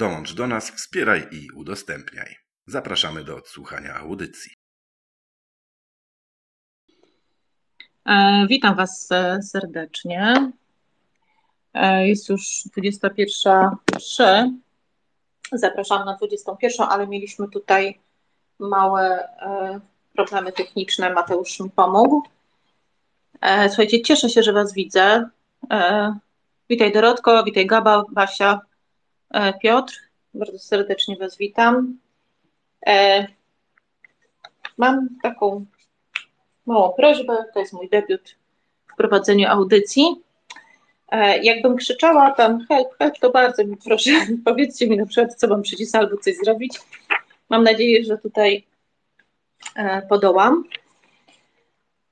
Dołącz 0.00 0.34
do 0.34 0.46
nas, 0.46 0.70
wspieraj 0.70 1.28
i 1.32 1.50
udostępniaj. 1.50 2.36
Zapraszamy 2.66 3.24
do 3.24 3.36
odsłuchania 3.36 3.94
audycji. 3.94 4.52
E, 8.06 8.46
witam 8.48 8.76
Was 8.76 9.08
e, 9.12 9.42
serdecznie. 9.42 10.52
E, 11.74 12.08
jest 12.08 12.28
już 12.28 12.42
21.03. 12.76 14.50
Zapraszam 15.52 16.04
na 16.04 16.16
21, 16.16 16.86
ale 16.90 17.06
mieliśmy 17.06 17.48
tutaj 17.48 18.00
małe 18.58 19.28
problemy 20.14 20.52
techniczne. 20.52 21.12
Mateusz 21.12 21.60
mi 21.60 21.70
pomógł. 21.70 22.22
Słuchajcie, 23.68 24.02
cieszę 24.02 24.30
się, 24.30 24.42
że 24.42 24.52
Was 24.52 24.72
widzę. 24.72 25.28
Witaj 26.70 26.92
Dorotko, 26.92 27.44
witaj 27.44 27.66
Gaba, 27.66 28.04
Basia, 28.10 28.60
Piotr. 29.62 29.94
Bardzo 30.34 30.58
serdecznie 30.58 31.16
Was 31.16 31.36
witam. 31.36 31.98
Mam 34.76 35.08
taką 35.22 35.66
małą 36.66 36.92
prośbę, 36.92 37.44
to 37.54 37.60
jest 37.60 37.72
mój 37.72 37.88
debiut 37.88 38.36
w 38.92 38.96
prowadzeniu 38.96 39.48
audycji. 39.48 40.22
E, 41.10 41.38
jakbym 41.38 41.76
krzyczała 41.76 42.30
tam 42.30 42.66
help, 42.66 42.88
help, 42.98 43.18
to 43.18 43.30
bardzo 43.30 43.64
mi 43.64 43.76
proszę, 43.76 44.10
powiedzcie 44.44 44.86
mi 44.86 44.96
na 44.96 45.06
przykład, 45.06 45.34
co 45.34 45.48
mam 45.48 45.62
przycisnąć 45.62 46.04
albo 46.04 46.22
coś 46.22 46.36
zrobić. 46.36 46.80
Mam 47.48 47.64
nadzieję, 47.64 48.04
że 48.04 48.18
tutaj 48.18 48.66
e, 49.76 50.02
podołam. 50.02 50.64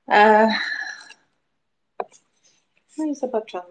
E, 0.09 0.49
no 2.97 3.05
i 3.05 3.15
zobaczymy. 3.15 3.63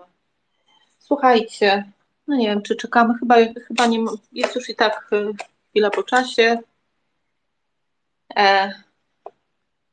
Słuchajcie, 0.99 1.85
no 2.29 2.37
nie 2.37 2.47
wiem, 2.47 2.62
czy 2.62 2.77
czekamy, 2.77 3.15
chyba, 3.19 3.34
chyba 3.67 3.87
nie, 3.87 4.05
jest 4.33 4.57
już 4.57 4.69
i 4.69 4.75
tak 4.75 5.11
chwila 5.71 5.91
po 5.91 6.03
czasie. 6.03 6.59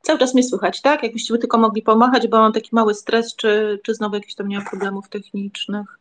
Cały 0.02 0.18
czas 0.18 0.34
mnie 0.34 0.42
słychać, 0.42 0.80
tak? 0.80 1.02
Jakbyście 1.02 1.34
by 1.34 1.38
tylko 1.38 1.58
mogli 1.58 1.82
pomachać, 1.82 2.28
bo 2.28 2.38
mam 2.38 2.52
taki 2.52 2.68
mały 2.72 2.94
stres, 2.94 3.36
czy, 3.36 3.80
czy 3.84 3.94
znowu 3.94 4.14
jakieś 4.14 4.34
tam 4.34 4.48
nie 4.48 4.58
ma 4.58 4.70
problemów 4.70 5.08
technicznych. 5.08 5.98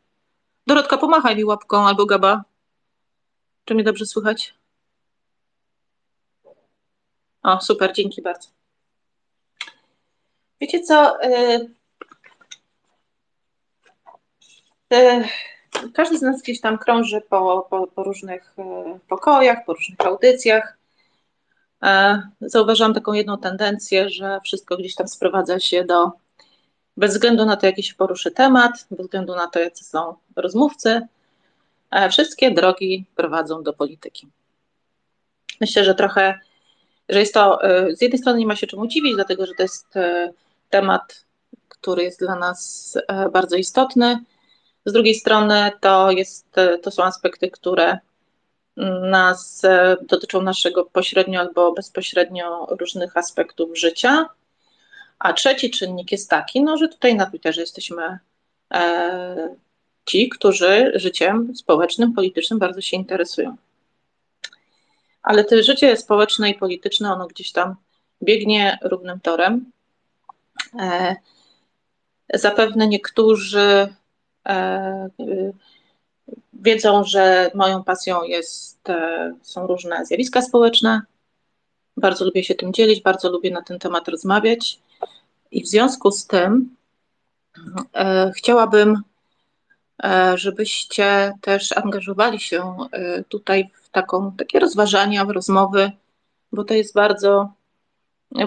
Dorotka, 0.67 0.97
pomachaj 0.97 1.35
mi 1.35 1.45
łapką 1.45 1.87
albo 1.87 2.05
Gaba. 2.05 2.43
Czy 3.65 3.73
mnie 3.73 3.83
dobrze 3.83 4.05
słychać? 4.05 4.53
O, 7.43 7.61
super, 7.61 7.93
dzięki 7.93 8.21
bardzo. 8.21 8.49
Wiecie 10.61 10.81
co? 10.83 11.17
Yy, 14.91 15.25
każdy 15.93 16.17
z 16.17 16.21
nas 16.21 16.41
gdzieś 16.41 16.61
tam 16.61 16.77
krąży 16.77 17.21
po, 17.21 17.67
po, 17.69 17.87
po 17.87 18.03
różnych 18.03 18.53
yy, 18.57 18.99
pokojach, 19.07 19.65
po 19.65 19.73
różnych 19.73 20.01
audycjach. 20.01 20.77
E, 21.83 22.21
zauważyłam 22.41 22.93
taką 22.93 23.13
jedną 23.13 23.37
tendencję, 23.37 24.09
że 24.09 24.39
wszystko 24.43 24.77
gdzieś 24.77 24.95
tam 24.95 25.07
sprowadza 25.07 25.59
się 25.59 25.83
do, 25.83 26.11
bez 26.97 27.13
względu 27.13 27.45
na 27.45 27.57
to, 27.57 27.65
jaki 27.65 27.83
się 27.83 27.95
poruszy 27.95 28.31
temat, 28.31 28.87
bez 28.91 29.05
względu 29.05 29.35
na 29.35 29.47
to, 29.47 29.59
jacy 29.59 29.83
są 29.83 30.15
rozmówcy, 30.35 31.01
e, 31.91 32.09
wszystkie 32.09 32.51
drogi 32.51 33.05
prowadzą 33.15 33.63
do 33.63 33.73
polityki. 33.73 34.27
Myślę, 35.61 35.83
że 35.83 35.95
trochę, 35.95 36.39
że 37.09 37.19
jest 37.19 37.33
to, 37.33 37.63
e, 37.63 37.95
z 37.95 38.01
jednej 38.01 38.19
strony 38.19 38.39
nie 38.39 38.47
ma 38.47 38.55
się 38.55 38.67
czemu 38.67 38.87
dziwić, 38.87 39.15
dlatego 39.15 39.45
że 39.45 39.53
to 39.53 39.63
jest 39.63 39.87
temat, 40.69 41.25
który 41.69 42.03
jest 42.03 42.19
dla 42.19 42.35
nas 42.35 42.93
bardzo 43.33 43.55
istotny, 43.55 44.19
z 44.85 44.93
drugiej 44.93 45.15
strony 45.15 45.71
to, 45.81 46.11
jest, 46.11 46.55
to 46.81 46.91
są 46.91 47.03
aspekty, 47.03 47.51
które 47.51 47.97
nas, 49.01 49.63
e, 49.63 49.97
dotyczą 50.01 50.41
naszego 50.41 50.85
pośrednio 50.85 51.39
albo 51.39 51.73
bezpośrednio 51.73 52.67
różnych 52.79 53.17
aspektów 53.17 53.77
życia. 53.77 54.29
A 55.19 55.33
trzeci 55.33 55.71
czynnik 55.71 56.11
jest 56.11 56.29
taki, 56.29 56.63
no, 56.63 56.77
że 56.77 56.87
tutaj 56.87 57.15
na 57.15 57.25
Twitterze 57.25 57.61
jesteśmy 57.61 58.19
e, 58.73 59.55
ci, 60.05 60.29
którzy 60.29 60.91
życiem 60.95 61.55
społecznym, 61.55 62.13
politycznym 62.13 62.59
bardzo 62.59 62.81
się 62.81 62.97
interesują. 62.97 63.55
Ale 65.23 65.43
to 65.43 65.63
życie 65.63 65.97
społeczne 65.97 66.49
i 66.49 66.55
polityczne, 66.55 67.13
ono 67.13 67.27
gdzieś 67.27 67.51
tam 67.51 67.75
biegnie 68.23 68.79
równym 68.81 69.19
torem. 69.19 69.71
E, 70.79 71.15
zapewne 72.33 72.87
niektórzy 72.87 73.59
e, 73.59 73.95
wiedzą, 76.53 77.03
że 77.03 77.51
moją 77.55 77.83
pasją 77.83 78.23
jest, 78.23 78.89
e, 78.89 79.35
są 79.41 79.67
różne 79.67 80.05
zjawiska 80.05 80.41
społeczne. 80.41 81.01
Bardzo 81.97 82.25
lubię 82.25 82.43
się 82.43 82.55
tym 82.55 82.73
dzielić, 82.73 83.01
bardzo 83.01 83.29
lubię 83.29 83.51
na 83.51 83.61
ten 83.61 83.79
temat 83.79 84.07
rozmawiać. 84.07 84.79
I 85.51 85.63
w 85.63 85.67
związku 85.67 86.11
z 86.11 86.27
tym 86.27 86.75
e, 87.93 88.31
chciałabym, 88.35 89.01
e, 90.03 90.37
żebyście 90.37 91.33
też 91.41 91.77
angażowali 91.77 92.39
się 92.39 92.77
e, 92.91 93.23
tutaj 93.23 93.69
w 93.83 93.89
taką, 93.89 94.31
takie 94.31 94.59
rozważania, 94.59 95.25
w 95.25 95.29
rozmowy, 95.29 95.91
bo 96.51 96.63
to 96.63 96.73
jest 96.73 96.93
bardzo 96.93 97.53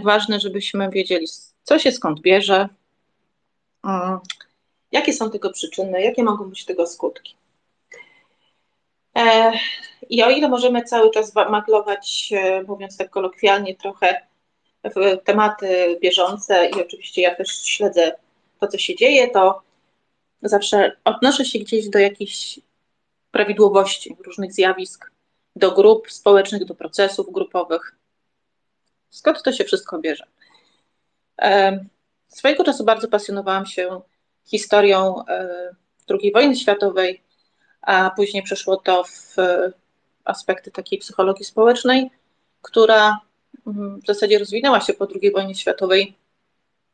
ważne, 0.05 0.41
żebyśmy 0.41 0.91
wiedzieli, 0.91 1.27
co 1.63 1.79
się 1.79 1.93
skąd 1.93 2.21
bierze, 2.21 2.69
mm, 3.85 4.19
jakie 4.93 5.13
są 5.13 5.31
tego 5.31 5.51
przyczyny, 5.51 6.03
jakie 6.03 6.23
mogą 6.23 6.45
być 6.45 6.65
tego 6.65 6.87
skutki. 6.87 7.37
E, 9.17 9.53
I 10.11 10.23
o 10.23 10.31
ile 10.31 10.49
możemy 10.49 10.85
cały 10.85 11.11
czas 11.11 11.35
maglować, 11.35 12.33
e, 12.37 12.63
mówiąc 12.63 12.97
tak 12.97 13.11
kolokwialnie, 13.11 13.77
trochę 13.77 14.27
w 14.85 15.25
tematy 15.25 15.99
bieżące 16.03 16.69
i 16.69 16.83
oczywiście 16.83 17.23
ja 17.23 17.35
też 17.35 17.63
śledzę 17.63 18.17
to, 18.61 18.69
co 18.69 18.79
się 18.79 18.97
dzieje, 18.97 19.31
to 19.31 19.63
zawsze 20.43 20.97
odnoszę 21.05 21.45
się 21.45 21.59
gdzieś 21.59 21.89
do 21.89 21.99
jakichś 21.99 22.61
prawidłowości 23.31 24.17
różnych 24.27 24.53
zjawisk, 24.53 25.11
do 25.57 25.73
grup 25.73 26.13
społecznych, 26.13 26.65
do 26.65 26.75
procesów 26.75 27.33
grupowych. 27.33 27.97
Skąd 29.11 29.43
to 29.43 29.53
się 29.53 29.65
wszystko 29.65 29.99
bierze? 29.99 30.25
E, 31.43 31.85
swojego 32.29 32.65
czasu 32.65 32.85
bardzo 32.85 33.09
pasjonowałam 33.09 33.67
się 33.67 34.01
historią 34.51 35.25
II 36.11 36.33
wojny 36.33 36.57
światowej, 36.57 37.23
a 37.83 38.11
później 38.11 38.43
przeszło 38.43 38.77
to 38.77 39.05
w 39.05 39.37
aspekty 40.25 40.71
takiej 40.71 40.99
psychologii 40.99 41.45
społecznej, 41.45 42.11
która 42.63 43.19
mm, 43.67 44.01
w 44.01 44.07
zasadzie 44.07 44.39
rozwinęła 44.39 44.81
się 44.81 44.95
po 44.95 45.07
II 45.23 45.33
wojnie 45.33 45.55
światowej 45.55 46.17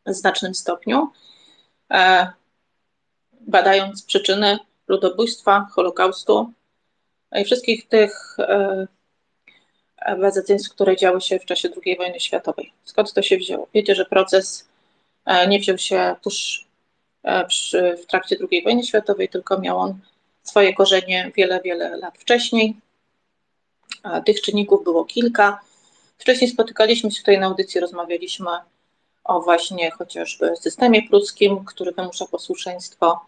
w 0.07 0.15
znacznym 0.15 0.55
stopniu, 0.55 1.13
e, 1.91 2.33
badając 3.41 4.03
przyczyny 4.03 4.59
ludobójstwa, 4.89 5.67
Holokaustu 5.75 6.53
i 7.33 7.45
wszystkich 7.45 7.89
tych 7.89 8.37
bezetństw, 10.19 10.71
które 10.71 10.97
działy 10.97 11.21
się 11.21 11.39
w 11.39 11.45
czasie 11.45 11.69
II 11.87 11.97
wojny 11.97 12.21
światowej. 12.21 12.73
Skąd 12.85 13.13
to 13.13 13.23
się 13.23 13.37
wzięło? 13.37 13.69
Wiecie, 13.75 13.95
że 13.95 14.05
proces 14.05 14.69
e, 15.25 15.49
nie 15.49 15.59
wziął 15.59 15.79
się 15.79 16.17
tuż 16.23 16.65
e, 16.65 16.74
przy, 17.49 17.97
w 18.03 18.07
trakcie 18.07 18.37
II 18.51 18.63
wojny 18.63 18.85
światowej, 18.85 19.29
tylko 19.29 19.61
miał 19.61 19.79
on 19.79 19.99
swoje 20.43 20.75
korzenie 20.75 21.33
wiele, 21.37 21.61
wiele 21.65 21.97
lat 21.97 22.19
wcześniej. 22.19 22.77
Tych 24.25 24.41
czynników 24.41 24.85
było 24.85 25.05
kilka. 25.05 25.61
Wcześniej 26.19 26.51
spotykaliśmy 26.51 27.11
się 27.11 27.19
tutaj 27.19 27.39
na 27.39 27.47
audycji, 27.47 27.81
rozmawialiśmy 27.81 28.51
o 29.25 29.41
właśnie 29.41 29.91
chociażby 29.91 30.57
systemie 30.57 31.09
pruskim, 31.09 31.65
który 31.65 31.93
wymusza 31.93 32.27
posłuszeństwo. 32.27 33.27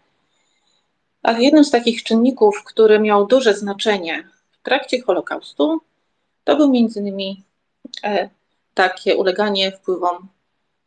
Ale 1.23 1.43
jednym 1.43 1.63
z 1.63 1.71
takich 1.71 2.03
czynników, 2.03 2.63
który 2.63 2.99
miał 2.99 3.27
duże 3.27 3.53
znaczenie 3.53 4.29
w 4.51 4.63
trakcie 4.63 5.01
Holokaustu, 5.01 5.81
to 6.43 6.55
był 6.55 6.69
między 6.69 6.99
innymi 6.99 7.43
e, 8.03 8.29
takie 8.73 9.17
uleganie 9.17 9.71
wpływom 9.71 10.27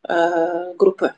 e, 0.09 0.75
grupy. 0.79 1.11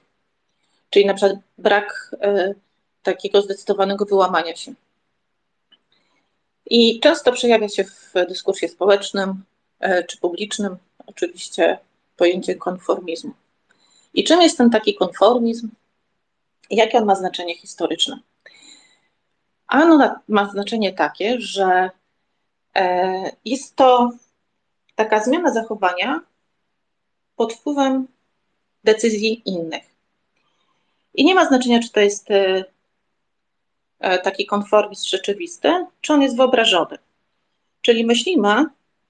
Czyli 0.93 1.07
na 1.07 1.15
przykład 1.15 1.39
brak 1.59 2.17
e, 2.21 2.55
takiego 3.03 3.43
zdecydowanego 3.43 4.05
wyłamania 4.05 4.57
się 4.57 4.75
I 6.67 7.01
często 7.01 7.33
przejawia 7.33 7.69
się 7.69 7.85
w 7.85 8.13
dyskursie 8.29 8.69
społecznym 8.69 9.45
czy 10.09 10.19
publicznym, 10.19 10.77
oczywiście, 11.07 11.79
pojęcie 12.17 12.55
konformizmu. 12.55 13.33
I 14.15 14.25
czym 14.25 14.43
jest 14.43 14.59
ten 14.59 14.71
taki 14.71 14.95
konformizm? 14.95 15.71
Jakie 16.71 16.99
on 16.99 17.05
ma 17.05 17.15
znaczenie 17.15 17.57
historyczne? 17.57 18.19
Ano 19.67 20.21
ma 20.29 20.51
znaczenie 20.51 20.93
takie, 20.93 21.41
że 21.41 21.91
e, 22.77 23.33
jest 23.45 23.77
to 23.77 24.11
taka 24.95 25.25
zmiana 25.25 25.53
zachowania 25.53 26.21
pod 27.37 27.53
wpływem 27.53 28.07
decyzji 28.85 29.43
innych. 29.45 29.92
I 31.15 31.25
nie 31.25 31.35
ma 31.35 31.47
znaczenia, 31.47 31.81
czy 31.81 31.93
to 31.93 32.01
jest 32.01 32.31
e, 32.31 32.65
e, 33.99 34.19
taki 34.19 34.47
konformizm 34.47 35.07
rzeczywisty, 35.09 35.87
czy 36.01 36.13
on 36.13 36.23
jest 36.23 36.37
wyobrażony. 36.37 36.99
Czyli 37.83 38.05
myślimy, 38.05 38.65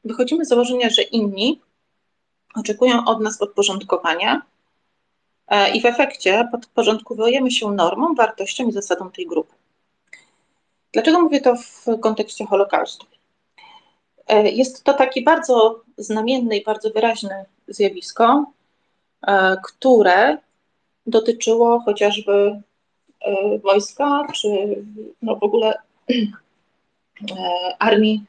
wychodzimy 0.04 0.44
z 0.44 0.48
założenia, 0.48 0.90
że 0.90 1.02
inni 1.02 1.60
oczekują 2.54 3.04
od 3.04 3.20
nas 3.20 3.38
podporządkowania 3.38 4.42
i 5.74 5.80
w 5.80 5.86
efekcie 5.86 6.48
podporządkowujemy 6.52 7.50
się 7.50 7.72
normom, 7.72 8.14
wartościom 8.14 8.68
i 8.68 8.72
zasadom 8.72 9.10
tej 9.10 9.26
grupy. 9.26 9.54
Dlaczego 10.92 11.20
mówię 11.20 11.40
to 11.40 11.56
w 11.56 12.00
kontekście 12.00 12.46
Holokaustu? 12.46 13.06
E, 14.28 14.50
jest 14.50 14.84
to 14.84 14.94
takie 14.94 15.22
bardzo 15.22 15.82
znamienne 15.98 16.56
i 16.56 16.64
bardzo 16.64 16.90
wyraźne 16.90 17.44
zjawisko, 17.68 18.46
e, 19.26 19.56
które 19.64 20.38
dotyczyło 21.06 21.80
chociażby 21.80 22.62
e, 23.20 23.58
wojska, 23.58 24.26
czy 24.34 24.48
no 25.22 25.36
w 25.36 25.42
ogóle 25.42 25.74
armii 27.78 28.24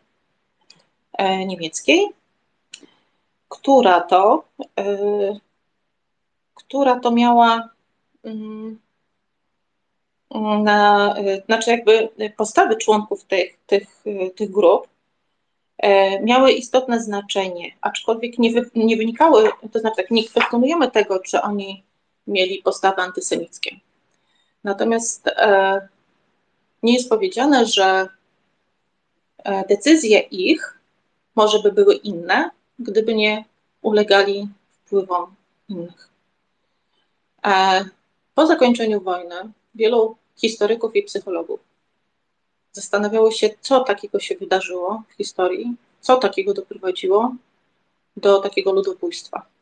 niemieckiej, 1.48 2.08
która 3.50 4.02
to, 4.02 4.44
która 6.56 7.00
to 7.00 7.12
miała 7.12 7.70
mm, 8.24 8.80
na, 10.64 11.16
znaczy 11.46 11.72
jakby 11.72 12.10
postawy 12.38 12.76
członków 12.76 13.24
tych, 13.24 13.58
tych, 13.68 14.04
tych 14.36 14.52
grup 14.52 14.88
e, 15.78 16.20
miały 16.24 16.52
istotne 16.52 17.00
znaczenie, 17.00 17.72
aczkolwiek 17.82 18.40
nie, 18.40 18.52
wy, 18.52 18.70
nie 18.76 18.98
wynikały, 18.98 19.50
to 19.72 19.80
znaczy 19.80 19.96
tak, 19.96 20.12
nie 20.12 20.24
kwestionujemy 20.24 20.92
tego, 20.92 21.20
czy 21.20 21.42
oni 21.42 21.84
mieli 22.28 22.62
postawy 22.64 23.02
antysemickie. 23.02 23.80
Natomiast 24.64 25.28
e, 25.28 25.88
nie 26.84 26.94
jest 26.94 27.10
powiedziane, 27.10 27.66
że 27.66 28.08
e, 29.44 29.68
decyzje 29.68 30.20
ich 30.20 30.78
może 31.36 31.60
by 31.60 31.72
były 31.72 31.96
inne, 31.96 32.50
gdyby 32.80 33.16
nie 33.16 33.46
ulegali 33.82 34.48
wpływom 34.86 35.36
innych. 35.70 36.10
E, 37.46 37.86
po 38.36 38.48
zakończeniu 38.48 39.02
wojny 39.02 39.36
wielu 39.76 40.18
historyków 40.36 40.96
i 40.96 41.04
psychologów. 41.04 41.60
Zastanawiało 42.72 43.32
się, 43.32 43.50
co 43.62 43.84
takiego 43.84 44.20
się 44.20 44.36
wydarzyło 44.36 45.04
w 45.10 45.14
historii, 45.14 45.76
co 46.02 46.18
takiego 46.18 46.54
doprowadziło 46.54 47.36
do 48.18 48.40
takiego 48.40 48.72
ludobójstwa. 48.72 49.53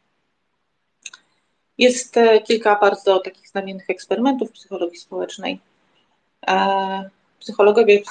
Jest 1.81 2.17
e, 2.17 2.41
kilka 2.41 2.75
bardzo 2.75 3.19
takich 3.19 3.49
znamiennych 3.49 3.89
eksperymentów 3.89 4.51
psychologii 4.51 4.99
społecznej. 4.99 5.59
E, 6.47 7.09
psychologowie 7.39 8.01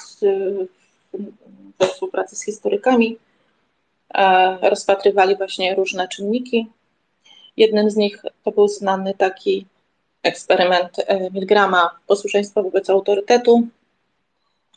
we 1.79 1.87
współpracy 1.87 2.37
z 2.37 2.45
historykami 2.45 3.19
e, 4.15 4.71
rozpatrywali 4.71 5.37
właśnie 5.37 5.75
różne 5.75 6.09
czynniki. 6.09 6.67
Jednym 7.57 7.91
z 7.91 7.97
nich 7.97 8.23
to 8.45 8.51
był 8.51 8.69
znany 8.69 9.15
taki 9.15 9.67
eksperyment 10.23 10.97
Milgrama 11.33 11.91
posłuszeństwa 12.07 12.63
wobec 12.63 12.91
autorytetu, 12.91 13.69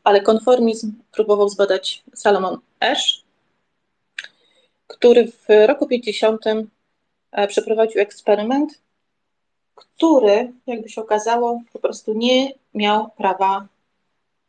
ale 0.04 0.22
konformizm 0.22 0.94
próbował 1.12 1.50
zbadać 1.50 2.04
Salomon 2.16 2.60
Ash, 2.80 3.24
który 4.88 5.28
w 5.28 5.68
roku 5.68 5.88
50 5.88 6.46
e, 7.32 7.48
przeprowadził 7.48 8.02
eksperyment, 8.02 8.83
który, 9.76 10.54
jakby 10.68 10.90
się 10.90 11.02
okazało, 11.02 11.62
po 11.74 11.80
prostu 11.80 12.14
nie 12.14 12.54
miał 12.74 13.10
prawa 13.10 13.68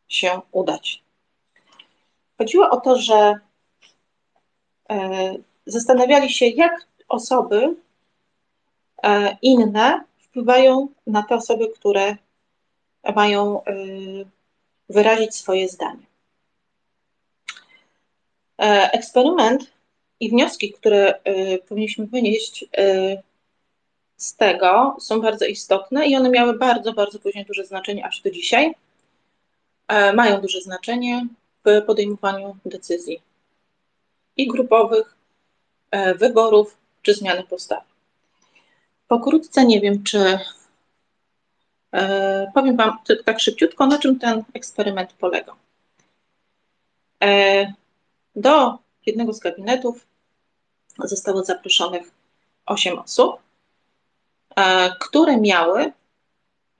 się 0.07 0.41
udać. 0.51 1.03
Chodziło 2.37 2.69
o 2.69 2.81
to, 2.81 2.95
że 2.95 3.39
e, 4.89 5.35
zastanawiali 5.65 6.29
się, 6.29 6.47
jak 6.47 6.87
osoby 7.09 7.75
inne 9.41 10.03
wpływają 10.17 10.87
na 11.07 11.23
te 11.23 11.35
osoby, 11.35 11.69
które 11.69 12.17
mają 13.15 13.63
y, 13.63 14.25
wyrazić 14.89 15.35
swoje 15.35 15.69
zdanie. 15.69 16.05
E, 18.61 18.91
eksperyment 18.91 19.71
i 20.19 20.29
wnioski, 20.29 20.71
które 20.71 21.19
powinniśmy 21.67 22.07
wynieść 22.07 22.65
z 24.17 24.35
tego, 24.35 24.97
są 24.99 25.21
bardzo 25.21 25.45
istotne 25.45 26.07
i 26.07 26.15
one 26.15 26.29
miały 26.29 26.57
bardzo, 26.57 26.93
bardzo 26.93 27.19
później 27.19 27.45
duże 27.45 27.65
znaczenie, 27.65 28.05
aż 28.05 28.21
do 28.21 28.31
dzisiaj. 28.31 28.75
E, 29.87 30.13
mają 30.13 30.41
duże 30.41 30.61
znaczenie 30.61 31.27
w 31.65 31.81
podejmowaniu 31.85 32.57
decyzji 32.65 33.21
i 34.37 34.47
grupowych, 34.47 35.15
e, 35.91 36.15
wyborów 36.15 36.77
czy 37.01 37.13
zmiany 37.13 37.43
postawy. 37.43 37.85
Pokrótce 39.07 39.65
nie 39.65 39.81
wiem, 39.81 40.03
czy 40.03 40.39
e, 41.91 42.51
powiem 42.53 42.77
Wam 42.77 42.97
tak 43.25 43.39
szybciutko, 43.39 43.87
na 43.87 43.99
czym 43.99 44.19
ten 44.19 44.43
eksperyment 44.53 45.13
polegał. 45.13 45.55
Do 48.35 48.77
jednego 49.05 49.33
z 49.33 49.39
gabinetów 49.39 50.07
zostało 50.99 51.43
zaproszonych 51.43 52.11
8 52.65 52.99
osób, 52.99 53.44
które 54.99 55.37
miały 55.37 55.91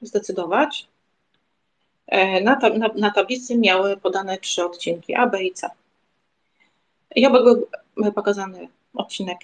zdecydować. 0.01 0.87
E, 2.07 2.41
na, 2.41 2.55
tab 2.55 2.77
na, 2.77 2.87
na, 2.95 3.11
tablicy 3.11 3.57
miały 3.57 3.97
podane 3.97 4.37
trzy 4.37 4.65
odcinki 4.65 5.15
A, 5.15 5.27
B 5.27 5.43
i 5.43 5.53
C. 5.53 5.69
I 7.15 7.27
obok 7.27 7.43
był 7.43 8.11
pokazany 8.11 8.67
odcinek 8.93 9.37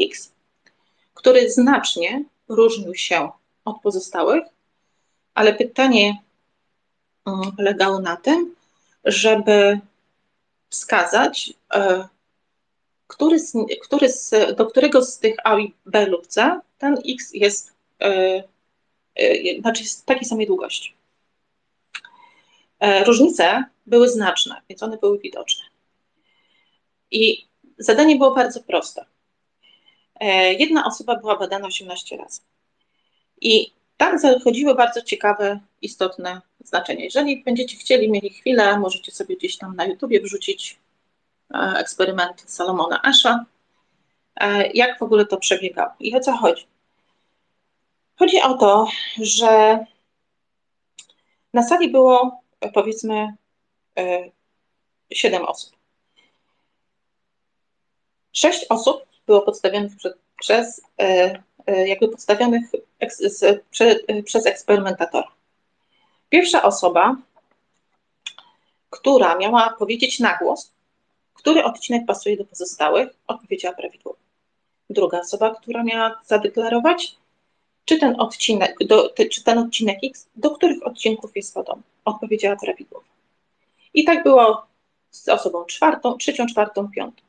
X, 0.00 0.32
który 1.14 1.50
znacznie 1.50 2.24
różnił 2.48 2.94
się 2.94 3.30
od 3.64 3.80
pozostałych, 3.80 4.44
ale 5.34 5.54
pytanie 5.54 6.22
mm, 7.26 7.52
polegało 7.56 8.00
na 8.00 8.16
tym, 8.16 8.54
żeby 9.04 9.80
wskazać, 10.70 11.54
e, 11.74 12.08
który 13.08 13.38
z, 13.38 13.52
który 13.82 14.08
z, 14.08 14.56
do 14.56 14.66
którego 14.66 15.04
z 15.04 15.18
tych 15.18 15.36
A 15.44 15.58
i 15.58 15.74
B 15.86 16.06
lub 16.06 16.26
C 16.26 16.60
ten 16.78 16.96
X 17.08 17.30
jest, 17.34 17.72
e, 18.00 18.42
e, 19.16 19.60
znaczy 19.60 19.82
jest 19.82 20.06
takiej 20.06 20.24
samej 20.24 20.46
długości. 20.46 20.94
Różnice 23.06 23.64
były 23.86 24.08
znaczne, 24.08 24.62
więc 24.68 24.82
one 24.82 24.96
były 24.96 25.18
widoczne. 25.18 25.64
I 27.10 27.46
zadanie 27.78 28.16
było 28.16 28.34
bardzo 28.34 28.60
proste. 28.60 29.04
E, 30.20 30.54
jedna 30.54 30.84
osoba 30.84 31.16
była 31.16 31.36
badana 31.36 31.66
18 31.66 32.16
razy. 32.16 32.40
I 33.40 33.72
tam 33.96 34.18
zachodziły 34.18 34.74
bardzo 34.74 35.02
ciekawe, 35.02 35.60
istotne 35.82 36.40
znaczenia. 36.64 37.04
Jeżeli 37.04 37.42
będziecie 37.44 37.76
chcieli, 37.76 38.10
mieli 38.10 38.30
chwilę, 38.30 38.78
możecie 38.78 39.12
sobie 39.12 39.36
gdzieś 39.36 39.58
tam 39.58 39.76
na 39.76 39.86
YouTubie 39.86 40.20
wrzucić 40.20 40.78
e, 41.54 41.58
eksperyment 41.58 42.44
Salomona 42.46 43.02
Asha, 43.02 43.44
e, 44.36 44.66
jak 44.66 44.98
w 44.98 45.02
ogóle 45.02 45.26
to 45.26 45.36
przebiegało 45.36 45.92
i 46.00 46.16
o 46.16 46.20
co 46.20 46.36
chodzi. 46.36 46.66
Chodzi 48.18 48.40
o 48.42 48.54
to, 48.54 48.88
że 49.20 49.84
na 51.54 51.62
sali 51.62 51.90
było 51.90 52.40
powiedzmy 52.74 53.34
7 55.10 55.42
osób. 55.42 55.78
Sześć 58.32 58.66
osób 58.68 59.02
było 59.26 59.42
podstawionych 59.42 59.92
przez, 60.40 60.80
e, 61.00 61.42
e, 61.66 61.88
jakby 61.88 62.08
podstawionych 62.08 62.70
prze, 63.70 63.96
przez 64.24 64.46
eksperymentatora. 64.46 65.28
Pierwsza 66.28 66.62
osoba, 66.62 67.16
która 68.90 69.36
miała 69.36 69.74
powiedzieć 69.78 70.20
na 70.20 70.36
głos, 70.36 70.72
który 71.38 71.64
odcinek 71.64 72.06
pasuje 72.06 72.36
do 72.36 72.44
pozostałych, 72.44 73.08
odpowiedziała 73.26 73.74
prawidłowo. 73.74 74.18
Druga 74.90 75.20
osoba, 75.20 75.54
która 75.54 75.82
miała 75.82 76.20
zadeklarować, 76.26 77.16
czy 77.84 77.98
ten 77.98 78.20
odcinek, 78.20 78.76
do, 78.86 79.14
czy 79.30 79.44
ten 79.44 79.58
odcinek 79.58 79.98
X, 80.04 80.28
do 80.36 80.50
których 80.50 80.86
odcinków 80.86 81.36
jest 81.36 81.54
podobny, 81.54 81.82
odpowiedziała 82.04 82.56
prawidłowo. 82.56 83.06
I 83.94 84.04
tak 84.04 84.22
było 84.22 84.66
z 85.10 85.28
osobą 85.28 85.64
czwartą, 85.64 86.16
trzecią, 86.16 86.46
czwartą, 86.46 86.90
piątą. 86.90 87.22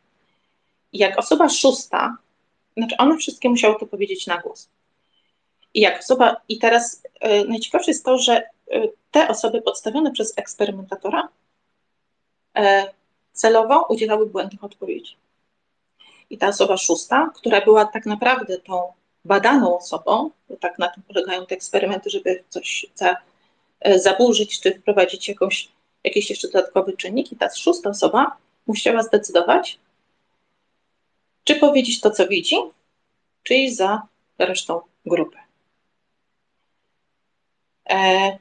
Jak 0.94 1.20
osoba 1.20 1.50
szósta, 1.50 2.18
znaczy 2.78 2.98
one 2.98 3.18
wszystkie 3.18 3.50
musiały 3.50 3.80
to 3.80 3.86
powiedzieć 3.86 4.28
na 4.28 4.38
głos. 4.38 4.70
I 5.74 5.80
jak 5.80 6.00
osoba, 6.00 6.36
i 6.50 6.60
teraz 6.60 7.04
y, 7.44 7.48
najciekawsze 7.48 7.92
jest 7.92 8.06
to, 8.06 8.18
że 8.18 8.44
y, 8.74 8.92
te 9.12 9.28
osoby 9.28 9.62
podstawione 9.62 10.12
przez 10.12 10.34
eksperymentatora 10.38 11.30
y, 12.58 12.62
celowo 13.39 13.86
udzielały 13.89 14.25
błędnych 14.25 14.63
odpowiedzi. 14.63 15.15
I 16.29 16.38
ta 16.38 16.48
osoba 16.48 16.77
szósta, 16.77 17.31
która 17.36 17.62
była 17.62 17.86
tak 17.86 18.05
naprawdę 18.05 18.58
tą 18.58 18.93
badaną 19.25 19.77
osobą, 19.77 20.31
bo 20.50 20.55
tak 20.55 20.79
na 20.79 20.88
tym 20.89 21.03
polegają 21.03 21.46
te 21.46 21.55
eksperymenty, 21.55 22.10
żeby 22.10 22.43
coś 22.50 22.86
za, 22.96 23.17
zaburzyć, 23.96 24.60
czy 24.60 24.79
wprowadzić 24.79 25.27
jakąś, 25.27 25.69
jakiś 26.03 26.29
jeszcze 26.29 26.48
dodatkowy 26.48 26.98
czynnik, 26.98 27.31
i 27.31 27.36
ta 27.36 27.50
szósta 27.55 27.89
osoba 27.89 28.38
musiała 28.67 29.03
zdecydować, 29.03 29.79
czy 31.43 31.55
powiedzieć 31.55 32.01
to, 32.01 32.12
co 32.12 32.27
widzi, 32.27 32.55
czy 33.43 33.55
iść 33.55 33.75
za 33.75 34.01
resztą 34.38 34.81
grupy. 35.05 35.38
E, 37.89 38.38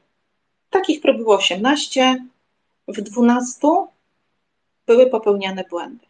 takich 0.70 1.00
prób 1.00 1.16
było 1.16 1.36
18, 1.36 2.24
w 2.88 3.00
12 3.00 3.58
były 4.88 5.07
popełniane 5.11 5.64
błędy. 5.71 6.07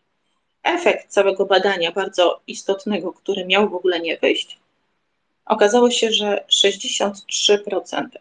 Efekt 0.62 1.08
całego 1.08 1.46
badania, 1.46 1.92
bardzo 1.92 2.40
istotnego, 2.46 3.12
który 3.12 3.44
miał 3.44 3.68
w 3.68 3.74
ogóle 3.74 4.00
nie 4.00 4.16
wyjść, 4.16 4.58
okazało 5.46 5.90
się, 5.90 6.12
że 6.12 6.44
63% 6.50 7.12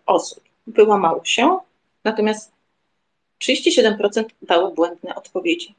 osób 0.06 0.44
wyłamało 0.68 1.26
się, 1.26 1.60
natomiast 2.04 2.52
37% 3.42 4.26
dało 4.42 4.72
błędne 4.72 5.16
odpowiedzi. 5.16 5.76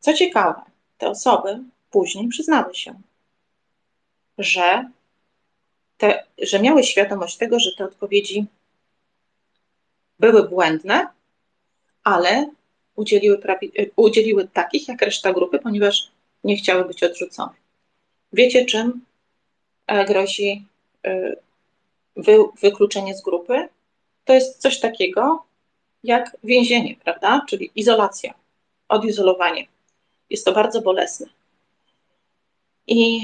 Co 0.00 0.14
ciekawe, 0.14 0.62
te 0.98 1.08
osoby 1.08 1.60
później 1.90 2.28
przyznały 2.28 2.74
się, 2.74 2.94
że 4.38 4.90
te, 5.98 6.24
że 6.38 6.60
miały 6.60 6.84
świadomość 6.84 7.36
tego, 7.36 7.60
że 7.60 7.70
te 7.78 7.84
odpowiedzi 7.84 8.46
były 10.18 10.48
błędne, 10.48 11.08
ale 12.04 12.50
udzieliły, 12.96 13.38
prawi, 13.38 13.72
udzieliły 13.96 14.48
takich 14.48 14.88
jak 14.88 15.02
reszta 15.02 15.32
grupy, 15.32 15.58
ponieważ 15.58 16.10
nie 16.44 16.56
chciały 16.56 16.84
być 16.84 17.02
odrzucone. 17.02 17.52
Wiecie, 18.32 18.64
czym 18.64 19.04
e, 19.86 20.04
grozi 20.04 20.64
e, 21.04 21.36
wy, 22.16 22.38
wykluczenie 22.60 23.14
z 23.16 23.22
grupy? 23.22 23.68
To 24.24 24.32
jest 24.32 24.58
coś 24.58 24.80
takiego 24.80 25.44
jak 26.04 26.36
więzienie, 26.44 26.96
prawda? 27.04 27.46
Czyli 27.48 27.70
izolacja, 27.74 28.34
odizolowanie. 28.88 29.66
Jest 30.30 30.44
to 30.44 30.52
bardzo 30.52 30.82
bolesne. 30.82 31.26
I 32.86 33.22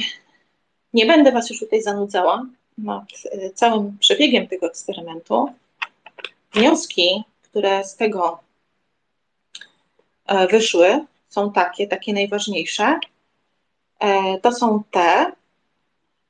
nie 0.93 1.07
będę 1.07 1.33
Was 1.33 1.51
już 1.51 1.61
tutaj 1.61 1.83
zanudzała, 1.83 2.47
nad 2.79 3.05
e, 3.33 3.51
całym 3.51 3.99
przebiegiem 3.99 4.49
tego 4.49 4.67
eksperymentu, 4.67 5.53
wnioski, 6.53 7.23
które 7.43 7.85
z 7.85 7.97
tego 7.97 8.39
wyszły, 10.51 11.05
są 11.29 11.53
takie, 11.53 11.87
takie 11.87 12.13
najważniejsze. 12.13 12.99
E, 13.99 14.39
to 14.39 14.53
są 14.53 14.83
te, 14.91 15.33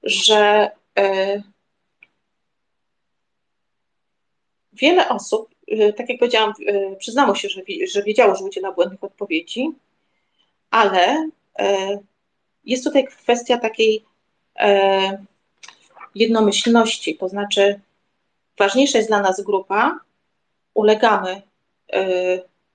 że 0.03 0.71
wiele 4.73 5.09
osób, 5.09 5.55
tak 5.97 6.09
jak 6.09 6.19
powiedziałam, 6.19 6.53
przyznało 6.99 7.35
się, 7.35 7.49
że, 7.87 8.03
wiedziało, 8.03 8.35
że 8.35 8.45
udziela 8.45 8.73
błędnych 8.73 9.05
odpowiedzi, 9.05 9.71
ale 10.71 11.29
jest 12.65 12.85
tutaj 12.85 13.07
kwestia 13.07 13.59
takiej 13.59 14.05
jednomyślności, 16.15 17.17
to 17.17 17.29
znaczy 17.29 17.81
ważniejsza 18.59 18.99
jest 18.99 19.11
dla 19.11 19.21
nas 19.21 19.41
grupa, 19.41 20.01
ulegamy 20.75 21.43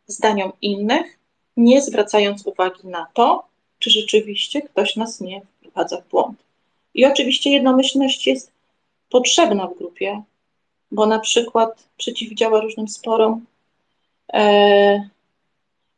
zdaniom 0.08 0.52
innych, 0.62 1.15
nie 1.58 1.82
zwracając 1.82 2.48
uwagi 2.48 2.88
na 2.88 3.08
to, 3.14 3.48
czy 3.80 3.90
rzeczywiście 3.90 4.62
ktoś 4.62 4.96
nas 4.96 5.22
nie 5.22 5.42
wprowadza 5.42 6.02
w 6.02 6.08
błąd. 6.08 6.38
I 6.94 7.06
oczywiście 7.06 7.50
jednomyślność 7.50 8.28
jest 8.28 8.52
potrzebna 9.10 9.68
w 9.68 9.78
grupie, 9.78 10.24
bo 10.92 11.06
na 11.06 11.20
przykład 11.20 11.90
przeciwdziała 11.98 12.62
różnym 12.62 12.88
sporom, 12.88 13.46
e, 14.34 15.10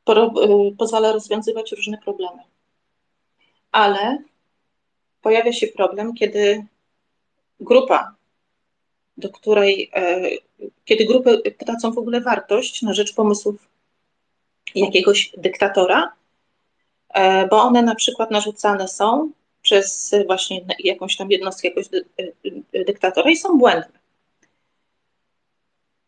po, 0.04 0.14
e, 0.14 0.32
pozwala 0.78 1.12
rozwiązywać 1.12 1.72
różne 1.72 1.98
problemy. 1.98 2.42
Ale 3.72 4.18
pojawia 5.22 5.54
się 5.54 5.68
problem, 5.68 6.14
kiedy 6.14 6.66
grupa, 7.60 8.16
do 9.18 9.30
której, 9.30 9.92
e, 9.94 10.22
kiedy 10.86 11.06
grupy 11.06 11.42
tracą 11.58 11.92
w 11.92 11.98
ogóle 11.98 12.22
wartość 12.22 12.82
na 12.82 12.94
rzecz 12.94 13.14
pomysłów 13.16 13.68
jakiegoś 14.76 15.34
dyktatora, 15.38 16.14
e, 17.10 17.48
bo 17.48 17.62
one 17.62 17.82
na 17.82 17.96
przykład 17.96 18.32
narzucane 18.32 18.88
są 18.88 19.32
przez 19.62 20.16
właśnie 20.26 20.66
jakąś 20.80 21.18
tam 21.18 21.32
jednostkę 21.32 21.68
jakiegoś 21.68 21.90
e, 22.74 22.84
dyktatora 22.86 23.32
i 23.32 23.36
są 23.36 23.58
błędne. 23.58 24.00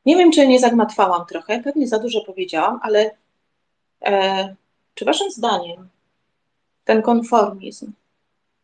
Nie 0.06 0.16
wiem, 0.18 0.32
czy 0.32 0.48
nie 0.48 0.60
zagmatwałam 0.60 1.26
trochę, 1.26 1.64
pewnie 1.64 1.88
za 1.88 2.00
dużo 2.00 2.22
powiedziałam, 2.22 2.80
ale 2.84 3.12
e, 4.06 4.56
czy 4.96 5.06
waszym 5.06 5.32
zdaniem 5.32 5.90
ten 6.86 7.02
konformizm 7.02 7.92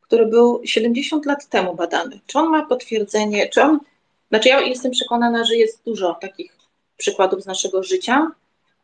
który 0.08 0.26
był 0.26 0.62
70 0.66 1.26
lat 1.26 1.50
temu 1.50 1.76
badany. 1.76 2.20
Czy 2.26 2.40
on 2.40 2.50
ma 2.50 2.66
potwierdzenie, 2.66 3.50
czy 3.50 3.62
on, 3.62 3.80
znaczy 4.30 4.50
ja 4.50 4.60
jestem 4.60 4.92
przekonana, 4.92 5.46
że 5.46 5.56
jest 5.56 5.84
dużo 5.86 6.18
takich 6.22 6.58
przykładów 6.98 7.44
z 7.44 7.46
naszego 7.46 7.84
życia, 7.84 8.32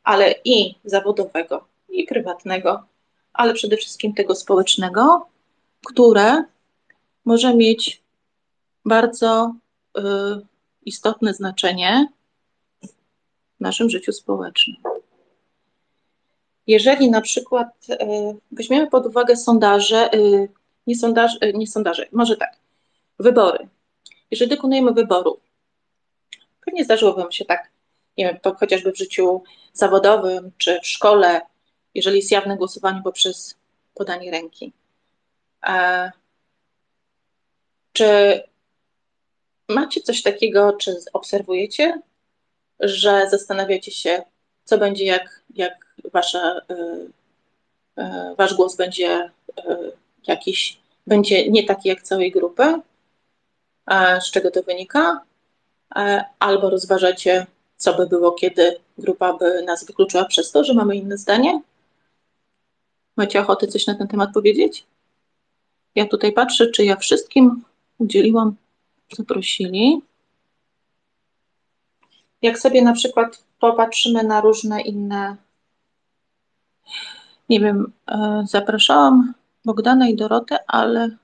ale 0.04 0.36
i 0.46 0.76
zawodowego, 0.86 1.66
i 1.90 2.04
prywatnego, 2.04 2.84
ale 3.34 3.54
przede 3.54 3.78
wszystkim 3.78 4.14
tego 4.14 4.36
społecznego, 4.36 5.28
które 5.86 6.44
może 7.26 7.56
mieć 7.56 8.02
bardzo 8.86 9.56
y, 9.98 10.02
istotne 10.86 11.34
znaczenie 11.34 12.08
w 13.58 13.62
naszym 13.62 13.90
życiu 13.90 14.12
społecznym. 14.12 14.78
Jeżeli 16.68 17.10
na 17.10 17.22
przykład 17.22 17.68
y, 17.90 17.96
weźmiemy 18.52 18.88
pod 18.88 19.06
uwagę 19.06 19.38
sondaże, 19.38 20.14
y, 20.14 20.50
nie 20.88 20.96
sondaże, 20.96 21.38
nie 21.54 21.68
sondaże, 21.68 22.06
może 22.12 22.38
tak, 22.38 22.58
wybory. 23.20 23.68
Jeżeli 24.32 24.52
dokonujemy 24.52 24.94
wyboru, 24.94 25.40
pewnie 26.66 26.86
zdarzyłoby 26.86 27.26
mi 27.26 27.34
się 27.34 27.46
tak, 27.46 27.70
nie 28.18 28.26
wiem, 28.26 28.56
chociażby 28.58 28.92
w 28.92 28.98
życiu 28.98 29.44
zawodowym 29.74 30.52
czy 30.58 30.80
w 30.84 30.88
szkole, 30.88 31.42
jeżeli 31.96 32.18
jest 32.18 32.32
jawne 32.32 32.58
głosowanie 32.58 33.02
poprzez 33.04 33.56
podanie 33.94 34.32
ręki. 34.32 34.74
E, 35.68 36.12
czy 37.94 38.42
macie 39.70 40.02
coś 40.02 40.22
takiego, 40.22 40.74
czy 40.74 40.98
obserwujecie, 41.14 42.02
że 42.80 43.30
zastanawiacie 43.30 43.92
się, 43.92 44.24
co 44.64 44.78
będzie, 44.78 45.06
jak, 45.06 45.42
jak 45.56 45.96
wasza, 46.12 46.62
y, 46.72 46.74
y, 48.02 48.36
wasz 48.38 48.54
głos 48.54 48.76
będzie 48.76 49.32
y, 49.60 49.92
jakiś 50.28 50.82
będzie 51.08 51.50
nie 51.50 51.66
taki 51.66 51.90
jak 51.90 52.02
całej 52.02 52.32
grupy, 52.32 52.82
z 54.22 54.32
czego 54.32 54.52
to 54.52 54.64
wynika, 54.64 55.22
albo 56.40 56.70
rozważacie, 56.70 57.46
co 57.82 57.94
by 57.94 58.08
było, 58.08 58.32
kiedy 58.32 58.80
grupa 58.98 59.34
by 59.34 59.64
nas 59.64 59.86
wykluczyła 59.86 60.26
przez 60.26 60.52
to, 60.52 60.64
że 60.64 60.74
mamy 60.74 60.96
inne 60.96 61.18
zdanie? 61.18 61.62
Macie 63.18 63.42
ochotę 63.42 63.68
coś 63.68 63.88
na 63.88 63.96
ten 63.96 64.08
temat 64.08 64.34
powiedzieć? 64.34 64.86
Ja 65.96 66.08
tutaj 66.08 66.32
patrzę, 66.32 66.72
czy 66.72 66.86
ja 66.86 66.96
wszystkim 66.96 67.64
udzieliłam, 67.98 68.56
co 69.16 69.24
prosili. 69.24 70.02
Jak 72.42 72.60
sobie 72.60 72.82
na 72.82 72.94
przykład 72.94 73.44
popatrzymy 73.60 74.24
na 74.24 74.42
różne 74.42 74.82
inne, 74.82 75.36
nie 77.50 77.60
wiem, 77.60 77.94
e, 78.08 78.44
zapraszałam 78.48 79.34
Bogdana 79.66 80.08
i 80.08 80.16
Dorotę, 80.16 80.58
ale. 80.68 81.18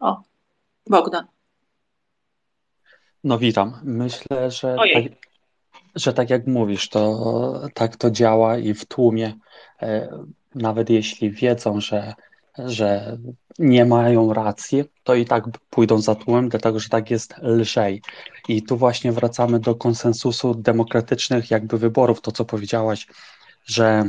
O, 0.00 0.22
Bogdan. 0.86 1.26
No 3.24 3.38
witam. 3.38 3.80
Myślę, 3.84 4.50
że 4.50 4.76
tak, 4.94 5.04
że 5.94 6.12
tak 6.12 6.30
jak 6.30 6.46
mówisz, 6.46 6.88
to 6.88 7.68
tak 7.74 7.96
to 7.96 8.10
działa 8.10 8.58
i 8.58 8.74
w 8.74 8.84
tłumie, 8.86 9.34
e, 9.82 10.08
nawet 10.54 10.90
jeśli 10.90 11.30
wiedzą, 11.30 11.80
że 11.80 12.14
że 12.58 13.18
nie 13.58 13.84
mają 13.84 14.32
racji, 14.32 14.84
to 15.04 15.14
i 15.14 15.24
tak 15.24 15.44
pójdą 15.70 16.00
za 16.00 16.14
tłumem, 16.14 16.48
dlatego 16.48 16.80
że 16.80 16.88
tak 16.88 17.10
jest 17.10 17.34
lżej. 17.42 18.02
I 18.48 18.62
tu 18.62 18.76
właśnie 18.76 19.12
wracamy 19.12 19.60
do 19.60 19.74
konsensusu 19.74 20.54
demokratycznych 20.54 21.50
jakby 21.50 21.78
wyborów, 21.78 22.20
to 22.20 22.32
co 22.32 22.44
powiedziałaś, 22.44 23.06
że 23.64 24.04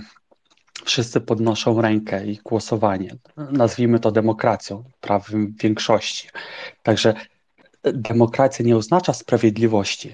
wszyscy 0.86 1.22
podnoszą 1.22 1.82
rękę 1.82 2.26
i 2.28 2.38
głosowanie. 2.44 3.16
Nazwijmy 3.38 4.00
to 4.00 4.12
demokracją, 4.12 4.84
prawem 5.02 5.56
większości. 5.60 6.28
Także 6.84 7.14
demokracja 7.84 8.66
nie 8.66 8.78
oznacza 8.78 9.14
sprawiedliwości. 9.14 10.14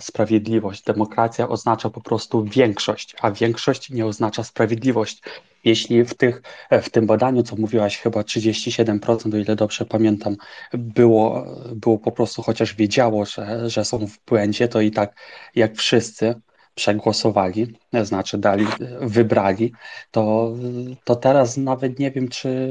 Sprawiedliwość, 0.00 0.82
demokracja 0.82 1.48
oznacza 1.48 1.90
po 1.90 2.00
prostu 2.00 2.44
większość, 2.44 3.14
a 3.20 3.30
większość 3.30 3.90
nie 3.90 4.06
oznacza 4.06 4.44
sprawiedliwość. 4.44 5.22
Jeśli 5.64 6.04
w, 6.04 6.14
tych, 6.14 6.42
w 6.82 6.90
tym 6.90 7.06
badaniu, 7.06 7.42
co 7.42 7.56
mówiłaś, 7.56 7.98
chyba 7.98 8.20
37%, 8.20 9.34
o 9.34 9.38
ile 9.38 9.56
dobrze 9.56 9.84
pamiętam, 9.84 10.36
było, 10.72 11.46
było 11.74 11.98
po 11.98 12.12
prostu, 12.12 12.42
chociaż 12.42 12.74
wiedziało, 12.74 13.24
że, 13.24 13.70
że 13.70 13.84
są 13.84 14.06
w 14.06 14.18
błędzie, 14.26 14.68
to 14.68 14.80
i 14.80 14.90
tak 14.90 15.16
jak 15.54 15.76
wszyscy 15.76 16.34
przegłosowali, 16.74 17.78
znaczy 18.02 18.38
dali, 18.38 18.66
wybrali, 19.00 19.72
to, 20.10 20.52
to 21.04 21.16
teraz 21.16 21.56
nawet 21.56 21.98
nie 21.98 22.10
wiem, 22.10 22.28
czy 22.28 22.68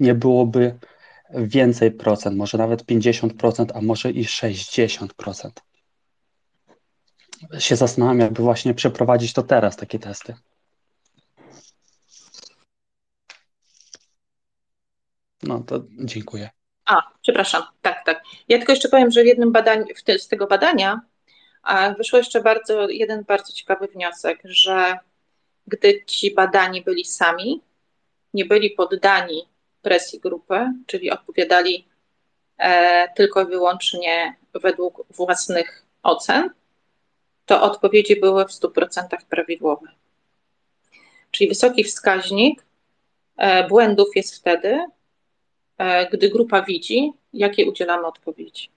nie 0.00 0.14
byłoby 0.14 0.78
więcej 1.34 1.90
procent, 1.90 2.36
może 2.36 2.58
nawet 2.58 2.84
50%, 2.84 3.66
a 3.74 3.80
może 3.80 4.10
i 4.10 4.24
60%. 4.24 5.50
Się 7.58 7.76
zastanawiam, 7.76 8.20
jakby 8.20 8.42
właśnie 8.42 8.74
przeprowadzić 8.74 9.32
to 9.32 9.42
teraz, 9.42 9.76
takie 9.76 9.98
testy. 9.98 10.34
No 15.42 15.60
to 15.60 15.84
dziękuję. 15.90 16.50
A, 16.86 17.02
przepraszam, 17.22 17.62
tak, 17.82 18.04
tak. 18.04 18.22
Ja 18.48 18.58
tylko 18.58 18.72
jeszcze 18.72 18.88
powiem, 18.88 19.10
że 19.10 19.22
w 19.22 19.26
jednym 19.26 19.52
badaniu, 19.52 19.84
te, 20.04 20.18
z 20.18 20.28
tego 20.28 20.46
badania 20.46 21.00
wyszło 21.98 22.18
jeszcze 22.18 22.42
bardzo, 22.42 22.88
jeden 22.88 23.24
bardzo 23.24 23.52
ciekawy 23.52 23.86
wniosek, 23.86 24.40
że 24.44 24.98
gdy 25.66 26.04
ci 26.04 26.34
badani 26.34 26.82
byli 26.82 27.04
sami, 27.04 27.60
nie 28.34 28.44
byli 28.44 28.70
poddani 28.70 29.48
presji 29.88 30.20
grupy, 30.20 30.72
czyli 30.86 31.10
odpowiadali 31.10 31.88
e, 32.58 33.08
tylko 33.16 33.42
i 33.42 33.46
wyłącznie 33.46 34.36
według 34.54 35.06
własnych 35.10 35.84
ocen, 36.02 36.50
to 37.46 37.62
odpowiedzi 37.62 38.20
były 38.20 38.44
w 38.44 38.48
100% 38.48 39.06
prawidłowe. 39.30 39.88
Czyli 41.30 41.48
wysoki 41.48 41.84
wskaźnik 41.84 42.64
e, 43.36 43.68
błędów 43.68 44.08
jest 44.16 44.34
wtedy, 44.34 44.86
e, 45.78 46.10
gdy 46.10 46.28
grupa 46.28 46.62
widzi, 46.62 47.12
jakie 47.32 47.66
udzielamy 47.66 48.06
odpowiedzi. 48.06 48.70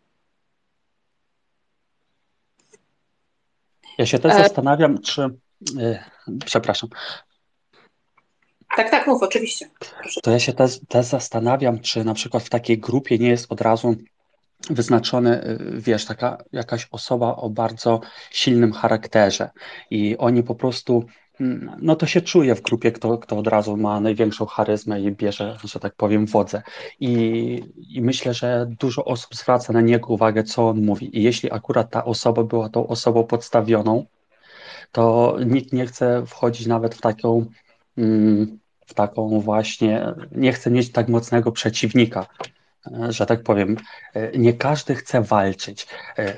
Ja 3.98 4.06
się 4.06 4.20
też 4.20 4.34
zastanawiam, 4.34 5.02
czy. 5.02 5.30
Przepraszam. 6.46 6.90
Tak, 8.76 8.90
tak, 8.92 9.08
mów, 9.08 9.24
oczywiście. 9.24 9.70
Proszę. 10.00 10.22
To 10.22 10.32
ja 10.32 10.40
się 10.40 10.54
też, 10.54 10.80
też 10.88 11.06
zastanawiam, 11.06 11.80
czy 11.80 12.04
na 12.04 12.14
przykład 12.14 12.44
w 12.44 12.50
takiej 12.50 12.78
grupie 12.78 13.18
nie 13.18 13.30
jest 13.30 13.52
od 13.52 13.62
razu 13.62 13.96
wyznaczony, 14.70 15.42
e, 15.44 15.58
wiesz, 15.74 16.06
taka 16.06 16.38
jakaś 16.52 16.88
osoba 16.92 17.36
o 17.36 17.50
bardzo 17.50 18.02
silnym 18.32 18.74
charakterze 18.74 19.50
i 19.90 20.18
oni 20.18 20.44
po 20.44 20.56
prostu 20.56 21.06
Mm, 21.42 21.76
no 21.82 21.96
to 21.96 22.06
się 22.06 22.22
czuje 22.22 22.56
w 22.56 22.62
grupie, 22.62 22.92
kto, 22.92 23.18
kto 23.18 23.38
od 23.38 23.48
razu 23.48 23.78
ma 23.78 24.00
największą 24.00 24.46
charyzmę 24.46 25.02
i 25.02 25.12
bierze, 25.12 25.58
że 25.64 25.80
tak 25.80 25.96
powiem, 25.96 26.26
wodzę. 26.26 26.62
I, 27.00 27.64
I 27.90 28.02
myślę, 28.02 28.34
że 28.34 28.68
dużo 28.80 29.06
osób 29.06 29.36
zwraca 29.36 29.74
na 29.74 29.82
niego 29.82 30.08
uwagę, 30.08 30.44
co 30.44 30.70
on 30.70 30.86
mówi. 30.86 31.20
I 31.20 31.24
jeśli 31.24 31.52
akurat 31.52 31.90
ta 31.90 32.06
osoba 32.06 32.44
była 32.44 32.70
tą 32.70 32.88
osobą 32.88 33.24
podstawioną, 33.24 34.06
to 34.92 35.36
nikt 35.46 35.74
nie 35.74 35.86
chce 35.86 36.24
wchodzić 36.26 36.68
nawet 36.68 36.96
w 36.96 37.02
taką, 37.02 37.46
w 38.86 38.94
taką 38.96 39.40
właśnie, 39.40 40.06
nie 40.32 40.54
chce 40.54 40.72
mieć 40.72 40.92
tak 40.92 41.08
mocnego 41.08 41.52
przeciwnika 41.52 42.26
że 43.10 43.26
tak 43.26 43.44
powiem, 43.44 43.78
nie 44.38 44.54
każdy 44.54 44.96
chce 44.96 45.22
walczyć. 45.22 45.88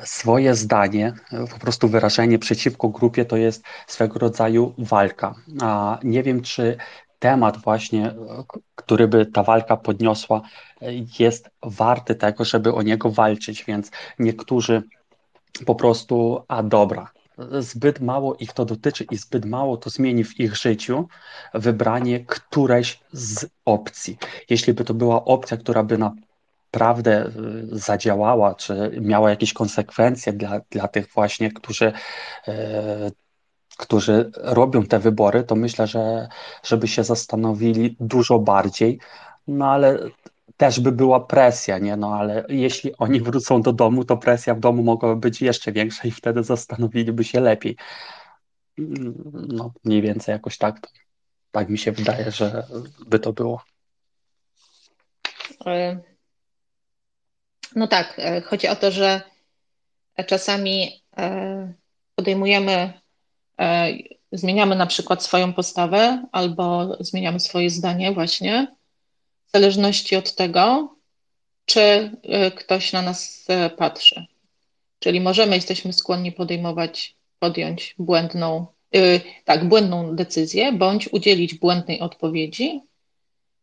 Swoje 0.03 0.55
zdanie, 0.55 1.13
po 1.51 1.59
prostu 1.59 1.87
wyrażenie 1.87 2.39
przeciwko 2.39 2.89
grupie 2.89 3.25
to 3.25 3.37
jest 3.37 3.63
swego 3.87 4.19
rodzaju 4.19 4.73
walka. 4.77 5.35
A 5.61 5.99
nie 6.03 6.23
wiem, 6.23 6.41
czy 6.41 6.77
temat 7.19 7.57
właśnie, 7.57 8.13
który 8.75 9.07
by 9.07 9.25
ta 9.25 9.43
walka 9.43 9.77
podniosła, 9.77 10.41
jest 11.19 11.49
warty 11.63 12.15
tego, 12.15 12.45
żeby 12.45 12.73
o 12.73 12.81
niego 12.81 13.11
walczyć, 13.11 13.65
więc 13.65 13.91
niektórzy 14.19 14.83
po 15.65 15.75
prostu, 15.75 16.43
a 16.47 16.63
dobra, 16.63 17.11
zbyt 17.59 17.99
mało 17.99 18.35
ich 18.35 18.53
to 18.53 18.65
dotyczy 18.65 19.05
i 19.11 19.17
zbyt 19.17 19.45
mało 19.45 19.77
to 19.77 19.89
zmieni 19.89 20.23
w 20.23 20.39
ich 20.39 20.55
życiu 20.55 21.07
wybranie 21.53 22.25
którejś 22.25 22.99
z 23.11 23.45
opcji. 23.65 24.17
Jeśli 24.49 24.73
by 24.73 24.83
to 24.83 24.93
była 24.93 25.25
opcja, 25.25 25.57
która 25.57 25.83
by 25.83 25.97
na 25.97 26.11
naprawdę 26.73 27.25
y, 27.25 27.31
zadziałała, 27.79 28.55
czy 28.55 28.91
miała 29.01 29.29
jakieś 29.29 29.53
konsekwencje 29.53 30.33
dla, 30.33 30.61
dla 30.71 30.87
tych 30.87 31.07
właśnie, 31.13 31.51
którzy, 31.51 31.93
e, 32.47 33.11
którzy 33.77 34.31
robią 34.35 34.83
te 34.83 34.99
wybory, 34.99 35.43
to 35.43 35.55
myślę, 35.55 35.87
że 35.87 36.27
żeby 36.63 36.87
się 36.87 37.03
zastanowili 37.03 37.95
dużo 37.99 38.39
bardziej, 38.39 38.99
no 39.47 39.71
ale 39.71 39.99
też 40.57 40.79
by 40.79 40.91
była 40.91 41.19
presja, 41.19 41.77
nie? 41.77 41.97
No 41.97 42.15
ale 42.15 42.45
jeśli 42.49 42.97
oni 42.97 43.21
wrócą 43.21 43.61
do 43.61 43.73
domu, 43.73 44.05
to 44.05 44.17
presja 44.17 44.55
w 44.55 44.59
domu 44.59 44.83
mogłaby 44.83 45.15
być 45.15 45.41
jeszcze 45.41 45.71
większa 45.71 46.07
i 46.07 46.11
wtedy 46.11 46.43
zastanowiliby 46.43 47.23
się 47.23 47.39
lepiej. 47.39 47.77
No, 49.33 49.73
mniej 49.83 50.01
więcej 50.01 50.33
jakoś 50.33 50.57
tak. 50.57 50.87
Tak 51.51 51.69
mi 51.69 51.77
się 51.77 51.91
wydaje, 51.91 52.31
że 52.31 52.67
by 53.07 53.19
to 53.19 53.33
było. 53.33 53.63
E, 55.65 55.99
no 57.75 57.87
tak, 57.87 58.19
e, 58.19 58.41
chodzi 58.41 58.67
o 58.67 58.75
to, 58.75 58.91
że 58.91 59.21
czasami 60.27 61.03
e, 61.17 61.73
podejmujemy, 62.15 62.93
zmieniamy 64.31 64.75
na 64.75 64.85
przykład 64.85 65.23
swoją 65.23 65.53
postawę 65.53 66.25
albo 66.31 66.97
zmieniamy 66.99 67.39
swoje 67.39 67.69
zdanie 67.69 68.11
właśnie 68.11 68.75
w 69.53 69.57
zależności 69.57 70.15
od 70.15 70.35
tego, 70.35 70.95
czy 71.65 72.11
ktoś 72.55 72.93
na 72.93 73.01
nas 73.01 73.47
patrzy. 73.77 74.25
Czyli 74.99 75.21
możemy, 75.21 75.55
jesteśmy 75.55 75.93
skłonni 75.93 76.31
podejmować, 76.31 77.15
podjąć 77.39 77.95
błędną, 77.99 78.65
tak, 79.45 79.67
błędną 79.67 80.15
decyzję, 80.15 80.71
bądź 80.71 81.07
udzielić 81.07 81.53
błędnej 81.53 81.99
odpowiedzi 81.99 82.81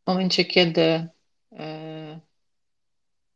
w 0.05 0.07
momencie, 0.07 0.45
kiedy 0.45 1.09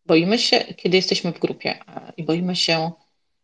boimy 0.07 0.39
się, 0.39 0.61
kiedy 0.61 0.97
jesteśmy 0.97 1.33
w 1.33 1.39
grupie 1.39 1.79
i 2.17 2.25
boimy 2.25 2.57
się 2.57 2.91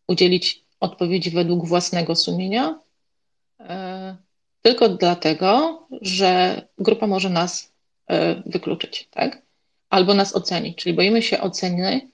udzielić 0.07 0.65
odpowiedzi 0.81 1.31
według 1.31 1.67
własnego 1.67 2.17
sumienia, 2.17 2.81
e, 3.61 4.17
tylko 4.63 4.89
dlatego, 4.89 5.83
że 6.01 6.63
grupa 6.79 7.07
może 7.07 7.31
nas 7.31 7.65
e, 7.67 7.70
wykluczyć, 8.47 9.09
tak? 9.11 9.43
Albo 9.91 10.15
nas 10.15 10.37
ocenić, 10.37 10.79
czyli 10.79 10.95
boimy 10.95 11.23
się 11.23 11.41
oceny, 11.41 12.11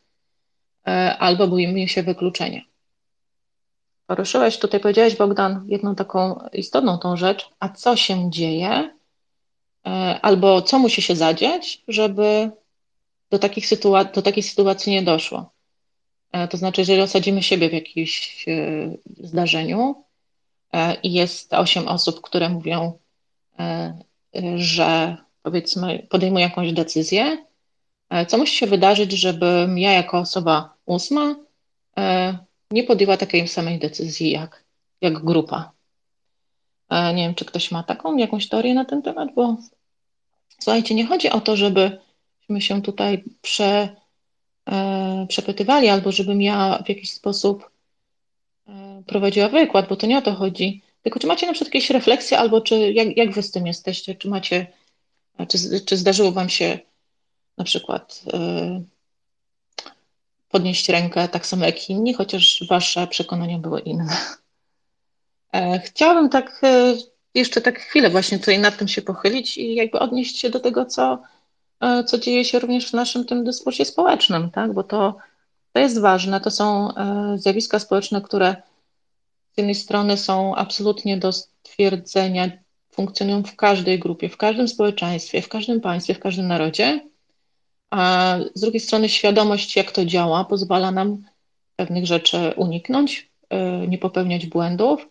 e, 0.86 1.16
albo 1.18 1.48
boimy 1.48 1.88
się 1.88 2.02
wykluczenia. 2.02 2.60
Poruszyłeś 4.06 4.58
tutaj, 4.58 4.80
powiedziałeś 4.80 5.16
Bogdan, 5.16 5.64
jedną 5.68 5.94
taką 5.94 6.40
istotną 6.52 6.98
tą 6.98 7.16
rzecz, 7.16 7.50
a 7.60 7.68
co 7.68 7.96
się 7.96 8.30
dzieje, 8.30 8.96
albo 10.22 10.62
co 10.62 10.78
musi 10.78 11.02
się 11.02 11.16
zadziać, 11.16 11.82
żeby 11.88 12.50
do, 13.30 13.38
takich 13.38 13.66
sytuacji, 13.66 14.12
do 14.14 14.22
takiej 14.22 14.42
sytuacji 14.42 14.92
nie 14.92 15.02
doszło. 15.02 15.50
E, 16.32 16.48
to 16.48 16.56
znaczy, 16.56 16.80
jeżeli 16.80 17.00
osadzimy 17.00 17.42
siebie 17.42 17.68
w 17.68 17.72
jakimś 17.72 18.44
e, 18.48 18.52
zdarzeniu 19.20 20.04
e, 20.72 20.94
i 21.02 21.12
jest 21.12 21.54
osiem 21.54 21.88
osób, 21.88 22.20
które 22.20 22.48
mówią, 22.48 22.98
że 24.56 25.16
powiedzmy 25.46 26.06
podejmują 26.10 26.48
jakąś 26.48 26.72
decyzję, 26.72 27.44
co 28.28 28.38
musi 28.38 28.56
się 28.56 28.66
wydarzyć, 28.66 29.12
żebym 29.12 29.78
ja 29.78 29.92
jako 29.92 30.18
osoba 30.18 30.74
ósma 30.86 31.36
nie 32.70 32.84
podjęła 32.84 33.16
takiej 33.16 33.48
samej 33.48 33.78
decyzji 33.78 34.30
jak, 34.30 34.64
jak 35.00 35.24
grupa. 35.24 35.72
Nie 36.90 37.22
wiem, 37.22 37.34
czy 37.34 37.44
ktoś 37.44 37.70
ma 37.70 37.82
taką 37.82 38.16
jakąś 38.16 38.48
teorię 38.48 38.74
na 38.74 38.84
ten 38.84 39.02
temat, 39.02 39.28
bo 39.34 39.56
słuchajcie, 40.58 40.94
nie 40.94 41.06
chodzi 41.06 41.30
o 41.30 41.40
to, 41.40 41.56
żeby 41.56 41.98
żebyśmy 42.40 42.60
się 42.60 42.82
tutaj 42.82 43.24
prze, 43.42 43.96
e, 44.68 45.26
przepytywali, 45.28 45.88
albo 45.88 46.12
żebym 46.12 46.42
ja 46.42 46.82
w 46.84 46.88
jakiś 46.88 47.10
sposób 47.10 47.70
e, 48.68 49.02
prowadziła 49.06 49.48
wykład, 49.48 49.88
bo 49.88 49.96
to 49.96 50.06
nie 50.06 50.18
o 50.18 50.22
to 50.22 50.34
chodzi. 50.34 50.82
Tylko 51.02 51.18
czy 51.18 51.26
macie 51.26 51.46
na 51.46 51.52
przykład 51.52 51.74
jakieś 51.74 51.90
refleksje, 51.90 52.38
albo 52.38 52.60
czy 52.60 52.92
jak, 52.92 53.16
jak 53.16 53.32
wy 53.32 53.42
z 53.42 53.50
tym 53.50 53.66
jesteście? 53.66 54.14
Czy 54.14 54.28
macie 54.28 54.66
Czy, 55.48 55.80
czy 55.80 55.96
zdarzyło 55.96 56.32
Wam 56.32 56.48
się 56.48 56.78
na 57.58 57.64
przykład 57.64 58.24
podnieść 60.48 60.88
rękę 60.88 61.28
tak 61.28 61.46
samo 61.46 61.64
jak 61.64 61.90
inni, 61.90 62.14
chociaż 62.14 62.64
Wasze 62.68 63.06
przekonania 63.06 63.58
były 63.58 63.80
inne? 63.80 64.16
Chciałabym 65.84 66.28
tak 66.28 66.62
jeszcze 67.36 67.60
tak 67.60 67.78
chwilę 67.78 68.10
właśnie 68.10 68.38
tutaj 68.38 68.58
nad 68.58 68.76
tym 68.76 68.88
się 68.88 69.02
pochylić 69.02 69.58
i 69.58 69.74
jakby 69.74 69.98
odnieść 69.98 70.38
się 70.38 70.50
do 70.50 70.60
tego, 70.60 70.86
co, 70.86 71.22
e, 71.80 72.04
co 72.04 72.18
dzieje 72.18 72.44
się 72.44 72.58
również 72.58 72.90
w 72.90 72.94
naszym 72.94 73.24
tym 73.24 73.44
dyskursie 73.44 73.84
społecznym, 73.84 74.50
tak? 74.50 74.72
bo 74.72 74.82
to, 74.82 75.16
to 75.72 75.80
jest 75.80 76.00
ważne. 76.00 76.40
To 76.40 76.50
są 76.50 76.94
e, 76.94 77.38
zjawiska 77.38 77.78
społeczne, 77.78 78.22
które 78.22 78.56
z 79.54 79.58
jednej 79.58 79.74
strony 79.74 80.16
są 80.16 80.54
absolutnie 80.54 81.16
do 81.16 81.32
stwierdzenia, 81.32 82.50
funkcjonują 82.96 83.42
w 83.42 83.56
każdej 83.56 83.98
grupie, 83.98 84.28
w 84.28 84.36
każdym 84.36 84.68
społeczeństwie, 84.68 85.42
w 85.42 85.48
każdym 85.48 85.80
państwie, 85.80 86.14
w 86.14 86.20
każdym 86.20 86.46
narodzie, 86.46 87.00
a 87.90 88.36
z 88.54 88.60
drugiej 88.60 88.80
strony 88.80 89.08
świadomość, 89.08 89.76
jak 89.76 89.92
to 89.92 90.04
działa, 90.04 90.44
pozwala 90.44 90.90
nam 90.90 91.24
pewnych 91.76 92.06
rzeczy 92.06 92.54
uniknąć, 92.56 93.30
e, 93.50 93.86
nie 93.86 93.98
popełniać 93.98 94.46
błędów, 94.46 95.06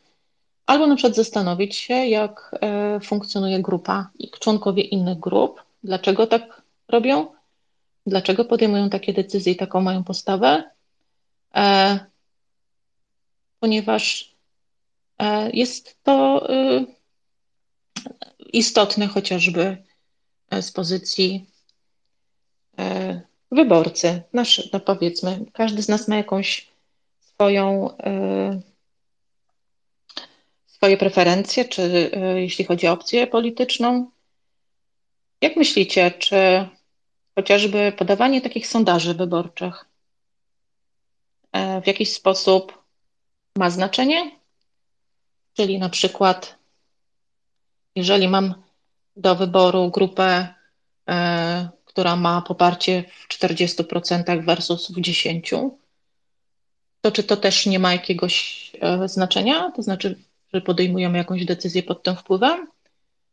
Albo 0.65 0.88
na 0.88 0.95
przykład 0.95 1.15
zastanowić 1.15 1.76
się, 1.76 1.93
jak 1.93 2.56
e, 2.62 3.00
funkcjonuje 3.00 3.62
grupa 3.62 4.10
i 4.19 4.32
członkowie 4.32 4.84
innych 4.84 5.19
grup, 5.19 5.63
dlaczego 5.84 6.28
tak 6.28 6.62
robią, 6.88 7.28
dlaczego 8.08 8.45
podejmują 8.45 8.89
takie 8.89 9.13
decyzje 9.13 9.54
i 9.54 9.56
taką 9.56 9.82
mają 9.82 10.04
postawę, 10.04 10.63
e, 11.56 12.00
ponieważ 13.60 14.36
e, 15.19 15.52
jest 15.52 16.04
to 16.04 16.48
istotne 18.54 19.08
chociażby 19.08 19.78
z 20.62 20.72
pozycji 20.72 21.46
wyborcy. 23.52 24.22
Nasz, 24.34 24.72
no 24.74 24.80
powiedzmy, 24.80 25.46
każdy 25.54 25.82
z 25.82 25.88
nas 25.88 26.08
ma 26.08 26.15
jakąś 26.15 26.72
swoją 27.20 27.89
swoje 30.65 30.98
preferencje, 30.98 31.65
czy 31.65 32.12
jeśli 32.36 32.65
chodzi 32.65 32.88
o 32.88 32.91
opcję 32.91 33.28
polityczną. 33.28 34.12
Jak 35.41 35.56
myślicie, 35.56 36.12
czy 36.12 36.68
chociażby 37.36 37.94
podawanie 37.98 38.41
takich 38.41 38.68
sondaży 38.68 39.13
wyborczych 39.13 39.86
e, 41.52 41.82
w 41.82 41.88
jakiś 41.88 42.13
sposób 42.13 42.84
ma 43.58 43.70
znaczenie? 43.70 44.32
Czyli 45.54 45.80
na 45.80 45.89
przykład, 45.89 46.58
jeżeli 47.95 48.27
mam 48.27 48.53
do 49.15 49.36
wyboru 49.36 49.91
grupę, 49.91 50.47
e, 51.10 51.69
która 51.86 52.15
ma 52.15 52.41
poparcie 52.41 53.03
w 53.19 53.27
40% 53.27 54.45
versus 54.45 54.91
w 54.91 55.01
10%, 55.01 55.69
to 57.01 57.12
czy 57.12 57.23
to 57.23 57.38
też 57.38 57.65
nie 57.65 57.79
ma 57.79 57.93
jakiegoś 57.93 58.71
e, 58.81 59.08
znaczenia? 59.08 59.71
To 59.71 59.81
znaczy, 59.81 60.19
że 60.53 60.62
podejmujemy 60.62 61.17
jakąś 61.17 61.45
decyzję 61.45 61.84
pod 61.84 62.03
tym 62.03 62.15
wpływem, 62.15 62.67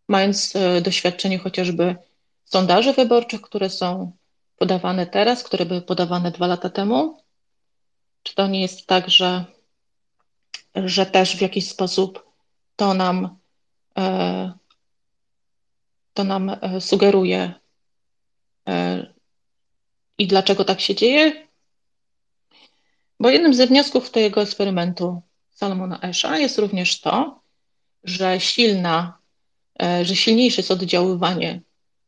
mając 0.08 0.56
e, 0.56 0.80
doświadczenie 0.80 1.38
chociażby 1.38 1.96
sondaży 2.44 2.92
wyborczych, 2.92 3.40
które 3.40 3.70
są 3.70 4.12
podawane 4.56 5.06
teraz, 5.06 5.44
które 5.44 5.66
były 5.66 5.80
podawane 5.80 6.30
dwa 6.30 6.46
lata 6.46 6.70
temu? 6.70 7.22
Czy 8.22 8.34
to 8.34 8.46
nie 8.46 8.60
jest 8.60 8.86
tak, 8.86 9.10
że, 9.10 9.44
że 10.74 11.06
też 11.06 11.36
w 11.36 11.40
jakiś 11.40 11.68
sposób 11.68 12.26
to 12.76 12.94
nam, 12.94 13.38
to 16.14 16.24
nam 16.24 16.50
e, 16.50 16.80
sugeruje 16.80 17.54
i 20.18 20.26
dlaczego 20.26 20.64
tak 20.64 20.80
się 20.80 20.94
dzieje? 20.94 21.48
Bo 23.20 23.30
jednym 23.30 23.54
ze 23.54 23.66
wniosków 23.66 24.10
tego 24.10 24.42
eksperymentu 24.42 25.22
Salomona 25.50 26.00
Esha 26.00 26.38
jest 26.38 26.58
również 26.58 27.00
to, 27.00 27.40
że 28.04 28.40
silna, 28.40 29.18
e, 29.82 30.04
że 30.04 30.16
silniejsze 30.16 30.60
jest 30.60 30.70
oddziaływanie 30.70 31.60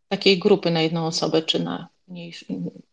takiej 0.08 0.38
grupy 0.38 0.70
na 0.70 0.82
jedną 0.82 1.06
osobę 1.06 1.42
czy 1.42 1.60
na 1.60 1.88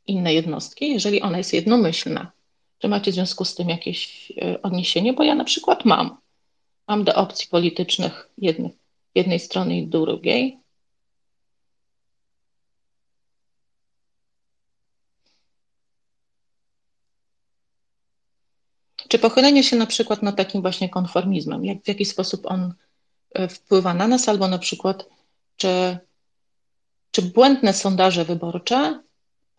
inne 0.08 0.34
jednostki, 0.34 0.94
jeżeli 0.94 1.22
ona 1.22 1.38
jest 1.38 1.54
jednomyślna. 1.54 2.32
Czy 2.80 2.88
macie 2.88 3.12
w 3.12 3.14
związku 3.14 3.46
z 3.46 3.56
tym 3.56 3.70
jakieś 3.70 4.32
e, 4.32 4.62
odniesienie? 4.62 5.14
Bo 5.14 5.24
ja 5.24 5.36
na 5.36 5.44
przykład 5.44 5.86
mam. 5.86 6.18
Mam 6.88 7.04
do 7.04 7.16
opcji 7.16 7.48
politycznych 7.48 8.30
jednej, 8.38 8.78
jednej 9.16 9.40
strony 9.40 9.78
i 9.78 9.88
drugiej. 9.88 10.62
Czy 19.12 19.20
pochylenie 19.20 19.64
się 19.64 19.76
na 19.76 19.86
przykład 19.86 20.22
nad 20.22 20.36
takim 20.36 20.62
właśnie 20.62 20.90
konformizmem, 20.90 21.66
jak, 21.66 21.84
w 21.84 21.88
jaki 21.88 22.06
sposób 22.06 22.46
on 22.46 22.74
e, 23.34 23.48
wpływa 23.48 23.94
na 23.94 24.08
nas, 24.08 24.30
albo 24.30 24.48
na 24.48 24.58
przykład, 24.58 25.06
czy, 25.58 25.98
czy 27.12 27.22
błędne 27.22 27.74
sondaże 27.74 28.26
wyborcze, 28.26 29.04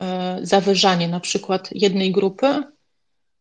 e, 0.00 0.38
zawyżanie 0.42 1.08
na 1.08 1.20
przykład 1.20 1.68
jednej 1.72 2.12
grupy 2.12 2.62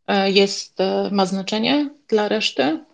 e, 0.07 0.31
jest, 0.31 0.77
ma 1.11 1.25
znaczenie 1.25 1.89
dla 2.07 2.27
reszty? 2.27 2.85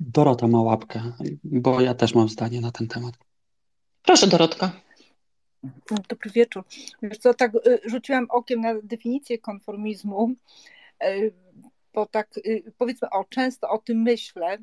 Dorota 0.00 0.48
ma 0.48 0.62
łapkę, 0.62 1.12
bo 1.44 1.80
ja 1.80 1.94
też 1.94 2.14
mam 2.14 2.28
zdanie 2.28 2.60
na 2.60 2.70
ten 2.70 2.88
temat. 2.88 3.14
Proszę, 4.02 4.26
Dorotka. 4.26 4.72
Dobry 6.08 6.30
wieczór. 6.30 6.64
Wiesz 7.02 7.18
co, 7.18 7.34
tak 7.34 7.54
y, 7.54 7.80
rzuciłam 7.84 8.26
okiem 8.30 8.60
na 8.60 8.74
definicję 8.82 9.38
konformizmu 9.38 10.34
E, 11.00 11.30
bo 11.94 12.06
tak 12.06 12.38
y, 12.46 12.72
powiedzmy, 12.78 13.10
o, 13.10 13.24
często 13.24 13.70
o 13.70 13.78
tym 13.78 14.02
myślę 14.02 14.58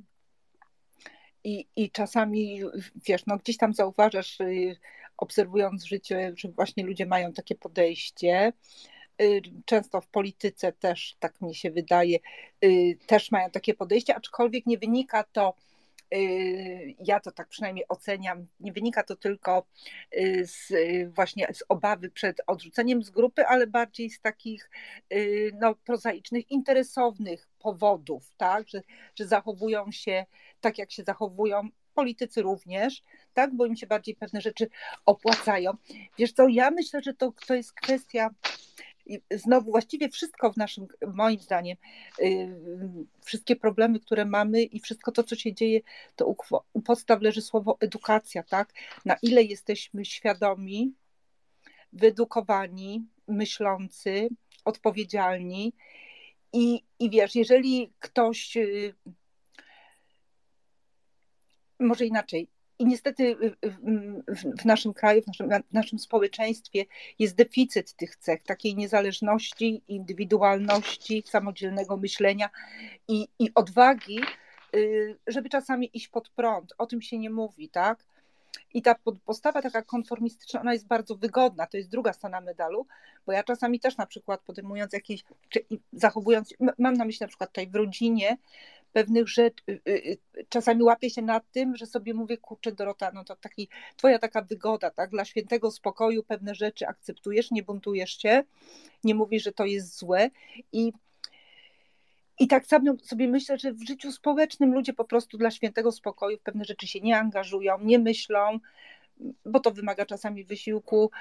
i, 1.43 1.67
i 1.75 1.91
czasami, 1.91 2.61
wiesz, 3.07 3.25
no 3.25 3.37
gdzieś 3.37 3.57
tam 3.57 3.73
zauważasz, 3.73 4.39
y, 4.39 4.77
obserwując 5.17 5.85
życie, 5.85 6.33
że 6.37 6.49
właśnie 6.49 6.83
ludzie 6.83 7.05
mają 7.05 7.33
takie 7.33 7.55
podejście, 7.55 8.47
y, 8.47 8.94
często 9.65 10.01
w 10.01 10.08
polityce 10.08 10.71
też, 10.71 11.15
tak 11.19 11.41
mi 11.41 11.56
się 11.56 11.71
wydaje, 11.71 12.17
też 13.08 13.32
mają 13.32 13.51
takie 13.51 13.73
podejście, 13.73 14.15
aczkolwiek 14.15 14.65
nie 14.65 14.78
wynika 14.78 15.23
to 15.23 15.54
Y, 16.13 16.95
ja 16.99 17.19
to 17.19 17.32
tak 17.32 17.47
przynajmniej 17.47 17.86
oceniam, 17.88 18.47
nie 18.60 18.71
wynika 18.71 19.04
to 19.04 19.15
tylko 19.15 19.65
y, 20.17 20.47
z, 20.47 20.71
y, 20.71 21.12
właśnie 21.15 21.47
z 21.54 21.63
obawy 21.69 22.10
przed 22.10 22.41
odrzuceniem 22.47 23.04
z 23.04 23.10
grupy, 23.10 23.45
ale 23.47 23.67
bardziej 23.67 24.10
z 24.10 24.19
takich 24.19 24.69
no, 25.62 25.75
prozaicznych, 25.75 26.51
interesownych 26.51 27.47
powodów, 27.60 28.32
tak? 28.38 28.69
że, 28.69 28.82
że 29.15 29.28
zachowują 29.28 29.91
się 29.91 30.25
tak, 30.62 30.78
jak 30.78 30.91
się 30.91 31.04
zachowują 31.04 31.69
politycy 31.93 32.41
również, 32.41 33.04
tak, 33.34 33.56
bo 33.56 33.65
im 33.65 33.75
się 33.75 33.88
bardziej 33.88 34.15
pewne 34.15 34.41
rzeczy 34.41 34.67
opłacają. 35.06 35.71
Wiesz 36.17 36.34
co, 36.34 36.47
ja 36.47 36.71
myślę, 36.71 37.01
że 37.01 37.13
to, 37.13 37.34
to 37.47 37.56
jest 37.56 37.73
kwestia 37.73 38.30
i 39.05 39.21
znowu 39.31 39.71
właściwie 39.71 40.09
wszystko 40.09 40.53
w 40.53 40.57
naszym, 40.57 40.87
moim 41.13 41.39
zdaniem, 41.39 41.77
y, 42.19 42.55
wszystkie 43.21 43.55
problemy, 43.55 43.99
które 43.99 44.25
mamy 44.25 44.63
i 44.63 44.79
wszystko 44.79 45.11
to, 45.11 45.23
co 45.23 45.35
się 45.35 45.53
dzieje, 45.53 45.79
to 46.15 46.27
u, 46.27 46.35
u 46.73 46.81
podstaw 46.81 47.21
leży 47.21 47.41
słowo 47.41 47.77
edukacja, 47.79 48.43
tak? 48.43 48.73
Na 49.05 49.15
ile 49.21 49.43
jesteśmy 49.43 50.05
świadomi, 50.05 50.93
wyedukowani, 51.93 53.05
myślący, 53.27 54.29
odpowiedzialni 54.65 55.73
i, 56.53 56.83
i 56.99 57.09
wiesz, 57.09 57.35
jeżeli 57.35 57.93
ktoś 57.99 58.57
y, 58.57 58.93
może 61.79 62.05
inaczej, 62.05 62.47
i 62.79 62.85
niestety 62.85 63.35
w 64.57 64.65
naszym 64.65 64.93
kraju, 64.93 65.21
w 65.21 65.27
naszym, 65.27 65.49
w 65.49 65.73
naszym 65.73 65.99
społeczeństwie 65.99 66.85
jest 67.19 67.35
deficyt 67.35 67.93
tych 67.93 68.15
cech, 68.15 68.43
takiej 68.43 68.75
niezależności, 68.75 69.81
indywidualności, 69.88 71.23
samodzielnego 71.25 71.97
myślenia 71.97 72.49
i, 73.07 73.27
i 73.39 73.51
odwagi, 73.55 74.19
y, 74.75 75.17
żeby 75.27 75.49
czasami 75.49 75.89
iść 75.93 76.07
pod 76.07 76.29
prąd. 76.29 76.73
O 76.77 76.85
tym 76.85 77.01
się 77.01 77.17
nie 77.17 77.29
mówi, 77.29 77.69
tak? 77.69 78.05
I 78.73 78.81
ta 78.81 78.95
postawa 79.25 79.61
taka 79.61 79.81
konformistyczna, 79.81 80.61
ona 80.61 80.73
jest 80.73 80.88
bardzo 80.88 81.15
wygodna, 81.15 81.67
to 81.67 81.77
jest 81.77 81.89
druga 81.89 82.13
strona 82.13 82.41
medalu, 82.41 82.88
bo 83.25 83.31
ja 83.31 83.43
czasami 83.43 83.79
też 83.79 83.97
na 83.97 84.05
przykład 84.05 84.41
podejmując 84.41 84.93
jakieś, 84.93 85.23
czy 85.49 85.65
zachowując, 85.93 86.53
mam 86.77 86.93
na 86.93 87.05
myśli 87.05 87.23
na 87.23 87.27
przykład 87.27 87.49
tutaj 87.49 87.67
w 87.67 87.75
rodzinie, 87.75 88.38
pewnych 88.95 89.29
rzeczy, 89.29 89.63
y, 89.69 89.81
y, 89.88 90.17
czasami 90.49 90.84
łapię 90.84 91.10
się 91.10 91.21
nad 91.21 91.51
tym, 91.51 91.75
że 91.75 91.86
sobie 91.86 92.13
mówię, 92.13 92.38
kurczę 92.38 92.71
Dorota, 92.71 93.12
no 93.13 93.23
to 93.23 93.36
taki, 93.36 93.69
twoja 93.97 94.19
taka 94.19 94.41
wygoda, 94.41 94.91
tak, 94.91 95.10
dla 95.10 95.25
świętego 95.25 95.71
spokoju 95.71 96.23
pewne 96.23 96.55
rzeczy 96.55 96.88
akceptujesz, 96.88 97.51
nie 97.51 97.63
buntujesz 97.63 98.17
się, 98.17 98.43
nie 99.03 99.15
mówisz, 99.15 99.43
że 99.43 99.51
to 99.51 99.65
jest 99.65 99.97
złe 99.97 100.29
i 100.71 100.93
i 102.39 102.47
tak 102.47 102.65
samo 102.65 102.93
sobie 103.03 103.27
myślę, 103.27 103.58
że 103.58 103.73
w 103.73 103.88
życiu 103.88 104.12
społecznym 104.12 104.73
ludzie 104.73 104.93
po 104.93 105.05
prostu 105.05 105.38
dla 105.38 105.51
świętego 105.51 105.91
spokoju 105.91 106.38
w 106.38 106.41
pewne 106.41 106.65
rzeczy 106.65 106.88
się 106.88 106.99
nie 106.99 107.17
angażują, 107.17 107.79
nie 107.79 107.99
myślą, 107.99 108.60
bo 109.45 109.60
to 109.60 109.71
wymaga 109.71 110.05
czasami 110.05 110.43
wysiłku, 110.43 111.12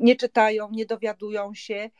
nie 0.00 0.16
czytają, 0.16 0.70
nie 0.70 0.86
dowiadują 0.86 1.54
się. 1.54 1.90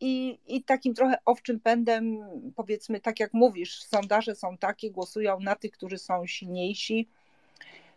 I, 0.00 0.38
I 0.46 0.62
takim 0.62 0.94
trochę 0.94 1.18
owczym 1.24 1.60
pędem, 1.60 2.18
powiedzmy, 2.56 3.00
tak 3.00 3.20
jak 3.20 3.34
mówisz, 3.34 3.82
sondaże 3.82 4.34
są 4.34 4.58
takie, 4.58 4.90
głosują 4.90 5.40
na 5.40 5.56
tych, 5.56 5.70
którzy 5.70 5.98
są 5.98 6.26
silniejsi. 6.26 7.08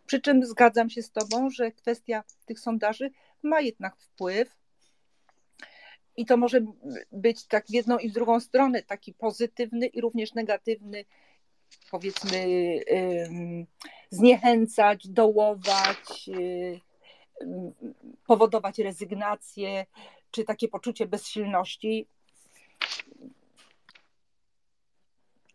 Przy 0.06 0.22
czym 0.22 0.46
zgadzam 0.46 0.89
się 0.89 1.02
z 1.02 1.12
Tobą, 1.12 1.50
że 1.50 1.72
kwestia 1.72 2.24
tych 2.46 2.60
sondaży 2.60 3.12
ma 3.44 3.62
jednak 3.62 3.96
wpływ. 3.98 4.56
I 6.18 6.26
to 6.26 6.38
może 6.38 6.62
być 7.12 7.46
tak 7.46 7.68
w 7.68 7.74
jedną 7.74 7.98
i 7.98 8.10
w 8.10 8.13
drugą 8.13 8.39
stronę, 8.39 8.84
taki 8.84 9.13
pozytywny 9.13 9.88
i 9.88 10.02
również 10.02 10.34
negatywny, 10.34 11.06
powiedzmy, 11.92 12.46
zniechęcać, 14.10 15.08
dołować, 15.08 16.30
y, 16.30 16.80
powodować 18.28 18.80
rezygnację, 18.80 19.86
czy 20.34 20.43
takie 20.43 20.67
poczucie 20.67 21.08
bezsilności. 21.08 22.08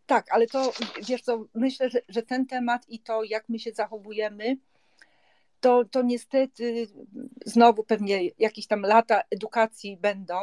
Tak, 0.06 0.26
ale 0.30 0.46
to 0.46 0.72
wiesz 1.08 1.22
co, 1.22 1.44
myślę, 1.54 1.90
że, 1.90 2.00
że 2.08 2.22
ten 2.22 2.46
temat 2.46 2.88
i 2.88 2.98
to, 2.98 3.24
jak 3.24 3.48
my 3.48 3.58
się 3.58 3.72
zachowujemy, 3.72 4.56
to, 5.60 5.84
to 5.84 6.02
niestety 6.02 6.86
znowu 7.46 7.84
pewnie 7.84 8.30
jakieś 8.38 8.66
tam 8.66 8.82
lata 8.82 9.22
edukacji 9.30 9.96
będą. 9.96 10.34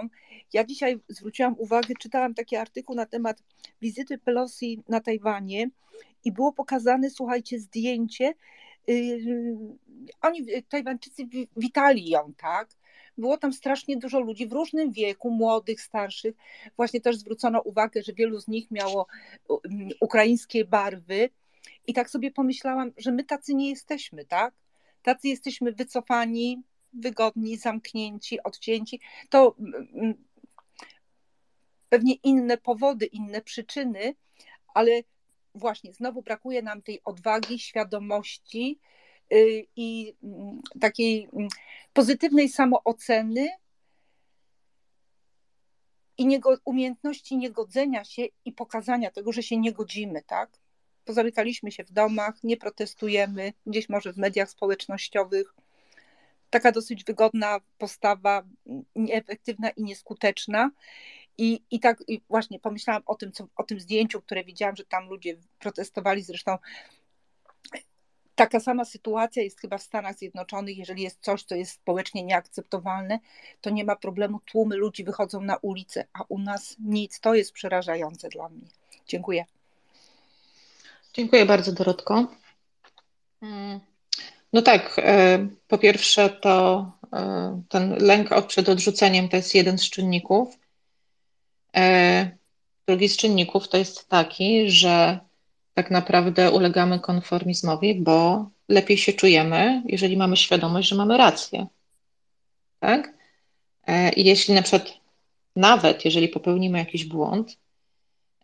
Ja 0.53 0.63
dzisiaj 0.63 0.99
zwróciłam 1.07 1.55
uwagę, 1.57 1.93
czytałam 1.99 2.33
taki 2.33 2.55
artykuł 2.55 2.95
na 2.95 3.05
temat 3.05 3.43
wizyty 3.81 4.17
Pelosi 4.17 4.83
na 4.89 4.99
Tajwanie 4.99 5.69
i 6.25 6.31
było 6.31 6.53
pokazane, 6.53 7.09
słuchajcie, 7.09 7.59
zdjęcie. 7.59 8.33
Yy, 8.87 9.19
oni, 10.21 10.63
Tajwańczycy, 10.69 11.23
witali 11.57 12.09
ją, 12.09 12.33
tak? 12.37 12.69
Było 13.17 13.37
tam 13.37 13.53
strasznie 13.53 13.97
dużo 13.97 14.19
ludzi 14.19 14.47
w 14.47 14.53
różnym 14.53 14.91
wieku, 14.91 15.31
młodych, 15.31 15.81
starszych. 15.81 16.35
Właśnie 16.75 17.01
też 17.01 17.17
zwrócono 17.17 17.61
uwagę, 17.61 18.03
że 18.03 18.13
wielu 18.13 18.39
z 18.39 18.47
nich 18.47 18.71
miało 18.71 19.07
ukraińskie 20.01 20.65
barwy. 20.65 21.29
I 21.87 21.93
tak 21.93 22.09
sobie 22.09 22.31
pomyślałam, 22.31 22.91
że 22.97 23.11
my 23.11 23.23
tacy 23.23 23.55
nie 23.55 23.69
jesteśmy, 23.69 24.25
tak? 24.25 24.53
Tacy 25.01 25.27
jesteśmy 25.27 25.71
wycofani, 25.71 26.63
wygodni, 26.93 27.57
zamknięci, 27.57 28.43
odcięci. 28.43 28.99
To 29.29 29.55
pewnie 31.89 32.13
inne 32.13 32.57
powody, 32.57 33.05
inne 33.05 33.41
przyczyny, 33.41 34.15
ale 34.73 34.91
właśnie 35.55 35.93
znowu 35.93 36.21
brakuje 36.21 36.61
nam 36.61 36.81
tej 36.81 37.01
odwagi, 37.03 37.59
świadomości, 37.59 38.79
i 39.75 40.15
mm, 40.23 40.61
takiej 40.79 41.29
mm, 41.33 41.47
pozytywnej 41.93 42.49
samooceny 42.49 43.49
i 46.17 46.27
niego, 46.27 46.57
umiejętności 46.65 47.37
niegodzenia 47.37 48.03
się 48.03 48.25
i 48.45 48.51
pokazania 48.51 49.11
tego, 49.11 49.31
że 49.31 49.43
się 49.43 49.57
nie 49.57 49.73
godzimy, 49.73 50.21
tak? 50.21 50.49
Pozamykaliśmy 51.05 51.71
się 51.71 51.83
w 51.83 51.91
domach, 51.91 52.43
nie 52.43 52.57
protestujemy, 52.57 53.53
gdzieś 53.65 53.89
może 53.89 54.13
w 54.13 54.17
mediach 54.17 54.49
społecznościowych. 54.49 55.53
Taka 56.49 56.71
dosyć 56.71 57.03
wygodna 57.03 57.59
postawa, 57.77 58.43
nieefektywna 58.95 59.69
i 59.69 59.83
nieskuteczna. 59.83 60.71
I, 61.37 61.61
i 61.71 61.79
tak 61.79 62.03
i 62.07 62.21
właśnie 62.29 62.59
pomyślałam 62.59 63.03
o 63.05 63.15
tym, 63.15 63.31
co, 63.31 63.47
o 63.55 63.63
tym 63.63 63.79
zdjęciu, 63.79 64.21
które 64.21 64.43
widziałam, 64.43 64.75
że 64.75 64.85
tam 64.85 65.09
ludzie 65.09 65.37
protestowali. 65.59 66.21
Zresztą 66.21 66.57
Taka 68.35 68.59
sama 68.59 68.85
sytuacja 68.85 69.43
jest 69.43 69.59
chyba 69.59 69.77
w 69.77 69.83
Stanach 69.83 70.17
Zjednoczonych. 70.17 70.77
Jeżeli 70.77 71.03
jest 71.03 71.21
coś, 71.21 71.43
co 71.43 71.55
jest 71.55 71.71
społecznie 71.71 72.23
nieakceptowalne, 72.23 73.19
to 73.61 73.69
nie 73.69 73.83
ma 73.85 73.95
problemu. 73.95 74.39
Tłumy 74.45 74.75
ludzi 74.75 75.03
wychodzą 75.03 75.41
na 75.41 75.57
ulicę, 75.57 76.05
a 76.13 76.23
u 76.29 76.39
nas 76.39 76.75
nic. 76.79 77.19
To 77.19 77.35
jest 77.35 77.51
przerażające 77.51 78.29
dla 78.29 78.49
mnie. 78.49 78.67
Dziękuję. 79.07 79.45
Dziękuję 81.13 81.45
bardzo, 81.45 81.71
Dorotko. 81.71 82.27
Mm. 83.41 83.79
No 84.53 84.61
tak, 84.61 84.95
e, 84.99 85.47
po 85.67 85.77
pierwsze 85.77 86.29
to 86.29 86.91
e, 87.13 87.61
ten 87.69 87.95
lęk 87.99 88.29
przed 88.47 88.69
odrzuceniem 88.69 89.29
to 89.29 89.37
jest 89.37 89.55
jeden 89.55 89.77
z 89.77 89.89
czynników. 89.89 90.57
E, 91.75 92.31
drugi 92.87 93.09
z 93.09 93.17
czynników 93.17 93.67
to 93.67 93.77
jest 93.77 94.09
taki, 94.09 94.71
że 94.71 95.19
tak 95.75 95.91
naprawdę 95.91 96.51
ulegamy 96.51 96.99
konformizmowi, 96.99 97.95
bo 97.95 98.49
lepiej 98.69 98.97
się 98.97 99.13
czujemy, 99.13 99.83
jeżeli 99.85 100.17
mamy 100.17 100.37
świadomość, 100.37 100.89
że 100.89 100.95
mamy 100.95 101.17
rację. 101.17 101.67
Tak? 102.79 103.13
E, 103.87 104.13
I 104.13 104.25
jeśli 104.25 104.53
na 104.53 104.61
przykład, 104.61 104.93
nawet 105.55 106.05
jeżeli 106.05 106.27
popełnimy 106.27 106.77
jakiś 106.77 107.05
błąd, 107.05 107.57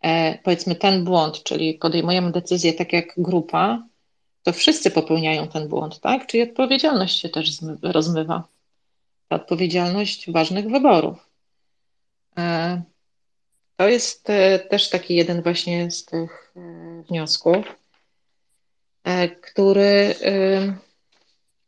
e, 0.02 0.38
powiedzmy 0.38 0.74
ten 0.74 1.04
błąd, 1.04 1.42
czyli 1.42 1.74
podejmujemy 1.74 2.32
decyzję 2.32 2.72
tak 2.72 2.92
jak 2.92 3.14
grupa, 3.16 3.82
to 4.42 4.52
wszyscy 4.52 4.90
popełniają 4.90 5.48
ten 5.48 5.68
błąd, 5.68 6.00
tak? 6.00 6.26
Czyli 6.26 6.42
odpowiedzialność 6.42 7.20
się 7.20 7.28
też 7.28 7.50
rozmywa. 7.82 8.48
Ta 9.28 9.36
odpowiedzialność 9.36 10.30
ważnych 10.30 10.70
wyborów. 10.70 11.30
To 13.76 13.88
jest 13.88 14.30
e, 14.30 14.58
też 14.58 14.90
taki 14.90 15.14
jeden 15.14 15.42
właśnie 15.42 15.90
z 15.90 16.04
tych 16.04 16.52
e, 16.56 17.02
wniosków, 17.08 17.66
e, 19.04 19.28
który 19.28 20.14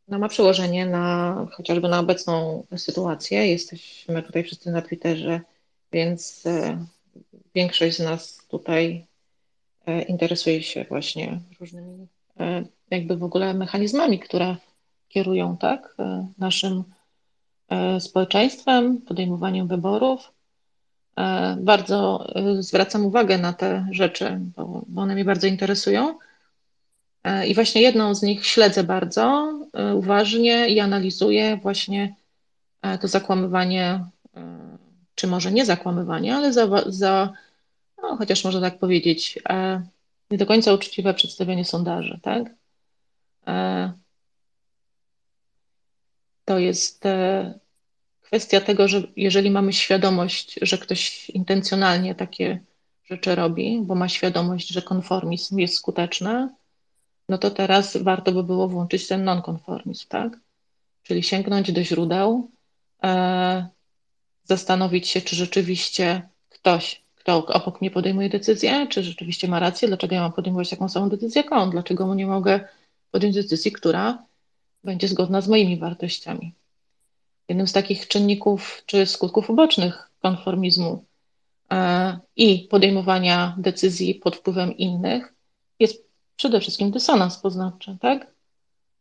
no, 0.09 0.19
ma 0.19 0.29
przełożenie 0.29 0.87
na 0.87 1.37
chociażby 1.53 1.89
na 1.89 2.01
obecną 2.01 2.67
sytuację. 2.77 3.47
Jesteśmy 3.49 4.23
tutaj 4.23 4.45
wszyscy 4.45 4.71
na 4.71 4.83
Twitterze, 4.83 5.41
więc 5.93 6.45
większość 7.55 7.97
z 7.97 8.01
nas 8.01 8.47
tutaj 8.49 9.07
interesuje 10.09 10.63
się 10.63 10.85
właśnie 10.89 11.41
różnymi 11.61 12.07
jakby 12.91 13.17
w 13.17 13.25
ogóle 13.25 13.55
mechanizmami, 13.55 14.19
które 14.19 14.57
kierują 15.09 15.57
tak 15.57 15.97
naszym 16.39 16.85
społeczeństwem, 17.99 19.03
podejmowaniem 19.03 19.69
wyborów. 19.69 20.34
E, 21.17 21.57
bardzo 21.61 22.27
e, 22.35 22.63
zwracam 22.63 23.07
uwagę 23.07 23.39
na 23.39 23.53
te 23.53 23.87
rzeczy, 23.91 24.41
bo, 24.57 24.85
one 24.97 25.15
mnie 25.15 25.25
bardzo 25.25 25.47
interesują. 25.47 26.19
E, 27.25 27.47
I 27.47 27.55
właśnie 27.55 27.83
jedną 27.83 28.15
z 28.15 28.23
nich 28.23 28.47
śledzę 28.47 28.85
bardzo 28.85 29.55
uważnie 29.95 30.69
i 30.69 30.81
analizuję 30.81 31.57
właśnie 31.57 32.15
to 33.01 33.09
zakłamywanie, 33.09 34.05
czy 35.15 35.27
może 35.27 35.53
nie 35.53 35.67
zakłamywanie, 35.67 36.35
ale 36.35 36.53
za, 36.53 36.69
za 36.87 37.33
no, 38.03 38.17
chociaż 38.17 38.45
można 38.45 38.61
tak 38.61 38.79
powiedzieć, 38.79 39.39
nie 40.31 40.39
do 40.39 40.47
końca 40.47 40.73
uczciwe 40.73 41.15
przedstawianie 41.15 41.65
sondaży, 41.65 42.21
tak? 42.23 42.45
To 46.45 46.59
jest 46.59 47.05
kwestia 48.35 48.61
tego, 48.61 48.89
że 48.89 49.03
jeżeli 49.17 49.51
mamy 49.51 49.73
świadomość, 49.73 50.59
że 50.63 50.79
ktoś 50.79 51.31
intencjonalnie 51.31 52.15
takie 52.15 52.61
rzeczy 53.05 53.35
robi, 53.35 53.81
bo 53.83 53.95
ma 53.95 54.09
świadomość, 54.09 54.69
że 54.69 54.83
konformizm 54.83 55.59
jest 55.59 55.75
skuteczny, 55.75 56.49
no 57.29 57.39
to 57.39 57.51
teraz 57.51 57.97
warto 57.97 58.33
by 58.33 58.43
było 58.45 58.69
włączyć 58.69 59.09
ten 59.09 59.25
nonkonformizm, 59.25 60.09
tak? 60.09 60.41
Czyli 61.03 61.23
sięgnąć 61.23 61.73
do 61.73 61.85
źródeł, 61.85 62.51
e, 63.05 63.67
zastanowić 64.45 65.09
się, 65.09 65.21
czy 65.21 65.37
rzeczywiście 65.37 66.29
ktoś, 66.49 67.03
kto 67.15 67.47
obok 67.47 67.81
mnie 67.81 67.91
podejmuje 67.91 68.29
decyzję, 68.29 68.87
czy 68.91 69.03
rzeczywiście 69.03 69.49
ma 69.49 69.61
rację, 69.61 69.89
dlaczego 69.89 70.15
ja 70.15 70.21
mam 70.21 70.33
podejmować 70.33 70.71
taką 70.71 70.89
samą 70.89 71.09
decyzję 71.09 71.43
jak 71.43 71.53
on, 71.53 71.71
dlaczego 71.71 72.07
mu 72.07 72.15
nie 72.15 72.27
mogę 72.27 72.69
podjąć 73.11 73.35
decyzji, 73.35 73.73
która 73.73 74.23
będzie 74.85 75.09
zgodna 75.09 75.41
z 75.41 75.49
moimi 75.49 75.79
wartościami. 75.79 76.55
Jednym 77.49 77.67
z 77.67 77.73
takich 77.73 78.09
czynników 78.09 78.83
czy 78.87 79.07
skutków 79.07 79.51
ubocznych 79.51 80.11
konformizmu 80.23 81.05
e, 81.73 82.19
i 82.37 82.69
podejmowania 82.71 83.57
decyzji 83.59 84.15
pod 84.15 84.37
wpływem 84.37 84.77
innych 84.77 85.35
jest 85.81 86.05
przede 86.37 86.61
wszystkim 86.61 86.91
dysonans 86.91 87.39
poznawczy, 87.39 87.97
tak? 88.01 88.35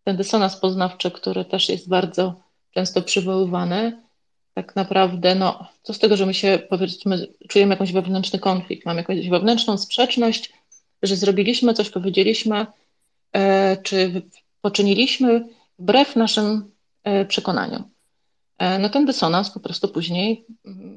Ten 0.03 0.17
dysonans 0.17 0.55
poznawczy, 0.55 1.11
który 1.11 1.45
też 1.45 1.69
jest 1.69 1.89
bardzo 1.89 2.35
często 2.71 3.01
przywoływany, 3.01 4.03
tak 4.53 4.75
naprawdę, 4.75 5.35
no, 5.35 5.67
co 5.83 5.93
z 5.93 5.99
tego, 5.99 6.17
że 6.17 6.25
my 6.25 6.33
się 6.33 6.59
powiedzmy, 6.69 7.27
czujemy 7.47 7.75
jakiś 7.75 7.91
wewnętrzny 7.91 8.39
konflikt, 8.39 8.85
mamy 8.85 8.99
jakąś 8.99 9.29
wewnętrzną 9.29 9.77
sprzeczność, 9.77 10.53
że 11.03 11.15
zrobiliśmy 11.15 11.73
coś, 11.73 11.89
powiedzieliśmy, 11.89 12.65
e, 13.33 13.77
czy 13.77 14.21
poczyniliśmy 14.61 15.47
wbrew 15.79 16.15
naszym 16.15 16.71
e, 17.03 17.25
przekonaniom. 17.25 17.92
E, 18.63 18.79
no 18.79 18.89
ten 18.89 19.05
dysonans 19.05 19.49
po 19.49 19.59
prostu 19.59 19.87
później 19.87 20.45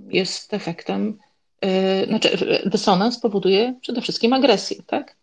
jest 0.09 0.55
efektem, 0.55 1.19
yy, 1.63 2.07
znaczy 2.07 2.61
dysonans 2.67 3.21
powoduje 3.21 3.75
przede 3.81 4.01
wszystkim 4.01 4.33
agresję, 4.33 4.83
tak? 4.83 5.17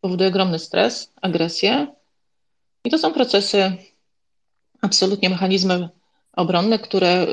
Powoduje 0.00 0.28
ogromny 0.28 0.58
stres, 0.58 1.12
agresję 1.22 1.86
i 2.84 2.90
to 2.90 2.98
są 2.98 3.12
procesy 3.12 3.72
absolutnie 4.80 5.30
mechanizmy 5.30 5.88
obronne, 6.32 6.78
które, 6.78 7.26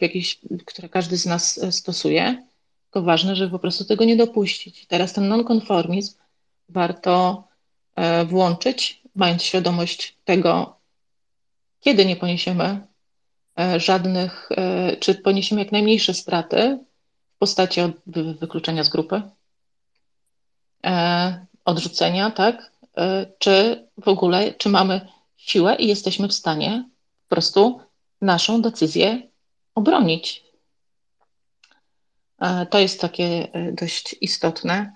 jakieś, 0.00 0.40
które 0.66 0.88
każdy 0.88 1.16
z 1.16 1.26
nas 1.26 1.60
stosuje. 1.70 2.46
Tylko 2.84 3.02
ważne, 3.02 3.36
żeby 3.36 3.50
po 3.50 3.58
prostu 3.58 3.84
tego 3.84 4.04
nie 4.04 4.16
dopuścić. 4.16 4.86
Teraz 4.86 5.12
ten 5.12 5.28
nonkonformizm 5.28 6.14
warto 6.68 7.44
e, 7.96 8.24
włączyć, 8.24 9.02
mając 9.14 9.42
świadomość 9.42 10.16
tego, 10.24 10.76
kiedy 11.80 12.06
nie 12.06 12.16
poniesiemy 12.16 12.64
e, 12.64 12.93
żadnych, 13.76 14.48
e, 14.56 14.96
czy 14.96 15.14
poniesiemy 15.14 15.62
jak 15.62 15.72
najmniejsze 15.72 16.14
straty 16.14 16.78
w 17.34 17.38
postaci 17.38 17.80
wykluczenia 18.40 18.84
z 18.84 18.88
grupy, 18.88 19.22
odrzucenia, 21.64 22.30
tak? 22.30 22.72
Czy 23.38 23.86
w 23.98 24.08
ogóle, 24.08 24.54
czy 24.54 24.68
mamy 24.68 25.08
siłę 25.36 25.76
i 25.76 25.88
jesteśmy 25.88 26.28
w 26.28 26.32
stanie 26.32 26.88
po 27.28 27.34
prostu 27.34 27.80
naszą 28.20 28.62
decyzję 28.62 29.22
obronić. 29.74 30.44
To 32.70 32.78
jest 32.78 33.00
takie 33.00 33.48
dość 33.72 34.16
istotne. 34.20 34.92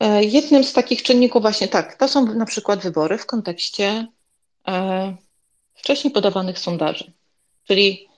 E, 0.00 0.24
jednym 0.24 0.64
z 0.64 0.72
takich 0.72 1.02
czynników 1.02 1.42
właśnie 1.42 1.68
tak, 1.68 1.96
to 1.96 2.08
są 2.08 2.34
na 2.34 2.46
przykład 2.46 2.80
wybory 2.80 3.18
w 3.18 3.26
kontekście 3.26 4.06
e, 4.68 5.16
wcześniej 5.78 6.12
podawanych 6.12 6.58
sondaży. 6.58 7.12
Czyli 7.64 8.08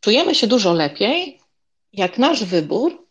czujemy 0.00 0.34
się 0.34 0.46
dużo 0.46 0.72
lepiej, 0.72 1.40
jak 1.92 2.18
nasz 2.18 2.44
wybór 2.44 3.06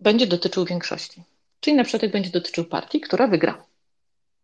będzie 0.00 0.26
dotyczył 0.26 0.64
większości. 0.64 1.22
Czyli 1.60 1.76
na 1.76 1.84
przykład 1.84 2.12
będzie 2.12 2.30
dotyczył 2.30 2.64
partii, 2.64 3.00
która 3.00 3.26
wygra. 3.26 3.64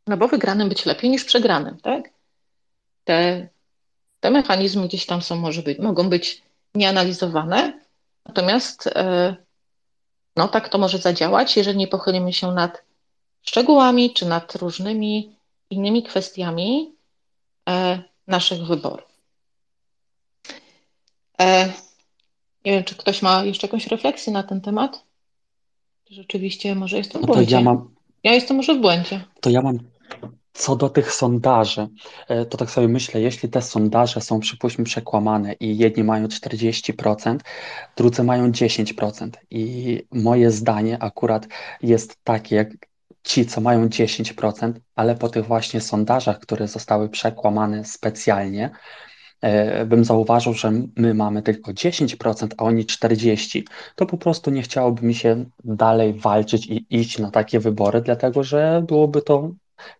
No 0.07 0.17
bo 0.17 0.29
wygranym 0.29 0.69
być 0.69 0.87
lepiej 0.87 1.11
niż 1.11 1.25
przegranym, 1.25 1.81
tak? 1.81 2.11
Te, 3.05 3.49
te 4.21 4.31
mechanizmy 4.31 4.89
gdzieś 4.89 5.07
tam 5.07 5.23
są, 5.23 5.37
może 5.37 5.63
być, 5.63 5.79
mogą 5.79 6.09
być 6.09 6.43
nieanalizowane, 6.75 7.81
natomiast 8.27 8.87
e, 8.87 9.37
no 10.37 10.49
tak 10.49 10.69
to 10.69 10.79
może 10.79 10.99
zadziałać, 10.99 11.57
jeżeli 11.57 11.79
nie 11.79 11.89
pochylimy 11.89 12.33
się 12.33 12.53
nad 12.53 12.83
szczegółami 13.43 14.15
czy 14.15 14.27
nad 14.27 14.57
różnymi 14.57 15.37
innymi 15.71 16.03
kwestiami 16.03 16.96
naszych 18.27 18.67
wyborów. 18.67 19.17
E, 21.41 21.67
nie 22.65 22.73
wiem, 22.73 22.85
czy 22.85 22.95
ktoś 22.95 23.23
ma 23.23 23.45
jeszcze 23.45 23.67
jakąś 23.67 23.87
refleksję 23.87 24.33
na 24.33 24.43
ten 24.43 24.61
temat? 24.61 25.05
Rzeczywiście, 26.11 26.75
może 26.75 26.97
jestem 26.97 27.23
w 27.23 27.27
błędzie. 27.27 27.57
Ja, 27.57 27.63
mam, 27.63 27.95
ja 28.25 28.35
jestem 28.35 28.57
może 28.57 28.75
w 28.75 28.81
błędzie. 28.81 29.25
To 29.41 29.51
ja 29.51 29.63
mam 29.63 29.79
co 30.57 30.77
do 30.77 30.89
tych 30.89 31.13
sondaży, 31.13 31.89
e, 32.29 32.47
to 32.47 32.59
tak 32.59 32.71
sobie 32.71 32.89
myślę, 32.89 33.21
jeśli 33.21 33.49
te 33.49 33.63
sondaże 33.63 34.21
są 34.21 34.41
przypuśćmy 34.41 34.85
przekłamane 34.85 35.53
i 35.53 35.79
jedni 35.79 36.05
mają 36.05 36.27
40%, 36.27 37.39
drudzy 37.97 38.23
mają 38.23 38.51
10% 38.51 39.31
i 39.51 40.03
moje 40.13 40.51
zdanie 40.51 41.03
akurat 41.03 41.47
jest 41.83 42.25
takie, 42.25 42.57
jak 42.57 42.69
ci, 43.27 43.47
co 43.47 43.61
mają 43.61 43.89
10%, 43.89 44.73
ale 44.95 45.17
po 45.17 45.29
tych 45.29 45.47
właśnie 45.47 45.81
sondażach, 45.81 46.39
które 46.39 46.69
zostały 46.69 47.09
przekłamane 47.09 47.85
specjalnie, 47.85 48.71
e, 49.41 49.87
bym 49.87 50.05
zauważył, 50.05 50.55
że 50.55 50.73
my 50.97 51.15
mamy 51.15 51.43
tylko 51.43 51.73
10%, 51.73 52.55
a 52.59 52.63
oni 52.65 52.85
40%, 52.85 53.65
to 53.97 54.07
po 54.07 54.19
prostu 54.19 54.51
nie 54.51 54.63
chciałoby 54.63 55.07
mi 55.07 55.15
się 55.15 55.45
dalej 55.65 56.15
walczyć 56.15 56.67
i 56.67 56.87
iść 56.91 57.19
na 57.19 57.31
takie 57.31 57.61
wybory, 57.61 58.01
dlatego 58.01 58.43
że 58.43 58.83
byłoby 58.89 59.23
to 59.23 59.51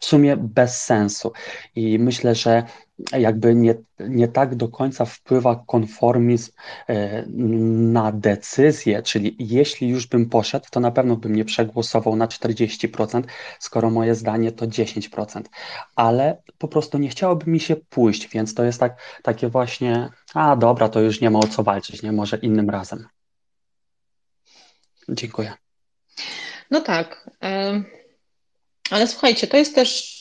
w 0.01 0.05
sumie 0.05 0.37
bez 0.37 0.83
sensu. 0.83 1.33
I 1.75 1.99
myślę, 1.99 2.35
że 2.35 2.63
jakby 3.13 3.55
nie, 3.55 3.75
nie 4.01 4.29
tak 4.29 4.55
do 4.55 4.69
końca 4.69 5.05
wpływa 5.05 5.65
konformizm 5.67 6.53
e, 6.89 7.27
na 7.93 8.13
decyzję, 8.13 9.03
czyli 9.03 9.37
jeśli 9.39 9.89
już 9.89 10.07
bym 10.07 10.29
poszedł, 10.29 10.67
to 10.71 10.81
na 10.81 10.91
pewno 10.91 11.17
bym 11.17 11.37
nie 11.37 11.45
przegłosował 11.45 12.17
na 12.17 12.27
40%, 12.27 13.23
skoro 13.59 13.91
moje 13.91 14.15
zdanie 14.15 14.53
to 14.53 14.67
10%. 14.67 15.43
Ale 15.97 16.43
po 16.59 16.69
prostu 16.69 16.99
nie 16.99 17.09
chciałoby 17.09 17.51
mi 17.51 17.61
się 17.61 17.77
pójść, 17.77 18.29
więc 18.29 18.55
to 18.55 18.65
jest 18.65 18.81
tak, 18.81 19.21
takie 19.23 19.49
właśnie, 19.49 20.09
a 20.35 20.57
dobra, 20.57 20.89
to 20.89 21.01
już 21.01 21.21
nie 21.21 21.31
ma 21.31 21.39
o 21.39 21.49
co 21.49 21.63
walczyć, 21.63 22.03
nie? 22.03 22.13
Może 22.13 22.37
innym 22.37 22.71
razem. 22.71 23.07
Dziękuję. 25.09 25.53
No 26.71 26.81
tak. 26.81 27.31
Ale 28.91 29.07
słuchajcie, 29.07 29.47
to 29.47 29.57
jest 29.57 29.75
też, 29.75 30.21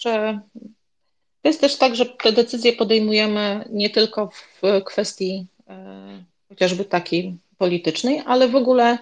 to 1.41 1.49
jest 1.49 1.62
też 1.62 1.78
tak, 1.78 1.95
że 1.95 2.06
te 2.06 2.32
decyzje 2.32 2.73
podejmujemy 2.73 3.65
nie 3.69 3.89
tylko 3.89 4.30
w 4.30 4.84
kwestii 4.86 5.47
e, 5.69 6.23
chociażby 6.49 6.86
takiej 6.86 7.38
politycznej, 7.58 8.23
ale 8.25 8.47
w 8.47 8.56
ogóle 8.56 8.97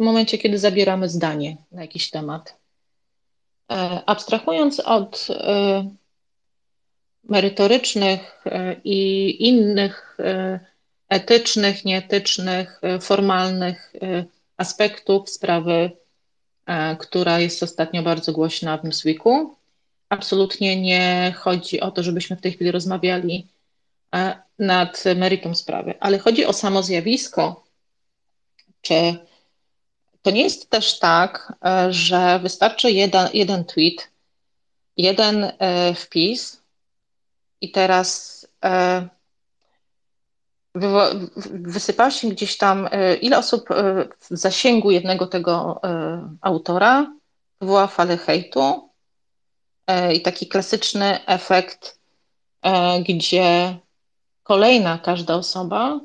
w 0.00 0.02
momencie, 0.02 0.38
kiedy 0.38 0.58
zabieramy 0.58 1.08
zdanie 1.08 1.56
na 1.72 1.82
jakiś 1.82 2.10
temat. 2.10 2.56
E, 3.70 4.02
abstrahując 4.06 4.80
od 4.80 5.26
e, 5.30 5.90
merytorycznych 7.24 8.44
i 8.84 9.36
innych 9.48 10.18
etycznych, 11.08 11.84
nieetycznych, 11.84 12.80
formalnych 13.00 13.92
aspektów 14.56 15.30
sprawy 15.30 15.90
E, 15.90 16.09
która 16.98 17.40
jest 17.40 17.62
ostatnio 17.62 18.02
bardzo 18.02 18.32
głośna 18.32 18.78
w 18.78 18.84
Newsweeku. 18.84 19.56
Absolutnie 20.08 20.80
nie 20.80 21.34
chodzi 21.38 21.80
o 21.80 21.90
to, 21.90 22.02
żebyśmy 22.02 22.36
w 22.36 22.40
tej 22.40 22.52
chwili 22.52 22.70
rozmawiali 22.70 23.46
e, 24.14 24.42
nad 24.58 25.04
meritum 25.16 25.54
sprawy, 25.54 25.94
ale 26.00 26.18
chodzi 26.18 26.46
o 26.46 26.52
samo 26.52 26.82
zjawisko. 26.82 27.64
Czy 28.80 29.18
to 30.22 30.30
nie 30.30 30.42
jest 30.42 30.70
też 30.70 30.98
tak, 30.98 31.52
e, 31.64 31.92
że 31.92 32.38
wystarczy 32.42 32.90
jeden, 32.90 33.28
jeden 33.34 33.64
tweet, 33.64 34.10
jeden 34.96 35.52
wpis 35.94 36.62
i 37.60 37.70
teraz 37.70 38.40
wysypała 41.52 42.10
się 42.10 42.28
gdzieś 42.28 42.56
tam, 42.56 42.88
e, 42.90 43.14
ile 43.14 43.38
osób 43.38 43.70
e, 43.70 44.08
w 44.18 44.26
zasięgu 44.30 44.90
jednego 44.90 45.26
tego 45.26 45.80
e, 45.84 46.28
autora 46.40 47.12
wywoła 47.60 47.86
falę 47.86 48.16
hejtu 48.16 48.90
i 50.14 50.20
taki 50.22 50.46
klasyczny 50.46 51.26
efekt, 51.26 51.98
gdzie 53.08 53.78
kolejna 54.42 54.98
każda 54.98 55.34
osoba, 55.34 56.00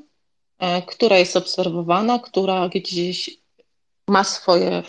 która 0.88 1.18
jest 1.18 1.36
obserwowana, 1.36 2.20
która 2.20 2.70
gdzieś 2.70 3.30
ma 4.08 4.24
swoje, 4.24 4.84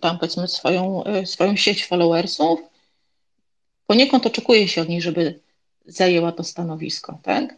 tam 0.00 0.18
powiedzmy 0.18 0.48
swoją, 0.48 1.04
swoją 1.24 1.56
sieć 1.56 1.86
followersów, 1.86 2.60
poniekąd 3.86 4.26
oczekuje 4.26 4.68
się 4.68 4.82
od 4.82 4.88
niej, 4.88 5.02
żeby 5.02 5.40
zajęła 5.86 6.32
to 6.32 6.44
stanowisko, 6.44 7.18
tak? 7.22 7.54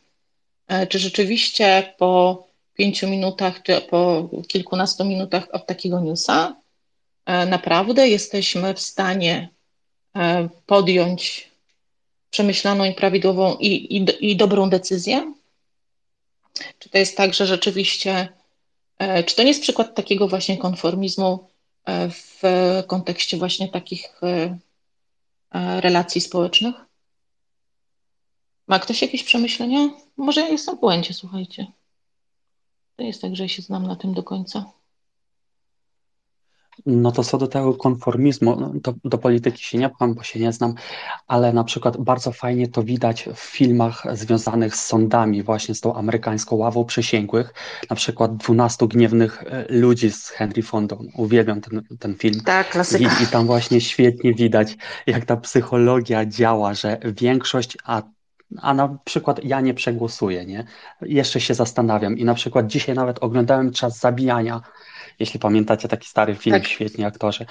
E, 0.70 0.86
czy 0.86 0.98
rzeczywiście 0.98 1.94
po 1.98 2.44
pięciu 2.74 3.08
minutach, 3.08 3.62
czy 3.62 3.80
po 3.80 4.28
kilkunastu 4.48 5.04
minutach 5.04 5.48
od 5.52 5.66
takiego 5.66 6.00
newsa 6.00 6.56
e, 7.26 7.46
naprawdę 7.46 8.08
jesteśmy 8.08 8.74
w 8.74 8.80
stanie 8.80 9.48
e, 10.16 10.48
podjąć 10.66 11.50
przemyślaną 12.30 12.84
i 12.84 12.94
prawidłową 12.94 13.56
i, 13.56 13.96
i, 13.96 14.30
i 14.30 14.36
dobrą 14.36 14.70
decyzję? 14.70 15.34
Czy 16.78 16.88
to 16.88 16.98
jest 16.98 17.16
tak, 17.16 17.34
że 17.34 17.46
rzeczywiście, 17.46 18.28
czy 19.26 19.36
to 19.36 19.42
nie 19.42 19.48
jest 19.48 19.62
przykład 19.62 19.94
takiego 19.94 20.28
właśnie 20.28 20.58
konformizmu 20.58 21.48
w 22.10 22.42
kontekście 22.86 23.36
właśnie 23.36 23.68
takich 23.68 24.20
relacji 25.80 26.20
społecznych? 26.20 26.89
Ma 28.70 28.78
ktoś 28.78 29.02
jakieś 29.02 29.24
przemyślenia? 29.24 29.90
Może 30.16 30.40
ja 30.40 30.48
jestem 30.48 30.76
w 30.76 30.80
błędzie, 30.80 31.14
słuchajcie. 31.14 31.66
To 32.96 33.02
jest 33.02 33.22
tak, 33.22 33.36
że 33.36 33.42
ja 33.42 33.48
się 33.48 33.62
znam 33.62 33.86
na 33.86 33.96
tym 33.96 34.14
do 34.14 34.22
końca. 34.22 34.64
No 36.86 37.12
to 37.12 37.24
co 37.24 37.38
do 37.38 37.46
tego 37.46 37.74
konformizmu, 37.74 38.56
no 38.60 38.72
to 38.82 38.94
do 39.04 39.18
polityki 39.18 39.64
się 39.64 39.78
nie 39.78 39.88
pcham, 39.88 40.14
bo 40.14 40.22
się 40.22 40.40
nie 40.40 40.52
znam, 40.52 40.74
ale 41.26 41.52
na 41.52 41.64
przykład 41.64 41.96
bardzo 41.96 42.32
fajnie 42.32 42.68
to 42.68 42.82
widać 42.82 43.28
w 43.34 43.38
filmach 43.38 44.06
związanych 44.12 44.76
z 44.76 44.84
sądami, 44.84 45.42
właśnie 45.42 45.74
z 45.74 45.80
tą 45.80 45.94
amerykańską 45.94 46.56
ławą 46.56 46.84
przysięgłych, 46.84 47.54
na 47.90 47.96
przykład 47.96 48.36
12 48.36 48.88
gniewnych 48.88 49.42
e, 49.42 49.66
ludzi 49.68 50.10
z 50.10 50.28
Henry 50.28 50.62
Fondą. 50.62 51.06
Uwielbiam 51.14 51.60
ten, 51.60 51.82
ten 51.98 52.14
film. 52.14 52.40
Tak, 52.40 52.70
klasyka. 52.70 53.20
I, 53.20 53.24
I 53.24 53.26
tam 53.26 53.46
właśnie 53.46 53.80
świetnie 53.80 54.34
widać, 54.34 54.76
jak 55.06 55.24
ta 55.24 55.36
psychologia 55.36 56.26
działa, 56.26 56.74
że 56.74 56.98
większość, 57.04 57.76
a 57.84 58.02
a 58.58 58.74
na 58.74 58.98
przykład 59.04 59.44
ja 59.44 59.60
nie 59.60 59.74
przegłosuję, 59.74 60.46
nie? 60.46 60.64
Jeszcze 61.02 61.40
się 61.40 61.54
zastanawiam 61.54 62.18
i 62.18 62.24
na 62.24 62.34
przykład 62.34 62.66
dzisiaj 62.66 62.94
nawet 62.94 63.18
oglądałem 63.18 63.72
Czas 63.72 63.98
Zabijania, 63.98 64.60
jeśli 65.18 65.40
pamiętacie 65.40 65.88
taki 65.88 66.08
stary 66.08 66.34
film, 66.34 66.56
tak. 66.56 66.66
świetni 66.66 67.04
aktorzy. 67.04 67.46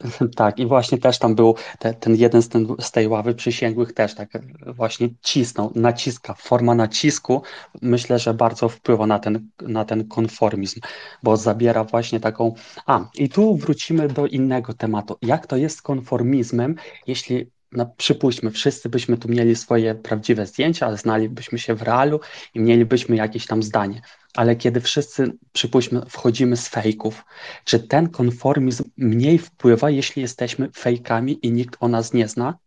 Tak, 0.36 0.58
i 0.58 0.66
właśnie 0.66 0.98
też 0.98 1.18
tam 1.18 1.34
był 1.34 1.54
te, 1.78 1.94
ten 1.94 2.16
jeden 2.16 2.42
z, 2.42 2.48
ten, 2.48 2.66
z 2.80 2.90
tej 2.90 3.08
ławy 3.08 3.34
przysięgłych 3.34 3.92
też 3.92 4.14
tak 4.14 4.28
właśnie 4.66 5.08
cisnął, 5.22 5.72
naciska, 5.74 6.34
forma 6.34 6.74
nacisku 6.74 7.42
myślę, 7.82 8.18
że 8.18 8.34
bardzo 8.34 8.68
wpływa 8.68 9.06
na 9.06 9.18
ten, 9.18 9.48
na 9.62 9.84
ten 9.84 10.08
konformizm, 10.08 10.80
bo 11.22 11.36
zabiera 11.36 11.84
właśnie 11.84 12.20
taką... 12.20 12.54
A, 12.86 13.08
i 13.14 13.28
tu 13.28 13.56
wrócimy 13.56 14.08
do 14.08 14.26
innego 14.26 14.74
tematu. 14.74 15.18
Jak 15.22 15.46
to 15.46 15.56
jest 15.56 15.78
z 15.78 15.82
konformizmem, 15.82 16.74
jeśli 17.06 17.50
no, 17.72 17.94
przypuśćmy, 17.96 18.50
wszyscy 18.50 18.88
byśmy 18.88 19.18
tu 19.18 19.28
mieli 19.28 19.56
swoje 19.56 19.94
prawdziwe 19.94 20.46
zdjęcia, 20.46 20.86
ale 20.86 20.96
znalibyśmy 20.96 21.58
się 21.58 21.74
w 21.74 21.82
realu 21.82 22.20
i 22.54 22.60
mielibyśmy 22.60 23.16
jakieś 23.16 23.46
tam 23.46 23.62
zdanie. 23.62 24.02
Ale 24.34 24.56
kiedy 24.56 24.80
wszyscy, 24.80 25.32
przypuśćmy, 25.52 26.02
wchodzimy 26.08 26.56
z 26.56 26.68
fejków, 26.68 27.24
czy 27.64 27.78
ten 27.78 28.08
konformizm 28.08 28.84
mniej 28.96 29.38
wpływa, 29.38 29.90
jeśli 29.90 30.22
jesteśmy 30.22 30.70
fejkami 30.76 31.46
i 31.46 31.52
nikt 31.52 31.76
o 31.80 31.88
nas 31.88 32.12
nie 32.12 32.28
zna, 32.28 32.58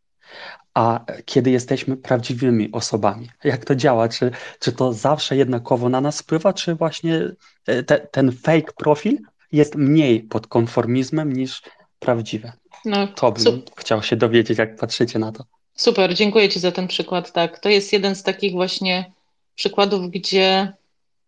a 0.73 1.05
kiedy 1.25 1.51
jesteśmy 1.51 1.97
prawdziwymi 1.97 2.71
osobami? 2.71 3.29
Jak 3.43 3.65
to 3.65 3.75
działa? 3.75 4.09
Czy, 4.09 4.31
czy 4.59 4.71
to 4.71 4.93
zawsze 4.93 5.35
jednakowo 5.35 5.89
na 5.89 6.01
nas 6.01 6.21
wpływa, 6.21 6.53
czy 6.53 6.75
właśnie 6.75 7.31
e, 7.67 7.83
te, 7.83 7.99
ten 7.99 8.31
fake 8.31 8.73
profil 8.77 9.17
jest 9.51 9.75
mniej 9.75 10.23
pod 10.23 10.47
konformizmem 10.47 11.33
niż 11.33 11.61
prawdziwe? 11.99 12.53
No, 12.85 13.07
to 13.07 13.31
bym 13.31 13.61
chciał 13.75 14.03
się 14.03 14.15
dowiedzieć, 14.15 14.57
jak 14.57 14.75
patrzycie 14.75 15.19
na 15.19 15.31
to. 15.31 15.43
Super, 15.75 16.13
dziękuję 16.13 16.49
Ci 16.49 16.59
za 16.59 16.71
ten 16.71 16.87
przykład. 16.87 17.31
Tak, 17.31 17.59
to 17.59 17.69
jest 17.69 17.93
jeden 17.93 18.15
z 18.15 18.23
takich 18.23 18.51
właśnie 18.51 19.11
przykładów, 19.55 20.09
gdzie 20.09 20.73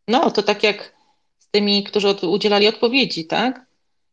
no 0.07 0.31
to 0.31 0.43
tak 0.43 0.63
jak 0.63 0.93
z 1.39 1.47
tymi, 1.51 1.83
którzy 1.83 2.09
od, 2.09 2.23
udzielali 2.23 2.67
odpowiedzi, 2.67 3.25
tak? 3.25 3.65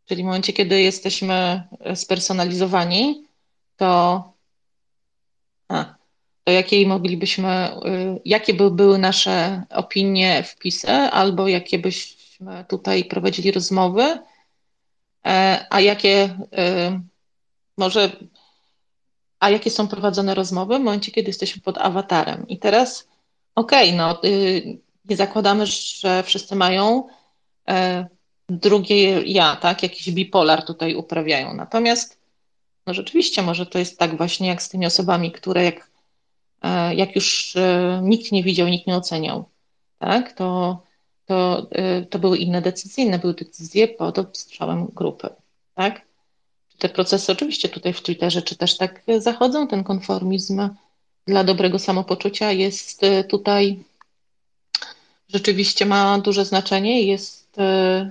Czyli 0.05 0.22
w 0.22 0.26
momencie, 0.26 0.53
kiedy 0.53 0.80
jesteśmy 0.80 1.62
spersonalizowani, 1.95 3.24
to, 3.76 4.22
a, 5.68 5.95
to 6.45 6.53
jakiej 6.53 6.86
moglibyśmy, 6.86 7.70
y, 7.86 8.20
jakie 8.24 8.55
by 8.55 8.70
były 8.70 8.99
nasze 8.99 9.62
opinie, 9.70 10.43
wpisy, 10.43 10.89
albo 10.91 11.49
jakie 11.49 11.78
byśmy 11.78 12.64
tutaj 12.68 13.05
prowadzili 13.05 13.53
rozmowy, 13.53 14.18
e, 15.26 15.66
a 15.70 15.80
jakie 15.80 16.24
y, 16.24 17.01
może, 17.78 18.10
a 19.40 19.50
jakie 19.50 19.70
są 19.70 19.88
prowadzone 19.88 20.34
rozmowy 20.34 20.78
w 20.78 20.82
momencie, 20.82 21.12
kiedy 21.12 21.28
jesteśmy 21.28 21.62
pod 21.62 21.78
awatarem. 21.78 22.48
I 22.48 22.58
teraz, 22.58 23.08
okej, 23.54 23.88
okay, 23.88 23.96
no, 23.96 24.24
y, 24.24 24.78
nie 25.08 25.16
zakładamy, 25.16 25.66
że 25.66 26.22
wszyscy 26.22 26.56
mają 26.56 27.08
e, 27.68 28.06
drugie 28.48 29.22
ja, 29.22 29.56
tak, 29.56 29.82
jakiś 29.82 30.10
bipolar 30.10 30.64
tutaj 30.64 30.94
uprawiają. 30.94 31.54
Natomiast, 31.54 32.18
no 32.86 32.94
rzeczywiście, 32.94 33.42
może 33.42 33.66
to 33.66 33.78
jest 33.78 33.98
tak 33.98 34.16
właśnie 34.16 34.48
jak 34.48 34.62
z 34.62 34.68
tymi 34.68 34.86
osobami, 34.86 35.32
które 35.32 35.64
jak, 35.64 35.90
e, 36.62 36.94
jak 36.94 37.14
już 37.14 37.56
e, 37.56 38.00
nikt 38.02 38.32
nie 38.32 38.42
widział, 38.42 38.68
nikt 38.68 38.86
nie 38.86 38.96
oceniał, 38.96 39.48
tak, 39.98 40.32
to, 40.32 40.82
to, 41.26 41.66
to 42.10 42.18
były 42.18 42.38
inne 42.38 42.62
decyzje, 42.62 43.04
inne 43.04 43.18
były 43.18 43.34
decyzje 43.34 43.88
pod 43.88 44.18
odstrzałem 44.18 44.86
grupy, 44.86 45.28
tak 45.74 46.07
te 46.78 46.88
procesy 46.88 47.32
oczywiście 47.32 47.68
tutaj 47.68 47.92
w 47.92 48.02
Twitterze 48.02 48.42
czy 48.42 48.56
też 48.56 48.76
tak 48.76 49.02
zachodzą, 49.18 49.68
ten 49.68 49.84
konformizm 49.84 50.68
dla 51.26 51.44
dobrego 51.44 51.78
samopoczucia 51.78 52.52
jest 52.52 53.04
e, 53.04 53.24
tutaj 53.24 53.84
rzeczywiście 55.28 55.86
ma 55.86 56.18
duże 56.18 56.44
znaczenie, 56.44 57.02
jest 57.02 57.58
e, 57.58 58.10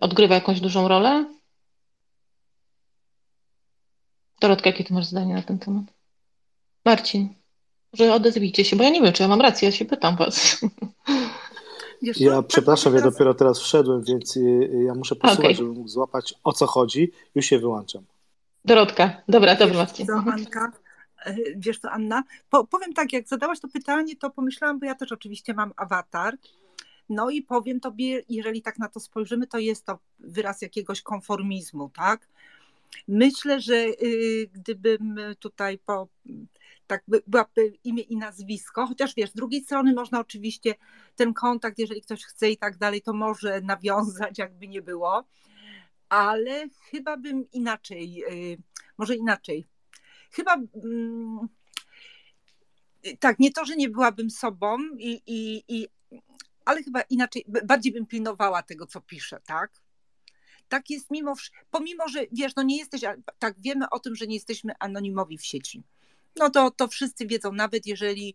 odgrywa 0.00 0.34
jakąś 0.34 0.60
dużą 0.60 0.88
rolę. 0.88 1.24
Dorotka, 4.40 4.70
jakie 4.70 4.84
ty 4.84 4.94
masz 4.94 5.06
zdanie 5.06 5.34
na 5.34 5.42
ten 5.42 5.58
temat? 5.58 5.84
Marcin, 6.84 7.34
może 7.92 8.14
odezwijcie 8.14 8.64
się, 8.64 8.76
bo 8.76 8.84
ja 8.84 8.90
nie 8.90 9.02
wiem, 9.02 9.12
czy 9.12 9.22
ja 9.22 9.28
mam 9.28 9.40
rację, 9.40 9.68
ja 9.68 9.72
się 9.72 9.84
pytam 9.84 10.16
was. 10.16 10.60
Wiesz, 12.02 12.20
ja 12.20 12.36
tak 12.36 12.46
przepraszam, 12.46 12.92
teraz... 12.92 13.04
ja 13.04 13.10
dopiero 13.10 13.34
teraz 13.34 13.60
wszedłem, 13.60 14.04
więc 14.04 14.36
y, 14.36 14.70
ja 14.86 14.94
muszę 14.94 15.16
posłuchać, 15.16 15.44
okay. 15.44 15.54
żeby 15.54 15.72
mógł 15.72 15.88
złapać 15.88 16.34
o 16.44 16.52
co 16.52 16.66
chodzi. 16.66 17.12
Już 17.34 17.46
się 17.46 17.58
wyłączam. 17.58 18.04
Dorotka, 18.64 19.22
dobra, 19.28 19.54
dobra 19.54 19.76
Marcin. 19.76 20.06
Anka, 20.10 20.72
e, 21.24 21.36
wiesz 21.56 21.78
co, 21.78 21.90
Anna? 21.90 22.22
Po, 22.50 22.64
powiem 22.64 22.92
tak, 22.92 23.12
jak 23.12 23.28
zadałaś 23.28 23.60
to 23.60 23.68
pytanie, 23.68 24.16
to 24.16 24.30
pomyślałam, 24.30 24.78
bo 24.78 24.86
ja 24.86 24.94
też 24.94 25.12
oczywiście 25.12 25.54
mam 25.54 25.72
awatar. 25.76 26.36
No 27.08 27.30
i 27.30 27.42
powiem 27.42 27.80
tobie, 27.80 28.22
jeżeli 28.28 28.62
tak 28.62 28.78
na 28.78 28.88
to 28.88 29.00
spojrzymy, 29.00 29.46
to 29.46 29.58
jest 29.58 29.84
to 29.84 29.98
wyraz 30.18 30.62
jakiegoś 30.62 31.02
konformizmu, 31.02 31.90
tak? 31.96 32.28
Myślę, 33.08 33.60
że 33.60 33.74
y, 33.74 34.50
gdybym 34.52 35.16
tutaj 35.38 35.78
po, 35.78 36.08
tak 36.86 37.02
by, 37.08 37.22
byłaby 37.26 37.78
imię 37.84 38.02
i 38.02 38.16
nazwisko, 38.16 38.86
chociaż 38.86 39.14
wiesz, 39.14 39.30
z 39.30 39.34
drugiej 39.34 39.64
strony 39.64 39.94
można 39.94 40.20
oczywiście 40.20 40.74
ten 41.16 41.34
kontakt, 41.34 41.78
jeżeli 41.78 42.02
ktoś 42.02 42.24
chce 42.24 42.50
i 42.50 42.56
tak 42.56 42.78
dalej, 42.78 43.02
to 43.02 43.12
może 43.12 43.60
nawiązać, 43.60 44.38
jakby 44.38 44.68
nie 44.68 44.82
było, 44.82 45.24
ale 46.08 46.68
chyba 46.90 47.16
bym 47.16 47.50
inaczej, 47.50 48.24
y, 48.52 48.58
może 48.98 49.16
inaczej. 49.16 49.66
Chyba 50.30 50.54
mm, 50.54 51.48
tak, 53.20 53.38
nie 53.38 53.52
to, 53.52 53.64
że 53.64 53.76
nie 53.76 53.88
byłabym 53.88 54.30
sobą, 54.30 54.78
i, 54.98 55.22
i, 55.26 55.64
i, 55.68 55.88
ale 56.64 56.82
chyba 56.82 57.00
inaczej, 57.00 57.44
bardziej 57.64 57.92
bym 57.92 58.06
pilnowała 58.06 58.62
tego, 58.62 58.86
co 58.86 59.00
piszę, 59.00 59.40
tak? 59.46 59.72
Tak 60.68 60.90
jest 60.90 61.10
mimo, 61.10 61.34
pomimo, 61.70 62.08
że 62.08 62.20
wiesz, 62.32 62.56
no 62.56 62.62
nie 62.62 62.78
jesteś, 62.78 63.02
tak 63.38 63.60
wiemy 63.60 63.90
o 63.90 63.98
tym, 63.98 64.14
że 64.16 64.26
nie 64.26 64.34
jesteśmy 64.34 64.72
anonimowi 64.78 65.38
w 65.38 65.46
sieci 65.46 65.82
no 66.36 66.50
to, 66.50 66.70
to 66.70 66.88
wszyscy 66.88 67.26
wiedzą, 67.26 67.52
nawet 67.52 67.86
jeżeli 67.86 68.34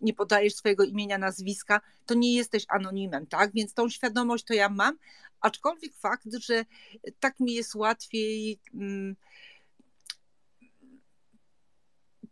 nie 0.00 0.14
podajesz 0.14 0.54
swojego 0.54 0.84
imienia, 0.84 1.18
nazwiska, 1.18 1.80
to 2.06 2.14
nie 2.14 2.34
jesteś 2.34 2.64
anonimem, 2.68 3.26
tak? 3.26 3.52
Więc 3.54 3.74
tą 3.74 3.88
świadomość 3.88 4.44
to 4.44 4.54
ja 4.54 4.68
mam, 4.68 4.98
aczkolwiek 5.40 5.94
fakt, 5.94 6.26
że 6.40 6.64
tak 7.20 7.40
mi 7.40 7.54
jest 7.54 7.74
łatwiej 7.74 8.60
mm, 8.74 9.16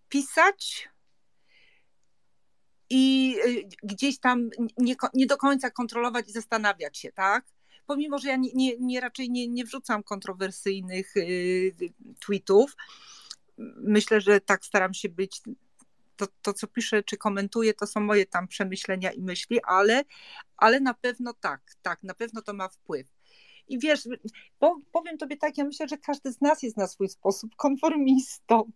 pisać 0.08 0.88
i 2.90 3.36
y, 3.46 3.68
gdzieś 3.82 4.18
tam 4.18 4.50
nie, 4.78 4.94
nie 5.14 5.26
do 5.26 5.36
końca 5.36 5.70
kontrolować 5.70 6.28
i 6.28 6.32
zastanawiać 6.32 6.98
się, 6.98 7.12
tak? 7.12 7.44
Pomimo, 7.86 8.18
że 8.18 8.28
ja 8.28 8.36
nie, 8.36 8.50
nie, 8.54 8.76
nie 8.80 9.00
raczej 9.00 9.30
nie, 9.30 9.48
nie 9.48 9.64
wrzucam 9.64 10.02
kontrowersyjnych 10.02 11.16
y, 11.16 11.74
tweetów, 12.20 12.76
myślę, 13.76 14.20
że 14.20 14.40
tak 14.40 14.64
staram 14.64 14.94
się 14.94 15.08
być. 15.08 15.42
To, 16.16 16.26
to, 16.42 16.52
co 16.52 16.66
piszę 16.66 17.02
czy 17.02 17.16
komentuję, 17.16 17.74
to 17.74 17.86
są 17.86 18.00
moje 18.00 18.26
tam 18.26 18.48
przemyślenia 18.48 19.12
i 19.12 19.22
myśli, 19.22 19.58
ale, 19.64 20.04
ale 20.56 20.80
na 20.80 20.94
pewno 20.94 21.34
tak, 21.40 21.60
tak, 21.82 22.02
na 22.02 22.14
pewno 22.14 22.42
to 22.42 22.52
ma 22.52 22.68
wpływ. 22.68 23.06
I 23.68 23.78
wiesz, 23.78 24.08
powiem 24.92 25.18
tobie 25.18 25.36
tak, 25.36 25.58
ja 25.58 25.64
myślę, 25.64 25.88
że 25.88 25.98
każdy 25.98 26.32
z 26.32 26.40
nas 26.40 26.62
jest 26.62 26.76
na 26.76 26.86
swój 26.86 27.08
sposób 27.08 27.56
konformistą. 27.56 28.72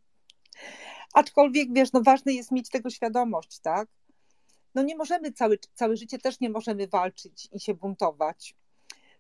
Aczkolwiek, 1.14 1.72
wiesz, 1.72 1.93
no 1.93 2.03
ważne 2.03 2.33
jest 2.33 2.53
mieć 2.53 2.68
tego 2.68 2.91
świadomość, 2.91 3.59
tak? 3.59 3.89
No 4.74 4.83
nie 4.83 4.97
możemy 4.97 5.33
całe, 5.33 5.57
całe 5.74 5.97
życie 5.97 6.18
też 6.18 6.41
nie 6.41 6.51
możemy 6.51 6.89
walczyć 6.89 7.49
i 7.53 7.61
się 7.61 7.74
buntować. 7.74 8.55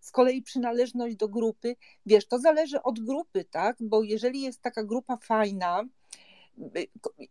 Z 0.02 0.10
kolei 0.10 0.42
przynależność 0.42 1.16
do 1.16 1.28
grupy, 1.28 1.76
wiesz, 2.06 2.26
to 2.26 2.38
zależy 2.38 2.82
od 2.82 3.00
grupy, 3.00 3.44
tak? 3.44 3.76
Bo 3.80 4.02
jeżeli 4.02 4.42
jest 4.42 4.62
taka 4.62 4.84
grupa 4.84 5.16
fajna, 5.16 5.84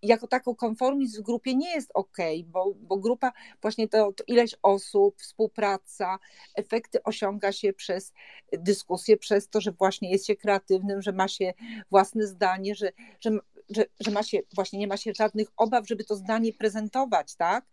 jako 0.01 0.27
taką 0.27 0.55
konformizm 0.55 1.21
w 1.21 1.25
grupie 1.25 1.55
nie 1.55 1.75
jest 1.75 1.91
ok, 1.93 2.17
bo, 2.45 2.73
bo 2.75 2.97
grupa 2.97 3.31
właśnie 3.61 3.87
to, 3.87 4.13
to, 4.13 4.23
ileś 4.27 4.55
osób, 4.63 5.21
współpraca, 5.21 6.19
efekty 6.55 7.03
osiąga 7.03 7.51
się 7.51 7.73
przez 7.73 8.13
dyskusję, 8.53 9.17
przez 9.17 9.49
to, 9.49 9.61
że 9.61 9.71
właśnie 9.71 10.11
jest 10.11 10.25
się 10.25 10.35
kreatywnym, 10.35 11.01
że 11.01 11.11
ma 11.11 11.27
się 11.27 11.53
własne 11.89 12.27
zdanie, 12.27 12.75
że, 12.75 12.91
że, 13.19 13.31
że, 13.69 13.85
że 13.99 14.11
ma 14.11 14.23
się 14.23 14.39
właśnie 14.55 14.79
nie 14.79 14.87
ma 14.87 14.97
się 14.97 15.13
żadnych 15.13 15.47
obaw, 15.57 15.87
żeby 15.87 16.03
to 16.03 16.15
zdanie 16.15 16.53
prezentować, 16.53 17.35
tak? 17.35 17.65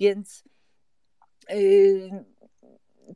Więc 0.00 0.44
yy, 1.50 2.24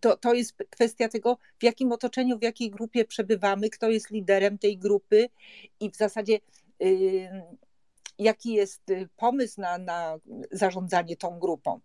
to, 0.01 0.17
to 0.17 0.35
jest 0.35 0.55
kwestia 0.71 1.09
tego, 1.09 1.39
w 1.59 1.65
jakim 1.65 1.93
otoczeniu, 1.93 2.39
w 2.39 2.43
jakiej 2.43 2.71
grupie 2.71 3.05
przebywamy, 3.05 3.71
kto 3.71 3.91
jest 3.91 4.11
liderem 4.11 4.59
tej 4.59 4.79
grupy 4.79 5.29
i 5.81 5.91
w 5.91 5.97
zasadzie 5.97 6.39
y, 6.83 7.29
jaki 8.19 8.53
jest 8.53 8.91
y, 8.91 9.09
pomysł 9.17 9.61
na, 9.61 9.79
na 9.79 10.19
zarządzanie 10.51 11.17
tą 11.17 11.39
grupą. 11.39 11.81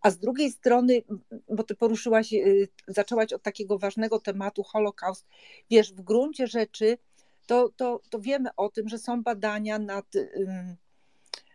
A 0.00 0.10
z 0.10 0.18
drugiej 0.18 0.52
strony, 0.52 1.02
bo 1.48 1.62
ty 1.62 1.74
poruszyłaś, 1.74 2.32
y, 2.32 2.68
zaczęłaś 2.88 3.32
od 3.32 3.42
takiego 3.42 3.78
ważnego 3.78 4.20
tematu 4.20 4.62
Holokaust, 4.62 5.26
wiesz, 5.70 5.92
w 5.92 6.00
gruncie 6.00 6.46
rzeczy 6.46 6.98
to, 7.46 7.70
to, 7.76 8.00
to 8.10 8.20
wiemy 8.20 8.50
o 8.56 8.68
tym, 8.68 8.88
że 8.88 8.98
są 8.98 9.22
badania 9.22 9.78
nad 9.78 10.06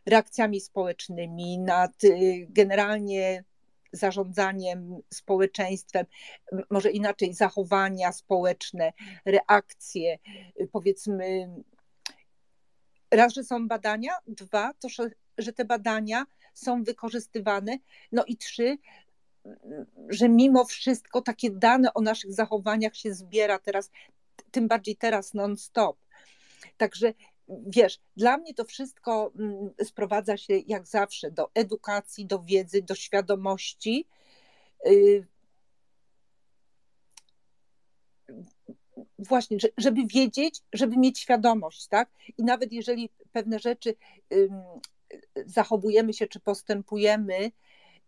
reakcjami 0.05 0.61
społecznymi, 0.61 1.59
nad 1.59 1.91
generalnie 2.49 3.43
zarządzaniem 3.93 4.97
społeczeństwem, 5.13 6.05
może 6.69 6.91
inaczej, 6.91 7.33
zachowania 7.33 8.11
społeczne, 8.11 8.93
reakcje, 9.25 10.17
powiedzmy, 10.71 11.55
raz, 13.11 13.33
że 13.33 13.43
są 13.43 13.67
badania, 13.67 14.11
dwa, 14.27 14.73
to, 14.73 14.87
że 15.37 15.53
te 15.53 15.65
badania 15.65 16.25
są 16.53 16.83
wykorzystywane, 16.83 17.77
no 18.11 18.25
i 18.25 18.37
trzy, 18.37 18.77
że 20.09 20.29
mimo 20.29 20.65
wszystko 20.65 21.21
takie 21.21 21.51
dane 21.51 21.93
o 21.93 22.01
naszych 22.01 22.33
zachowaniach 22.33 22.95
się 22.95 23.13
zbiera 23.13 23.59
teraz, 23.59 23.91
tym 24.51 24.67
bardziej 24.67 24.95
teraz 24.95 25.33
non-stop. 25.33 25.97
Także 26.77 27.13
wiesz, 27.47 27.99
dla 28.17 28.37
mnie 28.37 28.53
to 28.53 28.65
wszystko 28.65 29.31
mm, 29.39 29.69
sprowadza 29.83 30.37
się 30.37 30.53
jak 30.67 30.87
zawsze 30.87 31.31
do 31.31 31.51
edukacji, 31.53 32.25
do 32.25 32.39
wiedzy, 32.39 32.81
do 32.81 32.95
świadomości. 32.95 34.07
Y, 34.87 35.27
właśnie, 39.19 39.57
żeby 39.77 40.01
wiedzieć, 40.05 40.61
żeby 40.73 40.97
mieć 40.97 41.19
świadomość, 41.19 41.87
tak? 41.87 42.09
I 42.37 42.43
nawet 42.43 42.71
jeżeli 42.71 43.09
pewne 43.31 43.59
rzeczy 43.59 43.95
zachowujemy 45.45 46.13
się 46.13 46.27
czy 46.27 46.39
postępujemy, 46.39 47.51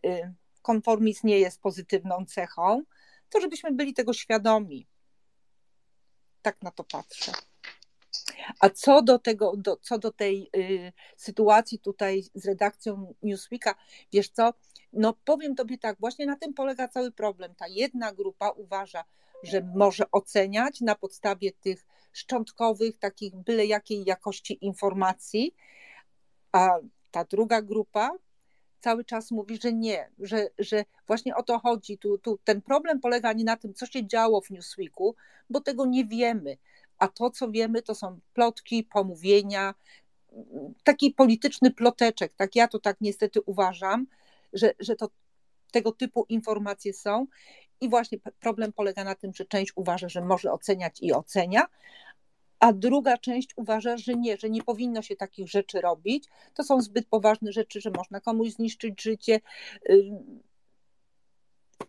y, 0.05 0.33
konformizm 0.61 1.27
nie 1.27 1.39
jest 1.39 1.61
pozytywną 1.61 2.25
cechą, 2.25 2.83
to 3.29 3.41
żebyśmy 3.41 3.71
byli 3.71 3.93
tego 3.93 4.13
świadomi. 4.13 4.88
Tak 6.41 6.61
na 6.61 6.71
to 6.71 6.83
patrzę. 6.83 7.31
A 8.59 8.70
co 8.70 9.01
do 9.01 9.20
tego, 9.20 9.53
do, 9.57 9.78
co 9.78 9.99
do 9.99 10.11
tej 10.11 10.49
y, 10.55 10.93
sytuacji 11.18 11.80
tutaj 11.80 12.24
z 12.36 12.45
redakcją 12.45 13.13
Newsweeka, 13.24 13.76
wiesz 14.13 14.30
co, 14.30 14.53
no 14.93 15.13
powiem 15.26 15.55
tobie 15.55 15.78
tak, 15.78 15.99
właśnie 15.99 16.26
na 16.26 16.36
tym 16.36 16.53
polega 16.53 16.88
cały 16.88 17.11
problem. 17.11 17.55
Ta 17.55 17.68
jedna 17.68 18.13
grupa 18.13 18.49
uważa, 18.49 19.03
że 19.43 19.61
może 19.76 20.11
oceniać 20.11 20.82
na 20.82 20.95
podstawie 20.95 21.51
tych 21.51 21.86
szczątkowych, 22.13 22.99
takich 22.99 23.36
byle 23.36 23.66
jakiej 23.66 24.03
jakości 24.05 24.66
informacji, 24.66 25.55
a 26.51 26.70
ta 27.11 27.24
druga 27.24 27.61
grupa 27.61 28.11
cały 28.86 29.05
czas 29.05 29.32
mówi, 29.32 29.59
że 29.61 29.74
nie, 29.74 30.09
że, 30.20 30.49
że 30.59 30.86
właśnie 31.07 31.36
o 31.36 31.43
to 31.43 31.59
chodzi. 31.59 31.97
Tu, 31.97 32.18
tu 32.18 32.39
ten 32.43 32.61
problem 32.61 32.99
polega 32.99 33.34
nie 33.34 33.43
na 33.43 33.57
tym, 33.57 33.74
co 33.74 33.86
się 33.86 34.07
działo 34.07 34.41
w 34.41 34.49
Newsweeku, 34.49 35.16
bo 35.49 35.61
tego 35.61 35.86
nie 35.86 36.05
wiemy. 36.05 36.57
A 36.97 37.07
to, 37.07 37.29
co 37.29 37.51
wiemy, 37.51 37.81
to 37.81 37.95
są 37.95 38.19
plotki, 38.33 38.83
pomówienia, 38.83 39.73
taki 40.83 41.11
polityczny 41.11 41.71
ploteczek. 41.71 42.33
Tak 42.35 42.55
ja 42.55 42.67
to 42.67 42.79
tak 42.79 42.97
niestety 43.01 43.41
uważam, 43.41 44.07
że, 44.53 44.73
że 44.79 44.95
to 44.95 45.09
tego 45.71 45.91
typu 45.91 46.25
informacje 46.29 46.93
są. 46.93 47.27
I 47.81 47.89
właśnie 47.89 48.17
problem 48.39 48.73
polega 48.73 49.03
na 49.03 49.15
tym, 49.15 49.33
że 49.33 49.45
część 49.45 49.71
uważa, 49.75 50.09
że 50.09 50.21
może 50.21 50.51
oceniać 50.51 51.01
i 51.01 51.13
ocenia, 51.13 51.67
a 52.59 52.73
druga 52.73 53.17
część 53.17 53.49
uważa, 53.55 53.97
że 53.97 54.13
nie, 54.13 54.37
że 54.37 54.49
nie 54.49 54.63
powinno 54.63 55.01
się 55.01 55.15
takich 55.15 55.49
rzeczy 55.49 55.81
robić. 55.81 56.27
To 56.53 56.63
są 56.63 56.81
zbyt 56.81 57.07
poważne 57.07 57.51
rzeczy, 57.51 57.81
że 57.81 57.91
można 57.91 58.19
komuś 58.19 58.51
zniszczyć 58.51 59.01
życie. 59.01 59.41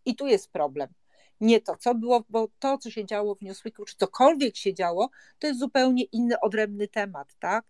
I 0.05 0.17
tu 0.17 0.27
jest 0.27 0.51
problem. 0.51 0.89
Nie 1.41 1.61
to, 1.61 1.77
co 1.77 1.95
było, 1.95 2.25
bo 2.29 2.49
to, 2.59 2.79
co 2.79 2.91
się 2.91 3.05
działo 3.05 3.35
w 3.35 3.43
Newsweeku, 3.43 3.85
czy 3.85 3.97
cokolwiek 3.97 4.57
się 4.57 4.75
działo, 4.75 5.11
to 5.39 5.47
jest 5.47 5.61
zupełnie 5.61 6.05
inny, 6.05 6.41
odrębny 6.41 6.89
temat, 6.89 7.29
tak? 7.39 7.65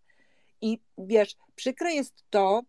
I 0.60 0.78
wiesz, 0.98 1.36
przykre 1.56 1.94
jest 1.94 2.24
to, 2.30 2.62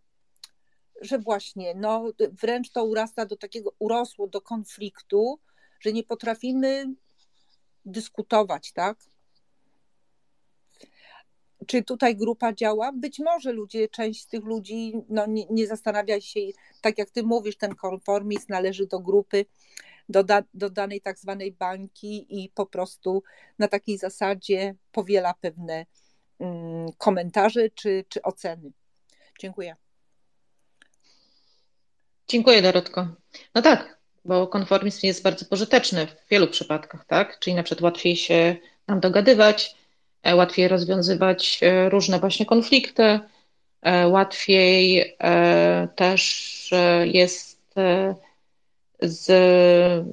że 1.02 1.20
właśnie, 1.20 1.76
no, 1.76 2.04
wręcz 2.32 2.70
to 2.70 2.84
urasta 2.84 3.26
do 3.26 3.38
takiego, 3.38 3.74
urosło 3.80 4.28
do 4.28 4.42
konfliktu, 4.42 5.40
że 5.80 5.92
nie 5.92 6.04
potrafimy 6.04 6.94
dyskutować, 7.86 8.72
tak? 8.72 8.98
Czy 11.68 11.84
tutaj 11.84 12.16
grupa 12.16 12.54
działa? 12.54 12.92
Być 12.92 13.20
może 13.20 13.52
ludzie, 13.52 13.90
część 13.90 14.24
z 14.24 14.28
tych 14.28 14.44
ludzi 14.44 14.94
no, 15.10 15.26
nie, 15.26 15.46
nie 15.50 15.68
zastanawia 15.68 16.22
się, 16.22 16.40
tak 16.82 16.98
jak 16.98 17.10
ty 17.10 17.24
mówisz, 17.24 17.58
ten 17.58 17.76
konformizm 17.76 18.46
należy 18.50 18.88
do 18.88 19.00
grupy, 19.00 19.46
do, 20.10 20.24
da, 20.24 20.44
do 20.54 20.70
danej 20.70 21.02
tak 21.02 21.20
zwanej 21.20 21.52
bańki 21.52 22.44
i 22.44 22.50
po 22.50 22.66
prostu 22.66 23.24
na 23.60 23.68
takiej 23.68 23.98
zasadzie 23.98 24.76
powiela 24.92 25.34
pewne 25.42 25.86
mm, 26.40 26.92
komentarze 26.98 27.70
czy, 27.70 28.06
czy 28.10 28.22
oceny. 28.22 28.72
Dziękuję. 29.40 29.76
Dziękuję, 32.28 32.62
Dorotko. 32.62 33.08
No 33.56 33.62
tak, 33.62 33.98
bo 34.26 34.48
konformizm 34.48 35.08
jest 35.08 35.24
bardzo 35.24 35.46
pożyteczny 35.46 36.08
w 36.08 36.30
wielu 36.30 36.48
przypadkach, 36.48 37.06
tak? 37.06 37.40
Czyli 37.40 37.56
na 37.56 37.64
przykład 37.64 37.82
łatwiej 37.82 38.16
się 38.16 38.56
nam 38.88 39.00
dogadywać, 39.00 39.76
e, 40.24 40.36
łatwiej 40.36 40.68
rozwiązywać 40.68 41.60
e, 41.64 41.90
różne 41.90 42.20
właśnie 42.20 42.46
konflikty, 42.46 43.20
e, 43.82 44.08
łatwiej 44.08 45.16
też 45.96 46.74
jest 47.04 47.76
z, 49.02 50.06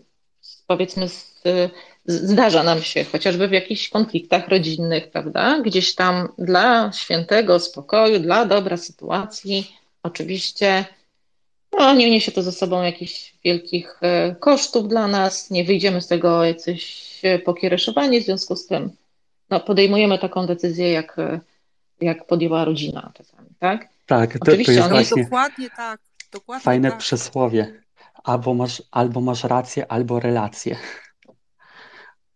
powiedzmy, 0.66 1.08
z, 1.08 1.42
zdarza 2.06 2.62
nam 2.62 2.82
się 2.82 3.04
chociażby 3.04 3.48
w 3.48 3.52
jakichś 3.52 3.88
konfliktach 3.88 4.48
rodzinnych, 4.48 5.10
prawda? 5.10 5.60
Gdzieś 5.64 5.94
tam 5.94 6.28
dla 6.38 6.92
świętego 6.92 7.60
spokoju, 7.60 8.18
dla 8.18 8.44
dobra 8.44 8.76
sytuacji, 8.76 9.76
oczywiście 10.02 10.84
no, 11.78 11.94
nie 11.94 12.10
niesie 12.10 12.32
to 12.32 12.42
ze 12.42 12.52
sobą 12.52 12.82
jakichś 12.82 13.34
wielkich 13.44 13.98
e, 14.02 14.34
kosztów 14.40 14.88
dla 14.88 15.08
nas, 15.08 15.50
nie 15.50 15.64
wyjdziemy 15.64 16.00
z 16.00 16.06
tego 16.06 16.44
jacyś 16.44 17.20
e, 17.22 17.38
pokiereszowani, 17.38 18.20
w 18.20 18.24
związku 18.24 18.56
z 18.56 18.66
tym 18.66 18.90
no, 19.50 19.60
podejmujemy 19.60 20.18
taką 20.18 20.46
decyzję, 20.46 20.92
jak, 20.92 21.18
e, 21.18 21.40
jak 22.00 22.26
podjęła 22.26 22.64
rodzina 22.64 23.12
czasami, 23.14 23.48
tak? 23.58 23.88
Tak, 24.06 24.32
to, 24.32 24.38
Oczywiście 24.40 24.72
to 24.72 24.78
jest 24.78 24.90
właśnie 24.90 25.20
jest 25.20 25.30
dokładnie 25.30 25.68
tak. 25.76 26.00
Dokładnie 26.32 26.64
fajne 26.64 26.90
tak. 26.90 26.98
przysłowie. 26.98 27.83
Albo 28.24 28.54
masz, 28.54 28.82
albo 28.90 29.20
masz 29.20 29.44
rację, 29.44 29.92
albo 29.92 30.20
relację. 30.20 30.76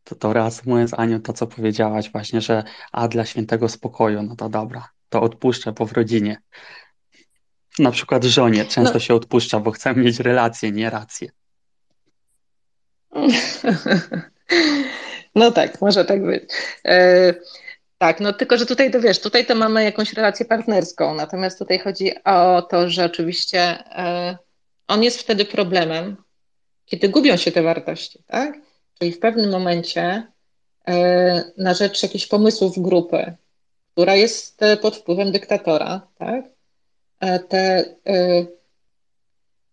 To, 0.04 0.14
to 0.14 0.32
reasumując, 0.32 0.94
Aniu, 0.94 1.20
to 1.20 1.32
co 1.32 1.46
powiedziałaś 1.46 2.12
właśnie, 2.12 2.40
że 2.40 2.64
a 2.92 3.08
dla 3.08 3.24
świętego 3.24 3.68
spokoju, 3.68 4.22
no 4.22 4.36
to 4.36 4.48
dobra, 4.48 4.88
to 5.08 5.22
odpuszczę, 5.22 5.72
bo 5.72 5.86
w 5.86 5.92
rodzinie. 5.92 6.40
Na 7.78 7.90
przykład 7.90 8.24
żonie 8.24 8.64
często 8.64 8.94
no. 8.94 9.00
się 9.00 9.14
odpuszcza, 9.14 9.60
bo 9.60 9.70
chce 9.70 9.94
mieć 9.94 10.20
relacje, 10.20 10.72
nie 10.72 10.90
rację. 10.90 11.30
No 15.34 15.50
tak, 15.50 15.80
może 15.80 16.04
tak 16.04 16.24
być. 16.24 16.42
E, 16.84 17.34
tak, 17.98 18.20
no 18.20 18.32
tylko, 18.32 18.58
że 18.58 18.66
tutaj 18.66 18.90
to 18.90 19.00
wiesz, 19.00 19.20
tutaj 19.20 19.46
to 19.46 19.54
mamy 19.54 19.84
jakąś 19.84 20.12
relację 20.12 20.46
partnerską, 20.46 21.14
natomiast 21.14 21.58
tutaj 21.58 21.78
chodzi 21.78 22.24
o 22.24 22.62
to, 22.62 22.90
że 22.90 23.04
oczywiście 23.04 23.60
e, 23.60 24.38
on 24.88 25.02
jest 25.02 25.18
wtedy 25.18 25.44
problemem, 25.44 26.16
kiedy 26.86 27.08
gubią 27.08 27.36
się 27.36 27.52
te 27.52 27.62
wartości, 27.62 28.22
tak? 28.26 28.58
Czyli 28.98 29.12
w 29.12 29.18
pewnym 29.18 29.50
momencie 29.50 30.26
e, 30.88 31.44
na 31.56 31.74
rzecz 31.74 32.02
jakichś 32.02 32.26
pomysłów 32.26 32.78
grupy, 32.78 33.34
która 33.92 34.14
jest 34.14 34.62
e, 34.62 34.76
pod 34.76 34.96
wpływem 34.96 35.32
dyktatora, 35.32 36.08
tak? 36.18 36.44
E, 37.20 37.38
te, 37.38 37.84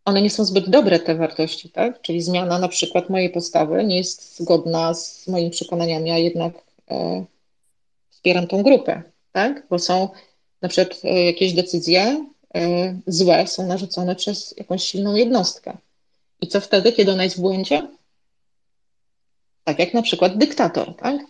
one 0.06 0.22
nie 0.22 0.30
są 0.30 0.46
zbyt 0.46 0.70
dobre, 0.70 1.00
te 1.00 1.16
wartości, 1.16 1.70
tak? 1.70 2.02
Czyli 2.02 2.22
zmiana 2.22 2.60
na 2.60 2.68
przykład 2.68 3.10
mojej 3.10 3.30
postawy 3.30 3.84
nie 3.84 3.98
jest 3.98 4.38
zgodna 4.40 4.94
z 4.94 5.28
moimi 5.28 5.50
przekonaniami, 5.50 6.12
a 6.12 6.18
jednak 6.18 6.54
wspieram 8.10 8.48
tą 8.48 8.64
grupę, 8.64 9.02
tak? 9.32 9.68
Bo 9.70 9.80
są 9.80 10.10
na 10.62 10.70
przykład 10.70 11.04
jakieś 11.04 11.54
decyzje, 11.54 12.26
złe 13.08 13.48
są 13.48 13.68
narzucone 13.68 14.16
przez 14.16 14.54
jakąś 14.58 14.84
silną 14.84 15.16
jednostkę. 15.16 15.78
I 16.42 16.48
co 16.48 16.62
wtedy, 16.62 16.92
kiedy 16.92 17.12
ona 17.12 17.24
jest 17.24 17.38
w 17.38 17.42
błędzie? 17.42 17.88
Tak 19.64 19.80
jak 19.80 19.94
na 19.94 20.02
przykład 20.02 20.38
dyktator, 20.38 20.96
tak? 20.96 21.22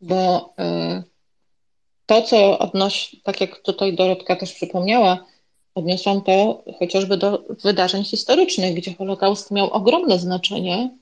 Bo 0.00 0.54
e, 0.58 1.02
to, 2.06 2.22
co 2.22 2.58
odnosi, 2.58 3.20
tak 3.20 3.40
jak 3.40 3.58
tutaj 3.58 3.96
Dorotka 3.96 4.36
też 4.36 4.52
przypomniała, 4.52 5.26
odniosłam 5.74 6.22
to 6.22 6.64
chociażby 6.78 7.16
do 7.16 7.44
wydarzeń 7.62 8.04
historycznych, 8.04 8.74
gdzie 8.74 8.94
Holokaust 8.94 9.50
miał 9.50 9.70
ogromne 9.70 10.18
znaczenie, 10.18 10.96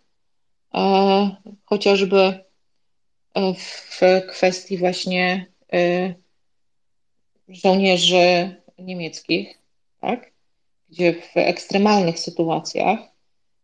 e, 0.74 1.36
chociażby 1.64 2.44
w 3.56 4.00
kwestii 4.28 4.78
właśnie 4.78 5.46
żołnierzy 7.48 8.56
niemieckich, 8.80 9.58
tak? 10.00 10.30
gdzie 10.90 11.12
w 11.12 11.36
ekstremalnych 11.36 12.18
sytuacjach 12.18 12.98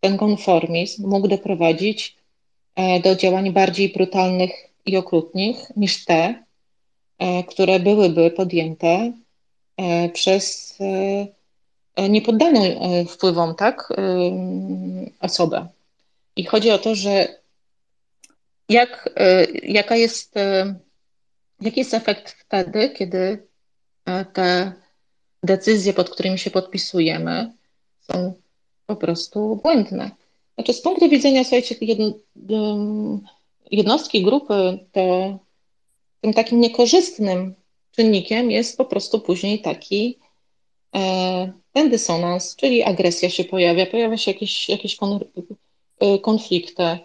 ten 0.01 0.17
konformizm 0.17 1.09
mógł 1.09 1.29
doprowadzić 1.29 2.17
e, 2.77 3.01
do 3.01 3.17
działań 3.17 3.53
bardziej 3.53 3.93
brutalnych 3.93 4.51
i 4.87 4.97
okrutnych 4.97 5.77
niż 5.77 6.05
te, 6.05 6.45
e, 7.19 7.45
które 7.45 7.81
byłyby 7.81 8.31
podjęte 8.31 9.13
e, 9.77 10.09
przez 10.09 10.79
niepoddaną 12.09 12.61
wpływom, 13.09 13.55
tak, 13.55 13.93
osobę. 15.21 15.67
I 16.37 16.45
chodzi 16.45 16.71
o 16.71 16.79
to, 16.79 16.95
że 16.95 17.29
jak, 18.69 19.15
jaka 19.63 19.97
jest, 19.97 20.35
jaki 21.61 21.81
jest 21.81 21.95
efekt 21.95 22.31
wtedy, 22.31 22.91
kiedy 22.91 23.47
te 24.33 24.73
decyzje, 25.47 25.93
pod 25.93 26.11
którymi 26.11 26.39
się 26.39 26.51
podpisujemy, 26.51 27.53
są 28.01 28.35
po 28.87 28.97
prostu 28.97 29.61
błędne. 29.63 30.11
Znaczy, 30.55 30.73
z 30.73 30.83
punktu 30.83 31.09
widzenia, 31.09 31.45
słuchajcie, 31.45 31.75
jednostki, 33.71 34.23
grupy, 34.23 34.79
to 34.93 35.39
tym 36.21 36.33
takim 36.33 36.61
niekorzystnym 36.61 37.55
czynnikiem 37.91 38.51
jest 38.51 38.79
po 38.79 38.85
prostu 38.85 39.21
później 39.21 39.61
taki 39.61 40.19
e, 40.97 41.53
ten 41.73 41.91
dysonans, 41.91 42.57
czyli 42.57 42.83
agresja 42.83 43.31
się 43.31 43.45
pojawia, 43.45 43.87
pojawia 43.87 44.17
się 44.17 44.31
jakieś, 44.31 44.69
jakieś 44.69 44.99
e, 46.01 46.19
konflikty, 46.19 46.83
e, 46.83 46.99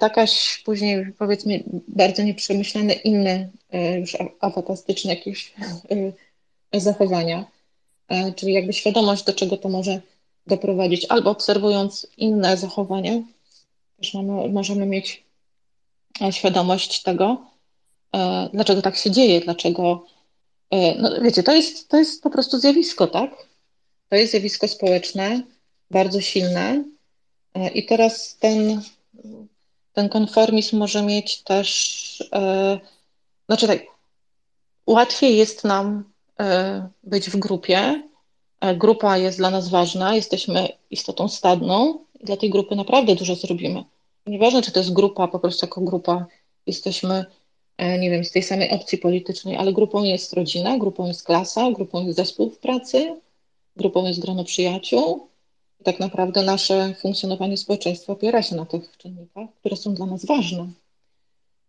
takaś 0.00 0.62
później 0.64 1.12
powiedzmy 1.18 1.64
bardzo 1.88 2.22
nieprzemyślane 2.22 2.92
inne 2.92 3.50
już 4.00 4.16
afatastyczne 4.40 5.14
jakieś 5.14 5.54
zachowania, 6.80 7.44
czyli 8.36 8.52
jakby 8.52 8.72
świadomość, 8.72 9.24
do 9.24 9.32
czego 9.32 9.56
to 9.56 9.68
może 9.68 10.00
doprowadzić, 10.46 11.06
albo 11.08 11.30
obserwując 11.30 12.06
inne 12.16 12.56
zachowania, 12.56 13.22
też 13.96 14.14
mamy, 14.14 14.48
możemy 14.48 14.86
mieć 14.86 15.24
świadomość 16.30 17.02
tego, 17.02 17.54
E, 18.14 18.48
dlaczego 18.52 18.82
tak 18.82 18.96
się 18.96 19.10
dzieje, 19.10 19.40
dlaczego. 19.40 20.06
E, 20.70 20.94
no 20.94 21.20
wiecie, 21.20 21.42
to 21.42 21.52
jest, 21.52 21.88
to 21.88 21.96
jest 21.96 22.22
po 22.22 22.30
prostu 22.30 22.58
zjawisko, 22.58 23.06
tak? 23.06 23.30
To 24.08 24.16
jest 24.16 24.30
zjawisko 24.30 24.68
społeczne, 24.68 25.42
bardzo 25.90 26.20
silne. 26.20 26.84
E, 27.54 27.68
I 27.68 27.86
teraz 27.86 28.36
ten, 28.36 28.82
ten 29.92 30.08
konformizm 30.08 30.78
może 30.78 31.02
mieć 31.02 31.42
też. 31.42 32.04
Znaczy 33.46 33.66
tak, 33.66 33.80
łatwiej 34.86 35.36
jest 35.36 35.64
nam 35.64 36.12
być 37.04 37.30
w 37.30 37.36
grupie. 37.36 38.02
Grupa 38.76 39.18
jest 39.18 39.38
dla 39.38 39.50
nas 39.50 39.68
ważna, 39.68 40.14
jesteśmy 40.14 40.68
istotą 40.90 41.28
stadną 41.28 41.98
i 42.20 42.24
dla 42.24 42.36
tej 42.36 42.50
grupy 42.50 42.76
naprawdę 42.76 43.14
dużo 43.14 43.34
zrobimy. 43.34 43.84
Nieważne, 44.26 44.62
czy 44.62 44.72
to 44.72 44.80
jest 44.80 44.92
grupa, 44.92 45.28
po 45.28 45.38
prostu 45.38 45.66
jako 45.66 45.80
grupa 45.80 46.26
jesteśmy 46.66 47.24
E, 47.76 47.98
nie 47.98 48.10
wiem, 48.10 48.24
z 48.24 48.30
tej 48.30 48.42
samej 48.42 48.70
opcji 48.70 48.98
politycznej, 48.98 49.56
ale 49.56 49.72
grupą 49.72 50.02
jest 50.02 50.32
rodzina, 50.32 50.78
grupą 50.78 51.06
jest 51.06 51.22
klasa, 51.22 51.70
grupą 51.70 52.06
jest 52.06 52.16
zespół 52.16 52.50
w 52.50 52.58
pracy, 52.58 53.20
grupą 53.76 54.06
jest 54.06 54.20
grono 54.20 54.44
przyjaciół. 54.44 55.28
I 55.80 55.84
tak 55.84 56.00
naprawdę 56.00 56.42
nasze 56.42 56.94
funkcjonowanie 56.94 57.56
społeczeństwa 57.56 58.12
opiera 58.12 58.42
się 58.42 58.56
na 58.56 58.66
tych 58.66 58.96
czynnikach, 58.96 59.48
które 59.60 59.76
są 59.76 59.94
dla 59.94 60.06
nas 60.06 60.24
ważne. 60.24 60.68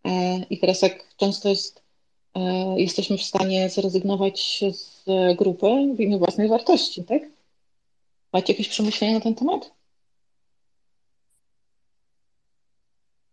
E, 0.04 0.38
I 0.50 0.58
teraz 0.58 0.82
jak 0.82 1.16
często 1.16 1.48
jest, 1.48 1.78
e, 1.78 1.82
jesteśmy 2.76 3.18
w 3.18 3.22
stanie 3.22 3.70
zrezygnować 3.70 4.64
z 4.72 5.04
grupy 5.36 5.66
w 5.96 6.00
imię 6.00 6.18
własnej 6.18 6.48
wartości, 6.48 7.04
tak? 7.04 7.22
Macie 8.32 8.52
jakieś 8.52 8.68
przemyślenia 8.68 9.14
na 9.14 9.20
ten 9.20 9.34
temat? 9.34 9.76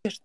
Wiesz, 0.06 0.22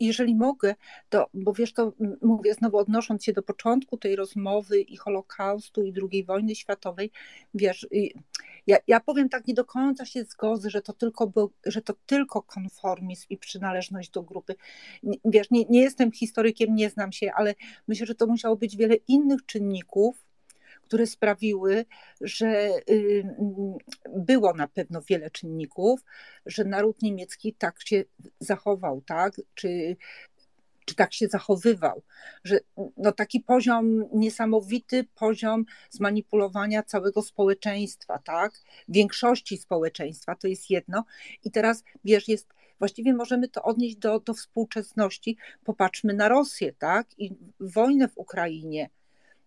jeżeli 0.00 0.34
mogę, 0.34 0.74
to, 1.08 1.26
bo 1.34 1.52
wiesz, 1.52 1.72
to 1.72 1.92
mówię 2.22 2.54
znowu 2.54 2.78
odnosząc 2.78 3.24
się 3.24 3.32
do 3.32 3.42
początku 3.42 3.96
tej 3.96 4.16
rozmowy 4.16 4.80
i 4.80 4.96
Holokaustu 4.96 5.82
i 5.82 5.94
II 6.12 6.24
wojny 6.24 6.54
światowej, 6.54 7.10
wiesz, 7.54 7.86
ja, 8.66 8.76
ja 8.86 9.00
powiem 9.00 9.28
tak, 9.28 9.46
nie 9.46 9.54
do 9.54 9.64
końca 9.64 10.04
się 10.04 10.24
zgodzę, 10.24 10.70
że 10.70 10.82
to 10.82 10.92
tylko, 10.92 11.26
był, 11.26 11.52
że 11.66 11.82
to 11.82 11.94
tylko 12.06 12.42
konformizm 12.42 13.26
i 13.30 13.38
przynależność 13.38 14.10
do 14.10 14.22
grupy. 14.22 14.54
Wiesz, 15.24 15.50
nie, 15.50 15.64
nie 15.64 15.80
jestem 15.80 16.12
historykiem, 16.12 16.74
nie 16.74 16.90
znam 16.90 17.12
się, 17.12 17.32
ale 17.34 17.54
myślę, 17.88 18.06
że 18.06 18.14
to 18.14 18.26
musiało 18.26 18.56
być 18.56 18.76
wiele 18.76 18.94
innych 18.94 19.46
czynników, 19.46 20.24
które 20.82 21.06
sprawiły, 21.06 21.84
że 22.20 22.70
było 24.16 24.54
na 24.54 24.68
pewno 24.68 25.02
wiele 25.02 25.30
czynników, 25.30 26.00
że 26.46 26.64
naród 26.64 27.02
niemiecki 27.02 27.54
tak 27.54 27.82
się 27.82 28.04
zachował, 28.40 29.00
tak? 29.00 29.40
Czy, 29.54 29.96
czy 30.84 30.94
tak 30.94 31.14
się 31.14 31.28
zachowywał, 31.28 32.02
że 32.44 32.60
no 32.96 33.12
taki 33.12 33.40
poziom, 33.40 34.04
niesamowity 34.12 35.04
poziom 35.14 35.64
zmanipulowania 35.90 36.82
całego 36.82 37.22
społeczeństwa, 37.22 38.18
tak? 38.18 38.52
Większości 38.88 39.58
społeczeństwa, 39.58 40.34
to 40.34 40.48
jest 40.48 40.70
jedno. 40.70 41.04
I 41.44 41.50
teraz, 41.50 41.84
wiesz, 42.04 42.28
jest, 42.28 42.48
właściwie 42.78 43.14
możemy 43.14 43.48
to 43.48 43.62
odnieść 43.62 43.96
do, 43.96 44.20
do 44.20 44.34
współczesności. 44.34 45.36
Popatrzmy 45.64 46.14
na 46.14 46.28
Rosję, 46.28 46.72
tak? 46.72 47.06
I 47.18 47.30
wojnę 47.60 48.08
w 48.08 48.18
Ukrainie 48.18 48.90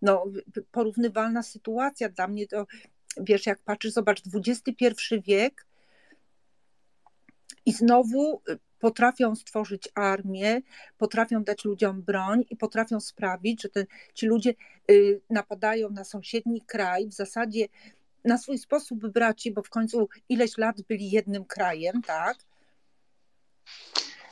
no, 0.02 0.24
porównywalna 0.70 1.42
sytuacja. 1.42 2.08
Dla 2.08 2.28
mnie 2.28 2.46
to, 2.46 2.66
wiesz, 3.20 3.46
jak 3.46 3.58
patrzysz, 3.58 3.92
zobacz, 3.92 4.22
XXI 4.34 4.86
wiek 5.26 5.66
i 7.66 7.72
znowu 7.72 8.42
potrafią 8.78 9.36
stworzyć 9.36 9.88
armię, 9.94 10.60
potrafią 10.98 11.44
dać 11.44 11.64
ludziom 11.64 12.02
broń 12.02 12.44
i 12.50 12.56
potrafią 12.56 13.00
sprawić, 13.00 13.62
że 13.62 13.68
te, 13.68 13.86
ci 14.14 14.26
ludzie 14.26 14.54
y, 14.90 15.20
napadają 15.30 15.90
na 15.90 16.04
sąsiedni 16.04 16.60
kraj, 16.60 17.08
w 17.08 17.14
zasadzie 17.14 17.68
na 18.24 18.38
swój 18.38 18.58
sposób 18.58 19.06
braci, 19.06 19.52
bo 19.52 19.62
w 19.62 19.70
końcu 19.70 20.08
ileś 20.28 20.58
lat 20.58 20.82
byli 20.82 21.10
jednym 21.10 21.44
krajem, 21.44 22.02
tak? 22.02 22.36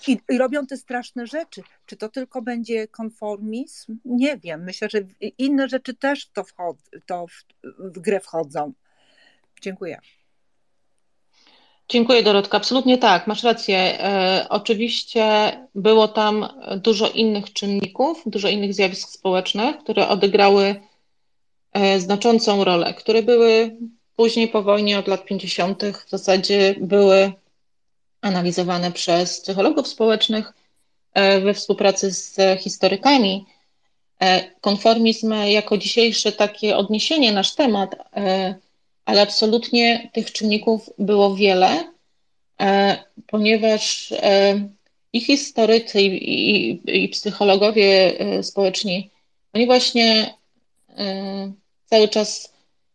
I, 0.09 0.19
I, 0.29 0.39
robią 0.39 0.67
te 0.67 0.77
straszne 0.77 1.27
rzeczy. 1.27 1.63
Czy 1.87 1.97
to 1.97 2.09
tylko 2.09 2.43
będzie 2.43 2.89
konformizm? 2.89 3.99
Nie 4.05 4.37
wiem. 4.37 4.65
Myślę, 4.65 4.89
że 4.91 4.99
inne 5.39 5.69
rzeczy 5.69 5.95
też 5.95 6.29
to, 6.29 6.45
wchod, 6.45 6.77
to 7.07 7.27
w, 7.27 7.45
w 7.79 7.99
grę 7.99 8.21
wchodzą. 8.21 8.73
Dziękuję. 9.61 9.99
Dziękuję 11.89 12.23
Dorotka. 12.23 12.57
Absolutnie 12.57 12.99
tak, 12.99 13.27
masz 13.27 13.43
rację. 13.43 13.77
E, 14.01 14.47
oczywiście 14.49 15.53
było 15.75 16.09
tam 16.09 16.49
dużo 16.77 17.09
innych 17.09 17.53
czynników, 17.53 18.23
dużo 18.27 18.49
innych 18.49 18.75
zjawisk 18.75 19.09
społecznych, 19.09 19.79
które 19.79 20.09
odegrały 20.09 20.81
e, 21.73 22.01
znaczącą 22.01 22.65
rolę, 22.65 22.95
które 22.95 23.23
były 23.23 23.77
później 24.17 24.49
po 24.49 24.63
wojnie 24.63 24.99
od 24.99 25.09
lat 25.09 25.25
50. 25.25 25.83
w 26.07 26.11
zasadzie 26.11 26.75
były 26.81 27.33
analizowane 28.21 28.93
przez 28.93 29.41
psychologów 29.41 29.89
społecznych 29.89 30.53
e, 31.15 31.41
we 31.41 31.55
współpracy 31.55 32.11
z 32.11 32.37
historykami. 32.61 33.47
Konformizm 34.61 35.35
jako 35.47 35.79
dzisiejsze 35.79 36.33
takie 36.33 36.77
odniesienie, 36.77 37.33
nasz 37.33 37.55
temat, 37.55 37.97
ale 39.05 39.23
absolutnie 39.23 40.11
tych 40.13 40.33
czynników 40.33 40.91
było 40.99 41.35
wiele, 41.35 41.93
ponieważ 43.27 44.15
i 45.13 45.21
historycy, 45.21 46.03
i, 46.03 46.31
i, 46.31 47.05
i 47.05 47.09
psychologowie 47.09 48.13
społeczni, 48.43 49.11
oni 49.53 49.67
właśnie 49.67 50.35
cały 51.87 52.09
czas 52.09 52.53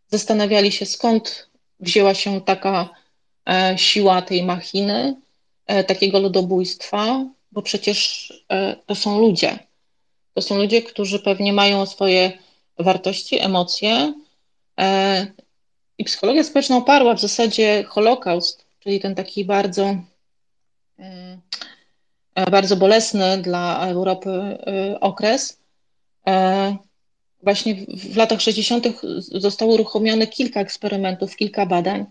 zastanawiali 0.07 0.71
się, 0.71 0.85
skąd 0.85 1.49
wzięła 1.79 2.13
się 2.13 2.41
taka 2.41 2.89
E, 3.49 3.77
siła 3.77 4.21
tej 4.21 4.43
machiny, 4.43 5.15
e, 5.67 5.83
takiego 5.83 6.19
ludobójstwa, 6.19 7.25
bo 7.51 7.61
przecież 7.61 8.33
e, 8.51 8.75
to 8.85 8.95
są 8.95 9.19
ludzie. 9.19 9.59
To 10.33 10.41
są 10.41 10.57
ludzie, 10.57 10.81
którzy 10.81 11.19
pewnie 11.19 11.53
mają 11.53 11.85
swoje 11.85 12.31
wartości, 12.79 13.39
emocje. 13.39 14.13
I 15.99 16.03
psychologia 16.03 16.43
społeczna 16.43 16.77
oparła 16.77 17.13
w 17.13 17.21
zasadzie 17.21 17.83
Holokaust, 17.83 18.65
czyli 18.79 18.99
ten 18.99 19.15
taki 19.15 19.45
bardzo, 19.45 19.95
bardzo 22.51 22.75
bolesny 22.75 23.37
dla 23.37 23.87
Europy 23.87 24.57
okres. 25.01 25.59
Właśnie 27.43 27.75
w 27.97 28.17
latach 28.17 28.41
60. 28.41 28.87
zostało 29.19 29.73
uruchomione 29.73 30.27
kilka 30.27 30.59
eksperymentów, 30.59 31.35
kilka 31.35 31.65
badań 31.65 32.05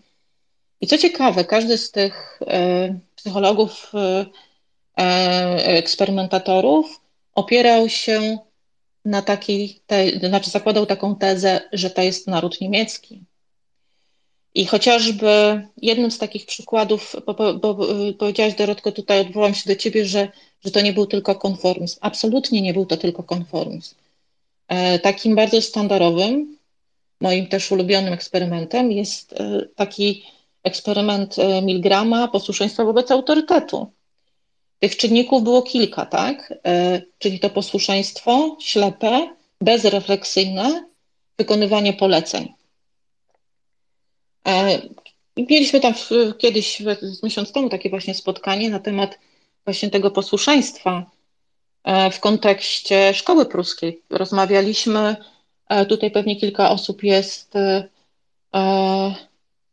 i 0.80 0.86
co 0.86 0.99
ciekawe, 0.99 1.45
każdy 1.45 1.78
z 1.78 1.91
tych 1.91 2.41
e, 2.47 2.99
psychologów, 3.14 3.93
e, 3.95 4.26
e, 4.99 5.76
eksperymentatorów 5.78 7.01
opierał 7.34 7.89
się 7.89 8.39
na 9.05 9.22
takiej, 9.22 9.80
te, 9.86 10.28
znaczy 10.28 10.51
zakładał 10.51 10.86
taką 10.86 11.16
tezę, 11.16 11.61
że 11.72 11.91
to 11.91 12.03
jest 12.03 12.26
naród 12.26 12.61
niemiecki. 12.61 13.24
I 14.55 14.66
chociażby 14.66 15.26
jednym 15.82 16.11
z 16.11 16.18
takich 16.18 16.46
przykładów, 16.46 17.16
bo, 17.26 17.34
bo, 17.34 17.55
bo 17.55 17.76
powiedziałaś 18.18 18.55
Dorotko, 18.55 18.92
tutaj 18.92 19.20
odwołam 19.20 19.55
się 19.55 19.68
do 19.68 19.76
ciebie, 19.76 20.05
że, 20.05 20.28
że 20.64 20.70
to 20.70 20.80
nie 20.80 20.92
był 20.92 21.07
tylko 21.07 21.34
konformizm. 21.34 21.99
Absolutnie 22.01 22.62
nie 22.62 22.72
był 22.74 22.86
to 22.86 22.96
tylko 22.96 23.22
konformizm. 23.22 23.94
Takim 25.03 25.36
bardzo 25.36 25.61
sztandarowym 25.61 26.57
moim 27.20 27.46
też 27.46 27.72
ulubionym 27.72 28.12
eksperymentem 28.12 28.92
jest 28.92 29.34
taki 29.76 30.22
eksperyment 30.62 31.36
Milgrama 31.62 32.28
posłuszeństwa 32.28 32.84
wobec 32.84 33.11
autorytetu. 33.11 33.90
Tych 34.80 34.96
czynników 34.96 35.42
było 35.42 35.62
kilka, 35.62 36.07
tak? 36.07 36.55
Czyli 37.18 37.40
to 37.40 37.51
posłuszeństwo 37.51 38.57
ślepe, 38.61 39.28
bezrefleksyjne, 39.61 40.84
wykonywanie 41.38 41.92
poleceń. 41.92 42.57
Mieliśmy 45.36 45.80
tam 45.80 45.94
kiedyś, 46.38 46.82
miesiąc 47.22 47.53
temu, 47.53 47.68
takie 47.68 47.90
właśnie 47.90 48.14
spotkanie 48.14 48.70
na 48.70 48.78
temat 48.78 49.18
właśnie 49.64 49.90
tego 49.90 50.11
posłuszeństwa 50.11 51.11
e, 51.84 52.11
w 52.11 52.20
kontekście 52.20 53.14
szkoły 53.14 53.46
pruskiej. 53.46 54.03
Rozmawialiśmy, 54.11 55.16
e, 55.68 55.86
tutaj 55.86 56.11
pewnie 56.11 56.36
kilka 56.36 56.70
osób 56.70 57.03
jest, 57.03 57.57
e, 57.57 57.88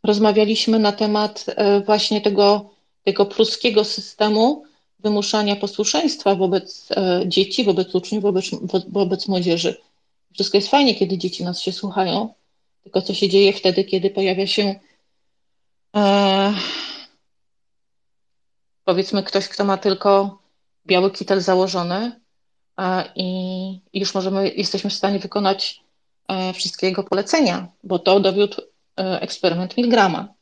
rozmawialiśmy 0.03 0.79
na 0.79 0.91
temat 0.91 1.45
właśnie 1.85 2.21
tego, 2.21 2.69
tego 3.03 3.25
pruskiego 3.25 3.83
systemu 3.83 4.63
wymuszania 4.99 5.55
posłuszeństwa 5.55 6.35
wobec 6.35 6.89
dzieci, 7.25 7.63
wobec 7.63 7.95
uczniów, 7.95 8.23
wobec, 8.23 8.45
wobec 8.87 9.27
młodzieży. 9.27 9.77
Wszystko 10.33 10.57
jest 10.57 10.69
fajnie, 10.69 10.95
kiedy 10.95 11.17
dzieci 11.17 11.43
nas 11.43 11.61
się 11.61 11.71
słuchają, 11.71 12.33
tylko 12.85 13.01
co 13.01 13.13
się 13.13 13.29
dzieje 13.29 13.53
wtedy, 13.53 13.83
kiedy 13.83 14.09
pojawia 14.09 14.47
się 14.47 14.75
e, 15.95 16.53
powiedzmy 18.83 19.23
ktoś, 19.23 19.47
kto 19.47 19.65
ma 19.65 19.77
tylko 19.77 20.39
biały 20.85 21.11
kitel 21.11 21.41
założony 21.41 22.21
e, 22.79 23.03
i 23.15 23.81
już 23.93 24.13
możemy, 24.13 24.49
jesteśmy 24.49 24.89
w 24.89 24.93
stanie 24.93 25.19
wykonać 25.19 25.81
e, 26.27 26.53
wszystkie 26.53 26.87
jego 26.87 27.03
polecenia, 27.03 27.67
bo 27.83 27.99
to 27.99 28.19
dowiódł 28.19 28.61
e, 28.61 29.21
eksperyment 29.21 29.77
Milgrama. 29.77 30.33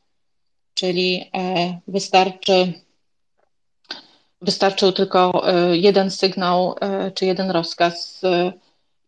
Czyli 0.74 1.30
e, 1.34 1.80
wystarczy, 1.88 2.72
wystarczył 4.40 4.92
tylko 4.92 5.48
e, 5.48 5.76
jeden 5.76 6.10
sygnał 6.10 6.74
czy 7.14 7.26
jeden 7.26 7.50
rozkaz 7.50 8.22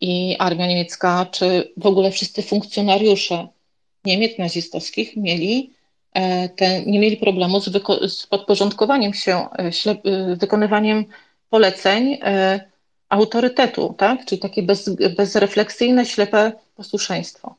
i 0.01 0.37
armia 0.39 0.67
niemiecka, 0.67 1.27
czy 1.31 1.73
w 1.77 1.87
ogóle 1.87 2.11
wszyscy 2.11 2.43
funkcjonariusze 2.43 3.49
Niemiec 4.07 4.39
nazistowskich 4.39 5.17
mieli 5.17 5.75
e, 6.13 6.49
te, 6.49 6.83
nie 6.87 6.99
mieli 6.99 7.17
problemu 7.17 7.61
z, 7.61 7.71
z 8.09 8.27
podporządkowaniem 8.27 9.15
się, 9.15 9.47
e, 9.59 9.71
e, 9.89 10.37
wykonywaniem 10.37 11.05
poleceń 11.51 12.19
autorytetu, 13.09 13.95
tak? 13.99 14.25
czyli 14.25 14.41
takie 14.41 14.63
bez, 14.63 14.89
bezrefleksyjne, 15.17 16.07
ślepe 16.07 16.53
posłuszeństwo. 16.75 17.55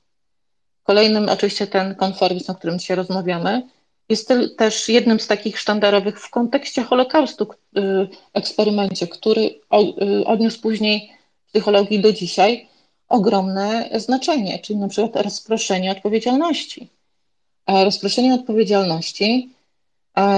Kolejnym 0.83 1.29
oczywiście 1.29 1.67
ten 1.67 1.95
konformizm, 1.95 2.51
o 2.51 2.55
którym 2.55 2.79
dzisiaj 2.79 2.97
rozmawiamy, 2.97 3.67
jest 4.09 4.33
też 4.57 4.89
jednym 4.89 5.19
z 5.19 5.27
takich 5.27 5.59
sztandarowych 5.59 6.19
w 6.19 6.29
kontekście 6.29 6.83
Holokaustu 6.83 7.47
eksperymencie, 8.33 9.07
który 9.07 9.59
odniósł 10.25 10.61
później 10.61 11.16
psychologii 11.47 11.99
do 11.99 12.13
dzisiaj 12.13 12.67
ogromne 13.09 13.89
znaczenie, 13.95 14.59
czyli 14.59 14.79
na 14.79 14.87
przykład 14.87 15.23
rozproszenie 15.23 15.91
odpowiedzialności. 15.91 16.89
Rozproszenie 17.67 18.33
odpowiedzialności 18.33 19.49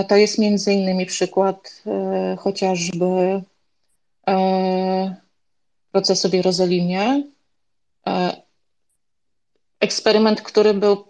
to 0.08 0.16
jest 0.16 0.38
między 0.38 0.74
innymi 0.74 1.06
przykład 1.06 1.84
e, 1.88 2.36
chociażby 2.40 3.42
e, 4.28 5.16
procesu 5.92 6.30
w 6.30 6.34
Jerozolimie. 6.34 7.24
E, 8.08 8.42
eksperyment, 9.80 10.42
który 10.42 10.74
był 10.74 11.04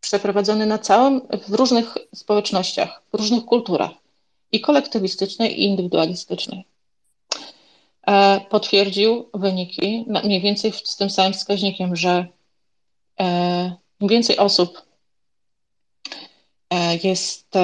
przeprowadzony 0.00 0.66
na 0.66 0.78
całym, 0.78 1.20
w 1.48 1.54
różnych 1.54 1.94
społecznościach, 2.14 3.02
w 3.12 3.16
różnych 3.16 3.44
kulturach 3.44 3.90
i 4.52 4.60
kolektywistycznej, 4.60 5.60
i 5.60 5.64
indywidualistycznej. 5.64 6.64
E, 8.06 8.40
potwierdził 8.40 9.30
wyniki 9.34 10.04
mniej 10.24 10.40
więcej 10.40 10.72
z 10.72 10.96
tym 10.96 11.10
samym 11.10 11.32
wskaźnikiem, 11.32 11.96
że 11.96 12.26
e, 13.20 13.76
im 14.00 14.08
więcej 14.08 14.36
osób 14.36 14.82
e, 16.70 16.96
jest 16.96 17.54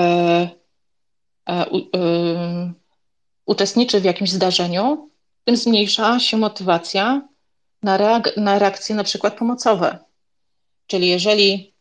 uczestniczy 3.46 4.00
w 4.00 4.04
jakimś 4.04 4.30
zdarzeniu, 4.30 5.10
tym 5.44 5.56
zmniejsza 5.56 6.20
się 6.20 6.36
motywacja 6.36 7.28
na, 7.82 7.96
reak 7.96 8.36
na 8.36 8.58
reakcje 8.58 8.94
na 8.94 9.04
przykład 9.04 9.38
pomocowe. 9.38 9.98
Czyli 10.86 11.08
jeżeli 11.08 11.74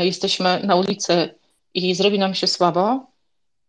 jesteśmy 0.00 0.60
na 0.64 0.76
ulicy 0.76 1.34
i 1.74 1.94
zrobi 1.94 2.18
nam 2.18 2.34
się 2.34 2.46
słabo, 2.46 3.11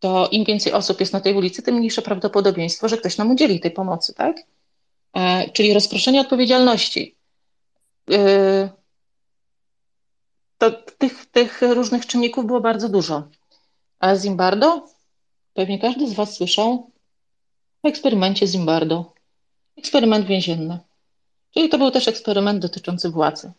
to 0.04 0.28
im 0.28 0.44
więcej 0.46 0.74
osób 0.74 1.00
jest 1.00 1.14
na 1.14 1.22
tej 1.22 1.36
ulicy, 1.36 1.64
tym 1.64 1.76
mniejsze 1.76 2.02
prawdopodobieństwo, 2.02 2.90
że 2.90 2.98
ktoś 2.98 3.18
nam 3.18 3.32
udzieli 3.32 3.60
tej 3.60 3.72
pomocy, 3.72 4.14
tak? 4.14 4.38
E, 5.14 5.50
czyli 5.50 5.74
rozproszenie 5.74 6.22
odpowiedzialności. 6.22 7.16
E, 8.12 8.70
to 10.58 10.72
tych, 10.72 11.26
tych 11.26 11.62
różnych 11.62 12.06
czynników 12.06 12.46
było 12.46 12.62
bardzo 12.62 12.90
dużo. 12.90 13.24
A 14.00 14.16
Zimbardo? 14.16 14.88
Pewnie 15.54 15.80
każdy 15.80 16.08
z 16.08 16.14
Was 16.14 16.34
słyszał 16.34 16.92
o 17.84 17.88
eksperymencie 17.88 18.48
Zimbardo. 18.48 19.14
Eksperyment 19.78 20.28
więzienny. 20.28 20.80
Czyli 21.54 21.70
to 21.70 21.78
był 21.78 21.92
też 21.92 22.08
eksperyment 22.08 22.60
dotyczący 22.60 23.10
władzy. 23.10 23.52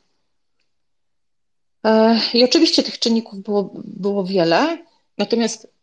E, 1.84 2.20
I 2.34 2.44
oczywiście 2.44 2.82
tych 2.82 2.98
czynników 2.98 3.42
było, 3.42 3.70
było 3.74 4.24
wiele, 4.24 4.78
natomiast 5.18 5.73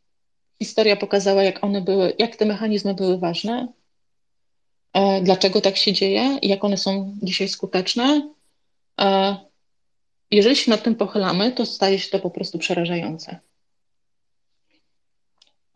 historia 0.62 0.96
pokazała, 0.96 1.44
jak 1.44 1.64
one 1.64 1.82
były, 1.82 2.14
jak 2.20 2.36
te 2.36 2.46
mechanizmy 2.46 2.94
były 2.94 3.18
ważne, 3.18 3.68
e, 4.94 5.22
dlaczego 5.22 5.62
tak 5.62 5.78
się 5.78 5.94
dzieje 5.94 6.40
i 6.42 6.48
jak 6.48 6.64
one 6.64 6.78
są 6.78 7.18
dzisiaj 7.24 7.48
skuteczne. 7.48 8.34
E, 9.02 9.38
jeżeli 10.32 10.56
się 10.56 10.72
nad 10.72 10.84
tym 10.84 10.96
pochylamy, 10.96 11.52
to 11.52 11.66
staje 11.66 12.00
się 12.00 12.10
to 12.10 12.20
po 12.20 12.30
prostu 12.30 12.58
przerażające. 12.58 13.40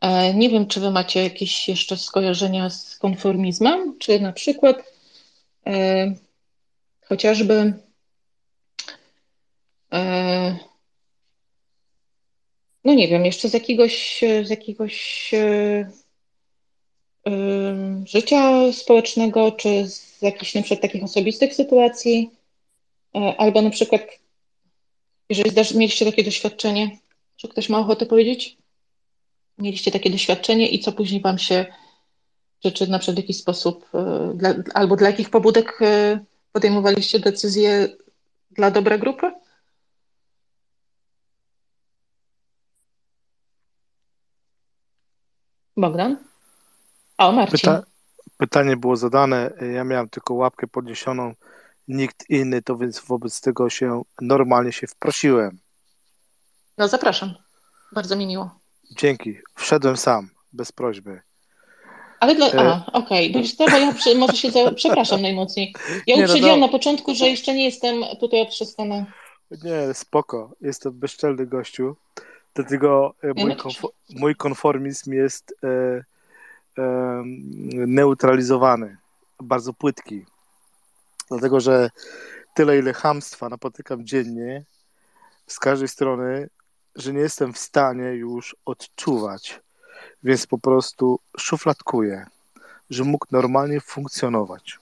E, 0.02 0.34
nie 0.34 0.50
wiem, 0.50 0.68
czy 0.68 0.80
Wy 0.80 0.92
macie 0.92 1.24
jakieś 1.24 1.70
jeszcze 1.70 1.98
skojarzenia 1.98 2.70
z 2.70 2.98
konformizmem, 2.98 3.98
czy 4.00 4.20
na 4.20 4.34
przykład 4.34 4.96
chociażby 7.02 7.74
no 12.86 12.94
nie 12.94 13.08
wiem, 13.08 13.26
jeszcze 13.26 13.50
z 13.50 13.54
jakiegoś, 13.54 14.24
z 14.44 14.50
jakiegoś 14.50 15.30
yy, 15.34 15.88
yy, 17.26 18.06
życia 18.06 18.74
społecznego, 18.74 19.52
czy 19.52 19.88
z 19.88 20.22
jakichś 20.22 20.56
na 20.56 20.62
przykład 20.62 20.82
takich 20.82 21.04
osobistych 21.04 21.54
sytuacji, 21.54 22.30
yy, 23.14 23.38
albo 23.38 23.62
na 23.62 23.70
przykład, 23.70 24.02
jeżeli 25.30 25.50
zdarzy, 25.50 25.78
mieliście 25.78 26.06
takie 26.06 26.24
doświadczenie, 26.24 26.98
czy 27.36 27.48
ktoś 27.48 27.70
ma 27.70 27.80
ochotę 27.80 28.06
powiedzieć? 28.06 28.58
Mieliście 29.58 29.92
takie 29.92 30.10
doświadczenie 30.10 30.70
i 30.70 30.80
co 30.80 30.92
później 30.92 31.22
Wam 31.22 31.38
się, 31.38 31.66
czy, 32.60 32.72
czy 32.72 32.88
na 32.88 33.00
przykład 33.00 33.16
w 33.16 33.20
jakiś 33.20 33.38
sposób, 33.38 33.90
dla, 34.34 34.54
albo 34.74 34.96
dla 34.96 35.10
jakich 35.10 35.30
pobudek 35.30 35.80
podejmowaliście 36.52 37.20
decyzje 37.20 37.88
dla 38.52 38.72
dobra 38.72 38.98
grupy? 38.98 39.32
Bogdan? 45.78 46.18
O, 47.18 47.32
Marcin. 47.32 47.60
Pyta 47.60 47.84
pytanie 48.38 48.78
było 48.78 48.96
zadane, 48.96 49.52
ja 49.74 49.84
miałem 49.84 50.10
tylko 50.10 50.34
łapkę 50.34 50.68
podniesioną, 50.68 51.34
nikt 51.88 52.30
inny, 52.30 52.62
to 52.62 52.78
więc 52.78 53.00
wobec 53.00 53.42
tego 53.42 53.70
się 53.70 54.02
normalnie 54.22 54.72
się 54.72 54.88
wprosiłem. 54.88 55.60
No 56.78 56.88
zapraszam. 56.88 57.34
Bardzo 57.92 58.16
mi 58.16 58.28
miło. 58.28 58.60
Dzięki. 58.98 59.38
Wszedłem 59.56 59.98
sam, 59.98 60.30
bez 60.54 60.72
prośby. 60.72 61.22
Ale 62.20 62.36
dla... 62.36 62.48
E, 62.48 62.60
a, 62.60 62.86
okej. 62.94 63.30
Okay. 63.30 63.70
Bo 63.70 63.78
ja 63.78 63.94
przy... 63.94 64.16
może 64.16 64.34
się... 64.34 64.52
Za... 64.52 64.72
Przepraszam 64.82 65.22
najmocniej. 65.22 65.76
Ja 66.08 66.16
nie, 66.16 66.22
no 66.22 66.28
uprzedziłam 66.28 66.60
no, 66.60 66.66
na 66.66 66.72
początku, 66.72 67.16
że 67.16 67.28
jeszcze 67.28 67.54
nie 67.54 67.66
jestem 67.66 68.04
tutaj 68.20 68.42
od 68.42 68.50
Nie, 69.64 69.94
spoko. 69.94 70.56
Jestem 70.62 70.94
bezczelny 71.00 71.48
gościu. 71.48 71.96
Dlatego 72.56 73.14
e, 73.24 73.34
mój, 73.36 73.56
konfor 73.56 73.92
mój 74.10 74.36
konformizm 74.36 75.14
jest 75.14 75.54
e, 75.64 75.68
e, 76.78 77.24
neutralizowany, 77.88 78.98
bardzo 79.40 79.74
płytki. 79.74 80.26
Dlatego, 81.30 81.60
że 81.60 81.90
tyle, 82.54 82.78
ile 82.78 82.94
hamstwa 82.94 83.50
napotykam 83.50 84.06
dziennie 84.06 84.64
z 85.48 85.60
każdej 85.60 85.88
strony, 85.88 86.50
że 86.96 87.14
nie 87.14 87.20
jestem 87.20 87.54
w 87.54 87.58
stanie 87.58 88.04
już 88.04 88.56
odczuwać, 88.66 89.62
więc 90.24 90.48
po 90.48 90.58
prostu 90.58 91.20
szufladkuję, 91.38 92.26
że 92.90 93.04
mógł 93.04 93.26
normalnie 93.32 93.82
funkcjonować. 93.82 94.80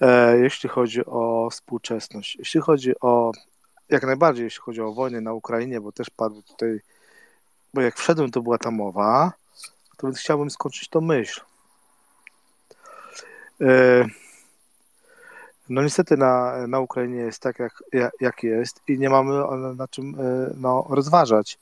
E, 0.00 0.38
jeśli 0.38 0.68
chodzi 0.68 1.06
o 1.06 1.48
współczesność. 1.50 2.36
Jeśli 2.36 2.60
chodzi 2.60 2.92
o, 3.00 3.32
jak 3.88 4.02
najbardziej, 4.02 4.44
jeśli 4.44 4.60
chodzi 4.60 4.80
o 4.80 4.92
wojnę 4.92 5.20
na 5.20 5.32
Ukrainie, 5.32 5.80
bo 5.80 5.92
też 5.92 6.10
padł 6.10 6.42
tutaj, 6.42 6.80
bo 7.74 7.80
jak 7.80 7.96
wszedłem, 7.96 8.30
to 8.30 8.42
była 8.42 8.58
ta 8.58 8.70
mowa, 8.70 9.32
to 9.96 10.06
więc 10.06 10.18
chciałbym 10.18 10.50
skończyć 10.50 10.88
tą 10.88 11.00
myśl. 11.00 11.40
E, 13.60 14.04
no 15.68 15.82
niestety 15.82 16.16
na, 16.16 16.66
na 16.66 16.80
Ukrainie 16.80 17.18
jest 17.18 17.42
tak, 17.42 17.58
jak, 17.58 17.82
jak 18.20 18.42
jest 18.42 18.80
i 18.88 18.98
nie 18.98 19.10
mamy 19.10 19.32
na 19.76 19.88
czym 19.88 20.14
e, 20.20 20.54
no, 20.56 20.86
rozważać. 20.90 21.58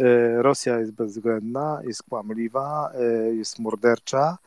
E, 0.00 0.42
Rosja 0.42 0.78
jest 0.78 0.92
bezwzględna, 0.92 1.80
jest 1.84 2.02
kłamliwa, 2.02 2.92
jest 3.32 3.58
mordercza 3.58 4.38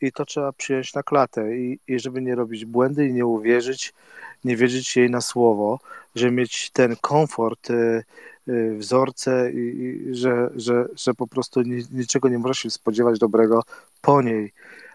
i 0.00 0.12
to 0.12 0.24
trzeba 0.24 0.52
przyjąć 0.52 0.94
na 0.94 1.02
klatę 1.02 1.56
i, 1.56 1.78
i 1.88 2.00
żeby 2.00 2.22
nie 2.22 2.34
robić 2.34 2.64
błędy 2.64 3.06
i 3.06 3.12
nie 3.12 3.26
uwierzyć, 3.26 3.92
nie 4.44 4.56
wierzyć 4.56 4.96
jej 4.96 5.10
na 5.10 5.20
słowo, 5.20 5.78
żeby 6.14 6.32
mieć 6.32 6.70
ten 6.70 6.96
komfort, 7.00 7.68
wzorce 8.76 9.52
i, 9.52 9.56
i 9.58 10.14
że, 10.14 10.50
że, 10.56 10.88
że 10.94 11.14
po 11.14 11.26
prostu 11.26 11.62
niczego 11.90 12.28
nie 12.28 12.38
można 12.38 12.54
się 12.54 12.70
spodziewać 12.70 13.18
dobrego 13.18 13.62
po 14.02 14.22
niej 14.22 14.52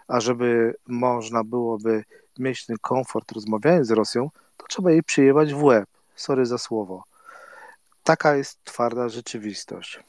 a 0.08 0.20
żeby 0.20 0.74
można 0.86 1.44
byłoby 1.44 2.04
mieć 2.38 2.66
ten 2.66 2.76
komfort 2.80 3.32
rozmawiając 3.32 3.86
z 3.86 3.90
Rosją, 3.90 4.30
to 4.56 4.66
trzeba 4.66 4.90
jej 4.90 5.02
przyjebać 5.02 5.54
w 5.54 5.62
łeb. 5.62 5.88
Sorry 6.16 6.46
za 6.46 6.58
słowo. 6.58 7.04
Taka 8.04 8.36
jest 8.36 8.64
twarda 8.64 9.08
rzeczywistość. 9.08 10.00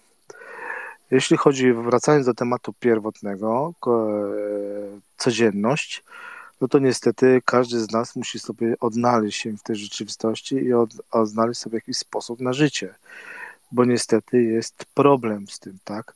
Jeśli 1.12 1.38
chodzi, 1.38 1.74
wracając 1.74 2.26
do 2.26 2.34
tematu 2.34 2.74
pierwotnego, 2.80 3.74
codzienność, 5.18 6.04
no 6.62 6.68
to 6.68 6.80
niestety 6.80 7.42
każdy 7.46 7.80
z 7.80 7.92
nas 7.92 8.16
musi 8.16 8.40
sobie 8.40 8.76
odnaleźć 8.80 9.42
się 9.42 9.58
w 9.58 9.64
tej 9.64 9.76
rzeczywistości 9.76 10.56
i 10.56 10.74
od, 10.74 10.90
odnaleźć 11.12 11.60
sobie 11.60 11.78
jakiś 11.78 11.98
sposób 11.98 12.40
na 12.40 12.54
życie, 12.54 12.96
bo 13.72 13.86
niestety 13.86 14.44
jest 14.44 14.86
problem 14.94 15.48
z 15.48 15.60
tym, 15.60 15.78
tak? 15.84 16.14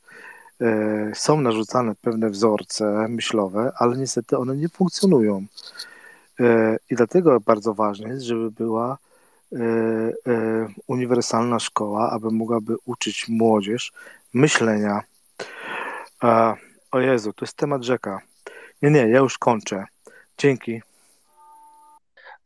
E, 0.61 1.11
są 1.15 1.41
narzucane 1.41 1.95
pewne 1.95 2.29
wzorce 2.29 3.07
myślowe, 3.09 3.71
ale 3.75 3.97
niestety 3.97 4.37
one 4.37 4.55
nie 4.55 4.69
funkcjonują. 4.69 5.45
E, 6.39 6.77
I 6.89 6.95
dlatego 6.95 7.39
bardzo 7.39 7.73
ważne 7.73 8.09
jest, 8.09 8.23
żeby 8.23 8.51
była 8.51 8.97
e, 9.53 9.57
uniwersalna 10.87 11.59
szkoła, 11.59 12.11
aby 12.11 12.31
mogłaby 12.31 12.75
uczyć 12.85 13.25
młodzież 13.29 13.91
myślenia. 14.33 15.01
O 16.91 16.99
Jezu, 16.99 17.33
to 17.33 17.45
jest 17.45 17.57
temat 17.57 17.83
rzeka. 17.83 18.21
Nie, 18.81 18.91
nie, 18.91 18.99
ja 18.99 19.19
już 19.19 19.37
kończę. 19.37 19.85
Dzięki 20.37 20.81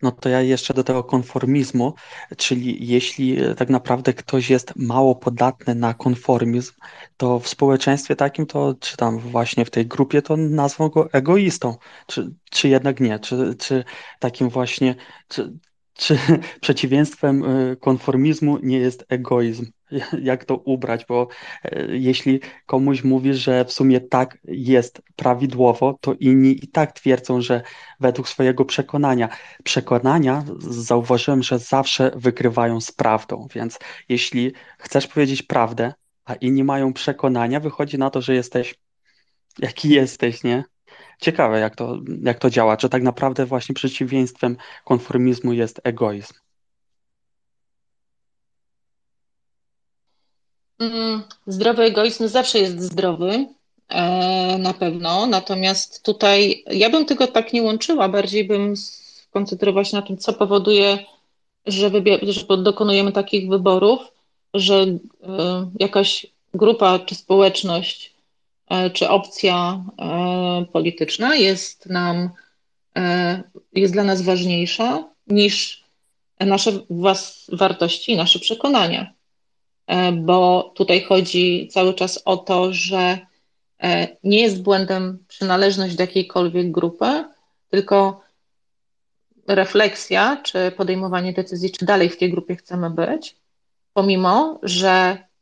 no 0.01 0.11
to 0.11 0.29
ja 0.29 0.41
jeszcze 0.41 0.73
do 0.73 0.83
tego 0.83 1.03
konformizmu, 1.03 1.93
czyli 2.37 2.87
jeśli 2.87 3.41
e, 3.43 3.55
tak 3.55 3.69
naprawdę 3.69 4.13
ktoś 4.13 4.49
jest 4.49 4.73
mało 4.75 5.15
podatny 5.15 5.75
na 5.75 5.93
konformizm, 5.93 6.73
to 7.17 7.39
w 7.39 7.47
społeczeństwie 7.47 8.15
takim, 8.15 8.45
to 8.45 8.75
czy 8.79 8.97
tam 8.97 9.19
właśnie 9.19 9.65
w 9.65 9.69
tej 9.69 9.87
grupie, 9.87 10.21
to 10.21 10.37
nazwą 10.37 10.89
go 10.89 11.09
egoistą, 11.13 11.77
czy, 12.07 12.33
czy 12.51 12.69
jednak 12.69 12.99
nie, 12.99 13.19
czy, 13.19 13.55
czy 13.59 13.83
takim 14.19 14.49
właśnie, 14.49 14.95
czy, 15.27 15.53
czy 15.97 16.17
przeciwieństwem 16.61 17.43
e, 17.43 17.75
konformizmu 17.75 18.57
nie 18.63 18.77
jest 18.77 19.05
egoizm? 19.09 19.65
Jak 20.21 20.45
to 20.45 20.55
ubrać? 20.55 21.05
Bo 21.05 21.27
e, 21.63 21.97
jeśli 21.97 22.39
komuś 22.65 23.03
mówi, 23.03 23.33
że 23.33 23.65
w 23.65 23.71
sumie 23.71 24.01
tak 24.01 24.37
jest 24.43 25.01
prawidłowo, 25.15 25.97
to 26.01 26.13
inni 26.13 26.65
i 26.65 26.67
tak 26.67 26.91
twierdzą, 26.91 27.41
że 27.41 27.61
według 27.99 28.29
swojego 28.29 28.65
przekonania. 28.65 29.29
Przekonania 29.63 30.43
zauważyłem, 30.59 31.43
że 31.43 31.59
zawsze 31.59 32.11
wykrywają 32.15 32.81
z 32.81 32.91
prawdą, 32.91 33.47
więc 33.55 33.79
jeśli 34.09 34.53
chcesz 34.79 35.07
powiedzieć 35.07 35.43
prawdę, 35.43 35.93
a 36.25 36.33
inni 36.33 36.63
mają 36.63 36.93
przekonania, 36.93 37.59
wychodzi 37.59 37.97
na 37.97 38.09
to, 38.09 38.21
że 38.21 38.35
jesteś 38.35 38.75
jaki 39.59 39.89
jesteś, 39.89 40.43
nie? 40.43 40.63
Ciekawe, 41.21 41.59
jak 41.59 41.75
to, 41.75 41.97
jak 42.23 42.39
to 42.39 42.49
działa. 42.49 42.77
Czy 42.77 42.89
tak 42.89 43.03
naprawdę 43.03 43.45
właśnie 43.45 43.75
przeciwieństwem 43.75 44.57
konformizmu 44.85 45.53
jest 45.53 45.81
egoizm? 45.83 46.33
Mm, 50.79 51.23
zdrowy 51.47 51.83
egoizm 51.83 52.27
zawsze 52.27 52.59
jest 52.59 52.81
zdrowy, 52.81 53.47
e, 53.89 54.57
na 54.57 54.73
pewno. 54.73 55.25
Natomiast 55.25 56.03
tutaj 56.03 56.63
ja 56.67 56.89
bym 56.89 57.05
tego 57.05 57.27
tak 57.27 57.53
nie 57.53 57.63
łączyła, 57.63 58.09
bardziej 58.09 58.47
bym 58.47 58.77
skoncentrowała 58.77 59.83
się 59.85 59.97
na 59.97 60.01
tym, 60.01 60.17
co 60.17 60.33
powoduje, 60.33 60.97
że, 61.65 61.91
że 62.21 62.57
dokonujemy 62.57 63.11
takich 63.11 63.49
wyborów, 63.49 63.99
że 64.53 64.75
e, 64.83 64.97
jakaś 65.79 66.27
grupa 66.53 66.99
czy 66.99 67.15
społeczność 67.15 68.14
czy 68.93 69.09
opcja 69.09 69.83
e, 69.99 70.65
polityczna 70.73 71.35
jest 71.35 71.85
nam, 71.85 72.29
e, 72.97 73.43
jest 73.73 73.93
dla 73.93 74.03
nas 74.03 74.21
ważniejsza 74.21 75.09
niż 75.27 75.85
nasze 76.39 76.71
wartości 77.51 78.17
nasze 78.17 78.39
przekonania. 78.39 79.13
Bo 80.13 80.71
tutaj 80.75 81.03
chodzi 81.03 81.67
cały 81.71 81.93
czas 81.93 82.21
o 82.25 82.37
to, 82.37 82.73
że 82.73 83.19
nie 84.23 84.41
jest 84.41 84.61
błędem 84.61 85.25
przynależność 85.27 85.95
do 85.95 86.03
jakiejkolwiek 86.03 86.71
grupy, 86.71 87.25
tylko 87.69 88.21
refleksja, 89.47 90.41
czy 90.43 90.71
podejmowanie 90.77 91.33
decyzji, 91.33 91.71
czy 91.71 91.85
dalej 91.85 92.09
w 92.09 92.17
tej 92.17 92.31
grupie 92.31 92.55
chcemy 92.55 92.89
być, 92.89 93.35
pomimo, 93.93 94.59
że 94.63 95.17
E, 95.17 95.34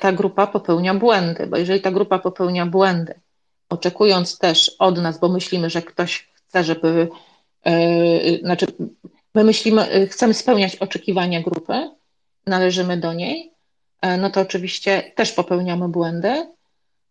ta 0.00 0.12
grupa 0.12 0.46
popełnia 0.46 0.94
błędy, 0.94 1.46
bo 1.46 1.56
jeżeli 1.56 1.80
ta 1.80 1.90
grupa 1.90 2.18
popełnia 2.18 2.66
błędy, 2.66 3.20
oczekując 3.68 4.38
też 4.38 4.76
od 4.78 4.98
nas, 4.98 5.18
bo 5.18 5.28
myślimy, 5.28 5.70
że 5.70 5.82
ktoś 5.82 6.30
chce, 6.34 6.64
żeby, 6.64 7.08
yy, 7.64 8.38
znaczy 8.38 8.66
my 9.34 9.44
myślimy, 9.44 10.08
chcemy 10.10 10.34
spełniać 10.34 10.76
oczekiwania 10.76 11.42
grupy, 11.42 11.90
należymy 12.46 12.96
do 12.96 13.12
niej, 13.12 13.52
yy, 14.02 14.16
no 14.16 14.30
to 14.30 14.40
oczywiście 14.40 15.12
też 15.16 15.32
popełniamy 15.32 15.88
błędy. 15.88 16.46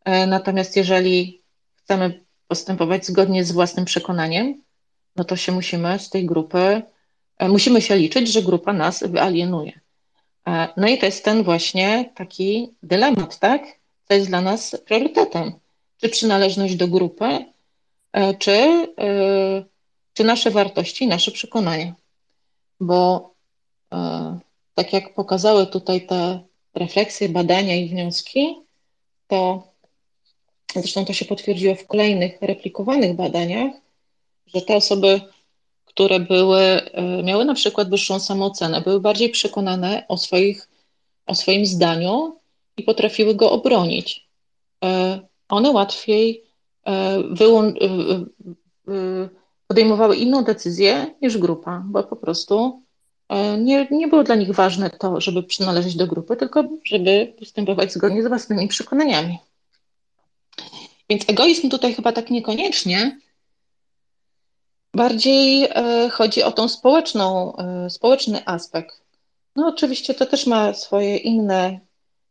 Yy, 0.06 0.28
natomiast 0.28 0.76
jeżeli 0.78 1.42
chcemy 1.76 2.26
postępować 2.48 3.06
zgodnie 3.06 3.44
z 3.44 3.52
własnym 3.52 3.86
przekonaniem, 3.86 4.62
no 5.16 5.24
to 5.24 5.36
się 5.36 5.52
musimy 5.52 6.00
z 6.00 6.10
tej 6.10 6.26
grupy, 6.26 6.82
musimy 7.40 7.82
się 7.82 7.96
liczyć, 7.96 8.32
że 8.32 8.42
grupa 8.42 8.74
nas 8.74 9.04
wyalienuje. 9.04 9.87
E, 10.48 10.68
no 10.78 10.88
i 10.88 10.98
to 10.98 11.06
jest 11.06 11.26
ten 11.26 11.44
właśnie 11.44 12.12
taki 12.16 12.70
dylemat, 12.84 13.40
tak? 13.40 13.62
Co 14.08 14.14
jest 14.14 14.28
dla 14.28 14.42
nas 14.42 14.76
priorytetem? 14.86 15.54
Czy 16.02 16.10
przynależność 16.10 16.76
do 16.76 16.88
grupy, 16.88 17.46
e, 18.14 18.34
czy, 18.34 18.52
e, 18.52 19.64
czy 20.14 20.24
nasze 20.24 20.52
wartości, 20.52 21.08
nasze 21.08 21.32
przekonania? 21.32 21.94
Bo 22.80 23.34
tak 24.76 24.94
jak 24.94 25.14
pokazały 25.14 25.68
tutaj 25.68 26.08
te 26.08 26.40
refleksje, 26.76 27.30
badania 27.30 27.76
i 27.76 27.90
wnioski, 27.90 28.56
to 29.28 29.68
zresztą 30.76 31.06
to 31.06 31.14
się 31.14 31.26
potwierdziło 31.26 31.76
w 31.76 31.88
kolejnych 31.88 32.42
replikowanych 32.42 33.16
badaniach, 33.16 33.72
że 34.48 34.62
te 34.62 34.76
osoby 34.76 35.22
które 35.98 36.20
były, 36.20 36.62
e, 36.62 37.24
miały 37.24 37.46
na 37.46 37.54
przykład 37.54 37.90
wyższą 37.90 38.20
samoocenę, 38.20 38.82
były 38.82 39.00
bardziej 39.00 39.30
przekonane 39.30 40.06
o, 40.08 40.18
swoich, 40.18 40.70
o 41.26 41.36
swoim 41.36 41.66
zdaniu 41.66 42.36
i 42.78 42.84
potrafiły 42.84 43.36
go 43.36 43.52
obronić. 43.52 44.28
E, 44.84 45.20
one 45.50 45.72
łatwiej 45.72 46.44
e, 46.88 47.24
podejmowały 49.68 50.16
inną 50.16 50.44
decyzję 50.44 51.16
niż 51.22 51.38
grupa, 51.38 51.84
bo 51.86 52.04
po 52.04 52.16
prostu 52.16 52.82
nie, 53.58 53.88
nie 53.92 54.08
było 54.08 54.24
dla 54.24 54.36
nich 54.36 54.52
ważne 54.52 54.90
to, 54.90 55.22
żeby 55.22 55.44
przynależeć 55.44 55.96
do 55.96 56.08
grupy, 56.08 56.36
tylko 56.36 56.64
żeby 56.84 57.34
postępować 57.40 57.94
zgodnie 57.94 58.24
z 58.24 58.28
własnymi 58.28 58.68
przekonaniami. 58.68 59.38
Więc 61.10 61.30
egoizm 61.30 61.70
tutaj 61.70 61.94
chyba 61.94 62.12
tak 62.12 62.30
niekoniecznie, 62.30 63.20
Bardziej 64.98 65.64
e, 65.64 66.10
chodzi 66.10 66.44
o 66.44 66.52
tą 66.52 66.68
społeczną, 66.68 67.56
e, 67.56 67.90
społeczny 67.90 68.46
aspekt. 68.46 69.02
No 69.56 69.68
oczywiście 69.68 70.14
to 70.14 70.26
też 70.26 70.48
ma 70.48 70.74
swoje 70.74 71.18
inne 71.18 71.80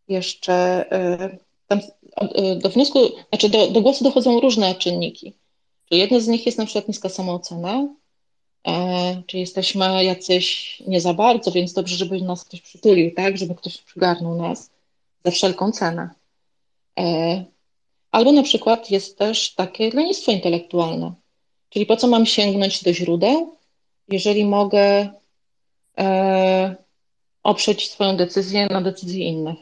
jeszcze, 0.09 0.55
e, 0.93 1.39
tam 1.67 1.81
do 2.57 2.69
wniosku, 2.71 2.99
znaczy 3.29 3.49
do, 3.49 3.71
do 3.71 3.81
głosu 3.81 4.05
dochodzą 4.05 4.41
różne 4.41 4.75
czynniki. 4.75 5.35
Jedne 5.91 6.21
z 6.21 6.29
nich 6.29 6.47
jest 6.47 6.59
na 6.59 6.65
przykład 6.65 6.89
niska 6.89 7.09
samoocena, 7.09 7.89
czy 9.27 9.39
jesteśmy 9.39 10.05
jacyś 10.05 10.79
nie 10.87 11.01
za 11.01 11.15
bardzo, 11.15 11.53
więc 11.53 11.73
dobrze, 11.73 11.97
żeby 11.97 12.21
nas 12.21 12.45
ktoś 12.45 12.61
przytulił, 12.61 13.15
tak, 13.15 13.39
żeby 13.39 13.55
ktoś 13.55 13.79
przygarnął 13.79 14.35
nas 14.35 14.71
za 15.25 15.31
wszelką 15.31 15.73
cenę. 15.73 16.11
Albo 18.11 18.33
na 18.33 18.43
przykład 18.43 18.91
jest 18.91 19.19
też 19.19 19.55
takie 19.55 19.91
lenistwo 19.91 20.33
intelektualne 20.33 21.13
Czyli 21.77 21.87
po 21.87 21.97
co 21.97 22.07
mam 22.07 22.27
sięgnąć 22.27 22.83
do 22.83 22.93
źródeł, 22.93 23.57
jeżeli 24.09 24.45
mogę 24.45 25.09
e, 25.99 26.77
oprzeć 27.43 27.91
swoją 27.91 28.17
decyzję 28.17 28.67
na 28.71 28.81
decyzji 28.81 29.27
innych. 29.27 29.59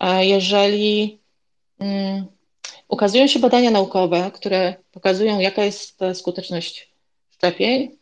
E, 0.00 0.26
jeżeli 0.26 1.18
mm, 1.78 2.26
ukazują 2.88 3.26
się 3.26 3.38
badania 3.38 3.70
naukowe, 3.70 4.30
które 4.34 4.74
pokazują, 4.92 5.40
jaka 5.40 5.64
jest 5.64 5.98
skuteczność 6.14 6.92
szczepień, 7.30 7.96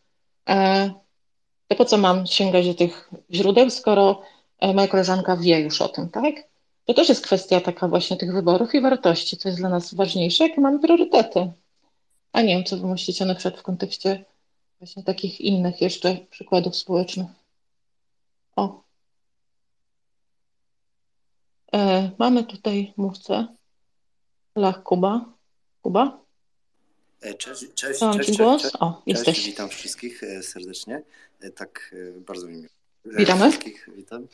e, 0.49 0.91
to 1.69 1.77
po 1.77 1.85
co 1.85 1.97
mam 1.97 2.27
sięgać 2.27 2.67
do 2.67 2.75
tych 2.75 3.11
źródeł, 3.31 3.71
skoro 3.71 4.23
e, 4.61 4.75
moja 4.75 4.89
koleżanka 4.89 5.37
wie 5.37 5.61
już 5.61 5.83
o 5.83 5.89
tym, 5.89 6.09
tak? 6.09 6.35
To 6.85 6.95
też 6.95 7.09
jest 7.09 7.25
kwestia 7.25 7.61
taka 7.61 7.89
właśnie 7.89 8.17
tych 8.17 8.33
wyborów 8.33 8.75
i 8.75 8.81
wartości, 8.81 9.37
co 9.37 9.49
jest 9.49 9.61
dla 9.61 9.69
nas 9.69 9.95
ważniejsze, 9.95 10.49
jakie 10.49 10.61
mamy 10.61 10.79
priorytety. 10.79 11.53
A 12.35 12.43
nie 12.43 12.55
wiem, 12.57 12.65
co 12.65 12.77
wy 12.77 12.87
myślicie 12.87 13.25
na 13.25 13.35
przykład 13.35 13.61
w 13.61 13.63
kontekście 13.63 14.25
właśnie 14.79 15.03
takich 15.05 15.41
innych 15.41 15.81
jeszcze 15.81 16.17
przykładów 16.31 16.77
społecznych. 16.77 17.27
O. 18.57 18.83
E, 21.75 22.11
mamy 22.19 22.45
tutaj 22.45 22.93
mówcę. 22.97 23.47
Lach 24.57 24.83
Kuba. 24.83 25.25
Kuba? 25.83 26.21
E, 27.21 27.35
cześć, 27.35 27.61
cześć, 27.75 28.01
cześć, 28.01 28.27
cześć, 28.27 28.39
głos? 28.39 28.63
cześć, 28.63 28.75
O, 28.81 29.03
jesteś. 29.07 29.27
cześć, 29.37 29.47
witam 29.47 29.69
wszystkich 29.69 30.23
e, 30.23 30.43
serdecznie. 30.43 31.03
E, 31.41 31.51
Tak 31.51 31.95
bardzo 32.27 32.47
mi 32.47 32.55
miło. 32.57 32.69
Witamy. 33.05 33.51
Wszystkich 33.51 33.89
witam. 33.97 34.27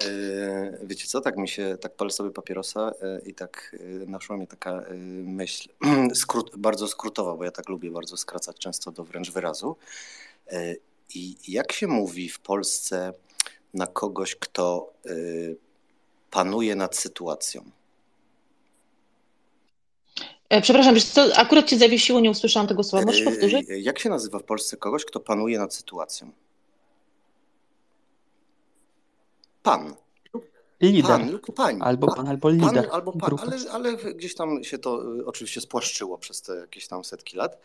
E, 0.00 0.78
Wiecie 0.82 1.06
co, 1.06 1.20
tak 1.20 1.36
mi 1.36 1.48
się, 1.48 1.76
tak 1.80 1.94
palę 1.96 2.10
sobie 2.10 2.30
papierosa 2.30 2.92
e, 3.02 3.20
i 3.28 3.34
tak 3.34 3.76
e, 3.80 4.06
naszła 4.06 4.36
mnie 4.36 4.46
taka 4.46 4.84
myśl, 5.24 5.68
skrót, 6.14 6.56
bardzo 6.56 6.88
skrótowa, 6.88 7.36
bo 7.36 7.44
ja 7.44 7.50
tak 7.50 7.68
lubię 7.68 7.90
bardzo 7.90 8.16
skracać 8.16 8.58
często 8.58 8.92
do 8.92 9.04
wręcz 9.04 9.30
wyrazu. 9.30 9.76
I 11.14 11.36
jak 11.48 11.72
się 11.72 11.86
mówi 11.86 12.28
w 12.28 12.40
Polsce 12.40 13.12
na 13.74 13.86
kogoś, 13.86 14.36
kto 14.36 14.92
panuje 16.30 16.76
nad 16.76 16.96
sytuacją? 16.96 17.70
Przepraszam, 20.62 20.94
wiesz 20.94 21.04
co, 21.04 21.36
akurat 21.36 21.66
cię 21.66 21.78
zawiesiło, 21.78 22.20
nie 22.20 22.30
usłyszałam 22.30 22.66
tego 22.66 22.82
słowa. 22.82 23.06
Możesz 23.06 23.24
powtórzyć? 23.24 23.66
Jak 23.68 23.98
się 23.98 24.08
nazywa 24.08 24.38
w 24.38 24.44
Polsce 24.44 24.76
kogoś, 24.76 25.04
kto 25.04 25.20
panuje 25.20 25.58
nad 25.58 25.74
sytuacją? 25.74 26.30
Pan. 29.62 29.94
Lider. 30.80 31.10
Pan 31.10 31.30
lub 31.30 31.54
pani. 31.54 31.80
Albo 31.80 32.14
pan, 32.14 32.28
albo 32.28 32.48
Pan 32.48 32.58
lider 32.58 32.88
albo 32.92 33.12
pan, 33.12 33.36
ale, 33.38 33.56
ale 33.70 33.96
gdzieś 33.96 34.34
tam 34.34 34.64
się 34.64 34.78
to 34.78 35.16
y, 35.16 35.26
oczywiście 35.26 35.60
spłaszczyło 35.60 36.18
przez 36.18 36.42
te 36.42 36.56
jakieś 36.56 36.88
tam 36.88 37.04
setki 37.04 37.36
lat, 37.36 37.58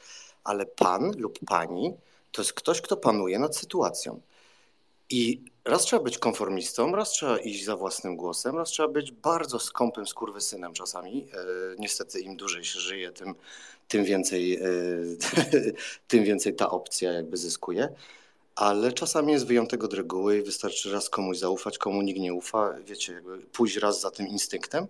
ale 0.43 0.65
pan 0.65 1.11
lub 1.17 1.39
pani 1.47 1.93
to 2.31 2.41
jest 2.41 2.53
ktoś, 2.53 2.81
kto 2.81 2.97
panuje 2.97 3.39
nad 3.39 3.57
sytuacją. 3.57 4.21
I 5.09 5.41
raz 5.65 5.81
trzeba 5.81 6.03
być 6.03 6.17
konformistą, 6.17 6.95
raz 6.95 7.09
trzeba 7.09 7.37
iść 7.37 7.65
za 7.65 7.75
własnym 7.75 8.15
głosem, 8.15 8.57
raz 8.57 8.69
trzeba 8.69 8.89
być 8.89 9.11
bardzo 9.11 9.59
skąpym 9.59 10.07
skurwysynem 10.07 10.73
czasami. 10.73 11.27
E, 11.33 11.37
niestety 11.79 12.19
im 12.19 12.37
dłużej 12.37 12.63
się 12.63 12.79
żyje, 12.79 13.11
tym, 13.11 13.35
tym, 13.87 14.03
więcej, 14.03 14.55
e, 14.55 14.67
tym 16.07 16.23
więcej 16.23 16.55
ta 16.55 16.69
opcja 16.69 17.11
jakby 17.11 17.37
zyskuje. 17.37 17.89
Ale 18.57 18.93
czasami 18.93 19.33
jest 19.33 19.45
wyjątek 19.45 19.83
od 19.83 19.93
reguły 19.93 20.37
i 20.37 20.41
wystarczy 20.41 20.91
raz 20.91 21.09
komuś 21.09 21.37
zaufać, 21.37 21.77
komu 21.77 22.01
nikt 22.01 22.19
nie 22.19 22.33
ufa, 22.33 22.73
wiecie, 22.85 23.13
jakby 23.13 23.37
pójść 23.37 23.77
raz 23.77 24.01
za 24.01 24.11
tym 24.11 24.27
instynktem 24.27 24.87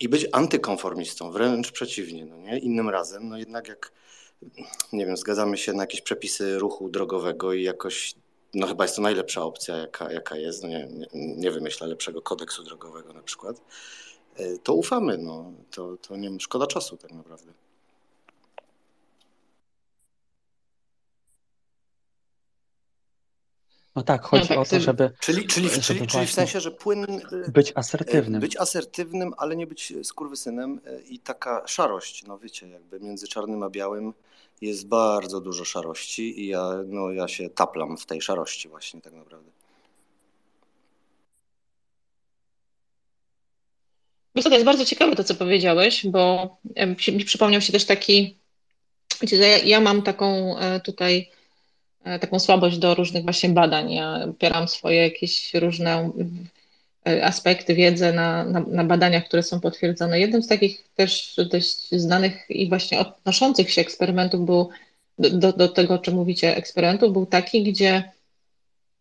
i 0.00 0.08
być 0.08 0.26
antykonformistą, 0.32 1.30
wręcz 1.30 1.72
przeciwnie, 1.72 2.26
no 2.26 2.36
nie? 2.36 2.58
Innym 2.58 2.88
razem, 2.88 3.28
no 3.28 3.38
jednak 3.38 3.68
jak, 3.68 3.92
nie 4.92 5.06
wiem, 5.06 5.16
zgadzamy 5.16 5.58
się 5.58 5.72
na 5.72 5.82
jakieś 5.82 6.00
przepisy 6.00 6.58
ruchu 6.58 6.88
drogowego 6.88 7.52
i 7.52 7.62
jakoś, 7.62 8.14
no 8.54 8.66
chyba 8.66 8.84
jest 8.84 8.96
to 8.96 9.02
najlepsza 9.02 9.42
opcja, 9.42 9.76
jaka, 9.76 10.12
jaka 10.12 10.36
jest, 10.36 10.62
no 10.62 10.68
nie, 10.68 10.88
nie, 11.14 11.50
wymyślę 11.50 11.86
lepszego 11.86 12.22
kodeksu 12.22 12.62
drogowego 12.62 13.12
na 13.12 13.22
przykład, 13.22 13.60
y, 14.40 14.58
to 14.62 14.74
ufamy, 14.74 15.18
no, 15.18 15.52
to, 15.70 15.96
to 15.96 16.16
nie 16.16 16.40
szkoda 16.40 16.66
czasu 16.66 16.96
tak 16.96 17.12
naprawdę. 17.12 17.52
No 23.96 24.02
tak, 24.02 24.22
chodzi 24.22 24.48
tak, 24.48 24.58
o 24.58 24.64
to, 24.64 24.80
żeby 24.80 25.10
Czyli, 25.20 25.46
czyli, 25.46 25.68
Żeby 25.68 25.82
czyli, 25.82 26.06
czyli 26.06 26.26
w 26.26 26.32
sensie, 26.32 26.60
że 26.60 26.70
płyn, 26.70 27.04
y, 27.04 27.52
być 27.52 27.72
asertywnym. 27.74 28.40
Być 28.40 28.56
asertywnym, 28.56 29.34
ale 29.36 29.56
nie 29.56 29.66
być 29.66 29.92
skurwysynem 30.02 30.80
e, 30.86 31.00
i 31.00 31.18
taka 31.18 31.62
szarość, 31.66 32.24
no 32.26 32.38
wiecie, 32.38 32.68
jakby 32.68 33.00
między 33.00 33.28
czarnym 33.28 33.62
a 33.62 33.70
białym 33.70 34.12
jest 34.60 34.88
bardzo 34.88 35.40
dużo 35.40 35.64
szarości 35.64 36.40
i 36.40 36.46
ja, 36.46 36.72
no, 36.86 37.10
ja 37.10 37.28
się 37.28 37.50
taplam 37.50 37.96
w 37.96 38.06
tej 38.06 38.22
szarości 38.22 38.68
właśnie 38.68 39.00
tak 39.00 39.12
naprawdę. 39.12 39.50
Wiesz 44.34 44.44
to 44.44 44.50
jest 44.50 44.64
bardzo 44.64 44.84
ciekawe 44.84 45.16
to, 45.16 45.24
co 45.24 45.34
powiedziałeś, 45.34 46.06
bo 46.06 46.56
mi 47.12 47.24
przypomniał 47.24 47.60
się 47.60 47.72
też 47.72 47.84
taki, 47.84 48.38
wiecie, 49.20 49.36
że 49.36 49.42
ja, 49.42 49.58
ja 49.58 49.80
mam 49.80 50.02
taką 50.02 50.58
e, 50.58 50.80
tutaj 50.80 51.30
e, 51.32 51.35
taką 52.20 52.38
słabość 52.38 52.78
do 52.78 52.94
różnych 52.94 53.24
właśnie 53.24 53.48
badań. 53.48 53.92
Ja 53.92 54.24
opieram 54.24 54.68
swoje 54.68 55.02
jakieś 55.02 55.54
różne 55.54 56.10
e, 57.08 57.24
aspekty, 57.24 57.74
wiedzę 57.74 58.12
na, 58.12 58.44
na, 58.44 58.60
na 58.60 58.84
badaniach, 58.84 59.24
które 59.24 59.42
są 59.42 59.60
potwierdzone. 59.60 60.20
Jednym 60.20 60.42
z 60.42 60.48
takich 60.48 60.84
też 60.94 61.40
dość 61.50 61.90
znanych 61.90 62.50
i 62.50 62.68
właśnie 62.68 62.98
odnoszących 62.98 63.70
się 63.70 63.80
eksperymentów 63.80 64.46
był 64.46 64.68
do, 65.18 65.52
do, 65.52 65.68
tego, 65.68 65.94
o 65.94 65.98
czym 65.98 66.14
mówicie, 66.14 66.56
eksperymentów 66.56 67.12
był 67.12 67.26
taki, 67.26 67.62
gdzie 67.62 68.12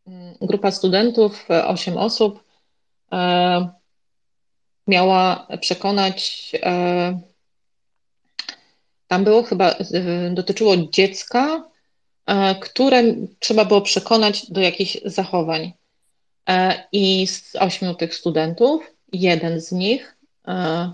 mm, 0.08 0.34
grupa 0.42 0.72
studentów, 0.72 1.46
e, 1.50 1.68
osiem 1.68 1.98
osób, 1.98 2.44
e, 3.12 3.70
miała 4.88 5.48
przekonać, 5.62 6.52
e, 6.64 7.20
tam 9.08 9.24
było 9.24 9.44
chyba, 9.44 9.72
e, 9.72 10.30
dotyczyło 10.34 10.78
dziecka, 10.78 11.56
e, 11.56 11.75
które 12.62 13.04
trzeba 13.40 13.66
było 13.66 13.82
przekonać 13.82 14.52
do 14.52 14.62
jakichś 14.62 14.98
zachowań. 15.06 15.74
E, 16.50 16.84
I 16.92 17.28
z 17.28 17.56
ośmiu 17.56 17.96
tych 17.96 18.16
studentów, 18.16 18.92
jeden 19.14 19.62
z 19.62 19.72
nich 19.72 20.16
e, 20.48 20.94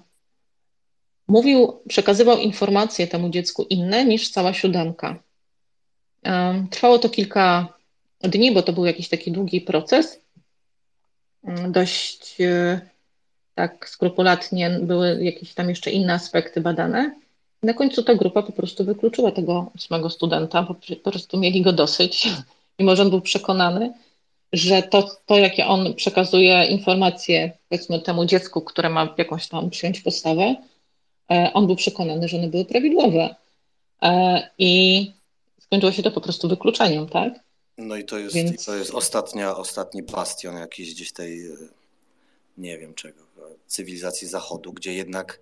mówił, 1.27 1.81
przekazywał 1.87 2.37
informacje 2.37 3.07
temu 3.07 3.29
dziecku 3.29 3.63
inne 3.69 4.05
niż 4.05 4.29
cała 4.29 4.53
siódemka. 4.53 5.23
E, 6.25 6.65
Trwało 6.71 6.99
to 6.99 7.09
kilka 7.09 7.73
dni, 8.21 8.51
bo 8.51 8.61
to 8.61 8.73
był 8.73 8.85
jakiś 8.85 9.09
taki 9.09 9.31
długi 9.31 9.61
proces. 9.61 10.21
Dość 11.69 12.41
e, 12.41 12.81
tak 13.55 13.89
skrupulatnie 13.89 14.69
były 14.69 15.23
jakieś 15.23 15.53
tam 15.53 15.69
jeszcze 15.69 15.91
inne 15.91 16.13
aspekty 16.13 16.61
badane. 16.61 17.15
Na 17.63 17.73
końcu 17.73 18.03
ta 18.03 18.15
grupa 18.15 18.43
po 18.43 18.51
prostu 18.51 18.85
wykluczyła 18.85 19.31
tego 19.31 19.71
ósmego 19.75 20.09
studenta, 20.09 20.63
bo 20.63 20.75
po 21.03 21.11
prostu 21.11 21.39
mieli 21.39 21.61
go 21.61 21.73
dosyć, 21.73 22.29
mimo 22.79 22.95
że 22.95 23.03
on 23.03 23.09
był 23.09 23.21
przekonany, 23.21 23.93
że 24.53 24.83
to, 24.83 25.15
to 25.25 25.37
jakie 25.37 25.65
on 25.65 25.93
przekazuje 25.93 26.65
informacje, 26.65 27.57
powiedzmy, 27.69 28.01
temu 28.01 28.25
dziecku, 28.25 28.61
które 28.61 28.89
ma 28.89 29.15
jakąś 29.17 29.47
tam 29.47 29.69
przyjąć 29.69 30.01
postawę, 30.01 30.55
e, 31.31 31.51
on 31.53 31.67
był 31.67 31.75
przekonany, 31.75 32.27
że 32.27 32.37
one 32.37 32.47
były 32.47 32.65
prawidłowe. 32.65 33.35
E, 34.01 34.49
I 34.57 35.11
skończyło 35.59 35.91
się 35.91 36.03
to 36.03 36.11
po 36.11 36.21
prostu 36.21 36.49
wykluczeniem, 36.49 37.09
tak? 37.09 37.33
No 37.77 37.95
i 37.95 38.05
to 38.05 38.17
jest, 38.17 38.35
Więc- 38.35 38.65
to 38.65 38.75
jest 38.75 38.93
ostatnia, 38.93 39.57
ostatni 39.57 40.03
bastion 40.03 40.55
jakiś 40.55 40.93
gdzieś 40.93 41.13
tej, 41.13 41.45
e, 41.45 41.55
nie 42.57 42.77
wiem 42.77 42.93
czego, 42.93 43.21
cywilizacji 43.67 44.27
zachodu, 44.27 44.73
gdzie 44.73 44.93
jednak 44.93 45.39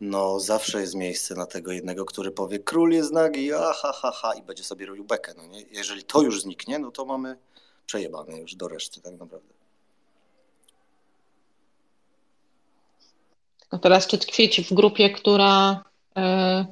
no 0.00 0.40
zawsze 0.40 0.80
jest 0.80 0.94
miejsce 0.94 1.34
na 1.34 1.46
tego 1.46 1.72
jednego, 1.72 2.04
który 2.04 2.30
powie 2.30 2.58
król 2.58 2.92
jest 2.92 3.12
nagi, 3.12 3.52
a 3.52 3.72
ha, 3.72 4.12
ha, 4.14 4.34
i 4.34 4.42
będzie 4.42 4.64
sobie 4.64 4.86
robił 4.86 5.04
bekę, 5.04 5.34
no 5.36 5.46
nie? 5.46 5.62
Jeżeli 5.70 6.04
to 6.04 6.22
już 6.22 6.42
zniknie, 6.42 6.78
no 6.78 6.90
to 6.90 7.04
mamy 7.04 7.36
przejebane 7.86 8.40
już 8.40 8.54
do 8.54 8.68
reszty 8.68 9.00
tak 9.00 9.12
naprawdę. 9.12 9.54
No 13.72 13.78
teraz 13.78 14.06
czy 14.06 14.18
tkwić 14.18 14.60
w 14.60 14.74
grupie, 14.74 15.10
która 15.10 15.84
e, 16.16 16.66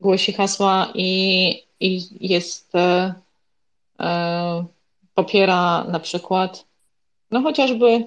głosi 0.00 0.32
hasła 0.32 0.92
i, 0.94 1.50
i 1.80 2.08
jest, 2.28 2.74
e, 2.74 3.14
e, 4.00 4.64
popiera 5.14 5.84
na 5.84 6.00
przykład, 6.00 6.64
no 7.30 7.42
chociażby 7.42 8.04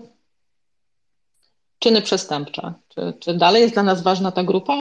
czyny 1.83 2.01
przestępcze. 2.01 2.73
Czy, 2.89 3.13
czy 3.19 3.33
dalej 3.33 3.61
jest 3.61 3.73
dla 3.73 3.83
nas 3.83 4.03
ważna 4.03 4.31
ta 4.31 4.43
grupa? 4.43 4.79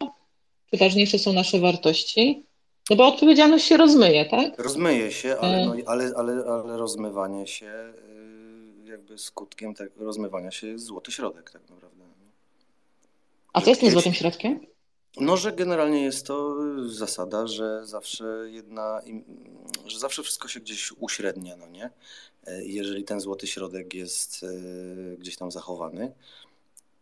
Czy 0.70 0.76
ważniejsze 0.76 1.18
są 1.18 1.32
nasze 1.32 1.61
wartości? 1.61 2.44
No 2.90 2.96
bo 2.96 3.07
odpowiedzialność 3.07 3.64
się 3.64 3.76
rozmyje, 3.76 4.24
tak? 4.24 4.59
Rozmyje 4.59 5.12
się, 5.12 5.36
ale, 5.40 5.57
E. 5.57 5.66
no, 5.66 5.74
ale, 5.86 6.12
ale, 6.16 6.44
ale 6.44 6.76
rozmywanie 6.76 7.46
się, 7.46 7.92
y, 8.86 8.88
jakby 8.88 9.18
skutkiem 9.18 9.74
tego 9.74 10.05
rozmywania 10.05 10.50
się 10.50 10.66
jest 10.66 10.84
złoty 10.84 11.12
środek 11.12 11.50
tak 11.50 11.70
naprawdę. 11.70 12.05
A 13.53 13.61
co 13.61 13.70
jest 13.70 13.80
tym 13.80 13.90
złotym 13.90 14.14
środkiem? 14.14 14.61
No, 15.20 15.36
że 15.36 15.53
generalnie 15.53 16.03
jest 16.03 16.26
to 16.26 16.57
zasada, 16.88 17.46
że 17.46 17.86
zawsze 17.86 18.24
jedna, 18.46 19.00
że 19.86 19.98
zawsze 19.98 20.22
wszystko 20.22 20.48
się 20.48 20.61
gdzieś 20.61 20.92
uśrednia, 21.00 21.57
no 21.57 21.66
nie? 21.68 21.90
E, 22.46 22.64
jeżeli 22.64 23.05
ten 23.05 23.20
złoty 23.20 23.46
środek 23.46 23.94
jest 23.94 24.44
e, 24.44 25.16
gdzieś 25.16 25.36
tam 25.36 25.50
zachowany, 25.50 26.12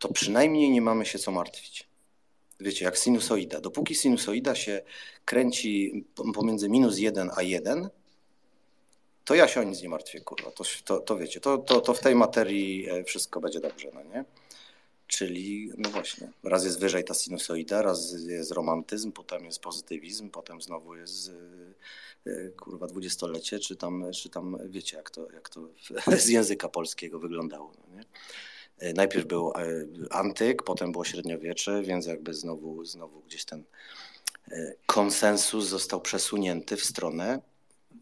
to 0.00 0.12
przynajmniej 0.12 0.70
nie 0.70 0.82
mamy 0.82 1.06
się 1.06 1.18
co 1.18 1.30
martwić. 1.30 1.88
Wiecie, 2.60 2.84
jak 2.84 2.96
sinusoida. 2.96 3.60
Dopóki 3.60 3.94
sinusoida 3.94 4.54
się 4.54 4.82
kręci 5.24 6.04
pomiędzy 6.34 6.68
minus 6.68 6.98
1 6.98 7.30
a 7.36 7.42
1, 7.42 7.88
to 9.24 9.34
ja 9.34 9.48
się 9.48 9.60
o 9.60 9.62
nic 9.62 9.82
nie 9.82 9.88
martwię, 9.88 10.20
kurwa. 10.20 10.50
To, 10.50 10.64
to, 10.84 11.00
to 11.00 11.16
wiecie, 11.16 11.40
to, 11.40 11.58
to, 11.58 11.80
to 11.80 11.94
w 11.94 12.00
tej 12.00 12.14
materii 12.14 12.90
e, 12.90 13.04
wszystko 13.04 13.40
będzie 13.40 13.60
dobrze, 13.60 13.88
no 13.94 14.02
nie? 14.02 14.24
Czyli, 15.06 15.70
no 15.78 15.90
właśnie, 15.90 16.30
raz 16.42 16.64
jest 16.64 16.80
wyżej 16.80 17.04
ta 17.04 17.14
sinusoida, 17.14 17.82
raz 17.82 18.12
jest 18.12 18.52
romantyzm, 18.52 19.12
potem 19.12 19.44
jest 19.44 19.60
pozytywizm, 19.60 20.30
potem 20.30 20.62
znowu 20.62 20.96
jest 20.96 21.30
e, 22.26 22.30
e, 22.30 22.48
kurwa 22.48 22.86
dwudziestolecie, 22.86 23.58
czy 23.58 23.76
tam, 23.76 24.04
czy 24.14 24.28
tam 24.28 24.58
wiecie, 24.68 24.96
jak 24.96 25.10
to, 25.10 25.32
jak 25.32 25.48
to 25.48 25.60
z 26.24 26.28
języka 26.28 26.68
polskiego 26.68 27.18
wyglądało. 27.18 27.72
No 27.78 27.96
nie? 27.96 28.04
Najpierw 28.94 29.26
był 29.26 29.52
antyk, 30.10 30.62
potem 30.62 30.92
było 30.92 31.04
średniowiecze, 31.04 31.82
więc 31.82 32.06
jakby 32.06 32.34
znowu, 32.34 32.84
znowu 32.84 33.20
gdzieś 33.20 33.44
ten 33.44 33.64
konsensus 34.86 35.64
został 35.64 36.00
przesunięty 36.00 36.76
w 36.76 36.84
stronę 36.84 37.40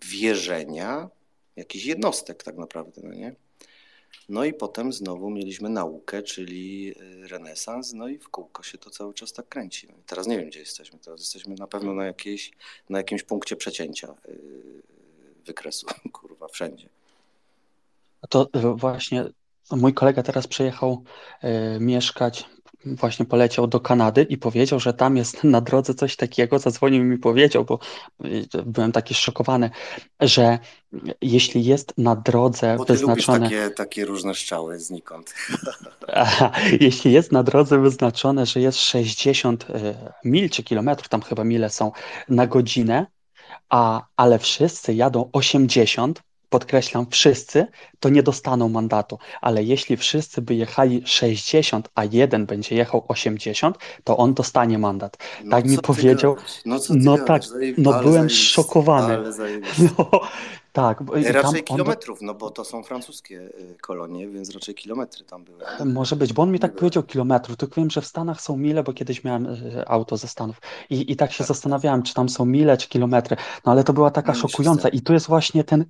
wierzenia 0.05 1.09
jakichś 1.57 1.85
jednostek 1.85 2.43
tak 2.43 2.57
naprawdę, 2.57 3.01
no 3.05 3.15
nie? 3.15 3.35
No 4.29 4.45
i 4.45 4.55
potem 4.55 4.93
znowu 4.93 5.31
mieliśmy 5.31 5.69
naukę, 5.69 6.23
czyli 6.23 6.95
renesans, 7.23 7.93
no 7.93 8.09
i 8.09 8.19
w 8.19 8.29
kółko 8.29 8.63
się 8.63 8.79
to 8.79 8.91
cały 8.91 9.15
czas 9.15 9.33
tak 9.33 9.49
kręci. 9.49 9.89
No 9.89 9.95
teraz 10.07 10.27
nie 10.27 10.39
wiem, 10.39 10.49
gdzie 10.49 10.61
jesteśmy. 10.61 10.99
Teraz 10.99 11.21
jesteśmy 11.21 11.55
na 11.55 11.67
pewno 11.67 11.95
na, 11.95 12.07
jakiejś, 12.07 12.53
na 12.89 12.99
jakimś 12.99 13.23
punkcie 13.23 13.57
przecięcia 13.57 14.15
wykresu, 15.47 15.87
kurwa, 16.13 16.49
wszędzie. 16.49 16.89
To 18.29 18.49
właśnie 18.77 19.25
mój 19.71 19.95
kolega 19.95 20.23
teraz 20.23 20.47
przyjechał 20.47 21.05
mieszkać 21.81 22.47
właśnie 22.85 23.27
poleciał 23.27 23.67
do 23.67 23.81
Kanady 23.81 24.23
i 24.23 24.37
powiedział, 24.37 24.81
że 24.81 24.95
tam 24.95 25.17
jest 25.17 25.45
na 25.45 25.61
drodze 25.61 25.95
coś 25.95 26.17
takiego, 26.17 26.59
zadzwonił 26.59 27.05
mi 27.05 27.19
powiedział, 27.19 27.65
bo 27.65 27.79
y, 28.25 28.47
byłem 28.67 28.93
taki 28.93 29.15
szokowany, 29.15 29.71
że 30.21 30.59
jeśli 31.23 31.65
jest 31.65 31.93
na 31.99 32.17
drodze 32.17 32.77
bo 32.77 32.85
ty 32.85 32.93
wyznaczone... 32.93 33.41
takie, 33.41 33.71
takie 33.71 34.05
różne 34.05 34.35
strzały 34.35 34.79
znikąd. 34.81 35.35
jeśli 36.81 37.13
jest 37.13 37.33
na 37.33 37.43
drodze 37.43 37.79
wyznaczone, 37.79 38.47
że 38.47 38.61
jest 38.61 38.79
60 38.79 39.71
y, 39.71 39.95
mil 40.25 40.51
czy 40.51 40.63
kilometrów, 40.63 41.09
tam 41.09 41.23
chyba 41.23 41.45
mile 41.45 41.71
są, 41.71 41.93
na 42.29 42.47
godzinę, 42.47 43.07
a, 43.69 44.07
ale 44.17 44.39
wszyscy 44.39 44.95
jadą 44.95 45.31
80, 45.33 46.23
podkreślam 46.51 47.07
wszyscy, 47.11 47.67
to 48.01 48.09
nie 48.09 48.23
dostaną 48.23 48.69
mandatu, 48.69 49.19
ale 49.41 49.65
jeśli 49.65 49.97
wszyscy 49.97 50.43
by 50.43 50.55
jechali 50.55 51.03
60, 51.05 51.89
a 51.95 52.05
jeden 52.05 52.47
będzie 52.47 52.77
jechał 52.77 53.05
80, 53.09 53.79
to 54.05 54.17
on 54.17 54.35
dostanie 54.35 54.79
mandat. 54.79 55.17
No 55.45 55.51
tak 55.51 55.65
mi 55.65 55.79
powiedział. 55.79 56.37
No, 56.67 56.79
no 56.91 57.19
tak, 57.19 57.43
no 57.79 58.03
byłem 58.03 58.31
szokowany. 58.31 59.19
No, 59.79 60.21
tak. 60.73 61.03
Raczej 61.33 61.65
kilometrów, 61.65 62.23
no 62.23 62.35
bo 62.35 62.51
to 62.51 62.65
są 62.65 62.83
francuskie 62.83 63.41
y, 63.41 63.77
kolonie, 63.81 64.29
więc 64.29 64.55
raczej 64.55 64.75
kilometry 64.75 65.25
tam 65.25 65.45
były. 65.45 65.63
Może 65.85 66.17
być, 66.17 66.33
bo 66.33 66.43
on 66.43 66.53
mi 66.53 66.59
tak 66.59 66.77
powiedział 66.77 67.03
kilometrów, 67.03 67.57
tylko 67.57 67.75
wiem, 67.81 67.91
że 67.91 68.01
w 68.01 68.07
Stanach 68.07 68.41
są 68.41 68.57
mile, 68.57 68.83
bo 68.83 68.93
kiedyś 68.93 69.25
miałem 69.25 69.47
y, 69.47 69.85
auto 69.87 70.17
ze 70.17 70.29
Stanów 70.29 70.61
i, 70.91 71.13
i 71.13 71.17
tak 71.17 71.33
się 71.33 71.39
tak, 71.39 71.47
zastanawiałem, 71.47 72.03
czy 72.03 72.15
tam 72.15 72.29
są 72.29 72.45
mile, 72.45 72.77
czy 72.77 72.89
kilometry, 72.89 73.37
no 73.67 73.73
ale 73.73 73.85
to 73.85 73.93
była 73.93 74.11
taka 74.11 74.33
no, 74.33 74.39
szokująca 74.39 74.89
i 74.89 75.01
tu 75.01 75.13
jest 75.13 75.27
właśnie 75.27 75.65
ten 75.65 75.85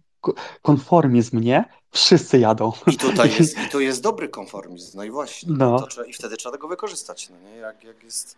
konformizm, 0.62 1.40
nie? 1.40 1.64
Wszyscy 1.90 2.38
jadą. 2.38 2.72
I 2.86 2.96
tutaj 2.96 3.30
jest, 3.38 3.58
i 3.66 3.68
to 3.68 3.80
jest 3.80 4.02
dobry 4.02 4.28
konformizm, 4.28 4.96
no 4.96 5.04
i 5.04 5.10
właśnie. 5.10 5.52
No. 5.56 5.86
Trzeba, 5.86 6.06
I 6.06 6.12
wtedy 6.12 6.36
trzeba 6.36 6.52
tego 6.52 6.68
wykorzystać, 6.68 7.30
no 7.30 7.50
nie? 7.50 7.56
Jak, 7.56 7.84
jak 7.84 8.04
jest... 8.04 8.36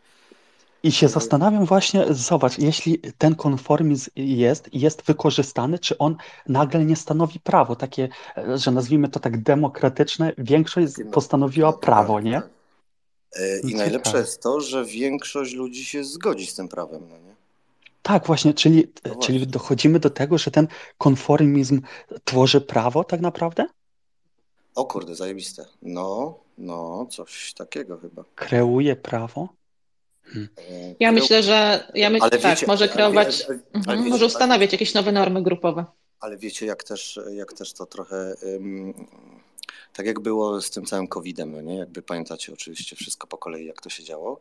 I 0.82 0.92
się 0.92 1.08
zastanawiam 1.08 1.64
właśnie, 1.64 2.06
zobacz, 2.10 2.58
jeśli 2.58 2.98
ten 3.18 3.34
konformizm 3.34 4.10
jest, 4.16 4.68
jest 4.72 5.02
wykorzystany, 5.02 5.78
czy 5.78 5.98
on 5.98 6.16
nagle 6.48 6.84
nie 6.84 6.96
stanowi 6.96 7.40
prawo, 7.40 7.76
takie, 7.76 8.08
że 8.54 8.70
nazwijmy 8.70 9.08
to 9.08 9.20
tak 9.20 9.42
demokratyczne, 9.42 10.32
większość 10.38 10.86
postanowiła 11.12 11.72
prawo, 11.72 12.20
nie? 12.20 12.34
Tak. 12.34 12.50
E, 13.36 13.60
I 13.60 13.74
najlepsze 13.74 14.18
jest 14.18 14.42
to, 14.42 14.60
że 14.60 14.84
większość 14.84 15.54
ludzi 15.54 15.84
się 15.84 16.04
zgodzi 16.04 16.46
z 16.46 16.54
tym 16.54 16.68
prawem, 16.68 17.08
no 17.08 17.18
nie? 17.18 17.29
Tak, 18.02 18.26
właśnie, 18.26 18.54
czyli, 18.54 18.92
no 19.04 19.14
właśnie. 19.14 19.26
czyli 19.26 19.46
dochodzimy 19.46 20.00
do 20.00 20.10
tego, 20.10 20.38
że 20.38 20.50
ten 20.50 20.68
konformizm 20.98 21.80
tworzy 22.24 22.60
prawo 22.60 23.04
tak 23.04 23.20
naprawdę? 23.20 23.66
O 24.74 24.84
kurde, 24.84 25.14
zajebiste. 25.14 25.66
No, 25.82 26.38
no, 26.58 27.06
coś 27.10 27.54
takiego 27.54 27.98
chyba. 27.98 28.24
Kreuje 28.34 28.96
prawo? 28.96 29.48
Hmm. 30.24 30.48
Ja 31.00 31.12
myślę, 31.12 31.42
że 31.42 31.88
ja 31.94 32.10
myślę, 32.10 32.30
tak, 32.30 32.40
wiecie, 32.40 32.66
może 32.66 32.88
kreować, 32.88 33.44
ale, 33.48 33.58
ale, 33.74 33.82
ale, 33.86 33.94
mhm, 33.94 34.08
może 34.08 34.26
ustanawiać 34.26 34.72
jakieś 34.72 34.94
nowe 34.94 35.12
normy 35.12 35.42
grupowe. 35.42 35.84
Ale 36.20 36.36
wiecie, 36.36 36.66
jak 36.66 36.84
też, 36.84 37.20
jak 37.32 37.52
też 37.52 37.72
to 37.72 37.86
trochę 37.86 38.34
um, 38.42 38.94
tak 39.92 40.06
jak 40.06 40.20
było 40.20 40.60
z 40.60 40.70
tym 40.70 40.84
całym 40.84 41.08
COVID-em, 41.08 41.52
no 41.52 41.60
nie? 41.60 41.76
Jakby 41.76 42.02
pamiętacie 42.02 42.52
oczywiście 42.52 42.96
wszystko 42.96 43.26
po 43.26 43.38
kolei, 43.38 43.66
jak 43.66 43.80
to 43.80 43.90
się 43.90 44.04
działo. 44.04 44.40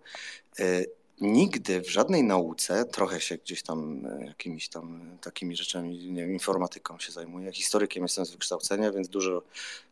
Nigdy 1.21 1.81
w 1.81 1.89
żadnej 1.89 2.23
nauce, 2.23 2.85
trochę 2.85 3.21
się 3.21 3.37
gdzieś 3.37 3.63
tam 3.63 4.05
e, 4.05 4.25
jakimiś 4.25 4.69
tam 4.69 5.17
takimi 5.21 5.55
rzeczami, 5.55 6.11
nie 6.11 6.21
wiem, 6.21 6.33
informatyką 6.33 6.99
się 6.99 7.11
zajmuję, 7.11 7.51
historykiem 7.51 8.03
jestem 8.03 8.25
z 8.25 8.31
wykształcenia, 8.31 8.91
więc 8.91 9.07
dużo 9.07 9.41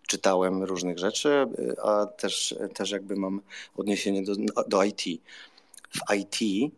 czytałem 0.08 0.64
różnych 0.64 1.00
rzeczy, 1.00 1.30
e, 1.30 1.82
a 1.82 2.06
też, 2.06 2.56
też 2.74 2.92
jakby 2.92 3.16
mam 3.16 3.42
odniesienie 3.78 4.24
do, 4.24 4.34
do 4.68 4.84
IT. 4.84 5.02
W 5.90 6.14
IT, 6.14 6.72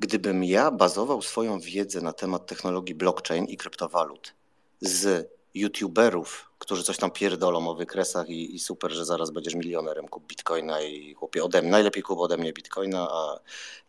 gdybym 0.00 0.44
ja 0.44 0.70
bazował 0.70 1.22
swoją 1.22 1.60
wiedzę 1.60 2.00
na 2.00 2.12
temat 2.12 2.46
technologii 2.46 2.94
blockchain 2.94 3.44
i 3.44 3.56
kryptowalut 3.56 4.34
z 4.80 5.30
youtuberów, 5.54 6.45
którzy 6.58 6.82
coś 6.82 6.96
tam 6.96 7.10
pierdolą 7.10 7.68
o 7.68 7.74
wykresach 7.74 8.28
i, 8.28 8.54
i, 8.54 8.58
super, 8.58 8.92
że 8.92 9.04
zaraz 9.04 9.30
będziesz 9.30 9.54
milionerem, 9.54 10.08
kup 10.08 10.26
bitcoina 10.26 10.82
i 10.82 11.14
chłopie 11.14 11.44
ode 11.44 11.62
mnie, 11.62 11.70
najlepiej 11.70 12.02
kup 12.02 12.18
ode 12.18 12.36
mnie 12.36 12.52
bitcoina, 12.52 13.08
a 13.10 13.38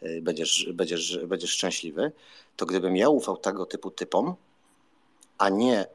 y, 0.04 0.22
będziesz, 0.22 0.70
będziesz, 0.74 1.20
będziesz 1.26 1.52
szczęśliwy, 1.52 2.12
to 2.58 2.66
gdybym 2.66 2.98
ja 2.98 3.10
ufał 3.10 3.38
tego 3.38 3.66
typu 3.66 3.92
typom, 3.92 4.36
a 5.38 5.50
nie 5.50 5.86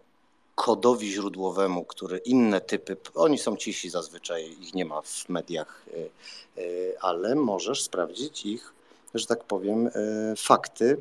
kodowi 0.55 1.13
źródłowemu, 1.13 1.85
który 1.85 2.19
inne 2.19 2.61
typy, 2.61 2.97
oni 3.15 3.39
są 3.39 3.57
cisi 3.57 3.91
zazwyczaj, 3.91 4.57
ich 4.61 4.75
nie 4.75 4.85
ma 4.85 5.03
w 5.03 5.29
mediach, 5.29 5.83
y, 5.89 6.11
y, 6.59 6.95
ale 7.01 7.35
możesz 7.35 7.83
sprawdzić 7.83 8.47
ich, 8.47 8.73
że 9.15 9.27
tak 9.27 9.45
powiem, 9.45 9.91
fakty 10.37 10.97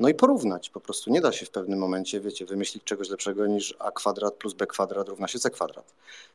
no 0.00 0.08
i 0.08 0.14
porównać 0.14 0.70
po 0.70 0.80
prostu. 0.80 1.10
Nie 1.10 1.20
da 1.20 1.32
się 1.32 1.46
w 1.46 1.50
pewnym 1.50 1.78
momencie, 1.78 2.20
wiecie, 2.20 2.46
wymyślić 2.46 2.84
czegoś 2.84 3.08
lepszego 3.08 3.46
niż 3.46 3.74
a 3.78 3.90
kwadrat 3.90 4.34
plus 4.34 4.54
b 4.54 4.66
kwadrat 4.66 5.08
równa 5.08 5.28
się 5.28 5.38
c 5.38 5.50
kwadrat. 5.50 5.94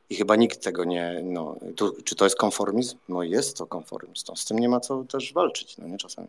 I 0.09 0.15
chyba 0.15 0.35
nikt 0.35 0.63
tego 0.63 0.83
nie, 0.83 1.21
no, 1.23 1.55
czy 2.03 2.15
to 2.15 2.25
jest 2.25 2.38
konformizm? 2.38 2.97
No 3.09 3.23
jest 3.23 3.57
to 3.57 3.67
konformizm, 3.67 4.35
z 4.35 4.45
tym 4.45 4.59
nie 4.59 4.69
ma 4.69 4.79
co 4.79 5.03
też 5.03 5.33
walczyć, 5.33 5.77
no 5.77 5.88
nie 5.88 5.97
czasami. 5.97 6.27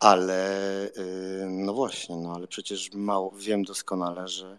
Ale, 0.00 0.90
yy, 0.96 1.46
no 1.50 1.74
właśnie, 1.74 2.16
no 2.16 2.34
ale 2.34 2.46
przecież 2.46 2.90
mało, 2.94 3.30
wiem 3.36 3.64
doskonale, 3.64 4.28
że 4.28 4.58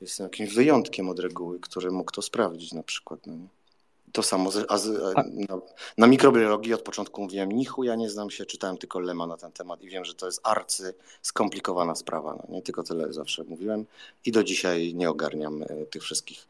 jestem 0.00 0.24
jakimś 0.24 0.54
wyjątkiem 0.54 1.08
od 1.08 1.18
reguły, 1.18 1.60
który 1.60 1.90
mógł 1.90 2.12
to 2.12 2.22
sprawdzić 2.22 2.72
na 2.72 2.82
przykład, 2.82 3.26
no 3.26 3.34
nie? 3.34 3.57
To 4.12 4.22
samo, 4.22 4.50
z, 4.50 4.66
a 4.68 4.78
z, 4.78 5.14
na, 5.48 5.58
na, 5.98 6.06
mikrobiologii 6.06 6.74
od 6.74 6.82
początku 6.82 7.22
mówiłem, 7.22 7.52
nichu 7.52 7.84
ja 7.84 7.94
nie 7.94 8.10
znam 8.10 8.30
się, 8.30 8.46
czytałem 8.46 8.78
tylko 8.78 9.00
Lema 9.00 9.26
na 9.26 9.36
ten 9.36 9.52
temat 9.52 9.82
i 9.82 9.88
wiem, 9.88 10.04
że 10.04 10.14
to 10.14 10.26
jest 10.26 10.40
arcy 10.42 10.94
skomplikowana 11.22 11.94
sprawa. 11.94 12.34
No, 12.34 12.54
nie 12.54 12.62
tylko 12.62 12.82
tyle 12.82 13.12
zawsze 13.12 13.44
mówiłem 13.44 13.86
i 14.24 14.32
do 14.32 14.44
dzisiaj 14.44 14.94
nie 14.94 15.10
ogarniam 15.10 15.62
e, 15.62 15.66
tych 15.86 16.02
wszystkich 16.02 16.48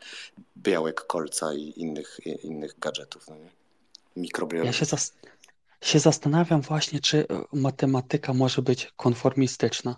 białek, 0.57 1.07
kolca 1.07 1.55
i 1.55 1.73
innych, 1.77 2.21
innych 2.43 2.79
gadżetów. 2.79 3.29
No, 3.29 3.37
nie? 3.37 3.51
Mikrobiologii. 4.17 4.67
Ja 4.67 4.73
się, 4.73 4.85
zas 4.85 5.13
się 5.81 5.99
zastanawiam 5.99 6.61
właśnie, 6.61 7.01
czy 7.01 7.19
e, 7.29 7.43
matematyka 7.53 8.35
może 8.35 8.63
być 8.63 8.93
konformistyczna. 8.97 9.97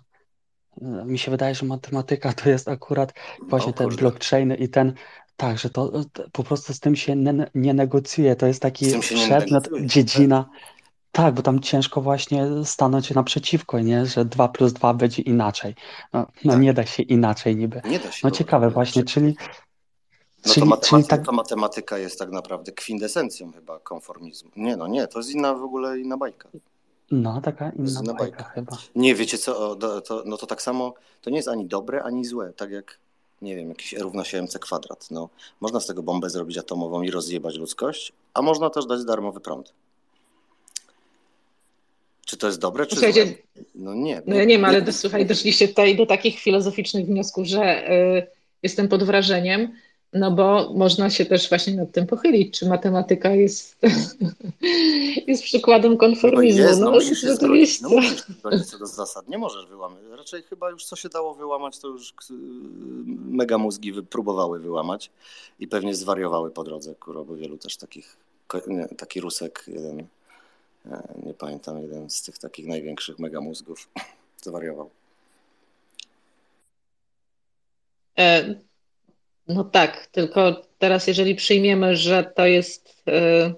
E, 0.81 0.85
mi 1.05 1.19
się 1.19 1.31
wydaje, 1.31 1.55
że 1.55 1.65
matematyka 1.65 2.33
to 2.33 2.49
jest 2.49 2.67
akurat 2.67 3.13
właśnie 3.41 3.73
no, 3.79 3.89
te 3.89 3.95
blockchainy 3.95 4.55
i 4.55 4.69
ten 4.69 4.93
tak, 5.41 5.59
że 5.59 5.69
to, 5.69 5.91
to 6.13 6.23
po 6.31 6.43
prostu 6.43 6.73
z 6.73 6.79
tym 6.79 6.95
się 6.95 7.15
nie, 7.15 7.51
nie 7.55 7.73
negocjuje. 7.73 8.35
To 8.35 8.47
jest 8.47 8.61
taki 8.61 8.85
przedmiot, 8.99 9.69
dziedzina. 9.85 10.49
Tak, 11.11 11.33
bo 11.33 11.41
tam 11.41 11.59
ciężko 11.59 12.01
właśnie 12.01 12.47
stanąć 12.63 13.11
naprzeciwko, 13.11 13.79
nie? 13.79 14.05
Że 14.05 14.25
2 14.25 14.47
plus 14.47 14.73
2 14.73 14.93
będzie 14.93 15.21
inaczej. 15.21 15.75
No, 16.13 16.27
no 16.45 16.53
tak. 16.53 16.61
nie 16.61 16.73
da 16.73 16.85
się 16.85 17.03
inaczej 17.03 17.55
niby. 17.55 17.81
Nie 17.85 17.99
da 17.99 18.11
się. 18.11 18.19
No 18.23 18.31
ciekawe 18.31 18.69
właśnie, 18.69 19.03
czyli... 19.03 19.35
No 20.45 20.53
czyli, 20.53 20.61
to, 20.61 20.65
matematyka, 20.65 20.97
czyli 20.97 21.07
tak... 21.07 21.25
to 21.25 21.31
matematyka 21.31 21.97
jest 21.97 22.19
tak 22.19 22.31
naprawdę 22.31 22.71
kwintesencją 22.71 23.51
chyba 23.51 23.79
konformizmu. 23.79 24.51
Nie, 24.55 24.77
no 24.77 24.87
nie, 24.87 25.07
to 25.07 25.19
jest 25.19 25.31
inna 25.31 25.53
w 25.53 25.63
ogóle 25.63 25.99
inna 25.99 26.17
bajka. 26.17 26.49
No, 27.11 27.41
taka 27.41 27.69
inna 27.69 28.01
inna 28.03 28.13
bajka 28.13 28.37
bajka. 28.37 28.43
chyba. 28.43 28.77
Nie, 28.95 29.15
wiecie 29.15 29.37
co, 29.37 29.69
o, 29.69 29.75
do, 29.75 30.01
to, 30.01 30.23
no 30.25 30.37
to 30.37 30.47
tak 30.47 30.61
samo, 30.61 30.93
to 31.21 31.29
nie 31.29 31.37
jest 31.37 31.49
ani 31.49 31.65
dobre, 31.65 32.03
ani 32.03 32.25
złe, 32.25 32.53
tak 32.53 32.71
jak, 32.71 32.99
nie 33.41 33.55
wiem, 33.55 33.69
jakiś 33.69 33.93
E 33.93 33.99
równa 33.99 34.23
się 34.23 34.37
mc 34.37 34.59
kwadrat. 34.59 35.11
No, 35.11 35.29
można 35.61 35.79
z 35.79 35.87
tego 35.87 36.03
bombę 36.03 36.29
zrobić 36.29 36.57
atomową 36.57 37.01
i 37.01 37.11
rozjebać 37.11 37.55
ludzkość, 37.55 38.13
a 38.33 38.41
można 38.41 38.69
też 38.69 38.85
dać 38.85 39.05
darmowy 39.05 39.39
prąd. 39.39 39.73
Czy 42.25 42.37
to 42.37 42.47
jest 42.47 42.59
dobre, 42.59 42.85
czy 42.85 42.95
Słuchajcie, 42.95 43.25
złe? 43.25 43.63
No 43.75 43.93
nie. 43.93 44.21
No 44.25 44.35
ja 44.35 44.43
nie 44.43 44.55
wiem, 44.55 44.65
ale 44.65 44.81
do, 44.81 44.93
słuchaj, 44.93 45.25
doszliście 45.25 45.67
tutaj 45.67 45.95
do 45.95 46.05
takich 46.05 46.39
filozoficznych 46.39 47.05
wniosków, 47.05 47.47
że 47.47 47.91
y, 47.91 48.27
jestem 48.63 48.87
pod 48.87 49.03
wrażeniem, 49.03 49.73
no 50.13 50.31
bo 50.31 50.73
można 50.73 51.09
się 51.09 51.25
też 51.25 51.49
właśnie 51.49 51.75
nad 51.75 51.91
tym 51.91 52.07
pochylić, 52.07 52.59
czy 52.59 52.69
matematyka 52.69 53.29
jest, 53.35 53.77
jest 55.27 55.43
przykładem 55.43 55.91
No 55.91 55.97
konformizmu. 55.97 56.61
jest, 56.61 56.79
no 56.79 56.91
musisz 56.91 57.21
się 57.21 57.35
zgodzić. 57.35 57.81
No 57.81 57.89
musisz 57.89 58.23
zgodzić 58.27 58.65
co 58.65 58.79
do 58.79 58.85
zasad. 58.85 59.27
Nie 59.27 59.37
możesz 59.37 59.65
wyłamać. 59.65 59.99
Raczej 60.11 60.43
chyba 60.43 60.69
już 60.69 60.85
co 60.85 60.95
się 60.95 61.09
dało 61.09 61.33
wyłamać, 61.33 61.79
to 61.79 61.87
już 61.87 62.13
yy, 62.29 62.35
mega 63.29 63.57
mózgi 63.57 63.93
próbowały 63.93 64.59
wyłamać 64.59 65.09
i 65.59 65.67
pewnie 65.67 65.95
zwariowały 65.95 66.51
po 66.51 66.63
drodze, 66.63 66.95
kurwa, 66.95 67.23
bo 67.23 67.35
wielu 67.35 67.57
też 67.57 67.77
takich, 67.77 68.17
taki 68.97 69.21
Rusek, 69.21 69.63
jeden, 69.67 69.99
e, 70.85 71.03
nie 71.25 71.33
pamiętam, 71.33 71.81
jeden 71.81 72.09
z 72.09 72.21
tych 72.21 72.37
takich 72.37 72.67
największych 72.67 73.19
mega 73.19 73.41
mózgów 73.41 73.89
zwariował. 74.43 74.89
E, 78.19 78.55
No 79.53 79.63
tak, 79.63 80.07
tylko 80.07 80.61
teraz 80.77 81.07
jeżeli 81.07 81.35
przyjmiemy, 81.35 81.95
że 81.95 82.23
to 82.35 82.45
jest, 82.45 83.03
e, 83.07 83.53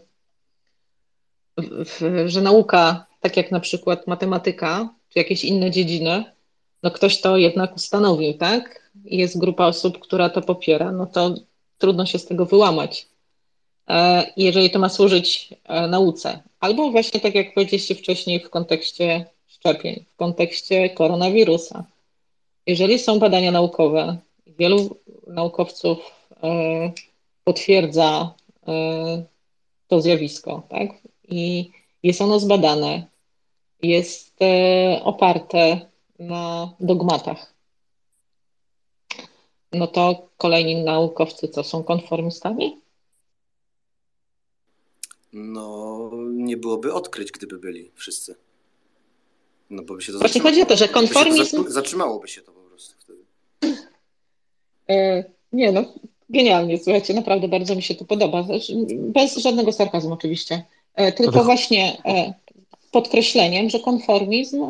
że 2.26 2.42
nauka, 2.42 3.06
tak 3.22 3.38
jak 3.38 3.52
na 3.52 3.60
przykład 3.60 4.08
matematyka, 4.08 4.90
czy 5.10 5.20
jakieś 5.20 5.44
inne 5.44 5.72
dziedziny, 5.72 6.24
no 6.84 6.92
ktoś 6.92 7.22
to 7.22 7.38
jednak 7.38 7.76
ustanowił, 7.76 8.34
tak? 8.34 8.92
Jest 9.06 9.40
grupa 9.40 9.66
osób, 9.66 10.00
która 10.00 10.30
to 10.30 10.42
popiera, 10.42 10.92
no 10.92 11.06
to 11.06 11.36
trudno 11.78 12.06
się 12.06 12.20
z 12.20 12.26
tego 12.26 12.46
wyłamać. 12.46 13.08
E, 13.90 14.24
Jeżeli 14.38 14.70
to 14.70 14.80
ma 14.80 14.90
służyć 14.90 15.54
e, 15.64 15.88
nauce, 15.88 16.44
albo 16.60 16.92
właśnie 16.92 17.20
tak 17.20 17.36
jak 17.36 17.54
powiedzieliście 17.54 17.96
wcześniej 17.96 18.40
w 18.40 18.50
kontekście 18.50 19.26
szczepień, 19.48 20.06
w 20.14 20.16
kontekście 20.16 20.90
koronawirusa. 20.90 21.86
Jeżeli 22.68 23.00
są 23.00 23.20
badania 23.20 23.52
naukowe, 23.52 24.18
wielu 24.58 24.98
naukowców 25.28 25.98
e, 26.44 26.92
potwierdza 27.44 28.34
e, 28.68 29.26
to 29.88 30.02
zjawisko, 30.02 30.64
tak? 30.70 30.90
I 31.28 31.72
jest 32.04 32.22
ono 32.22 32.40
zbadane, 32.40 33.08
jest 33.82 34.42
e, 34.42 35.02
oparte 35.04 35.90
na 36.20 36.74
dogmatach. 36.80 37.54
No 39.72 39.88
to 39.88 40.30
kolejni 40.38 40.84
naukowcy 40.84 41.48
co 41.48 41.64
są 41.64 41.84
konformistami? 41.84 42.82
No, 45.34 46.10
nie 46.32 46.58
byłoby 46.58 46.94
odkryć, 46.94 47.32
gdyby 47.32 47.58
byli 47.60 47.92
wszyscy. 47.96 48.36
No 49.70 49.84
bo 49.84 49.96
by 49.96 50.02
się 50.02 50.14
to 50.14 50.20
Właśnie 50.20 50.42
chodzi 50.42 50.62
o 50.62 50.66
to, 50.66 50.76
że 50.78 50.88
By 50.88 50.94
się 50.94 50.94
to 50.94 51.00
konformizm- 51.00 51.64
zatrzy- 51.64 51.70
Zatrzymałoby 51.70 52.28
się 52.28 52.42
to 52.42 52.52
po 52.52 52.60
prostu 52.62 52.96
wtedy. 53.00 53.23
E, 54.90 55.24
Nie 55.54 55.72
no, 55.72 55.84
genialnie, 56.30 56.78
słuchajcie, 56.78 57.14
naprawdę 57.14 57.48
bardzo 57.48 57.76
mi 57.76 57.82
się 57.82 57.96
to 57.96 58.06
podoba. 58.06 58.44
Znaczy, 58.44 58.74
Bez 58.98 59.38
żadnego 59.38 59.72
sarkazmu 59.72 60.14
oczywiście. 60.14 60.64
E, 60.96 61.12
Tylko 61.12 61.44
właśnie 61.44 61.98
e, 62.06 62.34
podkreśleniem, 62.92 63.70
że 63.70 63.80
konformizm 63.80 64.66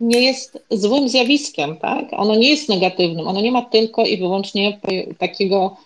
nie 0.00 0.20
jest 0.20 0.58
złym 0.70 1.08
zjawiskiem, 1.08 1.76
tak? 1.76 2.04
Ono 2.12 2.34
nie 2.36 2.48
jest 2.50 2.68
negatywnym, 2.68 3.28
ono 3.28 3.40
nie 3.40 3.52
ma 3.52 3.62
tylko 3.62 4.04
i 4.06 4.16
wyłącznie 4.16 4.80
takiego, 5.18 5.76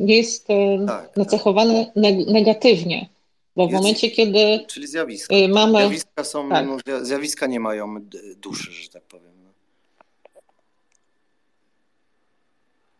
nie 0.00 0.16
jest 0.16 0.50
e, 0.50 0.86
Tak, 0.86 1.16
nacechowane 1.16 1.92
neg- 1.96 2.32
negatywnie, 2.32 3.08
bo 3.56 3.66
w 3.66 3.70
Jest- 3.70 3.82
momencie, 3.82 4.10
kiedy 4.10 4.64
Czyli 4.68 4.86
zjawiska. 4.86 5.34
mamy... 5.48 5.78
Zjawiska 5.78 6.24
są, 6.24 6.48
tak. 6.48 6.66
zja- 6.66 7.04
zjawiska 7.04 7.46
nie 7.46 7.60
mają 7.60 7.96
duszy, 8.36 8.72
że 8.72 8.88
tak 8.88 9.02
powiem. 9.02 9.32
No. 9.44 9.50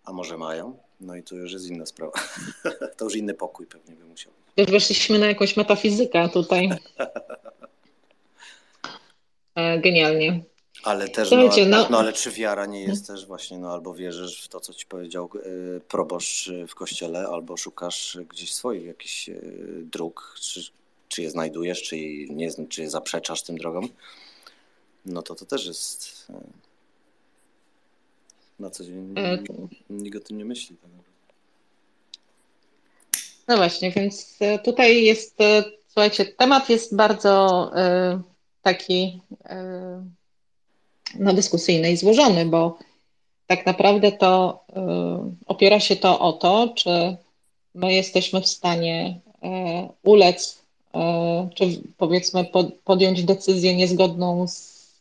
A 0.05 0.13
może 0.13 0.39
mają? 0.39 0.79
No 1.01 1.17
i 1.17 1.23
to 1.23 1.35
już 1.35 1.53
jest 1.53 1.67
inna 1.67 1.87
sprawa. 1.87 2.13
to 2.97 3.05
już 3.05 3.17
inny 3.17 3.35
pokój 3.35 3.67
pewnie 3.67 3.97
by 3.97 4.05
musiał. 4.05 4.33
Już 4.57 4.71
weszliśmy 4.71 5.19
na 5.19 5.27
jakąś 5.27 5.57
metafizykę 5.57 6.29
tutaj. 6.29 6.71
E, 9.55 9.79
Genialnie. 9.79 10.45
Ale 10.83 11.09
też, 11.09 11.31
no, 11.31 11.37
Słuchajcie, 11.37 11.63
ale, 11.63 11.71
no- 11.71 11.89
no 11.91 11.99
ale 11.99 12.13
czy 12.13 12.31
wiara 12.31 12.67
nie 12.67 12.83
jest 12.83 13.07
też 13.07 13.27
właśnie, 13.27 13.59
no 13.59 13.73
albo 13.73 13.95
wierzysz 13.95 14.43
w 14.45 14.49
to, 14.49 14.61
co 14.61 14.75
ci 14.75 14.87
powiedział 14.87 15.31
y, 15.37 15.81
proboszcz 15.89 16.49
y, 16.49 16.67
w 16.67 16.75
kościele, 16.75 17.27
albo 17.29 17.57
szukasz 17.57 18.19
gdzieś 18.29 18.55
swoich 18.55 18.85
jakichś 18.85 19.29
y, 19.29 19.83
dróg, 19.93 20.37
czy, 20.41 20.61
czy 21.09 21.23
je 21.23 21.31
znajdujesz, 21.31 21.83
czy 21.83 21.97
nie, 22.29 22.67
czy 22.69 22.83
je 22.83 22.91
zaprzeczasz 22.91 23.43
tym 23.43 23.59
drogom, 23.59 23.89
no 25.07 25.23
to 25.23 25.35
to 25.35 25.45
też 25.47 25.67
jest 25.67 26.27
y, 26.31 26.33
na 28.61 28.71
co 28.71 28.85
dzień 28.85 29.15
E, 29.19 29.39
nikt 29.91 30.17
o 30.17 30.21
tym 30.21 30.39
nie 30.39 30.45
myśli. 30.45 30.77
Tak. 30.77 30.91
No 33.49 33.57
właśnie, 33.57 33.91
więc 33.91 34.37
e, 34.41 34.59
tutaj 34.59 35.05
jest, 35.05 35.41
e, 35.41 35.65
słuchajcie, 35.87 36.25
temat 36.25 36.69
jest 36.69 36.97
bardzo 36.97 37.71
taki 38.63 39.21
no, 41.19 41.33
dyskusyjny 41.33 41.93
i 41.93 41.97
złożony, 41.97 42.47
bo 42.47 42.79
tak 43.47 43.67
naprawdę 43.67 44.13
to 44.13 44.65
opiera 45.47 45.81
się 45.81 45.97
to 45.97 46.21
o 46.21 46.33
to, 46.33 46.73
czy 46.77 47.17
my 47.75 47.95
jesteśmy 47.95 48.41
w 48.41 48.47
stanie 48.47 49.21
ulec, 50.03 50.63
czy 51.55 51.83
powiedzmy 51.97 52.45
pod, 52.45 52.75
podjąć 52.75 53.25
decyzję 53.25 53.77
niezgodną 53.77 54.49
z 54.49 54.99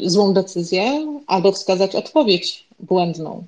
złą 0.00 0.32
decyzję, 0.32 1.06
albo 1.26 1.52
wskazać 1.52 1.94
odpowiedź 1.94 2.66
błędną. 2.80 3.46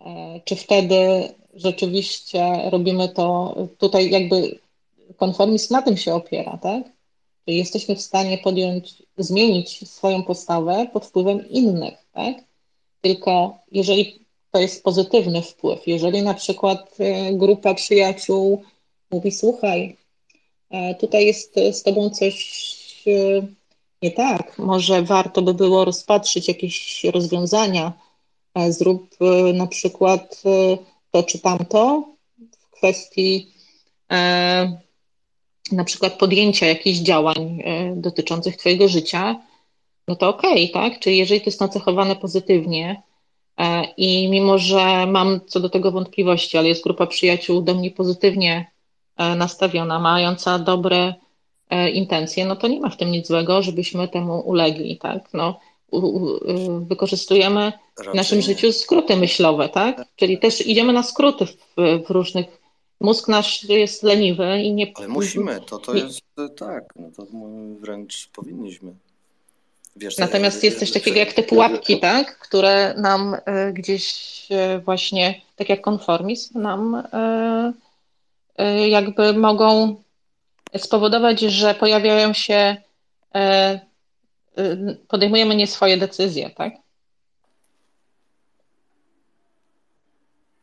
E, 0.00 0.40
Czy 0.44 0.56
wtedy 0.56 1.28
rzeczywiście 1.54 2.70
robimy 2.70 3.08
to, 3.08 3.54
tutaj 3.78 4.10
jakby 4.10 4.58
konformizm 5.16 5.74
na 5.74 5.82
tym 5.82 5.96
się 5.96 6.14
opiera, 6.14 6.58
tak? 6.62 6.82
Jesteśmy 7.46 7.96
w 7.96 8.02
stanie 8.02 8.38
podjąć, 8.38 9.02
zmienić 9.18 9.88
swoją 9.90 10.22
postawę 10.22 10.86
pod 10.92 11.06
wpływem 11.06 11.48
innych, 11.48 11.94
tak? 12.12 12.36
Tylko 13.00 13.58
jeżeli 13.72 14.20
to 14.50 14.60
jest 14.60 14.84
pozytywny 14.84 15.42
wpływ, 15.42 15.86
jeżeli 15.86 16.22
na 16.22 16.34
przykład 16.34 16.94
e, 16.98 17.32
grupa 17.32 17.74
przyjaciół 17.74 18.62
mówi, 19.10 19.32
słuchaj, 19.32 19.96
e, 20.70 20.94
tutaj 20.94 21.26
jest 21.26 21.54
z 21.72 21.82
tobą 21.82 22.10
coś 22.10 23.04
e, 23.06 23.42
nie 24.02 24.10
tak, 24.10 24.58
może 24.58 25.02
warto 25.02 25.42
by 25.42 25.54
było 25.54 25.84
rozpatrzyć 25.84 26.48
jakieś 26.48 27.04
rozwiązania, 27.04 27.92
E, 28.54 28.72
Zrób 28.72 29.08
e, 29.20 29.52
na 29.52 29.66
przykład 29.66 30.42
e, 30.46 30.78
to 31.10 31.22
czy 31.22 31.38
tamto 31.38 32.04
w 32.60 32.70
kwestii 32.70 33.52
na 35.72 35.84
przykład 35.84 36.18
podjęcia 36.18 36.66
jakichś 36.66 36.98
działań 36.98 37.62
dotyczących 37.96 38.56
Twojego 38.56 38.88
życia, 38.88 39.40
no 40.08 40.16
to 40.16 40.28
okej, 40.28 40.70
tak? 40.70 40.98
Czyli 40.98 41.18
jeżeli 41.18 41.40
to 41.40 41.46
jest 41.46 41.60
nacechowane 41.60 42.16
pozytywnie 42.16 43.02
i 43.96 44.28
mimo, 44.28 44.58
że 44.58 45.06
mam 45.06 45.40
co 45.46 45.60
do 45.60 45.68
tego 45.68 45.92
wątpliwości, 45.92 46.58
ale 46.58 46.68
jest 46.68 46.84
grupa 46.84 47.06
przyjaciół 47.06 47.62
do 47.62 47.74
mnie 47.74 47.90
pozytywnie 47.90 48.70
nastawiona, 49.18 49.98
mająca 49.98 50.58
dobre 50.58 51.14
intencje, 51.92 52.44
no 52.44 52.56
to 52.56 52.68
nie 52.68 52.80
ma 52.80 52.90
w 52.90 52.96
tym 52.96 53.10
nic 53.10 53.26
złego, 53.26 53.62
żebyśmy 53.62 54.08
temu 54.08 54.40
ulegli, 54.40 54.98
tak? 54.98 55.28
No, 55.32 55.60
u, 55.90 56.28
wykorzystujemy 56.86 57.72
w 58.12 58.14
naszym 58.14 58.42
życiu 58.42 58.72
skróty 58.72 59.16
myślowe, 59.16 59.68
tak? 59.68 60.04
Czyli 60.16 60.38
też 60.38 60.66
idziemy 60.66 60.92
na 60.92 61.02
skróty 61.02 61.46
w, 61.46 61.56
w 62.06 62.10
różnych. 62.10 62.46
Mózg 63.00 63.28
nasz 63.28 63.64
jest 63.64 64.02
leniwy 64.02 64.62
i 64.62 64.72
nie. 64.74 64.92
Ale 64.94 65.08
musimy, 65.08 65.60
to, 65.60 65.78
to 65.78 65.94
jest 65.94 66.20
e, 66.38 66.48
tak, 66.48 66.84
no 66.96 67.08
to 67.16 67.26
wręcz 67.80 68.28
powinniśmy. 68.28 68.94
Wiesz, 69.96 70.18
Natomiast 70.18 70.64
e, 70.64 70.66
jest 70.66 70.78
coś 70.78 70.90
e, 70.90 70.92
takiego 70.92 71.18
jak 71.18 71.32
te 71.32 71.42
pułapki, 71.42 72.00
tak? 72.00 72.38
Które 72.38 72.94
nam 72.96 73.36
e, 73.44 73.72
gdzieś 73.72 74.46
e, 74.50 74.78
właśnie, 74.78 75.40
tak 75.56 75.68
jak 75.68 75.80
konformizm, 75.80 76.60
nam 76.60 76.94
e, 76.94 77.72
e, 78.56 78.88
jakby 78.88 79.32
mogą 79.32 79.96
spowodować, 80.78 81.40
że 81.40 81.74
pojawiają 81.74 82.32
się, 82.32 82.76
e, 83.34 83.80
e, 84.56 84.76
podejmujemy 85.08 85.56
nie 85.56 85.66
swoje 85.66 85.96
decyzje, 85.96 86.50
tak? 86.50 86.72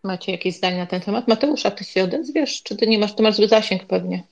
Macie 0.03 0.31
jakieś 0.31 0.55
zdanie 0.55 0.77
na 0.77 0.85
ten 0.85 1.01
temat? 1.01 1.27
Mateusz, 1.27 1.65
a 1.65 1.71
ty 1.71 1.83
się 1.83 2.03
odezwiesz? 2.03 2.63
Czy 2.63 2.75
ty 2.75 2.87
nie 2.87 2.99
masz, 2.99 3.15
ty 3.15 3.23
masz 3.23 3.35
zły 3.35 3.47
zasięg 3.47 3.85
pewnie? 3.85 4.23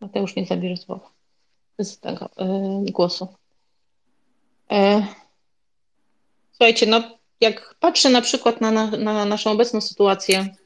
Mateusz 0.00 0.36
nie 0.36 0.46
zabierze 0.46 0.76
słowa 0.76 1.10
z 1.78 1.98
tego 1.98 2.30
y, 2.88 2.92
głosu. 2.92 3.28
Słuchajcie, 6.52 6.86
no 6.86 7.18
jak 7.44 7.74
patrzę 7.80 8.10
na 8.10 8.20
przykład 8.20 8.60
na, 8.60 8.70
na, 8.70 8.86
na 8.90 9.24
naszą 9.24 9.50
obecną 9.50 9.80
sytuację, 9.80 10.56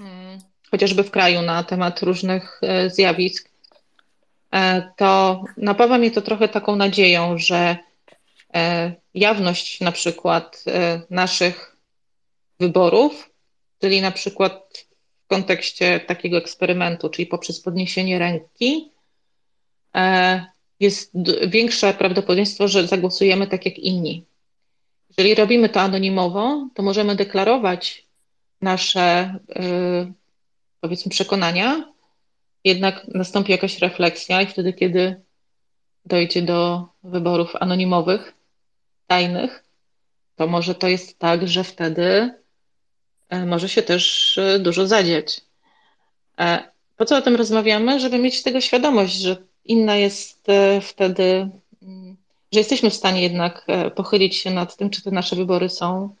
mm, 0.00 0.38
chociażby 0.70 1.04
w 1.04 1.10
kraju, 1.10 1.42
na 1.42 1.64
temat 1.64 2.02
różnych 2.02 2.60
e, 2.62 2.90
zjawisk, 2.90 3.50
e, 4.52 4.92
to 4.96 5.44
napawa 5.56 5.98
mnie 5.98 6.10
to 6.10 6.22
trochę 6.22 6.48
taką 6.48 6.76
nadzieją, 6.76 7.38
że 7.38 7.76
jawność 9.14 9.80
na 9.80 9.92
przykład 9.92 10.64
naszych 11.10 11.76
wyborów, 12.60 13.30
czyli 13.80 14.00
na 14.00 14.10
przykład 14.10 14.86
w 15.24 15.26
kontekście 15.26 16.00
takiego 16.00 16.36
eksperymentu, 16.36 17.08
czyli 17.08 17.26
poprzez 17.26 17.60
podniesienie 17.60 18.18
ręki, 18.18 18.90
jest 20.80 21.12
większe 21.48 21.94
prawdopodobieństwo, 21.94 22.68
że 22.68 22.86
zagłosujemy 22.86 23.46
tak 23.46 23.66
jak 23.66 23.78
inni. 23.78 24.24
Jeżeli 25.18 25.34
robimy 25.34 25.68
to 25.68 25.80
anonimowo, 25.80 26.68
to 26.74 26.82
możemy 26.82 27.16
deklarować 27.16 28.06
nasze, 28.60 29.38
y, 29.50 30.12
powiedzmy, 30.80 31.10
przekonania, 31.10 31.92
jednak 32.64 33.08
nastąpi 33.08 33.52
jakaś 33.52 33.78
refleksja 33.78 34.42
i 34.42 34.46
wtedy, 34.46 34.72
kiedy 34.72 35.20
dojdzie 36.04 36.42
do 36.42 36.88
wyborów 37.04 37.56
anonimowych, 37.56 38.34
tajnych, 39.06 39.64
to 40.36 40.46
może 40.46 40.74
to 40.74 40.88
jest 40.88 41.18
tak, 41.18 41.48
że 41.48 41.64
wtedy 41.64 42.34
y, 43.34 43.46
może 43.46 43.68
się 43.68 43.82
też 43.82 44.36
y, 44.38 44.58
dużo 44.58 44.86
zadzieć. 44.86 45.40
E, 46.40 46.70
po 46.96 47.04
co 47.04 47.16
o 47.16 47.22
tym 47.22 47.36
rozmawiamy? 47.36 48.00
Żeby 48.00 48.18
mieć 48.18 48.42
tego 48.42 48.60
świadomość, 48.60 49.14
że 49.14 49.36
inna 49.64 49.96
jest 49.96 50.46
wtedy 50.82 51.50
mm, 51.82 52.16
że 52.56 52.60
jesteśmy 52.60 52.90
w 52.90 52.94
stanie 52.94 53.22
jednak 53.22 53.64
e, 53.66 53.90
pochylić 53.90 54.36
się 54.36 54.50
nad 54.50 54.76
tym, 54.76 54.90
czy 54.90 55.02
te 55.02 55.10
nasze 55.10 55.36
wybory 55.36 55.68
są 55.68 56.14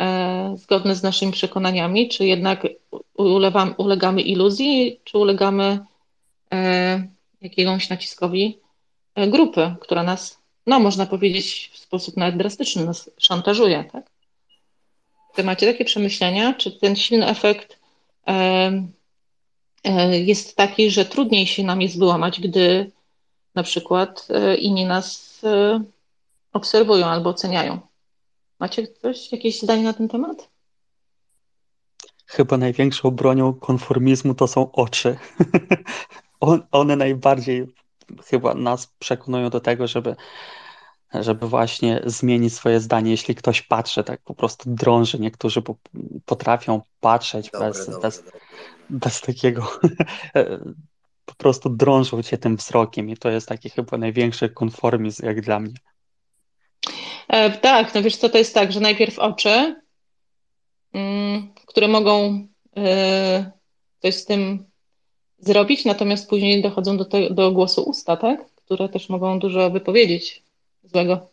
e, 0.00 0.54
zgodne 0.56 0.94
z 0.94 1.02
naszymi 1.02 1.32
przekonaniami, 1.32 2.08
czy 2.08 2.26
jednak 2.26 2.66
ulewam, 3.14 3.74
ulegamy 3.78 4.20
iluzji, 4.22 5.00
czy 5.04 5.18
ulegamy 5.18 5.78
e, 6.52 7.08
jakiemuś 7.40 7.88
naciskowi 7.88 8.58
grupy, 9.16 9.74
która 9.80 10.02
nas, 10.02 10.38
no 10.66 10.80
można 10.80 11.06
powiedzieć 11.06 11.70
w 11.72 11.78
sposób 11.78 12.16
nawet 12.16 12.36
drastyczny, 12.36 12.84
nas 12.84 13.10
szantażuje, 13.18 13.84
tak? 13.92 14.10
Czy 15.36 15.44
macie 15.44 15.66
takie 15.66 15.84
przemyślenia? 15.84 16.54
Czy 16.54 16.72
ten 16.72 16.96
silny 16.96 17.26
efekt 17.26 17.78
jest 20.10 20.56
taki, 20.56 20.90
że 20.90 21.04
trudniej 21.04 21.46
się 21.46 21.64
nam 21.64 21.82
jest 21.82 21.98
wyłamać, 21.98 22.40
gdy 22.40 22.90
na 23.54 23.62
przykład 23.62 24.28
inni 24.58 24.84
nas 24.84 25.29
obserwują 26.52 27.06
albo 27.06 27.30
oceniają. 27.30 27.80
Macie 28.58 28.86
coś, 28.86 29.32
jakieś 29.32 29.62
zdanie 29.62 29.82
na 29.82 29.92
ten 29.92 30.08
temat? 30.08 30.50
Chyba 32.26 32.56
największą 32.56 33.10
bronią 33.10 33.54
konformizmu 33.54 34.34
to 34.34 34.46
są 34.46 34.72
oczy. 34.72 35.16
One 36.70 36.96
najbardziej 36.96 37.74
chyba 38.24 38.54
nas 38.54 38.86
przekonują 38.98 39.50
do 39.50 39.60
tego, 39.60 39.86
żeby, 39.86 40.16
żeby 41.14 41.48
właśnie 41.48 42.02
zmienić 42.06 42.54
swoje 42.54 42.80
zdanie. 42.80 43.10
Jeśli 43.10 43.34
ktoś 43.34 43.62
patrzy, 43.62 44.04
tak 44.04 44.20
po 44.20 44.34
prostu 44.34 44.70
drąży. 44.74 45.18
Niektórzy 45.18 45.62
potrafią 46.24 46.80
patrzeć 47.00 47.50
dobre, 47.50 47.68
bez, 47.68 47.86
dobre, 47.86 48.00
bez, 48.00 48.24
dobre. 48.24 48.40
bez 48.90 49.20
takiego 49.20 49.70
po 51.30 51.34
prostu 51.34 51.70
drążą 51.70 52.22
cię 52.22 52.38
tym 52.38 52.56
wzrokiem 52.56 53.10
i 53.10 53.16
to 53.16 53.30
jest 53.30 53.48
taki 53.48 53.70
chyba 53.70 53.98
największy 53.98 54.48
konformizm 54.48 55.26
jak 55.26 55.40
dla 55.40 55.60
mnie. 55.60 55.74
E, 57.28 57.50
tak, 57.50 57.94
no 57.94 58.02
wiesz 58.02 58.16
co, 58.16 58.28
to 58.28 58.38
jest 58.38 58.54
tak, 58.54 58.72
że 58.72 58.80
najpierw 58.80 59.18
oczy, 59.18 59.82
mm, 60.92 61.54
które 61.66 61.88
mogą 61.88 62.46
e, 62.76 63.50
coś 63.98 64.14
z 64.14 64.24
tym 64.24 64.64
zrobić, 65.38 65.84
natomiast 65.84 66.28
później 66.28 66.62
dochodzą 66.62 66.96
do, 66.96 67.04
te, 67.04 67.30
do 67.30 67.52
głosu 67.52 67.82
usta, 67.82 68.16
tak? 68.16 68.54
Które 68.54 68.88
też 68.88 69.08
mogą 69.08 69.38
dużo 69.38 69.70
wypowiedzieć 69.70 70.42
złego. 70.84 71.30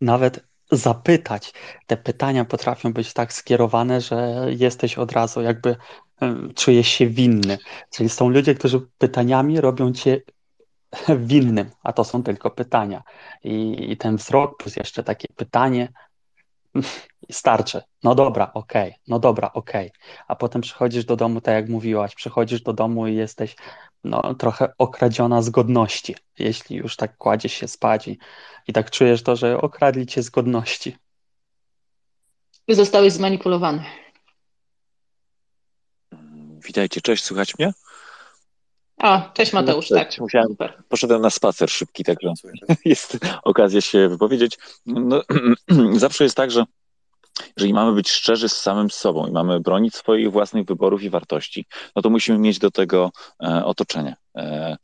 Nawet 0.00 0.40
zapytać. 0.72 1.52
Te 1.86 1.96
pytania 1.96 2.44
potrafią 2.44 2.92
być 2.92 3.12
tak 3.12 3.32
skierowane, 3.32 4.00
że 4.00 4.46
jesteś 4.56 4.98
od 4.98 5.12
razu 5.12 5.42
jakby 5.42 5.76
czujesz 6.54 6.88
się 6.88 7.06
winny. 7.06 7.58
Czyli 7.90 8.08
są 8.08 8.28
ludzie, 8.28 8.54
którzy 8.54 8.80
pytaniami 8.98 9.60
robią 9.60 9.92
cię 9.92 10.20
winnym, 11.18 11.70
a 11.82 11.92
to 11.92 12.04
są 12.04 12.22
tylko 12.22 12.50
pytania. 12.50 13.02
I, 13.44 13.86
i 13.92 13.96
ten 13.96 14.16
wzrok 14.16 14.56
plus 14.56 14.76
jeszcze 14.76 15.02
takie 15.02 15.28
pytanie 15.36 15.88
starczy. 17.30 17.82
No 18.02 18.14
dobra, 18.14 18.50
okej, 18.54 18.88
okay. 18.88 19.00
no 19.08 19.18
dobra, 19.18 19.50
okej. 19.52 19.86
Okay. 19.86 20.24
A 20.28 20.36
potem 20.36 20.62
przychodzisz 20.62 21.04
do 21.04 21.16
domu, 21.16 21.40
tak 21.40 21.54
jak 21.54 21.68
mówiłaś, 21.68 22.14
przychodzisz 22.14 22.62
do 22.62 22.72
domu 22.72 23.06
i 23.06 23.14
jesteś 23.14 23.56
no, 24.04 24.34
trochę 24.34 24.72
okradziona 24.78 25.42
z 25.42 25.50
godności, 25.50 26.16
jeśli 26.38 26.76
już 26.76 26.96
tak 26.96 27.16
kładziesz 27.16 27.52
się 27.52 27.68
spać 27.68 28.08
i, 28.08 28.18
i 28.68 28.72
tak 28.72 28.90
czujesz 28.90 29.22
to, 29.22 29.36
że 29.36 29.60
okradli 29.60 30.06
cię 30.06 30.22
z 30.22 30.30
godności. 30.30 30.96
Zostałeś 32.68 33.12
zmanipulowany. 33.12 33.84
Witajcie, 36.66 37.00
cześć, 37.00 37.24
słychać 37.24 37.58
mnie? 37.58 37.72
A, 38.98 39.30
cześć 39.34 39.52
Mateusz, 39.52 39.88
tak. 39.88 40.18
Musiałem, 40.18 40.48
Super. 40.48 40.82
Poszedłem 40.88 41.22
na 41.22 41.30
spacer 41.30 41.70
szybki, 41.70 42.04
także 42.04 42.32
jest 42.84 43.18
okazja 43.42 43.80
się 43.80 44.08
wypowiedzieć. 44.08 44.58
No, 44.86 45.22
zawsze 45.96 46.24
jest 46.24 46.36
tak, 46.36 46.50
że 46.50 46.64
jeżeli 47.56 47.74
mamy 47.74 47.92
być 47.92 48.10
szczerzy 48.10 48.48
z 48.48 48.56
samym 48.56 48.90
sobą 48.90 49.26
i 49.26 49.32
mamy 49.32 49.60
bronić 49.60 49.94
swoich 49.94 50.32
własnych 50.32 50.66
wyborów 50.66 51.02
i 51.02 51.10
wartości, 51.10 51.66
no 51.96 52.02
to 52.02 52.10
musimy 52.10 52.38
mieć 52.38 52.58
do 52.58 52.70
tego 52.70 53.10
e, 53.42 53.64
otoczenie. 53.64 54.16
E, 54.36 54.76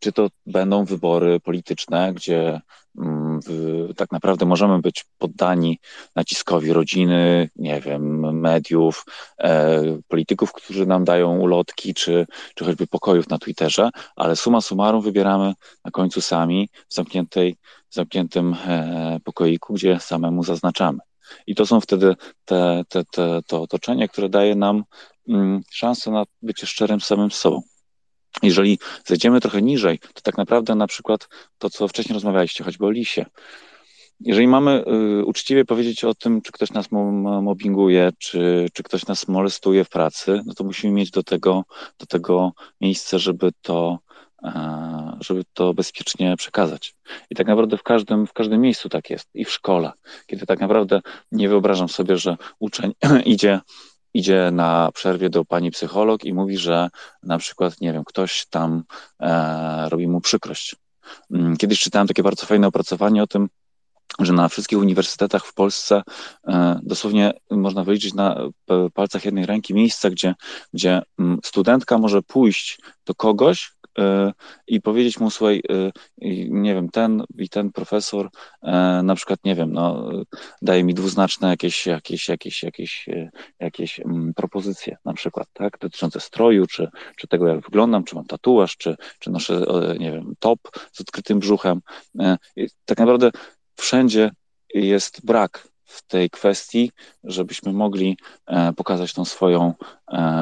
czy 0.00 0.12
to 0.12 0.28
będą 0.46 0.84
wybory 0.84 1.40
polityczne, 1.40 2.12
gdzie 2.14 2.60
mm, 2.98 3.40
w, 3.46 3.88
tak 3.96 4.12
naprawdę 4.12 4.46
możemy 4.46 4.78
być 4.78 5.04
poddani 5.18 5.78
naciskowi 6.16 6.72
rodziny, 6.72 7.50
nie 7.56 7.80
wiem, 7.80 8.32
mediów, 8.40 9.04
e, 9.38 9.82
polityków, 10.08 10.52
którzy 10.52 10.86
nam 10.86 11.04
dają 11.04 11.38
ulotki, 11.38 11.94
czy, 11.94 12.26
czy 12.54 12.64
choćby 12.64 12.86
pokojów 12.86 13.28
na 13.28 13.38
Twitterze, 13.38 13.90
ale 14.16 14.36
suma 14.36 14.60
summarum 14.60 15.02
wybieramy 15.02 15.54
na 15.84 15.90
końcu 15.90 16.20
sami 16.20 16.68
w 16.88 16.94
zamkniętej, 16.94 17.56
zamkniętym 17.90 18.56
e, 18.66 19.18
pokoiku, 19.24 19.74
gdzie 19.74 20.00
samemu 20.00 20.44
zaznaczamy. 20.44 20.98
I 21.46 21.54
to 21.54 21.66
są 21.66 21.80
wtedy 21.80 22.16
te, 22.44 22.82
te, 22.88 23.04
te, 23.04 23.40
to 23.46 23.62
otoczenie, 23.62 24.08
które 24.08 24.28
daje 24.28 24.54
nam 24.54 24.84
mm, 25.28 25.60
szansę 25.70 26.10
na 26.10 26.24
bycie 26.42 26.66
szczerym 26.66 27.00
samym 27.00 27.30
sobą. 27.30 27.62
Jeżeli 28.42 28.78
zejdziemy 29.06 29.40
trochę 29.40 29.62
niżej, 29.62 29.98
to 29.98 30.20
tak 30.22 30.38
naprawdę 30.38 30.74
na 30.74 30.86
przykład 30.86 31.28
to, 31.58 31.70
co 31.70 31.88
wcześniej 31.88 32.14
rozmawialiście, 32.14 32.64
choćby 32.64 32.86
o 32.86 32.90
lisie. 32.90 33.26
Jeżeli 34.20 34.48
mamy 34.48 34.84
y, 35.20 35.24
uczciwie 35.24 35.64
powiedzieć 35.64 36.04
o 36.04 36.14
tym, 36.14 36.42
czy 36.42 36.52
ktoś 36.52 36.72
nas 36.72 36.86
mobbinguje, 37.42 38.10
czy, 38.18 38.68
czy 38.72 38.82
ktoś 38.82 39.06
nas 39.06 39.28
molestuje 39.28 39.84
w 39.84 39.88
pracy, 39.88 40.40
no 40.46 40.54
to 40.54 40.64
musimy 40.64 40.92
mieć 40.92 41.10
do 41.10 41.22
tego, 41.22 41.64
do 41.98 42.06
tego 42.06 42.52
miejsce, 42.80 43.18
żeby 43.18 43.50
to, 43.62 43.98
e, 44.44 45.16
żeby 45.20 45.44
to 45.52 45.74
bezpiecznie 45.74 46.36
przekazać. 46.36 46.94
I 47.30 47.34
tak 47.34 47.46
naprawdę 47.46 47.76
w 47.76 47.82
każdym, 47.82 48.26
w 48.26 48.32
każdym 48.32 48.60
miejscu 48.60 48.88
tak 48.88 49.10
jest. 49.10 49.28
I 49.34 49.44
w 49.44 49.50
szkole, 49.50 49.92
kiedy 50.26 50.46
tak 50.46 50.60
naprawdę 50.60 51.00
nie 51.32 51.48
wyobrażam 51.48 51.88
sobie, 51.88 52.16
że 52.16 52.36
uczeń 52.58 52.92
idzie 53.24 53.60
idzie 54.14 54.50
na 54.52 54.90
przerwie 54.94 55.30
do 55.30 55.44
pani 55.44 55.70
psycholog 55.70 56.24
i 56.24 56.34
mówi, 56.34 56.56
że 56.56 56.88
na 57.22 57.38
przykład, 57.38 57.80
nie 57.80 57.92
wiem, 57.92 58.04
ktoś 58.04 58.46
tam 58.50 58.84
e, 59.20 59.88
robi 59.88 60.08
mu 60.08 60.20
przykrość. 60.20 60.76
Mm, 61.30 61.56
kiedyś 61.56 61.80
czytałem 61.80 62.08
takie 62.08 62.22
bardzo 62.22 62.46
fajne 62.46 62.66
opracowanie 62.66 63.22
o 63.22 63.26
tym, 63.26 63.48
że 64.18 64.32
na 64.32 64.48
wszystkich 64.48 64.78
uniwersytetach 64.78 65.46
w 65.46 65.54
Polsce 65.54 66.02
e, 66.48 66.80
dosłownie 66.82 67.32
można 67.50 67.84
wyliczyć 67.84 68.14
na 68.14 68.36
palcach 68.94 69.24
jednej 69.24 69.46
ręki 69.46 69.74
miejsca, 69.74 70.10
gdzie, 70.10 70.34
gdzie 70.74 71.02
mm, 71.18 71.38
studentka 71.44 71.98
może 71.98 72.22
pójść 72.22 72.80
do 73.06 73.14
kogoś, 73.14 73.72
E, 73.79 73.79
i 74.66 74.80
powiedzieć 74.80 75.20
mu, 75.20 75.30
słuchaj, 75.30 75.62
e, 75.70 75.90
nie 76.50 76.74
wiem, 76.74 76.88
ten 76.88 77.24
i 77.38 77.48
ten 77.48 77.72
profesor 77.72 78.30
e, 78.62 79.00
na 79.04 79.14
przykład, 79.14 79.40
nie 79.44 79.54
wiem, 79.54 79.72
no, 79.72 80.10
daje 80.62 80.84
mi 80.84 80.94
dwuznaczne 80.94 81.48
jakieś, 81.48 81.86
jakieś, 81.86 82.28
jakieś, 82.28 82.62
jakieś, 82.62 83.08
jakieś 83.60 84.00
mm, 84.00 84.34
propozycje 84.34 84.96
na 85.04 85.14
przykład, 85.14 85.48
tak, 85.52 85.78
dotyczące 85.78 86.20
stroju, 86.20 86.66
czy, 86.66 86.88
czy 87.16 87.28
tego, 87.28 87.48
jak 87.48 87.60
wyglądam, 87.60 88.04
czy 88.04 88.14
mam 88.14 88.24
tatuaż, 88.24 88.76
czy, 88.76 88.96
czy 89.18 89.30
noszę, 89.30 89.64
nie 89.98 90.12
wiem, 90.12 90.34
top 90.38 90.60
z 90.92 91.00
odkrytym 91.00 91.38
brzuchem. 91.38 91.80
Tak 92.84 92.98
naprawdę 92.98 93.30
wszędzie 93.76 94.30
jest 94.74 95.26
brak 95.26 95.68
w 95.84 96.06
tej 96.06 96.30
kwestii, 96.30 96.90
żebyśmy 97.24 97.72
mogli 97.72 98.16
pokazać 98.76 99.12
tą 99.12 99.24
swoją 99.24 99.74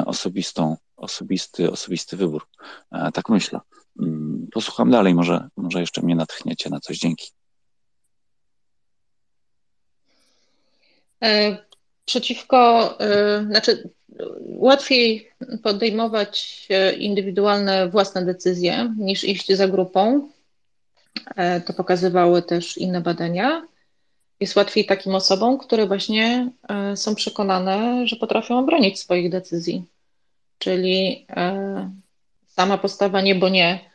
osobistą 0.05 0.77
osobisty, 0.99 1.71
osobisty 1.71 2.17
wybór. 2.17 2.47
Tak 3.13 3.29
myślę. 3.29 3.59
Mm, 4.01 4.47
posłucham 4.51 4.91
dalej, 4.91 5.15
może, 5.15 5.47
może 5.57 5.79
jeszcze 5.79 6.01
mnie 6.01 6.15
natchniecie 6.15 6.69
na 6.69 6.79
coś. 6.79 6.97
Dzięki. 6.97 7.31
Przeciwko, 12.05 12.97
znaczy 13.45 13.89
łatwiej 14.45 15.29
podejmować 15.63 16.67
indywidualne 16.97 17.89
własne 17.89 18.25
decyzje 18.25 18.95
niż 18.97 19.23
iść 19.23 19.53
za 19.53 19.67
grupą. 19.67 20.29
E, 21.35 21.61
to 21.61 21.73
pokazywały 21.73 22.41
też 22.41 22.77
inne 22.77 23.01
badania. 23.01 23.67
Jest 24.39 24.55
łatwiej 24.55 24.85
takim 24.85 25.15
osobom, 25.15 25.57
które 25.57 25.87
właśnie 25.87 26.51
e, 26.69 26.97
są 26.97 27.15
przekonane, 27.15 28.07
że 28.07 28.15
potrafią 28.15 28.59
obronić 28.59 28.99
swoich 28.99 29.29
decyzji. 29.29 29.85
Czyli 30.59 31.25
e, 31.29 31.91
sama 32.47 32.77
postawa 32.77 33.21
nie, 33.21 33.35
bo 33.35 33.49
nie 33.49 33.89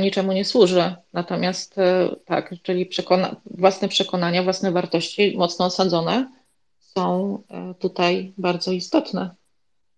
niczemu 0.00 0.32
nie 0.32 0.44
służy. 0.44 0.94
Natomiast 1.12 1.76
tak, 2.24 2.54
czyli 2.62 2.86
przekona 2.86 3.36
własne 3.46 3.88
przekonania, 3.88 4.42
własne 4.42 4.72
wartości 4.72 5.34
mocno 5.36 5.64
osadzone 5.64 6.30
są 6.78 7.42
tutaj 7.78 8.32
bardzo 8.38 8.72
istotne. 8.72 9.30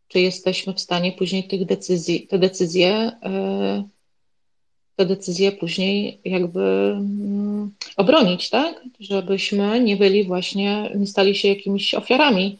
Czy 0.08 0.20
jesteśmy 0.20 0.74
w 0.74 0.80
stanie 0.80 1.12
później 1.12 1.48
tych 1.48 1.66
decyzji, 1.66 2.26
te 2.26 2.38
decyzje 2.38 3.12
te 5.00 5.06
decyzje 5.06 5.52
później 5.52 6.20
jakby 6.24 6.60
mm, 6.96 7.70
obronić, 7.96 8.50
tak? 8.50 8.80
Żebyśmy 9.00 9.80
nie 9.80 9.96
byli 9.96 10.24
właśnie, 10.24 10.90
nie 10.94 11.06
stali 11.06 11.34
się 11.36 11.48
jakimiś 11.48 11.94
ofiarami 11.94 12.58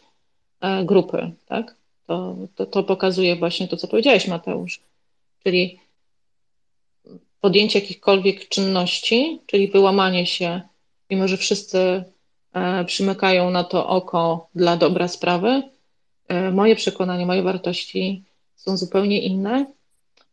e, 0.61 0.85
grupy, 0.85 1.31
tak? 1.47 1.80
To, 2.11 2.37
to, 2.55 2.67
to 2.67 2.83
pokazuje 2.83 3.37
właśnie 3.37 3.69
to, 3.69 3.77
co 3.77 3.89
powiedziałeś, 3.89 4.29
Mateusz. 4.29 4.81
Czyli 5.45 5.79
podjęcie 7.41 7.79
jakichkolwiek 7.79 8.49
czynności, 8.49 9.41
czyli 9.47 9.69
wyłamanie 9.69 10.27
się, 10.27 10.61
mimo 11.11 11.29
że 11.29 11.37
wszyscy 11.37 12.05
e, 12.53 12.85
przymykają 12.85 13.51
na 13.51 13.65
to 13.65 13.89
oko 13.89 14.49
dla 14.55 14.77
dobra 14.77 15.09
sprawy, 15.09 15.63
e, 16.29 16.51
moje 16.51 16.77
przekonania, 16.77 17.27
moje 17.27 17.43
wartości 17.43 18.23
są 18.57 18.77
zupełnie 18.77 19.23
inne 19.23 19.67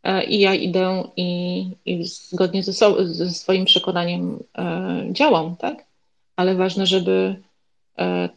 E, 0.08 0.24
i 0.24 0.40
ja 0.40 0.56
idę 0.56 1.04
i, 1.16 1.70
i 1.86 2.04
zgodnie 2.06 2.64
ze, 2.64 2.74
so, 2.74 3.06
ze, 3.06 3.30
swoim 3.32 3.66
przekonaniem 3.66 4.44
e, 4.58 5.08
działam, 5.12 5.56
tak? 5.56 5.86
Ale 6.36 6.56
ważne, 6.56 6.86
żeby, 6.86 7.41
e, 7.99 8.30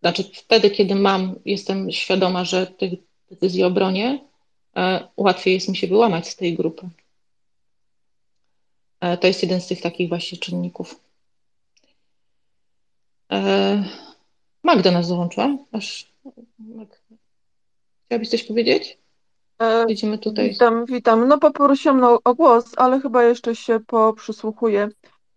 znaczy 0.00 0.24
wtedy, 0.34 0.70
kiedy 0.70 0.94
mam, 0.94 1.34
jestem 1.44 1.90
świadoma, 1.90 2.44
że 2.44 2.66
tych 2.66 2.92
decyzji 3.30 3.64
obronię, 3.64 4.24
e, 4.76 5.08
łatwiej 5.16 5.54
jest 5.54 5.68
mi 5.68 5.76
się 5.76 5.86
wyłamać 5.86 6.28
z 6.28 6.36
tej 6.36 6.56
grupy. 6.56 6.88
E, 9.00 9.16
to 9.16 9.26
jest 9.26 9.42
jeden 9.42 9.60
z 9.60 9.66
tych 9.66 9.80
takich 9.80 10.08
właśnie 10.08 10.38
czynników. 10.38 11.00
E, 13.32 13.84
Magda 14.62 14.90
nas 14.90 15.08
dołączyła. 15.08 15.56
Aż... 15.72 16.12
Chciałabyś 18.06 18.28
coś 18.28 18.44
powiedzieć? 18.44 18.98
Widzimy 19.88 20.18
tutaj. 20.18 20.50
Witam, 20.50 20.86
witam. 20.86 21.28
No 21.28 21.38
poprosiłam 21.38 22.18
o 22.24 22.34
głos, 22.34 22.64
ale 22.76 23.00
chyba 23.00 23.24
jeszcze 23.24 23.56
się 23.56 23.80
poprzysłuchuję, 23.86 24.88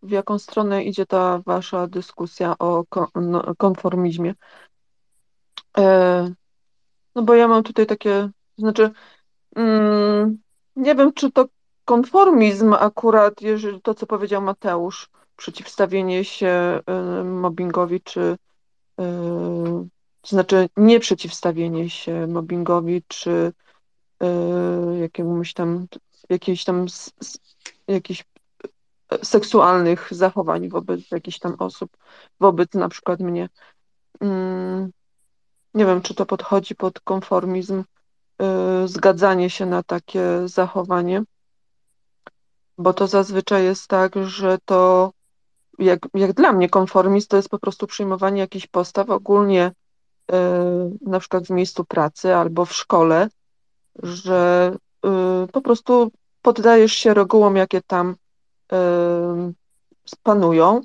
w 0.04 0.12
jaką 0.12 0.40
stronę 0.40 0.84
idzie 0.84 1.06
ta 1.06 1.40
wasza 1.46 1.88
dyskusja 1.88 2.56
o 2.60 2.86
no, 3.16 3.56
konformizmie. 3.56 4.34
E, 5.78 6.34
no 7.16 7.24
bo 7.24 7.34
ja 7.34 7.48
mam 7.48 7.64
tutaj 7.64 7.86
takie, 7.86 8.30
znaczy, 8.58 8.92
mm, 9.56 10.38
nie 10.76 10.96
wiem, 10.96 11.14
czy 11.14 11.32
to 11.32 11.46
konformizm 11.86 12.74
akurat, 12.74 13.42
jeżeli 13.42 13.82
to, 13.82 13.94
co 13.94 14.08
powiedział 14.08 14.42
Mateusz, 14.42 15.10
przeciwstawienie 15.36 16.26
się 16.26 16.80
y, 17.20 17.24
mobbingowi, 17.24 18.02
czy 18.02 18.22
y, 18.22 18.38
to 20.22 20.30
znaczy 20.30 20.70
nie 20.78 21.00
przeciwstawienie 21.00 21.90
się 21.90 22.28
mobbingowi, 22.28 23.04
czy 23.08 23.54
jakiemuś 25.00 25.54
tam, 25.54 25.88
jakiejś 26.30 26.64
tam 26.64 26.86
jakichś 27.88 28.22
e, 28.22 28.26
seksualnych 29.24 30.08
zachowań 30.12 30.70
wobec 30.70 31.12
jakichś 31.12 31.40
tam 31.40 31.56
osób, 31.60 31.98
wobec 32.40 32.74
na 32.74 32.90
przykład 32.90 33.20
mnie. 33.20 33.50
Mm, 34.20 34.92
nie 35.74 35.86
wiem, 35.86 36.02
czy 36.02 36.16
to 36.16 36.26
podchodzi 36.26 36.76
pod 36.76 37.00
konformizm, 37.00 37.84
y, 38.84 38.88
zgadzanie 38.88 39.50
się 39.50 39.66
na 39.66 39.84
takie 39.84 40.24
zachowanie, 40.46 41.24
bo 42.78 42.94
to 42.94 43.08
zazwyczaj 43.08 43.64
jest 43.64 43.88
tak, 43.88 44.16
że 44.24 44.58
to 44.66 45.12
jak, 45.80 46.00
jak 46.14 46.34
dla 46.34 46.54
mnie 46.54 46.70
konformizm 46.70 47.28
to 47.28 47.38
jest 47.38 47.50
po 47.50 47.60
prostu 47.60 47.88
przyjmowanie 47.88 48.42
jakichś 48.42 48.68
postaw 48.68 49.10
ogólnie 49.10 49.72
y, 50.32 50.36
na 51.02 51.20
przykład 51.20 51.48
w 51.48 51.50
miejscu 51.50 51.86
pracy 51.86 52.36
albo 52.36 52.66
w 52.66 52.74
szkole, 52.74 53.30
że 54.04 54.72
y, 55.46 55.48
po 55.48 55.62
prostu 55.62 56.12
poddajesz 56.42 56.94
się 56.94 57.14
regułom, 57.14 57.56
jakie 57.56 57.82
tam 57.82 58.16
panują, 60.24 60.82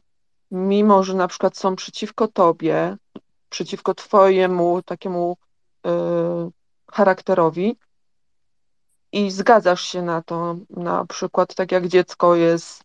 mimo 0.50 1.02
że 1.02 1.14
na 1.14 1.28
przykład 1.28 1.56
są 1.56 1.76
przeciwko 1.76 2.28
tobie, 2.28 2.96
przeciwko 3.48 3.94
twojemu 3.94 4.82
takiemu 4.82 5.36
y, 5.86 5.90
charakterowi 6.92 7.76
i 9.12 9.30
zgadzasz 9.30 9.82
się 9.82 10.02
na 10.02 10.22
to, 10.22 10.56
na 10.70 11.06
przykład 11.06 11.54
tak 11.54 11.72
jak 11.72 11.88
dziecko 11.88 12.34
jest, 12.34 12.84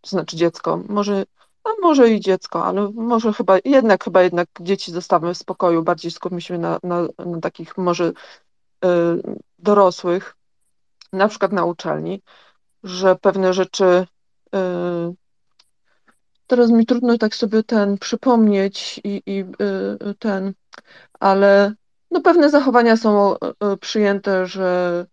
to 0.00 0.10
znaczy 0.10 0.36
dziecko, 0.36 0.80
może 0.88 1.24
no 1.64 1.74
może 1.82 2.10
i 2.10 2.20
dziecko, 2.20 2.64
ale 2.64 2.90
może 2.94 3.32
chyba 3.32 3.58
jednak, 3.64 4.04
chyba 4.04 4.22
jednak 4.22 4.48
dzieci 4.60 4.92
zostawmy 4.92 5.34
w 5.34 5.38
spokoju, 5.38 5.82
bardziej 5.82 6.10
skupmy 6.10 6.40
się 6.40 6.58
na, 6.58 6.78
na, 6.82 7.02
na 7.26 7.40
takich 7.40 7.78
może 7.78 8.12
Y, 8.84 9.22
dorosłych, 9.58 10.36
na 11.12 11.28
przykład 11.28 11.52
na 11.52 11.64
uczelni, 11.64 12.22
że 12.82 13.16
pewne 13.16 13.52
rzeczy 13.52 13.84
y, 13.84 14.06
teraz 16.46 16.70
mi 16.70 16.86
trudno 16.86 17.18
tak 17.18 17.34
sobie 17.34 17.62
ten 17.62 17.98
przypomnieć 17.98 19.00
i, 19.04 19.22
i 19.26 19.40
y, 19.40 20.14
ten, 20.18 20.52
ale 21.20 21.74
no 22.10 22.20
pewne 22.20 22.50
zachowania 22.50 22.96
są 22.96 23.34
przyjęte, 23.80 24.46
że, 24.46 25.06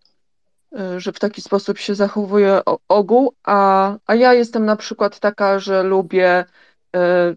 że 0.98 1.14
w 1.14 1.20
taki 1.20 1.42
sposób 1.42 1.78
się 1.78 1.96
zachowuje 1.96 2.62
ogół, 2.88 3.34
a, 3.44 3.96
a 4.06 4.16
ja 4.16 4.34
jestem 4.34 4.66
na 4.66 4.76
przykład 4.76 5.20
taka, 5.20 5.60
że 5.60 5.84
lubię 5.84 6.46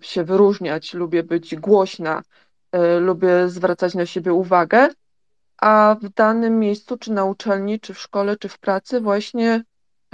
się 0.01 0.25
wyróżniać, 0.25 0.95
lubię 0.95 1.23
być 1.23 1.57
głośna, 1.57 2.23
lubię 3.01 3.49
zwracać 3.49 3.95
na 3.95 4.07
siebie 4.07 4.33
uwagę 4.33 4.89
a 5.61 5.97
w 6.03 6.09
danym 6.09 6.59
miejscu, 6.59 6.97
czy 6.99 7.13
na 7.13 7.25
uczelni, 7.25 7.81
czy 7.81 7.95
w 7.95 7.99
szkole, 7.99 8.37
czy 8.37 8.49
w 8.49 8.59
pracy, 8.59 9.01
właśnie 9.01 9.65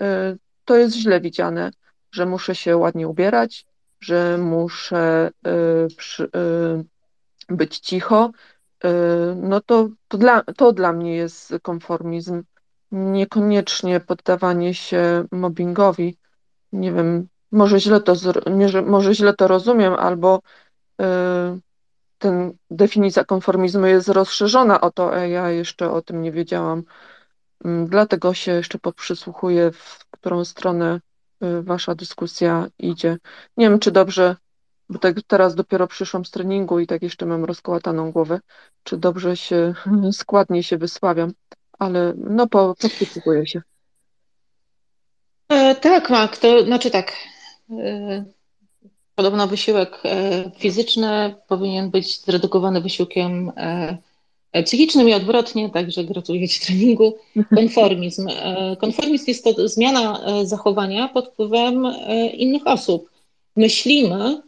y, 0.01 0.39
to 0.67 0.77
jest 0.77 0.97
źle 0.97 1.21
widziane, 1.21 1.71
że 2.13 2.27
muszę 2.27 2.55
się 2.55 2.77
ładnie 2.77 3.09
ubierać, 3.09 3.67
że 4.01 4.39
muszę 4.39 5.31
y, 5.47 5.51
y, 6.25 6.85
być 7.49 7.79
cicho. 7.79 8.31
No 9.37 9.61
to, 9.61 9.89
to, 10.09 10.19
dla, 10.19 10.43
to 10.43 10.73
dla 10.73 10.93
mnie 10.93 11.17
jest 11.17 11.55
konformizm, 11.63 12.43
niekoniecznie 12.93 14.01
poddawanie 14.01 14.75
się 14.75 15.25
mobbingowi. 15.33 16.19
Nie 16.73 16.93
wiem, 16.93 17.29
może 17.53 17.81
źle 17.81 18.01
to, 18.01 18.15
może 18.87 19.15
źle 19.15 19.35
to 19.35 19.49
rozumiem, 19.49 19.95
albo 19.95 20.41
ten 22.19 22.53
definicja 22.71 23.25
konformizmu 23.25 23.87
jest 23.87 24.09
rozszerzona 24.09 24.81
o 24.81 24.91
to, 24.91 25.15
a 25.15 25.19
ja 25.19 25.51
jeszcze 25.51 25.91
o 25.91 26.03
tym 26.03 26.23
nie 26.23 26.33
wiedziałam. 26.33 26.83
Mm, 27.65 27.87
dlatego 27.87 28.35
się 28.35 28.53
jeszcze 28.53 28.79
poprzysłuchuję, 28.79 29.73
w 29.73 30.07
którą 30.11 30.45
stronę 30.45 31.01
y, 31.43 31.63
wasza 31.63 31.95
dyskusja 31.95 32.67
idzie. 32.79 33.19
Nie 33.57 33.71
wiem, 33.71 33.79
czy 33.79 33.91
dobrze, 33.91 34.37
bo 34.89 34.99
tak 34.99 35.17
teraz 35.27 35.55
dopiero 35.55 35.87
przyszłam 35.87 36.25
z 36.25 36.31
treningu 36.31 36.79
i 36.81 36.87
tak 36.87 37.03
jeszcze 37.03 37.27
mam 37.27 37.45
rozkołataną 37.45 38.13
głowę, 38.13 38.41
czy 38.83 38.97
dobrze 38.97 39.37
się, 39.37 39.75
składnie 40.13 40.63
się 40.63 40.79
wysławiam, 40.79 41.33
ale 41.79 42.15
no 42.17 42.47
po, 42.47 42.75
poprzysłuchuję 42.81 43.47
się. 43.47 43.63
E, 45.49 45.75
tak, 45.75 46.11
Mak, 46.11 46.37
to 46.37 46.65
znaczy 46.65 46.91
tak. 46.91 47.13
E, 47.71 48.25
Podobno 49.17 49.47
wysiłek 49.47 49.99
e, 50.05 50.51
fizyczny 50.59 51.35
powinien 51.49 51.91
być 51.91 52.21
zredukowany 52.21 52.81
wysiłkiem 52.81 53.53
e, 54.57 54.59
e, 54.59 54.63
psychicznym 54.63 55.09
i 55.09 55.15
odwrotnie, 55.15 55.71
także 55.71 56.05
gratuluję 56.05 56.49
Ci 56.49 56.61
treningu. 56.61 57.15
Konformizm. 57.55 58.29
Konformizm 58.81 59.25
jest 59.29 59.45
to 59.45 59.69
zmiana 59.69 60.21
zachowania 60.45 61.09
pod 61.09 61.29
wpływem 61.29 61.87
innych 62.35 62.67
osób. 62.67 63.11
Myślimy, 63.57 64.43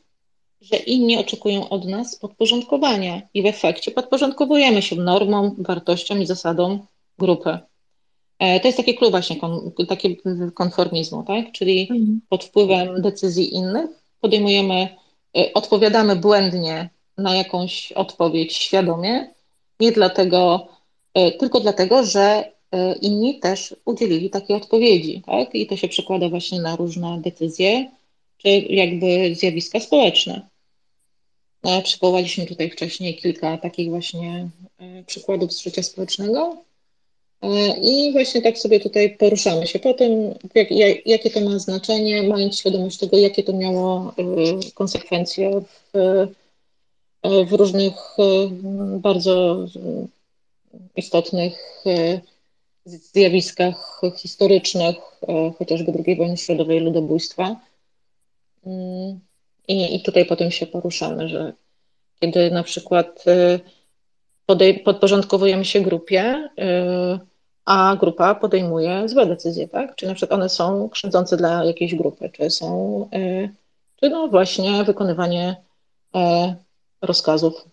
że 0.61 0.77
inni 0.77 1.19
oczekują 1.19 1.69
od 1.69 1.85
nas 1.85 2.17
podporządkowania 2.17 3.23
i 3.35 3.43
w 3.43 3.47
efekcie 3.47 3.91
podporządkowujemy 3.91 4.83
się 4.83 4.97
normom, 4.97 5.55
wartościom 5.59 6.23
i 6.23 6.27
zasadom 6.27 6.87
grupy. 7.19 7.59
To 8.39 8.69
jest 8.69 8.77
taki 8.77 8.95
klub 8.95 9.11
właśnie, 9.11 9.37
taki 9.89 10.19
konformizmu, 10.55 11.23
tak? 11.23 11.53
Czyli 11.53 11.81
mhm. 11.81 12.21
pod 12.29 12.45
wpływem 12.45 13.03
decyzji 13.03 13.55
innych 13.55 13.91
podejmujemy, 14.21 14.89
odpowiadamy 15.55 16.17
błędnie 16.17 16.91
na 17.19 17.37
jakąś 17.37 17.93
odpowiedź 17.93 18.57
świadomie, 18.57 19.35
nie 19.81 19.93
dlatego, 19.93 20.69
tylko 21.39 21.61
dlatego, 21.61 22.05
że 22.05 22.53
inni 23.01 23.41
też 23.41 23.77
udzielili 23.85 24.31
takiej 24.31 24.57
odpowiedzi, 24.57 25.23
tak? 25.27 25.55
I 25.55 25.67
to 25.67 25.77
się 25.77 25.89
przekłada 25.89 26.29
właśnie 26.29 26.61
na 26.61 26.77
różne 26.77 27.21
decyzje, 27.21 27.91
czy 28.39 28.49
jakby 28.49 29.35
zjawiska 29.35 29.81
społeczne. 29.81 30.49
No, 31.63 31.83
przywołaliśmy 31.83 32.47
tutaj 32.47 32.71
wcześniej 32.71 33.17
kilka 33.17 33.59
takich 33.59 33.89
właśnie 33.91 34.49
e, 34.79 35.05
przykładów 35.05 35.53
z 35.53 35.63
życia 35.63 35.83
społecznego. 35.83 36.57
E, 37.43 37.49
I 37.83 38.13
właśnie 38.13 38.43
tak 38.43 38.59
sobie 38.59 38.81
tutaj 38.81 39.17
poruszamy 39.17 39.67
się 39.67 39.79
po 39.79 39.95
tym, 39.95 40.35
jak, 40.55 41.07
jakie 41.07 41.31
to 41.31 41.41
ma 41.41 41.59
znaczenie, 41.59 42.23
mając 42.23 42.59
świadomość 42.59 42.99
tego, 42.99 43.19
jakie 43.19 43.43
to 43.43 43.53
miało 43.53 44.15
e, 44.19 44.25
konsekwencje 44.75 45.61
w, 45.61 45.99
w 47.25 47.53
różnych 47.53 47.95
bardzo 48.99 49.67
istotnych 50.97 51.85
zjawiskach 52.85 54.01
historycznych, 54.17 54.97
chociażby 55.59 55.93
II 56.07 56.17
wojny 56.17 56.37
światowej, 56.37 56.81
ludobójstwa. 56.81 57.57
Mm, 58.67 59.21
I, 59.69 59.95
I 59.97 60.03
tutaj 60.03 60.27
potem 60.27 60.51
się 60.51 60.67
poruszamy, 60.67 61.29
że 61.29 61.53
kiedy 62.21 62.51
na 62.51 62.63
przykład 62.63 63.25
podej- 64.47 64.83
podporządkowujemy 64.83 65.65
się 65.65 65.81
grupie, 65.81 66.49
a 67.65 67.97
grupa 68.01 68.35
podejmuje 68.35 69.09
złe 69.09 69.27
decyzje, 69.27 69.69
tak? 69.69 69.97
Czy 69.97 70.07
na 70.07 70.15
przykład 70.15 70.41
one 70.41 70.49
są 70.49 70.89
krzywdzące 70.89 71.37
dla 71.37 71.65
jakiejś 71.65 71.95
grupy, 71.95 72.31
czy 72.31 72.51
są, 72.51 73.09
czy 74.01 74.11
no 74.11 74.29
właśnie 74.29 74.85
wykonywanie 74.85 75.57
e, 76.15 76.57
rozkazów. 77.03 77.65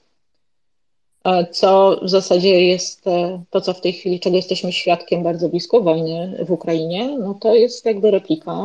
E, 1.23 1.47
co 1.47 1.99
w 2.03 2.09
zasadzie 2.09 2.65
jest 2.65 3.07
e, 3.07 3.43
to, 3.49 3.61
co 3.61 3.73
w 3.73 3.81
tej 3.81 3.93
chwili, 3.93 4.19
czego 4.19 4.35
jesteśmy 4.35 4.71
świadkiem 4.71 5.23
bardzo 5.23 5.49
blisko 5.49 5.81
wojny 5.81 6.45
w 6.45 6.51
Ukrainie, 6.51 7.17
no 7.17 7.33
to 7.33 7.55
jest 7.55 7.85
jakby 7.85 8.11
replika 8.11 8.57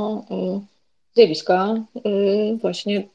zjawiska 1.15 1.75
y, 2.07 2.59
właśnie 2.61 3.09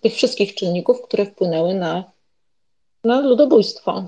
tych 0.00 0.14
wszystkich 0.14 0.54
czynników, 0.54 1.02
które 1.02 1.26
wpłynęły 1.26 1.74
na, 1.74 2.04
na 3.04 3.20
ludobójstwo. 3.20 4.04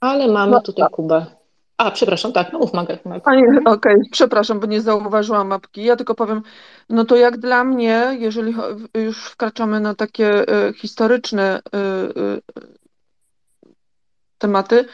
Ale 0.00 0.28
mamy 0.28 0.52
no, 0.52 0.60
tutaj 0.60 0.84
tak. 0.84 0.92
Kubę. 0.92 1.26
A, 1.82 1.90
przepraszam, 1.90 2.32
tak, 2.32 2.52
no 2.52 2.58
mów 2.58 2.72
Magda. 2.72 2.94
Okej, 3.04 3.42
okay, 3.64 3.96
przepraszam, 4.10 4.60
bo 4.60 4.66
nie 4.66 4.80
zauważyłam 4.80 5.48
mapki. 5.48 5.84
Ja 5.84 5.96
tylko 5.96 6.14
powiem, 6.14 6.42
no 6.88 7.04
to 7.04 7.16
jak 7.16 7.38
dla 7.38 7.64
mnie, 7.64 8.16
jeżeli 8.18 8.54
już 8.94 9.24
wkraczamy 9.24 9.80
na 9.80 9.94
takie 9.94 10.54
y, 10.68 10.74
historyczne 10.74 11.60
y, 11.60 11.78
y, 12.20 12.42
tematy, 14.38 14.84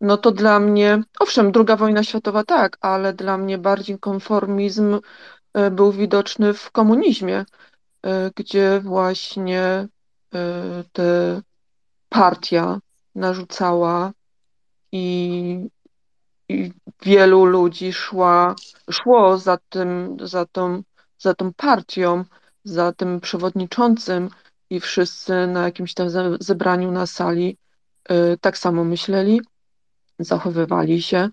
no 0.00 0.16
to 0.16 0.30
dla 0.30 0.60
mnie, 0.60 1.02
owszem, 1.20 1.52
druga 1.52 1.76
wojna 1.76 2.02
światowa 2.02 2.44
tak, 2.44 2.78
ale 2.80 3.12
dla 3.12 3.38
mnie 3.38 3.58
bardziej 3.58 3.98
konformizm 3.98 5.00
był 5.70 5.92
widoczny 5.92 6.54
w 6.54 6.70
komunizmie, 6.70 7.44
gdzie 8.36 8.80
właśnie 8.80 9.88
te 10.92 11.40
partia 12.08 12.78
narzucała 13.14 14.12
i, 14.92 15.68
i 16.48 16.72
wielu 17.02 17.44
ludzi 17.44 17.92
szła, 17.92 18.54
szło 18.90 19.38
za 19.38 19.58
tym, 19.68 20.16
za 20.22 20.46
tą, 20.46 20.82
za 21.18 21.34
tą 21.34 21.52
partią, 21.52 22.24
za 22.64 22.92
tym 22.92 23.20
przewodniczącym 23.20 24.28
i 24.70 24.80
wszyscy 24.80 25.46
na 25.46 25.62
jakimś 25.62 25.94
tam 25.94 26.08
zebraniu 26.40 26.90
na 26.90 27.06
sali 27.06 27.58
tak 28.40 28.58
samo 28.58 28.84
myśleli, 28.84 29.40
zachowywali 30.18 31.02
się. 31.02 31.28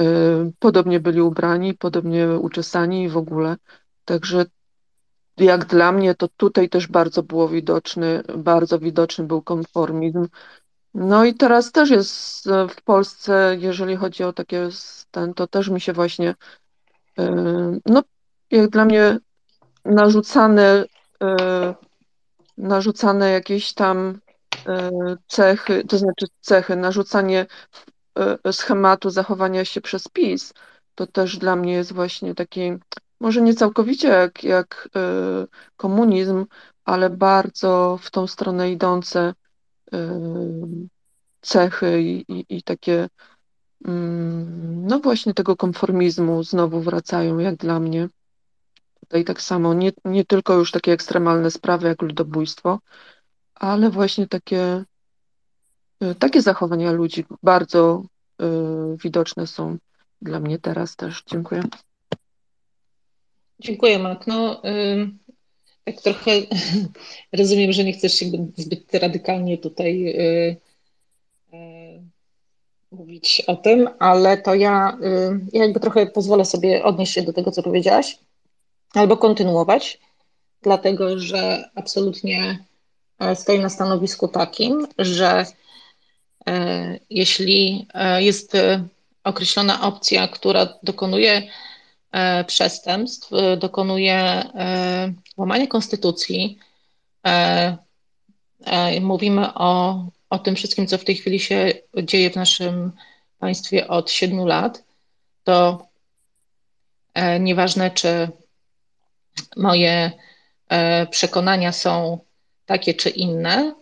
Y, 0.00 0.52
podobnie 0.58 1.00
byli 1.00 1.20
ubrani, 1.20 1.74
podobnie 1.74 2.28
uczesani 2.28 3.04
i 3.04 3.08
w 3.08 3.16
ogóle. 3.16 3.56
Także 4.04 4.44
jak 5.36 5.64
dla 5.64 5.92
mnie, 5.92 6.14
to 6.14 6.28
tutaj 6.28 6.68
też 6.68 6.86
bardzo 6.86 7.22
było 7.22 7.48
widoczny, 7.48 8.22
bardzo 8.38 8.78
widoczny 8.78 9.24
był 9.24 9.42
konformizm. 9.42 10.26
No 10.94 11.24
i 11.24 11.34
teraz 11.34 11.72
też 11.72 11.90
jest 11.90 12.48
w 12.68 12.82
Polsce, 12.82 13.56
jeżeli 13.58 13.96
chodzi 13.96 14.24
o 14.24 14.32
takie 14.32 14.68
ten, 15.10 15.34
to 15.34 15.46
też 15.46 15.68
mi 15.68 15.80
się 15.80 15.92
właśnie, 15.92 16.34
y, 17.20 17.24
no 17.86 18.02
jak 18.50 18.70
dla 18.70 18.84
mnie 18.84 19.18
narzucane, 19.84 20.84
y, 21.22 21.26
narzucane 22.58 23.30
jakieś 23.30 23.72
tam 23.72 24.20
cechy, 25.26 25.84
to 25.84 25.98
znaczy 25.98 26.26
cechy, 26.40 26.76
narzucanie 26.76 27.46
E, 28.44 28.52
schematu 28.52 29.10
zachowania 29.10 29.64
się 29.64 29.80
przez 29.80 30.08
PiS, 30.08 30.54
to 30.94 31.06
też 31.06 31.38
dla 31.38 31.56
mnie 31.56 31.72
jest 31.72 31.92
właśnie 31.92 32.34
taki, 32.34 32.72
może 33.20 33.42
nie 33.42 33.54
całkowicie 33.54 34.08
jak, 34.08 34.44
jak 34.44 34.88
e, 34.96 35.00
komunizm, 35.76 36.46
ale 36.84 37.10
bardzo 37.10 37.98
w 38.02 38.10
tą 38.10 38.26
stronę 38.26 38.70
idące 38.70 39.20
e, 39.20 39.34
cechy 41.40 42.02
i, 42.02 42.32
i, 42.32 42.44
i 42.48 42.62
takie, 42.62 43.08
mm, 43.84 44.86
no 44.86 44.98
właśnie 44.98 45.34
tego 45.34 45.56
konformizmu 45.56 46.42
znowu 46.42 46.80
wracają, 46.80 47.38
jak 47.38 47.56
dla 47.56 47.80
mnie. 47.80 48.08
Tutaj 49.00 49.24
tak 49.24 49.42
samo, 49.42 49.74
nie, 49.74 49.92
nie 50.04 50.24
tylko 50.24 50.54
już 50.54 50.70
takie 50.70 50.92
ekstremalne 50.92 51.50
sprawy 51.50 51.88
jak 51.88 52.02
ludobójstwo, 52.02 52.78
ale 53.54 53.90
właśnie 53.90 54.28
takie 54.28 54.84
Y, 56.04 56.14
takie 56.14 56.42
zachowania 56.42 56.92
ludzi 56.92 57.24
bardzo 57.42 58.02
y, 58.42 58.44
widoczne 59.02 59.46
są 59.46 59.76
dla 60.22 60.40
mnie 60.40 60.58
teraz 60.58 60.96
też. 60.96 61.22
Dziękuję. 61.26 61.62
Dziękuję, 63.58 63.98
Mark. 63.98 64.26
No, 64.26 64.62
tak 65.92 66.02
trochę 66.02 66.30
rozumiem, 67.32 67.72
że 67.72 67.84
nie 67.84 67.92
chcesz 67.92 68.14
się 68.14 68.26
zbyt 68.56 68.94
radykalnie 68.94 69.58
tutaj 69.58 70.08
y, 70.08 70.56
mówić 72.92 73.42
o 73.46 73.56
tym, 73.56 73.88
ale 73.98 74.38
to 74.38 74.54
ja, 74.54 74.98
ja 75.52 75.64
jakby 75.64 75.80
trochę 75.80 76.06
pozwolę 76.06 76.44
sobie 76.44 76.84
odnieść 76.84 77.12
się 77.12 77.22
do 77.22 77.32
tego, 77.32 77.50
co 77.50 77.62
powiedziałaś, 77.62 78.18
albo 78.94 79.16
kontynuować, 79.16 80.00
dlatego 80.62 81.18
że 81.18 81.70
absolutnie 81.74 82.58
stoję 83.34 83.58
na 83.58 83.68
stanowisku 83.68 84.28
takim, 84.28 84.86
że 84.98 85.46
E, 86.48 86.98
jeśli 87.10 87.86
e, 87.94 88.22
jest 88.22 88.54
e, 88.54 88.84
określona 89.24 89.82
opcja, 89.82 90.28
która 90.28 90.68
dokonuje 90.82 91.42
przestępstw, 92.46 93.30
dokonuje 93.58 94.44
łamania 95.36 95.66
konstytucji, 95.66 96.58
mówimy 99.00 99.54
o, 99.54 100.04
o 100.30 100.38
tym 100.38 100.56
wszystkim, 100.56 100.86
co 100.86 100.98
w 100.98 101.04
tej 101.04 101.16
chwili 101.16 101.40
się 101.40 101.72
dzieje 102.02 102.30
w 102.30 102.36
naszym 102.36 102.92
państwie 103.38 103.88
od 103.88 104.10
siedmiu 104.10 104.46
lat, 104.46 104.84
to 105.44 105.86
nieważne, 107.40 107.90
czy 107.90 108.28
moje 109.56 110.12
przekonania 111.10 111.72
są 111.72 112.18
takie 112.66 112.94
czy 112.94 113.10
inne, 113.10 113.74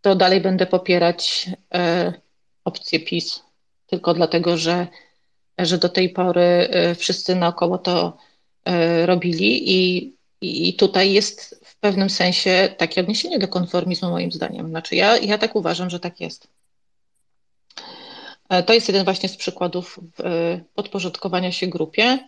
to 0.00 0.14
dalej 0.14 0.40
będę 0.40 0.66
popierać 0.66 1.50
e, 1.74 2.12
opcję 2.64 3.00
PiS, 3.00 3.42
tylko 3.86 4.14
dlatego, 4.14 4.56
że, 4.56 4.86
że 5.62 5.78
do 5.78 5.88
tej 5.88 6.08
pory 6.08 6.40
e, 6.42 6.94
wszyscy 6.94 7.34
naokoło 7.34 7.78
to 7.78 8.16
e, 8.64 9.06
robili 9.06 9.76
i, 9.76 10.12
i 10.40 10.74
tutaj 10.74 11.12
jest 11.12 11.60
w 11.64 11.76
pewnym 11.76 12.10
sensie 12.10 12.74
takie 12.76 13.00
odniesienie 13.00 13.38
do 13.38 13.48
konformizmu 13.48 14.10
moim 14.10 14.32
zdaniem. 14.32 14.68
Znaczy 14.68 14.96
ja, 14.96 15.16
ja 15.16 15.38
tak 15.38 15.56
uważam, 15.56 15.90
że 15.90 16.00
tak 16.00 16.20
jest. 16.20 16.48
To 18.66 18.72
jest 18.72 18.88
jeden 18.88 19.04
właśnie 19.04 19.28
z 19.28 19.36
przykładów 19.36 20.00
podporządkowania 20.74 21.52
się 21.52 21.66
grupie, 21.66 22.18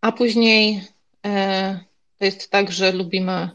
a 0.00 0.12
później 0.12 0.84
to 2.18 2.24
jest 2.24 2.50
tak, 2.50 2.72
że 2.72 2.92
lubimy 2.92 3.50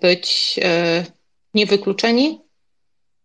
być 0.00 0.60
niewykluczeni, 1.54 2.40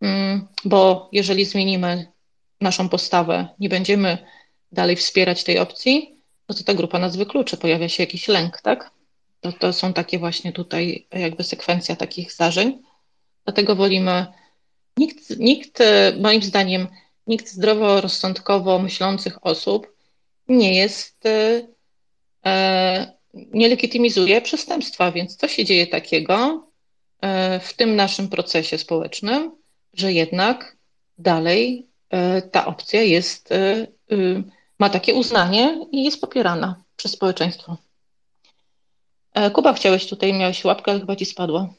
mm, 0.02 0.48
bo 0.66 1.10
jeżeli 1.12 1.46
zmienimy 1.46 2.14
naszą 2.62 2.90
postawę, 2.90 3.48
nie 3.60 3.70
będziemy 3.70 4.18
dalej 4.74 4.96
wspierać 4.96 5.44
tej 5.44 5.60
opcji, 5.60 6.16
no 6.50 6.56
to 6.56 6.64
ta 6.64 6.74
grupa 6.74 7.00
nas 7.00 7.16
wykluczy, 7.16 7.58
pojawia 7.58 7.90
się 7.90 8.04
jakiś 8.04 8.28
lęk, 8.28 8.62
tak? 8.62 8.92
To, 9.42 9.52
to 9.52 9.74
są 9.74 9.94
takie 9.94 10.20
właśnie 10.20 10.52
tutaj 10.52 11.08
jakby 11.12 11.44
sekwencja 11.44 11.96
takich 11.96 12.32
zdarzeń. 12.32 12.82
Dlatego 13.46 13.76
wolimy, 13.76 14.26
nikt, 14.98 15.40
nikt 15.40 15.80
moim 16.20 16.44
zdaniem 16.44 16.88
nikt 17.28 17.48
zdroworozsądkowo 17.48 18.80
myślących 18.80 19.46
osób 19.46 19.96
nie 20.48 20.74
jest, 20.74 21.24
nie 23.34 23.70
legitymizuje 23.70 24.42
przestępstwa. 24.42 25.12
Więc 25.12 25.36
co 25.36 25.48
się 25.48 25.66
dzieje 25.66 25.88
takiego 25.88 26.68
w 27.62 27.74
tym 27.74 27.96
naszym 27.96 28.30
procesie 28.30 28.78
społecznym, 28.78 29.52
że 29.94 30.14
jednak 30.14 30.78
dalej 31.18 31.88
ta 32.52 32.66
opcja 32.66 33.02
jest, 33.02 33.50
ma 34.84 34.90
takie 34.90 35.14
uznanie 35.14 35.86
i 35.92 36.04
jest 36.04 36.22
popierana 36.22 36.84
przez 36.96 37.12
społeczeństwo. 37.12 37.78
Kuba, 39.54 39.74
chciałeś 39.74 40.10
tutaj, 40.10 40.34
miałeś 40.34 40.66
łapkę, 40.66 40.92
ale 40.92 41.00
chyba 41.00 41.16
ci 41.16 41.26
spadła. 41.26 41.74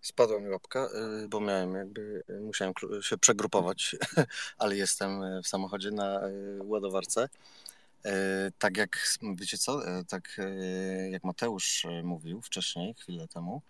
Spadła 0.00 0.40
mi 0.40 0.48
łapka, 0.48 0.88
y, 1.24 1.28
bo 1.28 1.40
miałem 1.40 1.74
jakby, 1.74 2.22
y, 2.30 2.40
musiałem 2.40 2.74
się 3.02 3.18
przegrupować, 3.18 3.96
ale 4.62 4.76
jestem 4.76 5.22
y, 5.22 5.42
w 5.42 5.48
samochodzie 5.48 5.90
na 5.90 6.20
ładowarce. 6.60 7.28
Tak 8.58 8.76
jak, 8.76 9.18
wiecie 9.34 9.58
co, 9.58 9.80
tak 10.08 10.40
jak 11.10 11.24
Mateusz 11.24 11.86
mówił 12.02 12.42
wcześniej, 12.42 12.94
chwilę 12.94 13.28
temu, 13.28 13.62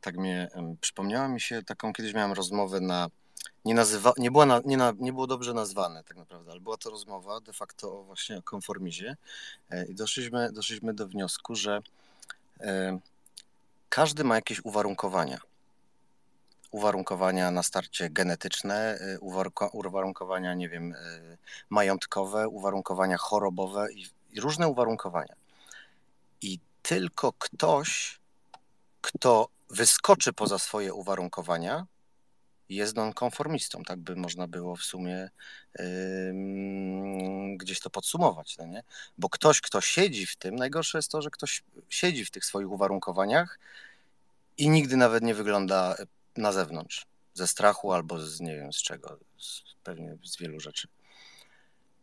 tak 0.00 0.16
mnie, 0.16 0.48
przypomniała 0.80 1.28
mi 1.28 1.40
się 1.40 1.62
taką, 1.62 1.92
kiedyś 1.92 2.14
miałem 2.14 2.32
rozmowę 2.32 2.80
na, 2.80 3.08
nie, 3.64 3.74
nazywa, 3.74 4.12
nie, 4.18 4.30
była 4.30 4.46
na, 4.46 4.60
nie, 4.64 4.76
na, 4.76 4.92
nie 4.98 5.12
było 5.12 5.26
dobrze 5.26 5.54
nazwane 5.54 6.04
tak 6.04 6.16
naprawdę, 6.16 6.50
ale 6.50 6.60
była 6.60 6.76
to 6.76 6.90
rozmowa 6.90 7.40
de 7.40 7.52
facto 7.52 8.02
właśnie 8.02 8.38
o 8.38 8.42
konformizmie 8.42 9.16
i 9.88 9.94
doszliśmy, 9.94 10.52
doszliśmy 10.52 10.94
do 10.94 11.08
wniosku, 11.08 11.54
że 11.54 11.80
każdy 13.88 14.24
ma 14.24 14.34
jakieś 14.34 14.64
uwarunkowania 14.64 15.40
uwarunkowania 16.70 17.50
na 17.50 17.62
starcie 17.62 18.10
genetyczne, 18.10 18.98
y, 19.00 19.18
uwarunkowania, 19.72 20.54
nie 20.54 20.68
wiem, 20.68 20.94
majątkowe, 21.70 22.48
uwarunkowania 22.48 23.16
chorobowe 23.16 23.92
i, 23.92 24.06
i 24.32 24.40
różne 24.40 24.68
uwarunkowania. 24.68 25.34
I 26.42 26.58
tylko 26.82 27.32
ktoś, 27.32 28.18
kto 29.00 29.48
wyskoczy 29.70 30.32
poza 30.32 30.58
swoje 30.58 30.94
uwarunkowania, 30.94 31.86
jest 32.76 32.96
nonkonformistą, 32.96 33.82
tak 33.82 33.98
by 33.98 34.16
można 34.16 34.46
było 34.46 34.76
w 34.76 34.82
sumie 34.82 35.30
gdzieś 37.56 37.80
to 37.80 37.90
podsumować, 37.90 38.58
no 38.58 38.66
nie? 38.66 38.82
Bo 39.18 39.28
ktoś, 39.28 39.60
kto 39.60 39.80
siedzi 39.80 40.26
w 40.26 40.36
tym, 40.36 40.56
najgorsze 40.56 40.98
jest 40.98 41.10
to, 41.10 41.22
że 41.22 41.30
ktoś 41.30 41.62
siedzi 41.88 42.24
w 42.24 42.30
tych 42.30 42.44
swoich 42.44 42.70
uwarunkowaniach 42.70 43.58
i 44.58 44.68
nigdy 44.68 44.96
nawet 44.96 45.22
nie 45.22 45.34
wygląda 45.34 45.96
na 46.36 46.52
zewnątrz, 46.52 47.06
ze 47.34 47.48
strachu 47.48 47.92
albo 47.92 48.18
z 48.18 48.40
nie 48.40 48.56
wiem 48.56 48.72
z 48.72 48.82
czego, 48.82 49.18
z, 49.38 49.62
pewnie 49.84 50.16
z 50.24 50.36
wielu 50.36 50.60
rzeczy. 50.60 50.88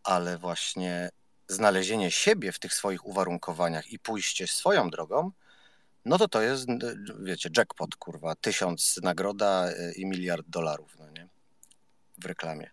Ale 0.03 0.37
właśnie 0.37 1.09
znalezienie 1.47 2.11
siebie 2.11 2.51
w 2.51 2.59
tych 2.59 2.73
swoich 2.73 3.05
uwarunkowaniach 3.05 3.87
i 3.87 3.99
pójście 3.99 4.47
swoją 4.47 4.89
drogą, 4.89 5.31
no 6.07 6.17
to 6.17 6.27
to 6.27 6.41
jest, 6.41 6.67
wiecie, 7.19 7.49
jackpot, 7.57 7.95
kurwa, 7.95 8.35
tysiąc 8.35 8.99
nagroda 9.03 9.71
y, 9.71 9.93
i 9.95 10.05
miliard 10.05 10.45
dolarów, 10.49 10.95
no 10.99 11.09
nie? 11.09 11.27
W 12.17 12.25
reklamie 12.25 12.69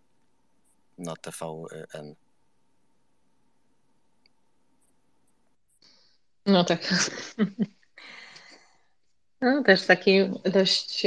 na 0.99 1.17
TVN. 1.17 2.15
No 6.47 6.65
tak. 6.65 6.81
No, 9.41 9.63
też 9.63 9.87
taki 9.87 10.19
dość. 10.45 11.07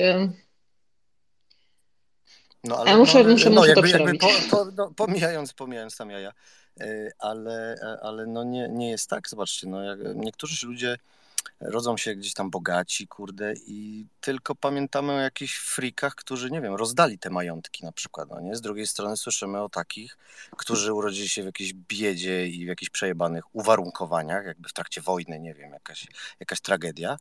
No, 2.63 2.77
ale, 2.77 2.91
ja 2.91 2.97
muszę, 2.97 3.23
no, 3.23 3.29
muszę, 3.29 3.49
no, 3.49 3.61
muszę 3.61 3.69
jakby, 3.69 3.91
to 3.91 3.97
jakby 3.97 4.17
po, 4.17 4.27
po, 4.49 4.65
no, 4.65 4.91
pomijając, 4.95 5.53
pomijając 5.53 5.97
tam 5.97 6.09
jaja, 6.09 6.31
e, 6.79 7.11
ale, 7.19 7.75
ale 8.01 8.25
no 8.25 8.43
nie, 8.43 8.67
nie 8.69 8.89
jest 8.89 9.09
tak, 9.09 9.29
zobaczcie, 9.29 9.67
no, 9.67 9.83
jak, 9.83 9.99
niektórzy 10.15 10.67
ludzie 10.67 10.97
rodzą 11.59 11.97
się 11.97 12.15
gdzieś 12.15 12.33
tam 12.33 12.49
bogaci, 12.49 13.07
kurde, 13.07 13.53
i 13.65 14.05
tylko 14.21 14.55
pamiętamy 14.55 15.13
o 15.13 15.19
jakichś 15.19 15.57
frikach, 15.57 16.15
którzy, 16.15 16.51
nie 16.51 16.61
wiem, 16.61 16.75
rozdali 16.75 17.19
te 17.19 17.29
majątki 17.29 17.85
na 17.85 17.91
przykład, 17.91 18.29
no 18.29 18.39
nie? 18.39 18.55
Z 18.55 18.61
drugiej 18.61 18.87
strony 18.87 19.17
słyszymy 19.17 19.61
o 19.61 19.69
takich, 19.69 20.17
którzy 20.57 20.93
urodzili 20.93 21.29
się 21.29 21.43
w 21.43 21.45
jakiejś 21.45 21.73
biedzie 21.73 22.47
i 22.47 22.65
w 22.65 22.67
jakichś 22.67 22.89
przejebanych 22.89 23.55
uwarunkowaniach, 23.55 24.45
jakby 24.45 24.69
w 24.69 24.73
trakcie 24.73 25.01
wojny, 25.01 25.39
nie 25.39 25.53
wiem, 25.53 25.71
jakaś, 25.71 26.07
jakaś 26.39 26.61
tragedia, 26.61 27.17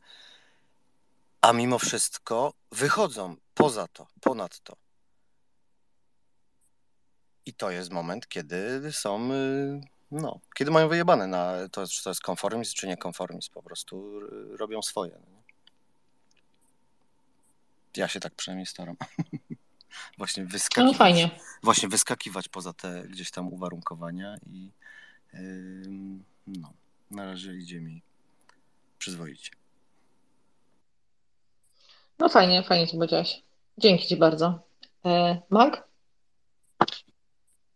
a 1.41 1.53
mimo 1.53 1.79
wszystko 1.79 2.53
wychodzą 2.73 3.37
poza 3.55 3.89
to, 3.89 4.07
ponad 4.21 4.61
to. 4.61 4.77
I 7.47 7.55
to 7.55 7.71
jest 7.71 7.91
moment, 7.91 8.29
kiedy 8.29 8.93
są, 8.93 9.33
y, 9.33 9.81
no, 10.11 10.41
kiedy 10.55 10.70
mają 10.70 10.89
wyjebane 10.89 11.27
na 11.27 11.69
to, 11.73 11.87
czy 11.87 12.05
to 12.05 12.11
jest 12.11 12.20
konformizm, 12.20 12.74
czy 12.74 12.87
nie 12.87 12.97
konformizm, 12.97 13.53
po 13.53 13.62
prostu 13.62 14.20
robią 14.57 14.83
swoje. 14.83 15.12
No. 15.12 15.43
Ja 17.97 18.09
się 18.09 18.20
tak 18.20 18.35
przynajmniej 18.35 18.66
staram. 18.66 18.97
właśnie 20.19 20.45
wyskakiwać, 20.45 20.93
no, 20.93 20.99
fajnie. 20.99 21.31
właśnie 21.62 21.89
wyskakiwać 21.89 22.49
poza 22.49 22.73
te 22.73 23.03
gdzieś 23.09 23.31
tam 23.31 23.53
uwarunkowania 23.53 24.37
i 24.47 24.70
yy, 25.33 25.41
no, 26.47 26.73
na 27.11 27.24
razie 27.24 27.55
idzie 27.55 27.81
mi 27.81 28.03
przyzwoicie. 28.99 29.51
No 32.19 32.28
fajnie, 32.28 32.62
fajnie 32.62 32.87
to 32.87 32.93
powiedziałaś. 32.93 33.43
Dzięki 33.78 34.07
Ci 34.07 34.16
bardzo. 34.16 34.61
E, 35.05 35.43
Mag? 35.51 35.89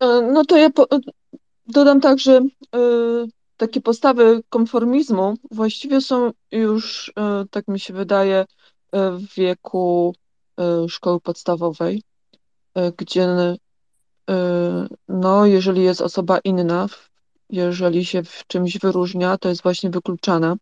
E, 0.01 0.07
no 0.32 0.44
to 0.44 0.57
ja 0.57 0.70
po, 0.70 0.86
dodam 1.70 2.01
tak, 2.01 2.18
że 2.18 2.36
e, 2.36 2.78
takie 3.56 3.80
postawy 3.80 4.42
konformizmu 4.48 5.34
właściwie 5.51 6.01
są 6.01 6.30
już, 6.52 7.12
e, 7.16 7.44
tak 7.51 7.68
mi 7.68 7.80
się 7.80 7.94
wydaje, 7.94 8.44
e, 8.92 9.10
w 9.10 9.34
wieku 9.34 10.14
szkoły 10.88 11.20
podstawowej, 11.20 12.02
gdzie 12.97 13.28
no, 15.09 15.47
jeżeli 15.47 15.82
jest 15.82 16.01
osoba 16.01 16.38
inna, 16.38 16.86
jeżeli 17.51 18.05
się 18.05 18.22
w 18.22 18.47
czymś 18.47 18.78
wyróżnia, 18.78 19.38
to 19.38 19.48
jest 19.48 19.62
właśnie 19.62 19.90
wykluczana 19.90 20.56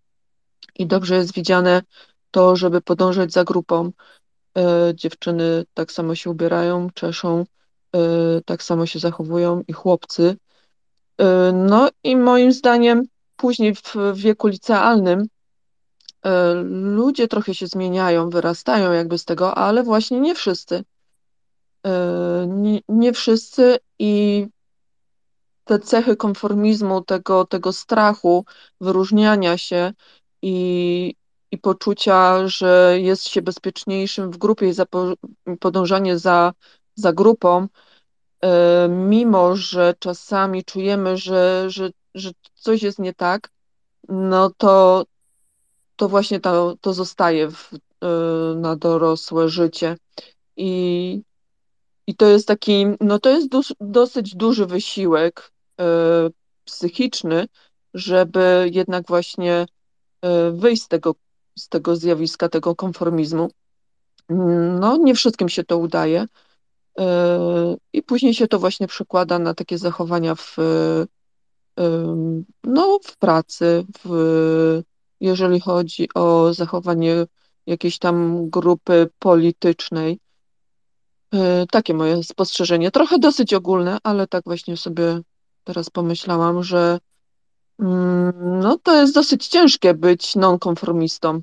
i 0.79 0.87
dobrze 0.87 1.15
jest 1.17 1.35
widziane 1.35 1.83
to, 2.31 2.57
żeby 2.57 2.81
podążać 2.81 3.33
za 3.33 3.45
grupą. 3.45 3.93
Dziewczyny 4.95 5.65
tak 5.75 5.93
samo 5.93 6.15
się 6.15 6.31
ubierają, 6.31 6.91
czeszą, 6.95 7.45
tak 8.45 8.63
samo 8.63 8.87
się 8.87 8.99
zachowują 8.99 9.63
i 9.69 9.73
chłopcy. 9.73 10.37
E, 11.19 11.53
no 11.53 11.89
i 12.05 12.17
moim 12.17 12.53
zdaniem 12.53 13.03
później 13.37 13.75
w 13.75 13.95
wieku 14.15 14.47
licealnym 14.49 15.27
ludzie 16.71 17.29
trochę 17.29 17.55
się 17.55 17.67
zmieniają, 17.67 18.31
wyrastają 18.31 18.93
jakby 18.93 19.19
z 19.19 19.25
tego, 19.25 19.55
ale 19.55 19.83
właśnie 19.83 20.21
nie 20.21 20.35
wszyscy. 20.35 20.85
Nie, 22.47 22.81
nie 22.89 23.13
wszyscy 23.13 23.79
i 23.99 24.47
te 25.65 25.79
cechy 25.79 26.17
konformizmu, 26.17 27.01
tego, 27.01 27.45
tego 27.45 27.73
strachu, 27.73 28.45
wyróżniania 28.81 29.59
się 29.59 29.93
i, 30.43 31.15
i 31.51 31.59
poczucia, 31.59 32.49
że 32.49 32.97
jest 33.01 33.29
się 33.29 33.43
bezpieczniejszym 33.43 34.31
w 34.31 34.39
grupie 34.39 34.69
i 34.69 34.73
za 34.73 34.87
podążanie 35.61 36.19
za, 36.19 36.53
za 36.95 37.13
grupą, 37.13 37.69
mimo 38.89 39.57
że 39.57 39.95
czasami 39.99 40.65
czujemy, 40.65 41.17
że, 41.17 41.65
że, 41.69 41.91
że 42.15 42.31
coś 42.55 42.83
jest 42.83 42.99
nie 42.99 43.15
tak, 43.15 43.51
no 44.09 44.51
to, 44.57 45.05
to 45.97 46.09
właśnie 46.09 46.41
to, 46.41 46.77
to 46.81 46.93
zostaje 46.93 47.51
w, 47.51 47.71
e, 47.75 47.79
na 48.57 48.77
dorosłe 48.77 49.49
życie. 49.49 49.97
I, 50.57 51.23
I 52.07 52.15
to 52.15 52.27
jest 52.27 52.49
taki, 52.49 52.87
no 53.01 53.19
to 53.19 53.31
jest 53.31 53.49
dosyć 53.81 54.37
duży 54.37 54.67
wysiłek 54.67 55.53
e, 55.81 55.85
psychiczny, 56.65 57.47
żeby 57.95 58.71
jednak 58.73 59.07
właśnie 59.07 59.67
wyjść 60.53 60.83
z 60.83 60.89
tego 60.89 61.15
z 61.59 61.69
tego 61.69 61.97
zjawiska, 61.97 62.49
tego 62.49 62.77
konformizmu. 62.77 63.51
No, 64.81 64.97
nie 64.97 65.15
wszystkim 65.15 65.49
się 65.49 65.65
to 65.65 65.79
udaje. 65.79 66.27
E, 66.99 67.77
I 67.93 68.03
później 68.03 68.35
się 68.35 68.49
to 68.49 68.59
właśnie 68.59 68.87
przekłada 68.87 69.39
na 69.39 69.55
takie 69.55 69.79
zachowania 69.79 70.35
w, 70.35 70.57
e, 70.59 71.07
no, 72.65 72.99
w 73.05 73.17
pracy, 73.17 73.85
w, 74.05 74.83
jeżeli 75.21 75.61
chodzi 75.61 76.09
o 76.15 76.55
zachowanie 76.55 77.27
jakiejś 77.67 77.99
tam 77.99 78.49
grupy 78.51 79.11
politycznej. 79.19 80.21
E, 81.35 81.67
takie 81.67 81.95
moje 81.95 82.23
spostrzeżenie. 82.23 82.91
Trochę 82.91 83.19
dosyć 83.19 83.55
ogólne, 83.55 83.99
ale 84.03 84.27
tak 84.27 84.45
właśnie 84.45 84.77
sobie 84.77 85.21
teraz 85.65 85.91
pomyślałam, 85.91 86.63
że 86.63 86.99
mm, 87.79 88.33
no, 88.61 88.79
to 88.79 89.01
jest 89.01 89.15
dosyć 89.15 89.49
ciężkie 89.49 89.95
być 89.95 90.37
nonkonformistą. 90.37 91.41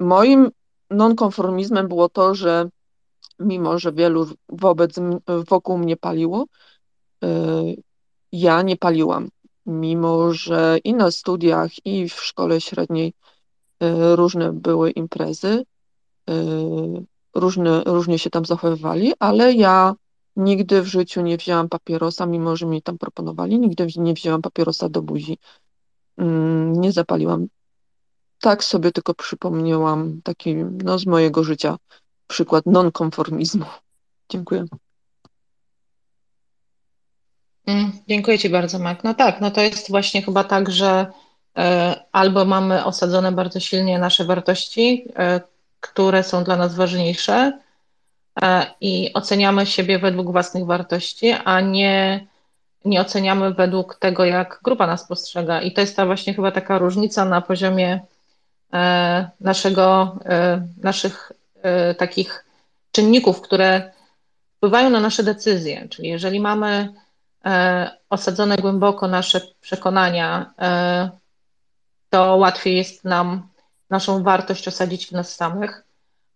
Moim 0.00 0.50
nonkonformizmem 0.90 1.88
było 1.88 2.08
to, 2.08 2.34
że 2.34 2.68
mimo 3.38 3.78
że 3.78 3.92
wielu 3.92 4.26
wobec, 4.48 4.96
wokół 5.48 5.78
mnie 5.78 5.96
paliło, 5.96 6.46
ja 8.32 8.62
nie 8.62 8.76
paliłam. 8.76 9.28
Mimo, 9.66 10.32
że 10.32 10.78
i 10.84 10.94
na 10.94 11.10
studiach, 11.10 11.86
i 11.86 12.08
w 12.08 12.14
szkole 12.14 12.60
średniej 12.60 13.12
różne 14.14 14.52
były 14.52 14.90
imprezy, 14.90 15.64
różne, 17.34 17.82
różnie 17.86 18.18
się 18.18 18.30
tam 18.30 18.44
zachowywali, 18.44 19.12
ale 19.18 19.52
ja 19.52 19.94
nigdy 20.36 20.82
w 20.82 20.86
życiu 20.86 21.22
nie 21.22 21.36
wzięłam 21.36 21.68
papierosa, 21.68 22.26
mimo 22.26 22.56
że 22.56 22.66
mi 22.66 22.82
tam 22.82 22.98
proponowali, 22.98 23.58
nigdy 23.58 23.86
nie 23.96 24.14
wzięłam 24.14 24.42
papierosa 24.42 24.88
do 24.88 25.02
buzi. 25.02 25.38
Mm, 26.16 26.72
nie 26.72 26.92
zapaliłam. 26.92 27.46
Tak 28.40 28.64
sobie 28.64 28.92
tylko 28.92 29.14
przypomniałam 29.14 30.20
taki 30.24 30.54
no, 30.54 30.98
z 30.98 31.06
mojego 31.06 31.44
życia 31.44 31.76
przykład 32.26 32.66
nonkonformizmu. 32.66 33.66
Dziękuję. 34.28 34.64
Mm, 37.66 37.92
dziękuję 38.08 38.38
Ci 38.38 38.48
bardzo, 38.48 38.78
Mak. 38.78 39.04
No 39.04 39.14
tak, 39.14 39.40
no 39.40 39.50
to 39.50 39.60
jest 39.60 39.90
właśnie 39.90 40.22
chyba 40.22 40.44
tak, 40.44 40.70
że 40.70 41.06
y, 41.58 41.62
albo 42.12 42.44
mamy 42.44 42.84
osadzone 42.84 43.32
bardzo 43.32 43.60
silnie 43.60 43.98
nasze 43.98 44.24
wartości, 44.24 45.04
y, 45.08 45.40
które 45.80 46.22
są 46.22 46.44
dla 46.44 46.56
nas 46.56 46.74
ważniejsze 46.74 47.58
y, 48.38 48.42
i 48.80 49.10
oceniamy 49.14 49.66
siebie 49.66 49.98
według 49.98 50.32
własnych 50.32 50.66
wartości, 50.66 51.32
a 51.32 51.60
nie, 51.60 52.26
nie 52.84 53.00
oceniamy 53.00 53.54
według 53.54 53.94
tego, 53.94 54.24
jak 54.24 54.60
grupa 54.62 54.86
nas 54.86 55.06
postrzega. 55.06 55.60
I 55.60 55.72
to 55.72 55.80
jest 55.80 55.96
ta 55.96 56.06
właśnie 56.06 56.34
chyba 56.34 56.52
taka 56.52 56.78
różnica 56.78 57.24
na 57.24 57.40
poziomie 57.40 58.00
naszego, 59.40 60.18
naszych 60.82 61.32
takich 61.98 62.44
czynników, 62.92 63.40
które 63.40 63.92
wpływają 64.56 64.90
na 64.90 65.00
nasze 65.00 65.22
decyzje. 65.22 65.88
Czyli 65.88 66.08
jeżeli 66.08 66.40
mamy 66.40 66.94
E, 67.44 67.90
osadzone 68.10 68.56
głęboko 68.56 69.08
nasze 69.08 69.40
przekonania, 69.60 70.54
e, 70.58 71.10
to 72.10 72.36
łatwiej 72.36 72.76
jest 72.76 73.04
nam 73.04 73.48
naszą 73.90 74.22
wartość 74.22 74.68
osadzić 74.68 75.06
w 75.06 75.12
nas 75.12 75.34
samych, 75.34 75.84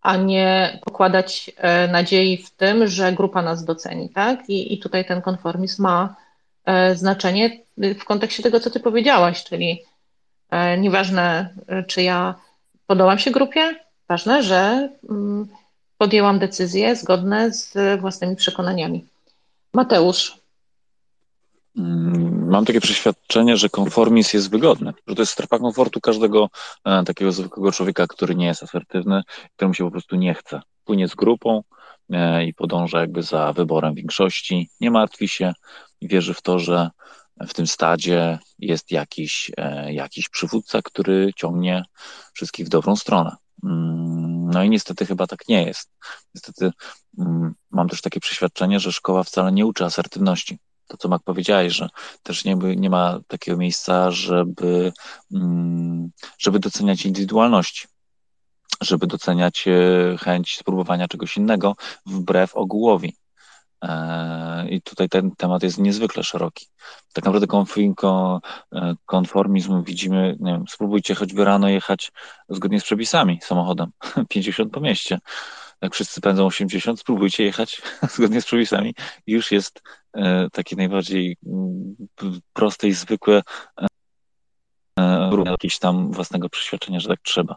a 0.01 0.17
nie 0.17 0.79
pokładać 0.85 1.51
e, 1.57 1.89
nadziei 1.89 2.37
w 2.37 2.51
tym, 2.51 2.87
że 2.87 3.13
grupa 3.13 3.43
nas 3.43 3.65
doceni, 3.65 4.11
tak? 4.11 4.51
I, 4.51 4.75
i 4.75 4.79
tutaj 4.79 5.05
ten 5.05 5.23
konformizm 5.23 5.83
ma 5.83 6.17
znaczenie 6.95 7.61
w 7.77 8.05
kontekście 8.05 8.43
tego, 8.43 8.61
co 8.61 8.71
ty 8.71 8.81
powiedziałaś, 8.81 9.45
czyli 9.45 9.83
nieważne, 10.79 11.55
czy 11.87 12.03
ja 12.03 12.35
podobam 12.87 13.19
się 13.19 13.31
grupie, 13.31 13.75
ważne, 14.09 14.43
że 14.43 14.89
mm, 15.11 15.49
podjęłam 15.99 16.39
decyzje 16.39 16.97
zgodne 16.97 17.53
z 17.53 18.01
własnymi 18.01 18.37
przekonaniami. 18.37 19.05
Mateusz, 19.75 20.45
Mm, 21.77 22.49
mam 22.49 22.65
takie 22.65 22.81
przeświadczenie, 22.81 23.57
że 23.57 23.69
konformizm 23.69 24.37
jest 24.37 24.51
wygodny, 24.51 24.93
że 25.07 25.15
to 25.15 25.23
jest 25.23 25.33
strefa 25.33 25.59
komfortu 25.59 26.01
każdego 26.01 26.51
e, 26.85 27.05
takiego 27.05 27.33
zwykłego 27.33 27.73
człowieka, 27.73 28.07
który 28.07 28.35
nie 28.35 28.47
jest 28.47 28.63
asertywny, 28.63 29.23
któremu 29.57 29.75
się 29.75 29.85
po 29.85 29.91
prostu 29.91 30.17
nie 30.17 30.35
chce. 30.35 30.61
Płynie 30.85 31.09
z 31.09 31.15
grupą 31.15 31.63
e, 32.11 32.45
i 32.45 32.55
podąża 32.55 33.01
jakby 33.01 33.23
za 33.23 33.53
wyborem 33.53 33.95
większości, 33.95 34.71
nie 34.81 34.91
martwi 34.91 35.29
się 35.29 35.53
i 36.01 36.09
wierzy 36.09 36.35
w 36.35 36.43
to, 36.43 36.59
że 36.59 36.91
w 37.41 37.55
tym 37.55 37.67
stadzie 37.67 38.39
jest 38.59 38.91
jakiś, 38.91 39.51
e, 39.57 39.93
jakiś 39.93 40.29
przywódca, 40.29 40.83
który 40.83 41.33
ciągnie 41.37 41.85
wszystkich 42.33 42.67
w 42.67 42.69
dobrą 42.69 42.97
stronę. 42.97 43.37
Mm, 43.65 44.51
no 44.51 44.65
i 44.65 44.71
niestety 44.71 45.07
chyba 45.07 45.27
tak 45.27 45.49
nie 45.49 45.67
jest. 45.67 45.91
Niestety 46.35 46.71
mm, 47.19 47.55
mam 47.71 47.89
też 47.89 48.01
takie 48.01 48.21
przeświadczenie, 48.21 48.81
że 48.81 48.93
szkoła 48.93 49.23
wcale 49.23 49.53
nie 49.53 49.67
uczy 49.67 49.85
asertywności 49.85 50.59
to, 50.87 50.97
co 50.97 51.09
Mak 51.09 51.23
powiedziałeś, 51.23 51.73
że 51.73 51.89
też 52.23 52.45
nie, 52.45 52.55
nie 52.55 52.91
ma 52.91 53.21
takiego 53.29 53.57
miejsca, 53.57 54.11
żeby, 54.11 54.93
mm, 55.33 56.11
żeby 56.39 56.59
doceniać 56.59 57.07
indywidualności, 57.07 57.87
żeby 58.81 59.07
doceniać 59.07 59.69
e, 59.69 60.17
chęć 60.19 60.57
spróbowania 60.59 61.09
czegoś 61.09 61.37
innego 61.37 61.77
wbrew 62.07 62.55
ogółowi. 62.55 63.17
E, 63.85 64.69
I 64.69 64.83
tutaj 64.83 65.09
ten 65.09 65.31
temat 65.37 65.63
jest 65.63 65.79
niezwykle 65.79 66.23
szeroki. 66.23 66.67
Tak 67.13 67.25
naprawdę 67.25 67.47
e, 68.73 68.95
konformizm 69.07 69.85
widzimy, 69.85 70.37
nie 70.41 70.53
wiem, 70.53 70.65
spróbujcie 70.69 71.15
choćby 71.15 71.45
rano 71.45 71.69
jechać 71.69 72.13
zgodnie 72.49 72.81
z 72.81 72.85
przepisami 72.85 73.39
samochodem, 73.43 73.91
50 74.29 74.73
po 74.73 74.81
mieście 74.81 75.19
jak 75.83 75.95
wszyscy 75.95 76.21
pędzą 76.21 76.47
80, 76.47 77.01
spróbujcie 77.01 77.45
jechać 77.45 77.83
zgodnie 78.15 78.41
z 78.41 78.45
przepisami. 78.45 78.95
Już 79.27 79.53
jest 79.53 79.83
e, 80.13 80.51
takie 80.53 80.77
najbardziej 80.77 81.37
mm, 81.47 81.95
proste 82.53 82.89
i 82.89 82.93
zwykłe 82.93 83.43
jakieś 85.47 85.79
tam 85.79 86.13
własnego 86.13 86.49
przeświadczenia, 86.49 87.01
że 87.01 87.09
tak 87.09 87.21
trzeba. 87.23 87.55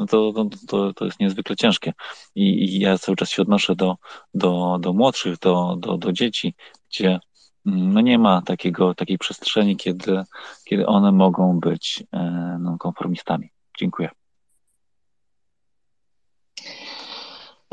No 0.00 0.06
to, 0.06 0.32
to, 0.68 0.92
to 0.92 1.04
jest 1.04 1.20
niezwykle 1.20 1.56
ciężkie. 1.56 1.92
I, 2.34 2.42
I, 2.42 2.80
ja 2.80 2.98
cały 2.98 3.16
czas 3.16 3.30
się 3.30 3.42
odnoszę 3.42 3.76
do, 3.76 3.96
do, 4.34 4.78
do 4.80 4.92
młodszych, 4.92 5.38
do, 5.38 5.76
do, 5.78 5.96
do 5.96 6.12
dzieci, 6.12 6.54
gdzie 6.90 7.20
mm, 7.66 7.92
no 7.92 8.00
nie 8.00 8.18
ma 8.18 8.42
takiego, 8.42 8.94
takiej 8.94 9.18
przestrzeni, 9.18 9.76
kiedy, 9.76 10.24
kiedy 10.64 10.86
one 10.86 11.12
mogą 11.12 11.60
być 11.60 12.04
e, 12.12 12.20
no, 12.60 12.78
konformistami. 12.78 13.50
Dziękuję. 13.78 14.10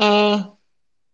E, 0.02 0.57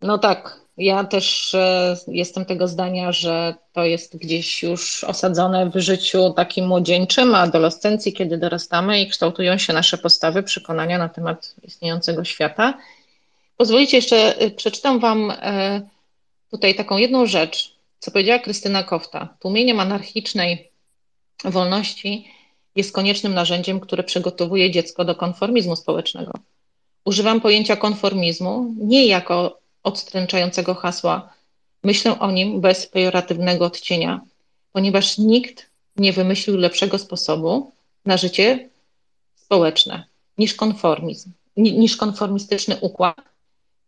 no 0.05 0.19
tak, 0.19 0.61
ja 0.77 1.05
też 1.05 1.55
e, 1.55 1.97
jestem 2.09 2.45
tego 2.45 2.69
zdania, 2.69 3.13
że 3.13 3.55
to 3.73 3.85
jest 3.85 4.17
gdzieś 4.17 4.63
już 4.63 5.05
osadzone 5.05 5.71
w 5.71 5.77
życiu 5.77 6.31
takim 6.31 6.67
młodzieńczym, 6.67 7.35
adolescencji, 7.35 8.13
kiedy 8.13 8.39
dorastamy 8.39 9.01
i 9.01 9.09
kształtują 9.09 9.59
się 9.59 9.73
nasze 9.73 9.99
postawy, 9.99 10.43
przekonania 10.43 10.99
na 10.99 11.09
temat 11.09 11.55
istniejącego 11.63 12.25
świata. 12.25 12.79
Pozwolicie 13.57 13.97
jeszcze, 13.97 14.39
e, 14.39 14.51
przeczytam 14.51 15.01
Wam 15.01 15.33
tutaj 16.51 16.75
taką 16.75 16.97
jedną 16.97 17.27
rzecz, 17.27 17.77
co 17.99 18.11
powiedziała 18.11 18.39
Krystyna 18.39 18.83
Kofta. 18.83 19.37
Tłumienie 19.41 19.81
anarchicznej 19.81 20.71
wolności 21.45 22.29
jest 22.77 22.93
koniecznym 22.93 23.35
narzędziem, 23.35 23.81
które 23.81 24.03
przygotowuje 24.03 24.71
dziecko 24.71 25.05
do 25.05 25.15
konformizmu 25.15 25.77
społecznego. 25.77 26.33
Używam 27.05 27.41
pojęcia 27.41 27.77
konformizmu 27.77 28.75
nie 28.79 29.07
jako 29.07 29.64
odstręczającego 29.85 30.75
hasła. 30.75 31.33
Myślę 31.83 32.19
o 32.19 32.31
nim 32.31 32.61
bez 32.61 32.87
pejoratywnego 32.87 33.65
odcienia, 33.65 34.21
ponieważ 34.73 35.19
nikt 35.19 35.71
nie 35.97 36.13
wymyślił 36.13 36.57
lepszego 36.57 36.99
sposobu 36.99 37.73
na 38.05 38.17
życie 38.17 38.69
społeczne 39.35 40.05
niż 40.39 40.55
konformizm, 40.55 41.33
niż 41.57 41.97
konformistyczny 41.97 42.77
układ, 42.81 43.17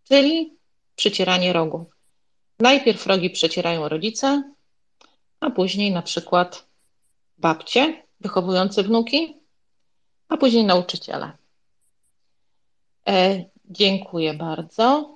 czyli 0.09 0.53
przycieranie 0.97 1.53
rogów. 1.53 1.87
Najpierw 2.59 3.07
rogi 3.07 3.31
przecierają 3.31 3.89
rodzice, 3.89 4.53
a 5.41 5.51
później 5.51 5.93
na 5.93 6.03
przykład 6.03 6.67
babcie 7.39 8.03
wychowujące 8.21 8.83
wnuki, 8.83 9.37
a 10.29 10.37
później 10.37 10.65
nauczyciele. 10.65 11.33
E, 13.09 13.45
dziękuję 13.65 14.35
bardzo. 14.35 15.16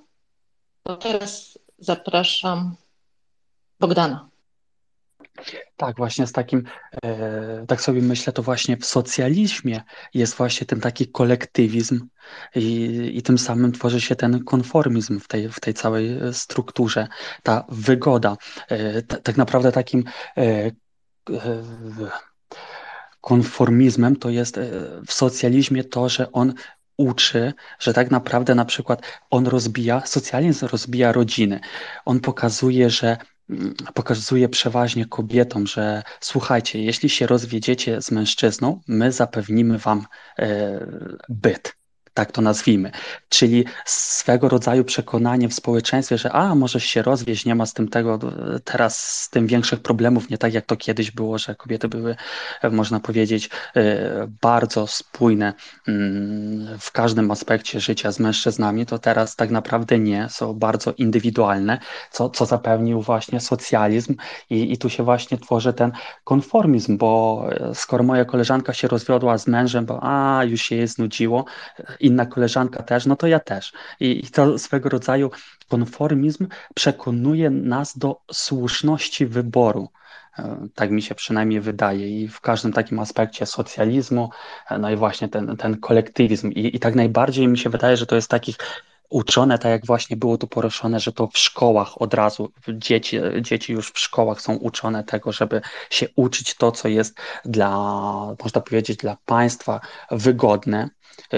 To 0.83 0.97
teraz 0.97 1.59
zapraszam 1.79 2.75
Bogdana. 3.79 4.29
Tak, 5.77 5.97
właśnie 5.97 6.27
z 6.27 6.31
takim, 6.31 6.63
e, 7.03 7.65
tak 7.67 7.81
sobie 7.81 8.01
myślę, 8.01 8.33
to 8.33 8.43
właśnie 8.43 8.77
w 8.77 8.85
socjalizmie 8.85 9.81
jest 10.13 10.35
właśnie 10.35 10.67
ten 10.67 10.81
taki 10.81 11.07
kolektywizm 11.07 12.07
i, 12.55 13.11
i 13.13 13.21
tym 13.21 13.37
samym 13.37 13.71
tworzy 13.71 14.01
się 14.01 14.15
ten 14.15 14.43
konformizm 14.43 15.19
w 15.19 15.27
tej, 15.27 15.49
w 15.49 15.59
tej 15.59 15.73
całej 15.73 16.19
strukturze, 16.31 17.07
ta 17.43 17.65
wygoda. 17.69 18.37
E, 18.69 19.01
t, 19.01 19.17
tak 19.17 19.37
naprawdę 19.37 19.71
takim 19.71 20.03
e, 20.37 20.41
e 20.43 20.71
konformizmem 23.21 24.15
to 24.15 24.29
jest 24.29 24.57
e, 24.57 24.71
w 25.07 25.13
socjalizmie 25.13 25.83
to, 25.83 26.09
że 26.09 26.31
on 26.31 26.53
uczy, 27.01 27.53
że 27.79 27.93
tak 27.93 28.11
naprawdę 28.11 28.55
na 28.55 28.65
przykład 28.65 29.01
on 29.29 29.47
rozbija, 29.47 30.05
socjalizm 30.05 30.65
rozbija 30.65 31.11
rodziny. 31.11 31.59
On 32.05 32.19
pokazuje, 32.19 32.89
że 32.89 33.17
mm, 33.49 33.73
pokazuje 33.93 34.49
przeważnie 34.49 35.05
kobietom, 35.05 35.67
że 35.67 36.03
słuchajcie, 36.19 36.83
jeśli 36.83 37.09
się 37.09 37.27
rozwiedziecie 37.27 38.01
z 38.01 38.11
mężczyzną, 38.11 38.81
my 38.87 39.11
zapewnimy 39.11 39.77
wam 39.77 40.05
e, 40.39 40.79
byt. 41.29 41.80
Tak 42.13 42.31
to 42.31 42.41
nazwijmy. 42.41 42.91
Czyli 43.29 43.65
swego 43.85 44.49
rodzaju 44.49 44.83
przekonanie 44.83 45.49
w 45.49 45.53
społeczeństwie, 45.53 46.17
że 46.17 46.31
a, 46.31 46.55
możesz 46.55 46.83
się 46.83 47.01
rozwieść, 47.01 47.45
nie 47.45 47.55
ma 47.55 47.65
z 47.65 47.73
tym 47.73 47.87
tego, 47.87 48.19
teraz 48.63 49.21
z 49.21 49.29
tym 49.29 49.47
większych 49.47 49.79
problemów, 49.79 50.29
nie 50.29 50.37
tak 50.37 50.53
jak 50.53 50.65
to 50.65 50.77
kiedyś 50.77 51.11
było, 51.11 51.37
że 51.37 51.55
kobiety 51.55 51.87
były, 51.87 52.15
można 52.71 52.99
powiedzieć, 52.99 53.49
e, 53.75 54.27
bardzo 54.41 54.87
spójne 54.87 55.53
mm, 55.87 56.79
w 56.79 56.91
każdym 56.91 57.31
aspekcie 57.31 57.79
życia 57.79 58.11
z 58.11 58.19
mężczyznami, 58.19 58.85
to 58.85 58.99
teraz 58.99 59.35
tak 59.35 59.51
naprawdę 59.51 59.99
nie, 59.99 60.29
są 60.29 60.53
bardzo 60.53 60.93
indywidualne, 60.97 61.79
co, 62.11 62.29
co 62.29 62.45
zapewnił 62.45 63.01
właśnie 63.01 63.39
socjalizm 63.39 64.15
i, 64.49 64.73
i 64.73 64.77
tu 64.77 64.89
się 64.89 65.03
właśnie 65.03 65.37
tworzy 65.37 65.73
ten 65.73 65.91
konformizm, 66.23 66.97
bo 66.97 67.43
e, 67.51 67.75
skoro 67.75 68.03
moja 68.03 68.25
koleżanka 68.25 68.73
się 68.73 68.87
rozwiodła 68.87 69.37
z 69.37 69.47
mężem, 69.47 69.85
bo 69.85 69.99
a, 70.01 70.43
już 70.43 70.61
się 70.61 70.75
jej 70.75 70.87
znudziło, 70.87 71.45
inna 72.01 72.25
koleżanka 72.25 72.83
też, 72.83 73.05
no 73.05 73.15
to 73.15 73.27
ja 73.27 73.39
też. 73.39 73.73
I, 73.99 74.25
i 74.25 74.27
to 74.27 74.59
swego 74.59 74.89
rodzaju 74.89 75.31
konformizm 75.69 76.47
przekonuje 76.75 77.49
nas 77.49 77.97
do 77.97 78.21
słuszności 78.31 79.25
wyboru. 79.25 79.89
E, 80.39 80.67
tak 80.75 80.91
mi 80.91 81.01
się 81.01 81.15
przynajmniej 81.15 81.61
wydaje 81.61 82.21
i 82.21 82.27
w 82.27 82.41
każdym 82.41 82.73
takim 82.73 82.99
aspekcie 82.99 83.45
socjalizmu, 83.45 84.29
e, 84.69 84.77
no 84.77 84.91
i 84.91 84.95
właśnie 84.95 85.27
ten, 85.29 85.57
ten 85.57 85.77
kolektywizm. 85.77 86.51
I, 86.51 86.75
I 86.75 86.79
tak 86.79 86.95
najbardziej 86.95 87.47
mi 87.47 87.57
się 87.57 87.69
wydaje, 87.69 87.97
że 87.97 88.05
to 88.05 88.15
jest 88.15 88.29
takich 88.29 88.57
uczone, 89.11 89.59
tak 89.59 89.71
jak 89.71 89.85
właśnie 89.85 90.17
było 90.17 90.37
tu 90.37 90.47
poruszone, 90.47 90.99
że 90.99 91.11
to 91.11 91.27
w 91.27 91.37
szkołach 91.37 92.01
od 92.01 92.13
razu, 92.13 92.51
dzieci, 92.69 93.19
dzieci 93.41 93.73
już 93.73 93.91
w 93.91 93.99
szkołach 93.99 94.41
są 94.41 94.53
uczone 94.53 95.03
tego, 95.03 95.31
żeby 95.31 95.61
się 95.89 96.07
uczyć 96.15 96.55
to, 96.55 96.71
co 96.71 96.87
jest 96.87 97.19
dla, 97.45 97.69
można 98.43 98.61
powiedzieć, 98.61 98.97
dla 98.97 99.17
państwa 99.25 99.81
wygodne, 100.11 100.89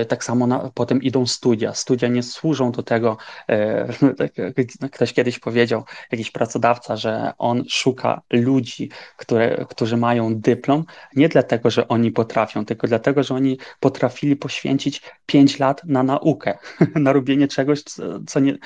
tak 0.07 0.23
samo 0.23 0.47
na, 0.47 0.71
potem 0.73 1.03
idą 1.03 1.27
studia. 1.27 1.73
Studia 1.73 2.07
nie 2.07 2.23
służą 2.23 2.71
do 2.71 2.83
tego, 2.83 3.17
e, 3.49 3.87
tak 4.79 4.91
ktoś 4.91 5.13
kiedyś 5.13 5.39
powiedział, 5.39 5.83
jakiś 6.11 6.31
pracodawca, 6.31 6.95
że 6.95 7.31
on 7.37 7.63
szuka 7.69 8.21
ludzi, 8.29 8.89
które, 9.17 9.65
którzy 9.69 9.97
mają 9.97 10.35
dyplom, 10.35 10.85
nie 11.15 11.29
dlatego, 11.29 11.69
że 11.69 11.87
oni 11.87 12.11
potrafią, 12.11 12.65
tylko 12.65 12.87
dlatego, 12.87 13.23
że 13.23 13.35
oni 13.35 13.57
potrafili 13.79 14.35
poświęcić 14.35 15.01
5 15.25 15.59
lat 15.59 15.81
na 15.83 16.03
naukę, 16.03 16.57
na 16.95 17.13
robienie 17.13 17.47
czegoś, 17.47 17.83
co 18.27 18.39
nie, 18.39 18.57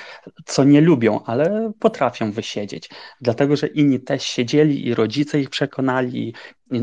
co 0.45 0.63
nie 0.63 0.81
lubią, 0.81 1.23
ale 1.25 1.71
potrafią 1.79 2.31
wysiedzieć. 2.31 2.89
Dlatego, 3.21 3.55
że 3.55 3.67
inni 3.67 3.99
też 3.99 4.23
siedzieli 4.23 4.87
i 4.87 4.93
rodzice 4.93 5.39
ich 5.39 5.49
przekonali, 5.49 6.33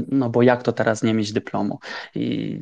no 0.09 0.31
bo 0.31 0.43
jak 0.43 0.63
to 0.63 0.73
teraz 0.73 1.03
nie 1.03 1.15
mieć 1.15 1.33
dyplomu? 1.33 1.79
I 2.15 2.61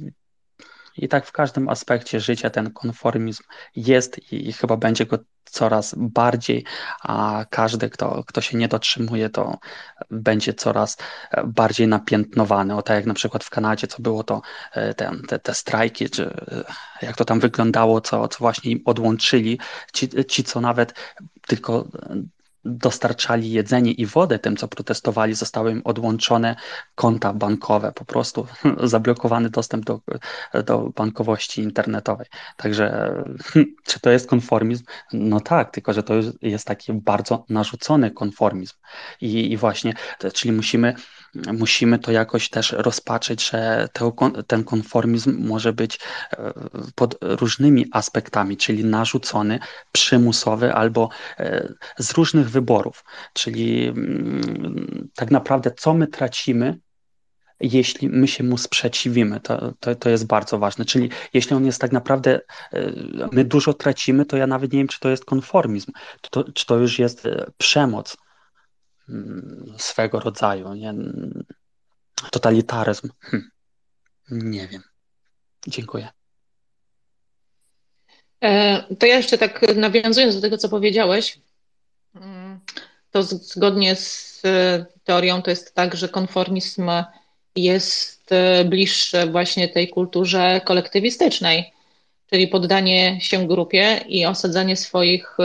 i 0.97 1.09
tak 1.09 1.27
w 1.27 1.32
każdym 1.32 1.69
aspekcie 1.69 2.20
życia 2.20 2.51
ten 2.51 2.70
konformizm 2.70 3.43
jest 3.77 4.32
i, 4.32 4.48
i 4.48 4.52
chyba 4.52 4.77
będzie 4.77 5.06
go 5.06 5.19
coraz 5.44 5.94
bardziej, 5.98 6.64
a 7.02 7.44
każdy, 7.51 7.90
kto, 7.90 8.24
kto 8.27 8.40
się 8.40 8.59
nie 8.59 8.69
dotrzymuje, 8.69 9.31
to 9.31 9.59
będzie 10.10 10.55
coraz 10.55 10.97
bardziej 11.44 11.89
napiętnowany. 11.89 12.77
O 12.77 12.82
tak 12.82 12.97
jak 12.97 13.06
na 13.06 13.14
przykład 13.14 13.44
w 13.44 13.51
Kanadzie, 13.51 13.86
co 13.86 14.02
było 14.02 14.24
to 14.24 14.43
e, 14.73 14.94
te, 14.94 15.12
te, 15.28 15.39
te 15.39 15.55
strajki, 15.55 16.10
czy 16.10 16.27
e, 16.27 16.64
jak 17.02 17.16
to 17.16 17.24
tam 17.24 17.40
wyglądało, 17.40 18.01
co, 18.01 18.28
co 18.28 18.39
właśnie 18.39 18.70
im 18.70 18.82
odłączyli, 18.85 19.59
ci, 19.93 20.09
ci 20.28 20.44
co 20.44 20.60
nawet 20.60 20.94
tylko 21.47 21.89
dostarczali 22.64 23.51
jedzenie 23.51 23.93
i 23.93 24.06
wodę 24.06 24.39
tym, 24.39 24.56
co 24.56 24.68
protestowali, 24.68 25.34
zostały 25.34 25.72
im 25.72 25.82
odłączone 25.84 26.56
konta 26.94 27.32
bankowe, 27.32 27.93
po 27.93 28.05
prostu 28.05 28.47
zablokowany 28.82 29.51
dostęp 29.51 29.84
do, 29.84 30.01
do 30.64 30.90
bankowości 30.97 31.62
internetowej. 31.62 32.26
Także 32.56 33.14
czy 33.84 34.01
to 34.01 34.10
jest 34.10 34.28
konformizm? 34.28 34.84
No 35.12 35.40
tak, 35.40 35.70
tylko 35.70 35.93
że 35.93 36.02
to 36.02 36.14
jest 36.43 36.66
taki 36.66 36.93
bardzo 36.93 37.44
narzucony 37.48 38.10
konformizm. 38.10 38.74
I, 39.20 39.52
i 39.52 39.56
właśnie, 39.56 39.94
czyli 40.32 40.52
musimy 40.52 40.94
musimy 41.35 41.99
to 41.99 42.13
jakoś 42.13 42.49
też 42.49 42.73
rozpatrzeć, 42.73 43.51
że 43.51 43.89
ten 44.47 44.65
konformizm 44.65 45.47
może 45.47 45.73
być 45.73 45.99
e, 46.33 46.53
pod 46.95 47.19
różnymi 47.21 47.87
aspektami, 47.93 48.57
czyli 48.57 48.85
narzucony, 48.85 49.59
przymusowy 49.93 50.75
albo 50.75 51.09
e, 51.39 51.73
z 51.99 52.13
różnych 52.13 52.51
wyborów. 52.51 53.05
Czyli 53.33 53.87
mm, 53.87 55.09
tak 55.15 55.31
naprawdę, 55.31 55.71
co 55.71 55.95
my 55.95 56.07
tracimy, 56.07 56.79
jeśli 57.61 58.09
my 58.09 58.29
się 58.29 58.45
mu 58.45 58.59
sprzeciwimy, 58.59 59.41
to, 59.41 59.73
to, 59.81 59.95
to 59.95 60.11
jest 60.11 60.27
bardzo 60.27 60.59
ważne. 60.59 60.85
Czyli 60.85 61.11
jeśli 61.35 61.57
on 61.57 61.67
jest 61.67 61.81
tak 61.81 61.93
naprawdę, 61.93 62.41
e, 62.73 62.93
my 63.33 63.45
dużo 63.45 63.75
tracimy, 63.75 64.27
to 64.27 64.37
ja 64.37 64.47
nawet 64.47 64.73
nie 64.73 64.79
wiem, 64.79 64.89
czy 64.89 65.01
to 65.01 65.09
jest 65.09 65.25
konformizm, 65.25 65.93
to, 66.31 66.45
czy 66.53 66.67
to 66.67 66.77
już 66.77 66.99
jest 66.99 67.29
przemoc 67.59 68.17
swego 69.79 70.20
rodzaju. 70.20 70.74
Nie? 70.74 70.95
Totalitaryzm. 72.31 73.09
Hm. 73.20 73.51
Nie 74.31 74.69
wiem. 74.69 74.83
Dziękuję. 75.66 76.09
E, 78.45 78.83
to 78.97 79.07
ja 79.07 79.16
jeszcze 79.16 79.39
tak 79.39 79.77
nawiązując 79.77 80.35
do 80.35 80.41
tego, 80.41 80.59
co 80.59 80.69
powiedziałeś, 80.69 81.39
mm, 82.15 82.61
to 83.11 83.23
zgodnie 83.23 83.97
z 83.97 84.43
e, 84.45 84.87
teorią 85.05 85.43
to 85.43 85.51
jest 85.51 85.74
tak, 85.74 85.97
że 85.97 86.09
konformizm 86.09 86.91
jest 87.57 88.33
e, 88.33 88.65
bliższy 88.65 89.27
właśnie 89.27 89.69
tej 89.69 89.89
kulturze 89.89 90.61
kolektywistycznej, 90.65 91.73
czyli 92.31 92.49
poddanie 92.49 93.20
się 93.20 93.49
grupie 93.49 94.05
i 94.09 94.27
osadzanie 94.27 94.77
swoich 94.77 95.37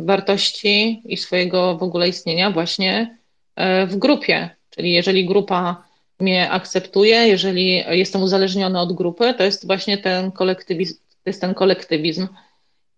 wartości 0.00 1.02
i 1.04 1.16
swojego 1.16 1.78
w 1.78 1.82
ogóle 1.82 2.08
istnienia 2.08 2.50
właśnie 2.50 3.18
e, 3.56 3.86
w 3.86 3.96
grupie. 3.96 4.50
Czyli 4.70 4.92
jeżeli 4.92 5.26
grupa 5.26 5.84
mnie 6.20 6.50
akceptuje, 6.50 7.16
jeżeli 7.16 7.84
jestem 7.90 8.22
uzależniony 8.22 8.80
od 8.80 8.92
grupy, 8.92 9.34
to 9.34 9.44
jest 9.44 9.66
właśnie 9.66 9.98
ten 9.98 10.32
kolektywizm, 10.32 10.94
to 10.94 11.30
jest 11.30 11.40
ten 11.40 11.54
kolektywizm. 11.54 12.28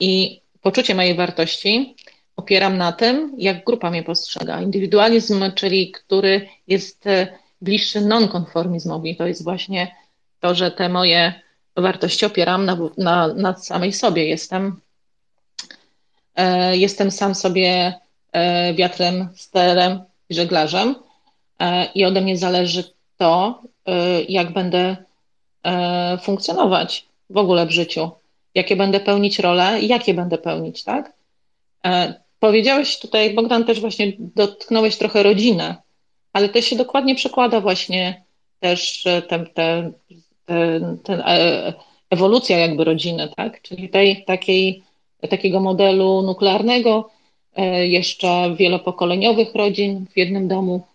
I 0.01 0.41
poczucie 0.63 0.95
mojej 0.95 1.15
wartości 1.15 1.97
opieram 2.37 2.77
na 2.77 2.93
tym, 2.93 3.35
jak 3.39 3.65
grupa 3.65 3.91
mnie 3.91 4.03
postrzega. 4.03 4.61
Indywidualizm, 4.61 5.53
czyli 5.55 5.93
który 5.93 6.49
jest 6.69 7.07
e, 7.07 7.27
bliższy 7.61 8.01
nonkonformizmowi, 8.01 9.17
to 9.17 9.27
jest 9.27 9.45
właśnie 9.45 9.97
to, 10.41 10.55
że 10.55 10.71
te 10.71 10.89
moje 10.89 11.33
wartości 11.77 12.27
opieram 12.27 12.65
na, 12.65 12.79
na, 12.99 13.35
na 13.35 13.57
samej 13.57 13.93
sobie. 13.93 14.29
Jestem 14.29 14.81
jestem 16.73 17.11
sam 17.11 17.35
sobie 17.35 17.95
e, 18.33 18.75
wiatrem, 18.75 19.29
sterem 19.35 20.01
i 20.29 20.35
żeglarzem 20.35 20.95
e, 21.59 21.85
i 21.95 22.05
ode 22.05 22.21
mnie 22.21 22.37
zależy 22.37 22.85
to, 23.17 23.63
jak 24.29 24.53
będę 24.53 24.97
funkcjonować 26.23 27.07
w 27.31 27.37
ogóle 27.37 27.67
w 27.67 27.71
życiu, 27.71 28.11
jakie 28.55 28.77
będę 28.77 29.01
pełnić 29.01 29.39
role 29.39 29.81
i 29.81 29.89
jakie 29.89 30.15
będę 30.15 30.39
pełnić, 30.39 30.85
tak? 30.85 31.13
Powiedziałeś 32.41 32.99
tutaj, 32.99 33.35
Bogdan, 33.35 33.65
też 33.65 33.81
właśnie 33.81 34.13
dotknąłeś 34.19 34.97
trochę 34.97 35.23
rodzinę, 35.23 35.77
ale 36.33 36.49
to 36.49 36.61
się 36.61 36.77
dokładnie 36.77 37.15
przekłada 37.15 37.61
właśnie 37.61 38.23
też 38.61 39.05
ten, 39.29 39.47
ten, 39.55 39.93
ten, 40.47 40.99
ten 40.99 41.23
ewolucja 42.11 42.59
jakby 42.59 42.85
rodziny, 42.85 43.29
tak? 43.37 43.63
Czyli 43.63 43.89
tej 43.89 44.25
takiej 44.25 44.83
takiego 45.29 45.61
modelu 45.61 46.23
nuklearnego, 46.23 47.11
e, 47.57 47.87
jeszcze 47.87 48.55
wielopokoleniowych 48.59 49.55
rodzin 49.55 50.07
w 50.13 50.19
jednym 50.19 50.49
domu, 50.49 50.87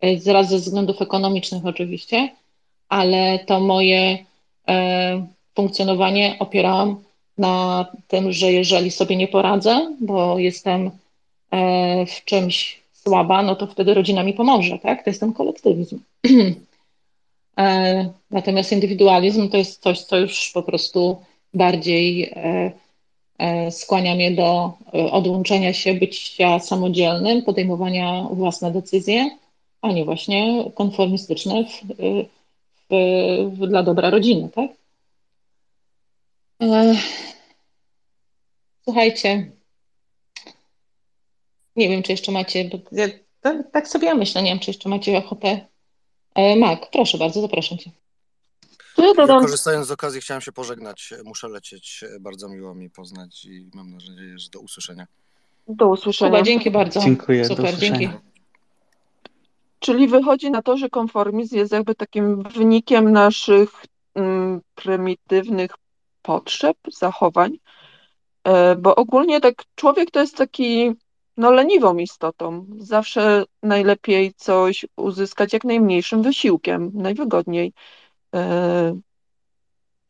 e, 0.00 0.32
raz 0.32 0.48
ze 0.48 0.56
względów 0.56 1.02
ekonomicznych 1.02 1.66
oczywiście, 1.66 2.28
ale 2.88 3.38
to 3.38 3.60
moje 3.60 4.18
e, 4.68 5.26
funkcjonowanie 5.54 6.36
opierałam 6.38 7.02
na 7.38 7.86
tym, 8.08 8.32
że 8.32 8.52
jeżeli 8.52 8.90
sobie 8.90 9.16
nie 9.16 9.28
poradzę, 9.28 9.96
bo 10.00 10.38
jestem 10.38 10.90
w 12.06 12.24
czymś 12.24 12.80
słaba, 12.92 13.42
no 13.42 13.56
to 13.56 13.66
wtedy 13.66 13.94
rodzina 13.94 14.22
mi 14.22 14.32
pomoże, 14.32 14.78
tak? 14.78 15.04
To 15.04 15.10
jest 15.10 15.20
ten 15.20 15.32
kolektywizm. 15.32 16.00
Natomiast 18.30 18.72
indywidualizm 18.72 19.48
to 19.48 19.56
jest 19.56 19.82
coś, 19.82 20.00
co 20.00 20.16
już 20.16 20.50
po 20.54 20.62
prostu 20.62 21.16
bardziej 21.54 22.34
skłania 23.70 24.14
mnie 24.14 24.30
do 24.30 24.72
e, 24.94 25.12
odłączenia 25.12 25.72
się, 25.72 25.94
bycia 25.94 26.58
samodzielnym, 26.58 27.42
podejmowania 27.42 28.22
własne 28.30 28.72
decyzje, 28.72 29.38
a 29.82 29.92
nie 29.92 30.04
właśnie 30.04 30.70
konformistyczne 30.74 31.64
w, 31.64 31.80
w, 32.90 32.94
w, 33.58 33.66
dla 33.66 33.82
dobra 33.82 34.10
rodziny, 34.10 34.48
tak? 34.48 34.70
E, 36.62 36.94
słuchajcie, 38.84 39.50
nie 41.76 41.88
wiem, 41.88 42.02
czy 42.02 42.12
jeszcze 42.12 42.32
macie, 42.32 42.70
ja, 42.92 43.08
tak, 43.40 43.70
tak 43.72 43.88
sobie 43.88 44.06
ja 44.06 44.14
myślę, 44.14 44.42
nie 44.42 44.50
wiem, 44.50 44.58
czy 44.58 44.70
jeszcze 44.70 44.88
macie 44.88 45.18
ochotę. 45.18 45.66
Mak, 46.56 46.90
proszę 46.90 47.18
bardzo, 47.18 47.40
zapraszam 47.40 47.78
Cię. 47.78 47.90
Ja 48.98 49.14
dodam... 49.14 49.42
Korzystając 49.42 49.86
z 49.86 49.90
okazji 49.90 50.20
chciałem 50.20 50.40
się 50.40 50.52
pożegnać. 50.52 51.14
Muszę 51.24 51.48
lecieć. 51.48 52.04
Bardzo 52.20 52.48
miło 52.48 52.74
mi 52.74 52.90
poznać 52.90 53.44
i 53.44 53.70
mam 53.74 53.90
nadzieję, 53.90 54.38
że 54.38 54.50
do 54.50 54.60
usłyszenia. 54.60 55.06
Do 55.68 55.88
usłyszenia. 55.88 56.42
dzięki 56.42 56.70
bardzo. 56.70 57.00
Dziękuję. 57.00 57.44
Super, 57.44 57.76
dzięki. 57.76 58.08
Czyli 59.78 60.08
wychodzi 60.08 60.50
na 60.50 60.62
to, 60.62 60.76
że 60.76 60.88
konformizm 60.88 61.56
jest 61.56 61.72
jakby 61.72 61.94
takim 61.94 62.42
wynikiem 62.42 63.12
naszych 63.12 63.70
mm, 64.14 64.60
prymitywnych 64.74 65.70
potrzeb, 66.22 66.76
zachowań, 66.92 67.58
e, 68.44 68.76
bo 68.76 68.94
ogólnie 68.94 69.40
tak 69.40 69.54
człowiek 69.74 70.10
to 70.10 70.20
jest 70.20 70.36
taki 70.36 70.92
no 71.36 71.50
leniwą 71.50 71.96
istotą. 71.96 72.66
Zawsze 72.78 73.44
najlepiej 73.62 74.34
coś 74.36 74.86
uzyskać 74.96 75.52
jak 75.52 75.64
najmniejszym 75.64 76.22
wysiłkiem, 76.22 76.90
najwygodniej, 76.94 77.72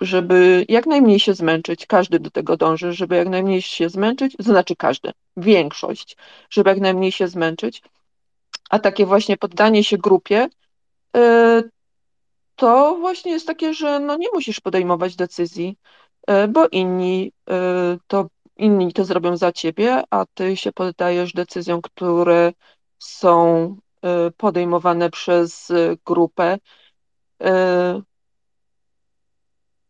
żeby 0.01 0.67
jak 0.69 0.87
najmniej 0.87 1.21
się 1.21 1.35
zmęczyć. 1.35 1.87
Każdy 1.87 2.21
do 2.21 2.31
tego 2.31 2.57
dąży, 2.57 2.93
żeby 2.93 3.17
jak 3.17 3.29
najmniej 3.29 3.63
się 3.63 3.89
zmęczyć, 3.89 4.37
znaczy 4.39 4.77
każdy, 4.77 5.13
większość, 5.37 6.17
żeby 6.51 6.71
jak 6.71 6.81
najmniej 6.81 7.13
się 7.13 7.29
zmęczyć, 7.29 7.83
a 8.71 8.79
takie 8.79 9.07
właśnie 9.07 9.37
poddanie 9.37 9.85
się 9.85 9.99
grupie, 9.99 10.49
e, 11.17 11.63
to 12.57 12.97
właśnie 13.01 13.33
jest 13.33 13.47
takie, 13.47 13.75
że 13.75 14.01
no 14.01 14.17
nie 14.17 14.29
musisz 14.33 14.61
podejmować 14.61 15.17
decyzji, 15.17 15.77
e, 16.27 16.49
bo 16.49 16.69
inni 16.69 17.33
to 18.07 18.27
inni 18.57 18.93
to 18.93 19.05
zrobią 19.05 19.37
za 19.37 19.53
ciebie, 19.53 20.03
a 20.11 20.25
ty 20.35 20.57
się 20.57 20.73
poddajesz 20.73 21.33
decyzjom, 21.33 21.83
które 21.83 22.53
są 22.99 23.77
podejmowane 24.37 25.11
przez 25.11 25.73
grupę. 26.07 26.59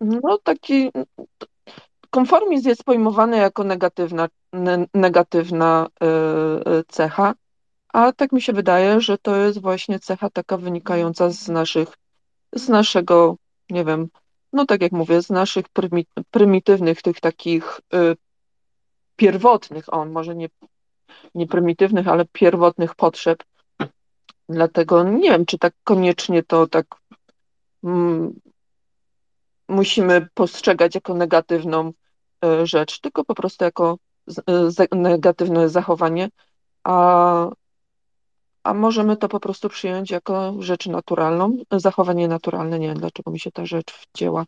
Y, 0.03 0.21
no 0.23 0.39
taki 0.39 0.91
konformizm 2.11 2.69
jest 2.69 2.85
pojmowany 2.85 3.37
jako 3.37 3.65
negatywna, 3.65 4.29
negatywna 4.95 5.87
cecha, 6.89 7.35
a 7.93 8.13
tak 8.13 8.33
mi 8.33 8.43
się 8.43 8.53
wydaje, 8.53 9.01
że 9.01 9.19
to 9.19 9.37
jest 9.37 9.61
właśnie 9.61 9.99
cecha 9.99 10.31
taka 10.31 10.57
wynikająca 10.57 11.31
z 11.31 11.49
naszych, 11.49 11.89
z 12.55 12.69
naszego, 12.69 13.37
nie 13.71 13.85
wiem, 13.85 14.09
no 14.53 14.67
tak 14.67 14.83
jak 14.83 14.93
mówię, 14.93 15.23
z 15.23 15.31
naszych 15.31 15.67
prymitywnych 16.31 17.03
tych 17.03 17.21
takich 17.21 17.81
pierwotnych, 19.17 19.95
on 19.95 20.11
może 20.11 20.35
nie, 20.35 20.49
nie 21.35 21.47
prymitywnych, 21.47 22.09
ale 22.09 22.25
pierwotnych 22.33 22.95
potrzeb. 22.95 23.45
Dlatego 24.49 25.03
nie 25.05 25.31
wiem, 25.31 25.47
czy 25.47 25.59
tak 25.59 25.75
koniecznie 25.85 26.43
to 26.43 26.67
tak 26.67 26.87
mm, 27.85 28.41
musimy 29.69 30.29
postrzegać 30.35 30.95
jako 30.95 31.15
negatywną 31.15 31.93
y, 32.45 32.67
rzecz, 32.67 33.01
tylko 33.01 33.25
po 33.25 33.35
prostu 33.35 33.65
jako 33.65 33.99
y, 34.93 34.97
negatywne 34.97 35.69
zachowanie, 35.69 36.29
a, 36.85 37.49
a 38.63 38.75
możemy 38.75 39.17
to 39.17 39.29
po 39.29 39.41
prostu 39.41 39.69
przyjąć 39.69 40.11
jako 40.11 40.55
rzecz 40.59 40.87
naturalną, 40.87 41.57
zachowanie 41.73 42.29
naturalne. 42.29 42.79
Nie 42.79 42.89
wiem, 42.89 42.99
dlaczego 42.99 43.31
mi 43.31 43.41
się 43.41 43.51
ta 43.53 43.67
rzecz 43.67 43.93
wcięła. 43.93 44.45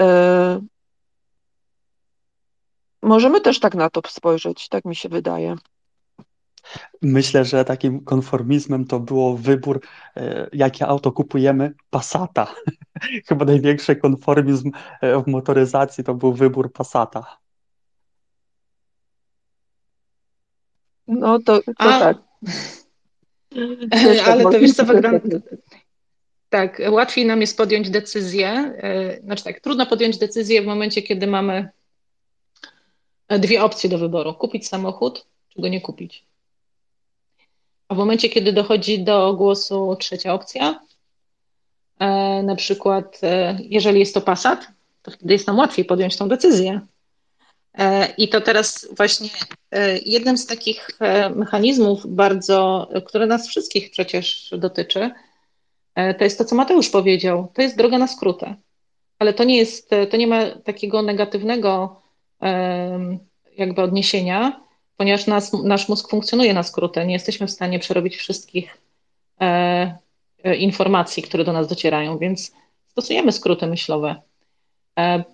Y, 0.00 0.04
Możemy 3.02 3.40
też 3.40 3.60
tak 3.60 3.74
na 3.74 3.90
to 3.90 4.00
spojrzeć, 4.08 4.68
tak 4.68 4.84
mi 4.84 4.96
się 4.96 5.08
wydaje. 5.08 5.56
Myślę, 7.02 7.44
że 7.44 7.64
takim 7.64 8.04
konformizmem 8.04 8.86
to 8.86 9.00
było 9.00 9.36
wybór, 9.36 9.80
e, 10.16 10.48
jakie 10.52 10.86
auto 10.86 11.12
kupujemy, 11.12 11.74
Passata. 11.90 12.54
Chyba 13.28 13.44
największy 13.44 13.96
konformizm 13.96 14.70
e, 15.00 15.22
w 15.22 15.26
motoryzacji 15.26 16.04
to 16.04 16.14
był 16.14 16.32
wybór 16.32 16.72
Passata. 16.72 17.38
No 21.06 21.38
to, 21.38 21.62
to 21.62 21.72
A... 21.78 22.00
tak. 22.00 22.18
Ale 24.26 24.42
to 24.42 24.50
wiesz 24.50 24.72
co, 24.72 24.84
tak, 26.50 26.82
łatwiej 26.90 27.26
nam 27.26 27.40
jest 27.40 27.56
podjąć 27.56 27.90
decyzję, 27.90 28.48
e, 28.48 29.20
znaczy 29.20 29.44
tak, 29.44 29.60
trudno 29.60 29.86
podjąć 29.86 30.18
decyzję 30.18 30.62
w 30.62 30.66
momencie, 30.66 31.02
kiedy 31.02 31.26
mamy 31.26 31.68
dwie 33.28 33.62
opcje 33.62 33.90
do 33.90 33.98
wyboru: 33.98 34.34
kupić 34.34 34.68
samochód, 34.68 35.26
czy 35.48 35.62
go 35.62 35.68
nie 35.68 35.80
kupić. 35.80 36.29
A 37.90 37.94
w 37.94 37.98
momencie, 37.98 38.28
kiedy 38.28 38.52
dochodzi 38.52 39.04
do 39.04 39.34
głosu 39.34 39.96
trzecia 39.98 40.34
opcja, 40.34 40.80
e, 41.98 42.42
na 42.42 42.56
przykład, 42.56 43.20
e, 43.22 43.58
jeżeli 43.62 44.00
jest 44.00 44.14
to 44.14 44.20
Passat, 44.20 44.66
to 45.02 45.10
wtedy 45.10 45.32
jest 45.32 45.46
nam 45.46 45.58
łatwiej 45.58 45.84
podjąć 45.84 46.16
tą 46.16 46.28
decyzję. 46.28 46.80
E, 47.78 48.08
I 48.18 48.28
to 48.28 48.40
teraz 48.40 48.88
właśnie 48.96 49.28
jednym 50.06 50.38
z 50.38 50.46
takich 50.46 50.88
mechanizmów 51.36 52.06
bardzo, 52.06 52.88
które 53.06 53.26
nas 53.26 53.48
wszystkich 53.48 53.90
przecież 53.90 54.54
dotyczy, 54.58 55.10
to 56.18 56.24
jest 56.24 56.38
to, 56.38 56.44
co 56.44 56.56
Mateusz 56.56 56.88
powiedział. 56.88 57.48
To 57.54 57.62
jest 57.62 57.76
droga 57.76 57.98
na 57.98 58.06
skrótę. 58.06 58.54
Ale 59.18 59.34
to 59.34 59.44
nie 59.44 59.56
jest, 59.56 59.90
to 60.10 60.16
nie 60.16 60.26
ma 60.26 60.46
takiego 60.64 61.02
negatywnego 61.02 62.02
jakby 63.56 63.82
odniesienia, 63.82 64.60
ponieważ 65.00 65.26
nas, 65.26 65.52
nasz 65.52 65.88
mózg 65.88 66.10
funkcjonuje 66.10 66.54
na 66.54 66.62
skróty. 66.62 67.06
Nie 67.06 67.12
jesteśmy 67.12 67.46
w 67.46 67.50
stanie 67.50 67.78
przerobić 67.78 68.16
wszystkich 68.16 68.78
e, 69.40 69.98
e, 70.44 70.56
informacji, 70.56 71.22
które 71.22 71.44
do 71.44 71.52
nas 71.52 71.68
docierają, 71.68 72.18
więc 72.18 72.52
stosujemy 72.88 73.32
skróty 73.32 73.66
myślowe. 73.66 74.16
E, 74.98 75.24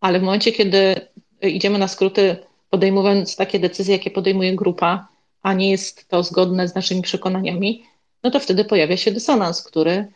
ale 0.00 0.20
w 0.20 0.22
momencie, 0.22 0.52
kiedy 0.52 0.94
idziemy 1.42 1.78
na 1.78 1.88
skróty, 1.88 2.36
podejmując 2.70 3.36
takie 3.36 3.58
decyzje, 3.58 3.96
jakie 3.96 4.10
podejmuje 4.10 4.56
grupa, 4.56 5.08
a 5.42 5.54
nie 5.54 5.70
jest 5.70 6.08
to 6.08 6.22
zgodne 6.22 6.68
z 6.68 6.74
naszymi 6.74 7.02
przekonaniami, 7.02 7.84
no 8.22 8.30
to 8.30 8.40
wtedy 8.40 8.64
pojawia 8.64 8.96
się 8.96 9.10
dysonans, 9.10 9.62
który 9.62 10.06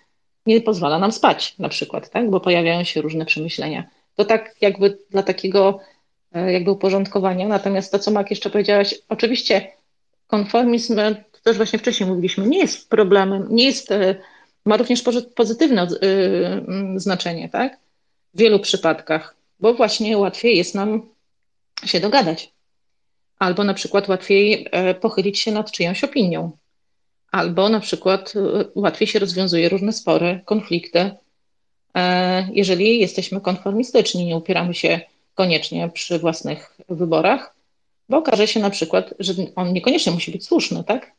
nie 0.46 0.60
pozwala 0.60 0.98
nam 0.98 1.12
spać, 1.12 1.58
na 1.58 1.68
przykład, 1.68 2.10
tak? 2.10 2.30
bo 2.30 2.40
pojawiają 2.40 2.84
się 2.84 3.02
różne 3.02 3.24
przemyślenia. 3.24 3.84
To 4.14 4.24
tak 4.24 4.54
jakby 4.60 4.98
dla 5.10 5.22
takiego 5.22 5.80
jakby 6.36 6.70
uporządkowania. 6.70 7.48
Natomiast 7.48 7.92
to, 7.92 7.98
co 7.98 8.10
Mak 8.10 8.30
jeszcze 8.30 8.50
powiedziałaś, 8.50 8.94
oczywiście 9.08 9.72
konformizm, 10.26 10.98
e, 10.98 11.14
to 11.14 11.40
też 11.44 11.56
właśnie 11.56 11.78
wcześniej 11.78 12.08
mówiliśmy, 12.08 12.46
nie 12.46 12.58
jest 12.58 12.90
problemem, 12.90 13.46
nie 13.50 13.64
jest, 13.64 13.90
e, 13.90 14.14
ma 14.64 14.76
również 14.76 15.02
pozytywne 15.36 15.86
znaczenie, 16.96 17.48
tak? 17.48 17.78
W 18.34 18.38
wielu 18.38 18.60
przypadkach, 18.60 19.36
bo 19.60 19.74
właśnie 19.74 20.18
łatwiej 20.18 20.56
jest 20.56 20.74
nam 20.74 21.08
się 21.84 22.00
dogadać. 22.00 22.52
Albo 23.38 23.64
na 23.64 23.74
przykład 23.74 24.08
łatwiej 24.08 24.68
pochylić 25.00 25.38
się 25.38 25.52
nad 25.52 25.70
czyjąś 25.70 26.04
opinią. 26.04 26.50
Albo 27.32 27.68
na 27.68 27.80
przykład 27.80 28.34
łatwiej 28.74 29.08
się 29.08 29.18
rozwiązuje 29.18 29.68
różne 29.68 29.92
spory, 29.92 30.40
konflikty, 30.44 31.10
jeżeli 32.52 32.98
jesteśmy 32.98 33.40
konformistyczni, 33.40 34.24
nie 34.24 34.36
upieramy 34.36 34.74
się 34.74 35.00
koniecznie 35.36 35.88
przy 35.88 36.18
własnych 36.18 36.76
wyborach, 36.88 37.54
bo 38.08 38.16
okaże 38.16 38.46
się 38.46 38.60
na 38.60 38.70
przykład, 38.70 39.14
że 39.18 39.32
on 39.56 39.72
niekoniecznie 39.72 40.12
musi 40.12 40.32
być 40.32 40.46
słuszny, 40.46 40.84
tak? 40.84 41.12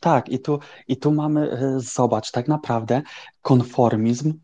Tak, 0.00 0.28
i 0.28 0.38
tu, 0.38 0.58
i 0.88 0.96
tu 0.96 1.12
mamy, 1.12 1.50
e, 1.50 1.80
zobacz, 1.80 2.30
tak 2.30 2.48
naprawdę 2.48 3.02
konformizm 3.42 4.34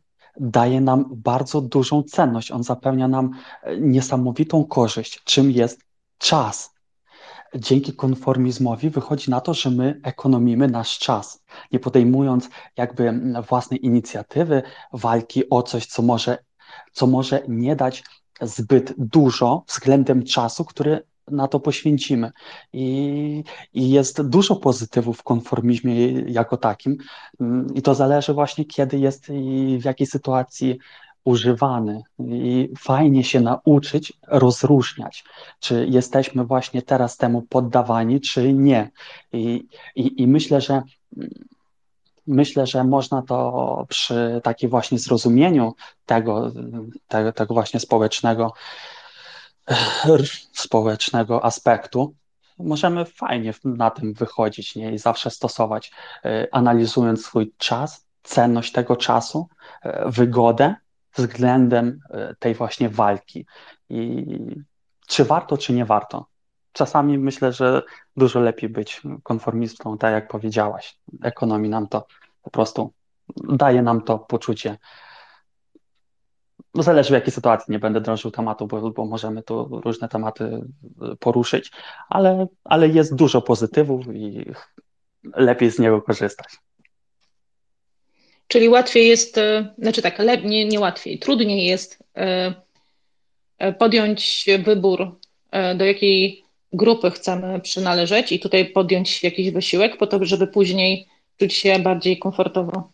daje 0.41 0.81
nam 0.81 1.05
bardzo 1.11 1.61
dużą 1.61 2.03
cenność. 2.03 2.51
On 2.51 2.63
zapewnia 2.63 3.09
nam 3.09 3.31
e, 3.63 3.77
niesamowitą 3.77 4.65
korzyść, 4.65 5.21
czym 5.25 5.51
jest 5.51 5.81
czas. 6.19 6.75
Dzięki 7.55 7.93
konformizmowi 7.93 8.91
wychodzi 8.91 9.31
na 9.31 9.41
to, 9.41 9.55
że 9.55 9.71
my 9.71 10.01
ekonomimy 10.03 10.69
nasz 10.69 10.99
czas, 10.99 11.43
nie 11.73 11.81
podejmując 11.81 12.49
jakby 12.77 13.21
własnej 13.49 13.87
inicjatywy, 13.87 14.63
walki 14.93 15.51
o 15.51 15.63
coś, 15.63 15.87
co 15.87 16.03
może 16.03 16.39
co 16.93 17.07
może 17.07 17.43
nie 17.49 17.77
dać 17.77 18.05
zbyt 18.41 18.95
dużo 18.99 19.65
względem 19.69 20.25
czasu, 20.25 20.65
który 20.65 21.03
na 21.31 21.49
to 21.49 21.61
poświęcimy. 21.61 22.31
I, 22.73 23.45
I, 23.75 23.91
jest 23.91 24.29
dużo 24.29 24.57
pozytywów 24.57 25.19
w 25.19 25.23
konformizmie 25.23 26.11
jako 26.13 26.57
takim. 26.57 26.97
I 27.75 27.83
to 27.83 27.95
zależy 27.95 28.35
właśnie, 28.35 28.65
kiedy 28.65 28.99
jest 28.99 29.31
i 29.31 29.79
w 29.81 29.85
jakiej 29.85 30.07
sytuacji 30.07 30.79
używany. 31.25 32.03
I 32.19 32.71
fajnie 32.79 33.25
się 33.25 33.41
nauczyć 33.41 34.13
rozróżniać, 34.29 35.25
czy 35.61 35.87
jesteśmy 35.91 36.45
właśnie 36.45 36.83
teraz 36.83 37.17
temu 37.17 37.43
poddawani, 37.43 38.21
czy 38.21 38.53
nie. 38.53 38.91
I, 39.33 39.67
i, 39.97 40.23
i 40.23 40.27
myślę, 40.27 40.61
że 40.61 40.83
myślę, 42.27 42.67
że 42.67 42.85
można 42.85 43.23
to 43.23 43.87
przy 43.89 44.41
takim 44.45 44.71
właśnie 44.71 44.99
zrozumieniu 44.99 45.75
tego, 46.07 46.53
tego, 47.09 47.33
tego 47.33 47.55
właśnie 47.55 47.81
społecznego, 47.81 48.53
społecznego 50.53 51.45
aspektu, 51.45 52.15
możemy 52.59 53.05
fajnie 53.05 53.55
na 53.65 53.91
tym 53.91 54.15
wychodzić 54.15 54.77
nie? 54.77 54.93
i 54.93 54.99
zawsze 54.99 55.31
stosować, 55.31 55.93
e, 56.25 56.49
analizując 56.53 57.27
swój 57.27 57.53
czas, 57.59 58.07
cenność 58.23 58.73
tego 58.73 58.97
czasu, 58.97 59.49
e, 59.83 60.11
wygodę 60.11 60.75
względem 61.17 62.01
e, 62.11 62.35
tej 62.39 62.55
właśnie 62.55 62.89
walki. 62.89 63.47
I 63.89 64.27
czy 65.07 65.25
warto, 65.25 65.59
czy 65.59 65.73
nie 65.73 65.85
warto? 65.85 66.27
Czasami 66.75 67.19
myślę, 67.19 67.53
że 67.53 67.83
dużo 68.17 68.41
lepiej 68.41 68.69
być 68.69 69.01
konformistą, 69.23 69.99
tak 69.99 70.13
jak 70.13 70.29
powiedziałaś. 70.29 70.99
Ekonomii 71.23 71.71
nam 71.71 71.89
to 71.89 72.07
po 72.43 72.51
prostu 72.51 72.93
daje 73.45 73.83
nam 73.83 74.03
to 74.03 74.19
poczucie. 74.19 74.79
No 76.75 76.83
zależy 76.83 77.11
w 77.11 77.13
jakiej 77.13 77.33
sytuacji, 77.33 77.73
nie 77.73 77.79
będę 77.79 78.01
drążył 78.01 78.31
tematu, 78.31 78.67
bo, 78.67 78.91
bo 78.91 79.07
możemy 79.07 79.43
tu 79.43 79.81
różne 79.85 80.09
tematy 80.09 80.65
poruszyć, 81.21 81.71
ale, 82.09 82.47
ale 82.65 82.89
jest 82.89 83.15
dużo 83.15 83.43
pozytywów 83.43 84.07
i 84.15 84.45
lepiej 85.35 85.71
z 85.71 85.79
niego 85.79 86.03
korzystać. 86.03 86.57
Czyli 88.49 88.69
łatwiej 88.69 89.09
jest, 89.09 89.39
e, 89.39 89.75
znaczy 89.79 90.03
tak, 90.03 90.19
nie, 90.45 90.69
nie 90.69 90.81
łatwiej, 90.81 91.19
trudniej 91.19 91.67
jest 91.67 92.05
e, 92.17 92.55
podjąć 93.79 94.47
wybór, 94.65 95.19
do 95.77 95.85
jakiej 95.85 96.44
grupy 96.75 97.11
chcemy 97.11 97.61
przynależeć 97.61 98.33
i 98.33 98.41
tutaj 98.41 98.67
podjąć 98.67 99.23
jakiś 99.23 99.51
wysiłek 99.51 99.97
po 99.97 100.07
to, 100.07 100.25
żeby 100.25 100.47
później 100.47 101.09
czuć 101.39 101.55
się 101.55 101.79
bardziej 101.79 102.19
komfortowo. 102.19 102.91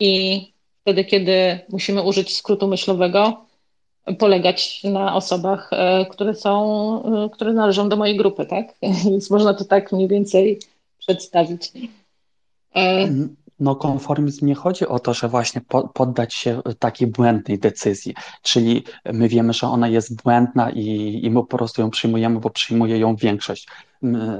I 0.00 0.42
wtedy, 0.82 1.04
kiedy 1.04 1.60
musimy 1.68 2.02
użyć 2.02 2.36
skrótu 2.36 2.68
myślowego, 2.68 3.44
polegać 4.18 4.84
na 4.84 5.14
osobach, 5.14 5.70
które 6.10 6.34
są, 6.34 7.30
które 7.32 7.52
należą 7.52 7.88
do 7.88 7.96
mojej 7.96 8.16
grupy, 8.16 8.46
tak? 8.46 8.74
Więc 9.10 9.30
można 9.30 9.54
to 9.54 9.64
tak 9.64 9.92
mniej 9.92 10.08
więcej 10.08 10.58
przedstawić. 10.98 11.72
No, 13.60 13.76
konformizm 13.76 14.46
nie 14.46 14.54
chodzi 14.54 14.86
o 14.86 14.98
to, 14.98 15.14
że 15.14 15.28
właśnie 15.28 15.60
poddać 15.94 16.34
się 16.34 16.62
takiej 16.78 17.08
błędnej 17.08 17.58
decyzji, 17.58 18.14
czyli 18.42 18.84
my 19.12 19.28
wiemy, 19.28 19.52
że 19.52 19.66
ona 19.66 19.88
jest 19.88 20.22
błędna 20.22 20.70
i, 20.70 21.20
i 21.22 21.30
my 21.30 21.40
po 21.40 21.56
prostu 21.58 21.82
ją 21.82 21.90
przyjmujemy, 21.90 22.40
bo 22.40 22.50
przyjmuje 22.50 22.98
ją 22.98 23.16
większość. 23.16 23.68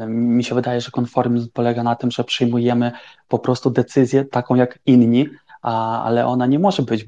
Mi 0.09 0.45
się 0.45 0.55
wydaje, 0.55 0.81
że 0.81 0.91
konformizm 0.91 1.49
polega 1.53 1.83
na 1.83 1.95
tym, 1.95 2.11
że 2.11 2.25
przyjmujemy 2.25 2.93
po 3.29 3.39
prostu 3.39 3.71
decyzję 3.71 4.25
taką 4.25 4.55
jak 4.55 4.79
inni, 4.87 5.27
a, 5.63 6.03
ale 6.03 6.27
ona 6.27 6.47
nie 6.47 6.59
może 6.59 6.83
być, 6.83 7.07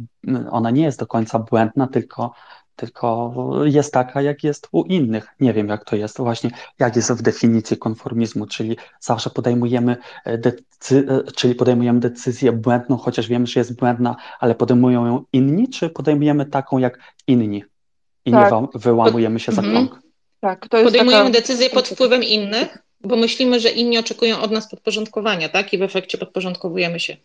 ona 0.51 0.71
nie 0.71 0.83
jest 0.83 0.99
do 0.99 1.07
końca 1.07 1.39
błędna, 1.39 1.87
tylko 1.87 2.33
tylko 2.81 3.33
jest 3.65 3.93
taka, 3.93 4.23
jak 4.23 4.45
jest 4.45 4.69
u 4.73 4.85
innych. 4.85 5.29
Nie 5.41 5.53
wiem, 5.53 5.69
jak 5.69 5.85
to 5.85 5.97
jest 5.97 6.19
właśnie, 6.19 6.51
jak 6.79 6.97
jest 6.97 7.13
w 7.13 7.23
definicji 7.23 7.77
konformizmu, 7.77 8.47
czyli 8.47 8.77
zawsze 9.01 9.31
podejmujemy, 9.31 9.97
e, 10.25 10.39
decy 10.39 11.07
e, 11.09 11.33
czyli 11.33 11.55
podejmujemy 11.55 12.01
decyzję 12.01 12.53
błędną, 12.53 12.97
chociaż 12.97 13.29
wiemy, 13.29 13.47
że 13.47 13.61
jest 13.61 13.77
błędna, 13.77 14.17
ale 14.41 14.55
podejmują 14.55 15.07
ją 15.07 15.25
inni, 15.33 15.69
czy 15.69 15.91
podejmujemy 15.91 16.47
taką 16.47 16.79
jak 16.79 16.99
inni 17.27 17.65
i 18.25 18.31
tak. 18.33 18.53
nie 18.53 18.69
wyłamujemy 18.75 19.41
się 19.41 19.53
za 19.53 19.63
mhm. 19.63 19.89
krąg? 19.89 20.03
Tak, 20.41 20.69
to 20.69 20.77
jest 20.77 20.87
podejmujemy 20.89 21.31
taka... 21.31 21.41
decyzję 21.41 21.71
pod 21.71 21.89
wpływem 21.89 22.23
innych, 22.23 22.79
bo 23.01 23.17
myślimy, 23.17 23.61
że 23.61 23.71
inni 23.71 23.99
oczekują 23.99 24.41
od 24.41 24.51
nas 24.51 24.71
podporządkowania, 24.71 25.49
tak? 25.49 25.73
I 25.73 25.79
w 25.79 25.83
efekcie 25.83 26.19
podporządkowujemy 26.19 27.01
się. 27.01 27.17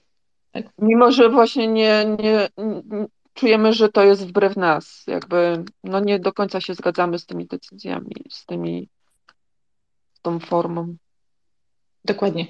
Tak? 0.51 0.65
Mimo, 0.79 1.11
że 1.11 1.29
właśnie 1.29 1.67
nie, 1.67 2.05
nie, 2.19 2.47
czujemy, 3.35 3.73
że 3.73 3.89
to 3.89 4.03
jest 4.03 4.27
wbrew 4.27 4.55
nas. 4.55 5.03
Jakby 5.07 5.63
no 5.83 5.99
nie 5.99 6.19
do 6.19 6.33
końca 6.33 6.61
się 6.61 6.73
zgadzamy 6.73 7.19
z 7.19 7.25
tymi 7.25 7.45
decyzjami, 7.45 8.15
z 8.29 8.45
tymi, 8.45 8.89
z 10.13 10.21
tą 10.21 10.39
formą. 10.39 10.95
Dokładnie. 12.05 12.47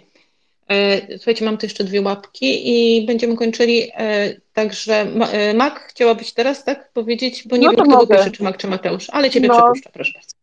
E, 0.68 1.18
słuchajcie, 1.18 1.46
mam 1.46 1.58
tu 1.58 1.66
jeszcze 1.66 1.84
dwie 1.84 2.02
łapki 2.02 2.70
i 2.70 3.06
będziemy 3.06 3.36
kończyli. 3.36 3.92
E, 3.94 4.34
także 4.54 4.94
e, 5.32 5.54
Mak, 5.54 5.80
chciałabyś 5.80 6.34
teraz 6.34 6.64
tak 6.64 6.92
powiedzieć, 6.94 7.48
bo 7.48 7.58
nie 7.58 7.68
no 7.68 7.74
wiem, 7.74 7.86
kto 7.88 8.08
pierwszy, 8.08 8.32
czy 8.32 8.44
Mak, 8.44 8.58
czy 8.58 8.68
Mateusz, 8.68 9.10
ale 9.10 9.30
ciebie 9.30 9.48
no, 9.48 9.54
przepuszczę, 9.54 9.90
proszę 9.94 10.12
bardzo. 10.14 10.36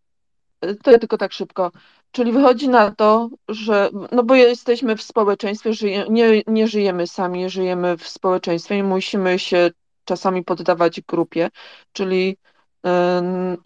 To 0.82 0.90
ja 0.90 0.98
tylko 0.98 1.18
tak 1.18 1.32
szybko. 1.32 1.72
Czyli 2.12 2.32
wychodzi 2.32 2.68
na 2.68 2.90
to, 2.90 3.30
że, 3.48 3.90
no 4.12 4.22
bo 4.22 4.34
jesteśmy 4.34 4.96
w 4.96 5.02
społeczeństwie, 5.02 5.72
żyje, 5.72 6.04
nie, 6.10 6.42
nie 6.46 6.68
żyjemy 6.68 7.06
sami, 7.06 7.50
żyjemy 7.50 7.96
w 7.96 8.08
społeczeństwie 8.08 8.78
i 8.78 8.82
musimy 8.82 9.38
się 9.38 9.70
czasami 10.04 10.44
poddawać 10.44 11.00
grupie, 11.00 11.50
czyli 11.92 12.36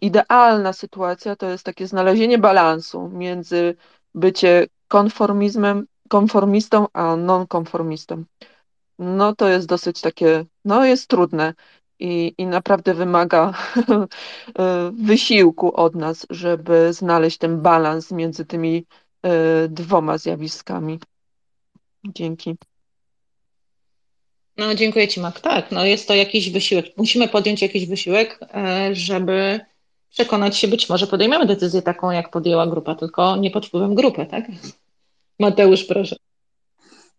idealna 0.01 0.73
sytuacja 0.73 1.37
to 1.37 1.51
jest 1.51 1.65
takie 1.65 1.87
znalezienie 1.87 2.39
balansu 2.39 3.09
między 3.09 3.77
bycie 4.15 4.67
konformizmem, 4.89 5.87
konformistą, 6.09 6.87
a 6.93 7.17
nonkonformistą. 7.17 8.25
No 8.99 9.35
to 9.35 9.49
jest 9.49 9.67
dosyć 9.67 10.01
takie, 10.01 10.45
no 10.65 10.85
jest 10.85 11.09
trudne 11.09 11.55
i, 11.99 12.35
i 12.39 12.47
naprawdę 12.47 12.95
wymaga 12.95 13.53
e, 14.59 14.91
wysiłku 14.95 15.77
od 15.77 15.95
nas, 15.95 16.27
żeby 16.31 16.93
znaleźć 16.93 17.39
ten 17.39 17.61
balans 17.63 18.13
między 18.13 18.45
tymi 18.47 18.87
e, 19.23 19.69
dwoma 19.69 20.19
zjawiskami. 20.19 20.99
Dzięki. 22.05 22.57
No, 24.57 24.75
dziękuję 24.75 25.09
Ci, 25.09 25.21
Mak. 25.21 25.41
Tak, 25.41 25.73
no 25.73 25.85
jest 25.85 26.09
to 26.09 26.15
jakiś 26.15 26.51
wysiłek. 26.51 26.87
Musimy 26.97 27.29
podjąć 27.29 27.63
jakiś 27.63 27.87
wysiłek, 27.87 28.41
e, 28.55 28.95
żeby 28.95 29.61
przekonać 30.11 30.57
się, 30.57 30.69
być 30.69 30.89
może 30.89 31.07
podejmiemy 31.07 31.47
decyzję 31.47 31.83
taką, 31.83 32.11
jak 32.11 32.31
podjęła 32.31 32.67
grupa, 32.67 32.95
tylko 32.95 33.37
nie 33.37 33.51
pod 33.51 33.67
wpływem 33.67 33.95
grupy, 33.95 34.27
tak? 34.27 34.45
Mateusz, 35.39 35.85
proszę. 35.85 36.17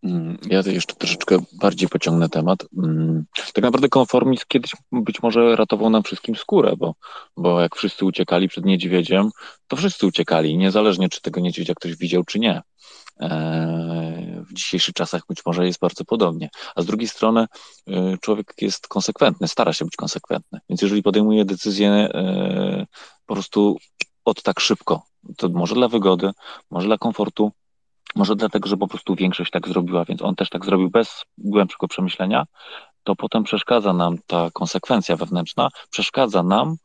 Mm, 0.03 0.37
ja 0.49 0.61
jeszcze 0.65 0.95
troszeczkę 0.95 1.37
bardziej 1.53 1.89
pociągnę 1.89 2.29
temat. 2.29 2.65
Mm, 2.77 3.25
tak 3.53 3.63
naprawdę 3.63 3.89
konformizm 3.89 4.43
kiedyś 4.47 4.71
być 4.91 5.21
może 5.21 5.55
ratował 5.55 5.89
nam 5.89 6.03
wszystkim 6.03 6.35
skórę, 6.35 6.73
bo, 6.77 6.95
bo 7.37 7.61
jak 7.61 7.75
wszyscy 7.75 8.05
uciekali 8.05 8.47
przed 8.47 8.65
niedźwiedziem, 8.65 9.29
to 9.67 9.75
wszyscy 9.75 10.07
uciekali, 10.07 10.57
niezależnie 10.57 11.09
czy 11.09 11.21
tego 11.21 11.41
niedźwiedzia 11.41 11.73
ktoś 11.73 11.95
widział, 11.95 12.23
czy 12.23 12.39
nie. 12.39 12.61
E, 13.21 14.43
w 14.49 14.53
dzisiejszych 14.53 14.93
czasach 14.93 15.21
być 15.29 15.45
może 15.45 15.65
jest 15.65 15.79
bardzo 15.79 16.05
podobnie. 16.05 16.49
A 16.75 16.81
z 16.81 16.85
drugiej 16.85 17.07
strony 17.07 17.45
e, 17.87 18.17
człowiek 18.21 18.53
jest 18.61 18.87
konsekwentny, 18.87 19.47
stara 19.47 19.73
się 19.73 19.85
być 19.85 19.95
konsekwentny. 19.95 20.59
Więc 20.69 20.81
jeżeli 20.81 21.03
podejmuje 21.03 21.45
decyzję 21.45 21.89
e, 21.89 22.85
po 23.25 23.33
prostu 23.33 23.77
od 24.25 24.43
tak 24.43 24.59
szybko, 24.59 25.01
to 25.37 25.49
może 25.49 25.75
dla 25.75 25.87
wygody, 25.87 26.31
może 26.71 26.87
dla 26.87 26.97
komfortu, 26.97 27.51
może 28.15 28.35
dlatego, 28.35 28.69
że 28.69 28.77
po 28.77 28.87
prostu 28.87 29.15
większość 29.15 29.51
tak 29.51 29.67
zrobiła, 29.67 30.05
więc 30.05 30.21
on 30.21 30.35
też 30.35 30.49
tak 30.49 30.65
zrobił 30.65 30.89
bez 30.89 31.23
głębszego 31.37 31.87
przemyślenia, 31.87 32.45
to 33.03 33.15
potem 33.15 33.43
przeszkadza 33.43 33.93
nam 33.93 34.17
ta 34.27 34.49
konsekwencja 34.53 35.15
wewnętrzna, 35.15 35.69
przeszkadza 35.89 36.43
nam 36.43 36.75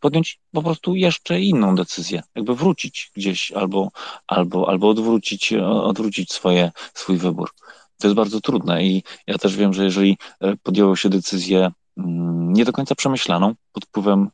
podjąć 0.00 0.40
po 0.52 0.62
prostu 0.62 0.94
jeszcze 0.94 1.40
inną 1.40 1.74
decyzję, 1.74 2.22
jakby 2.34 2.54
wrócić 2.54 3.10
gdzieś 3.16 3.52
albo, 3.52 3.90
albo, 4.26 4.68
albo 4.68 4.88
odwrócić, 4.88 5.52
odwrócić 5.62 6.32
swoje, 6.32 6.70
swój 6.94 7.16
wybór. 7.16 7.50
To 7.98 8.06
jest 8.06 8.16
bardzo 8.16 8.40
trudne 8.40 8.84
i 8.84 9.02
ja 9.26 9.38
też 9.38 9.56
wiem, 9.56 9.72
że 9.72 9.84
jeżeli 9.84 10.18
e, 10.40 10.56
podjęło 10.56 10.96
się 10.96 11.08
decyzję 11.08 11.70
mm, 11.96 12.52
nie 12.52 12.64
do 12.64 12.72
końca 12.72 12.94
przemyślaną, 12.94 13.54
pod 13.72 13.84
wpływem 13.84 14.30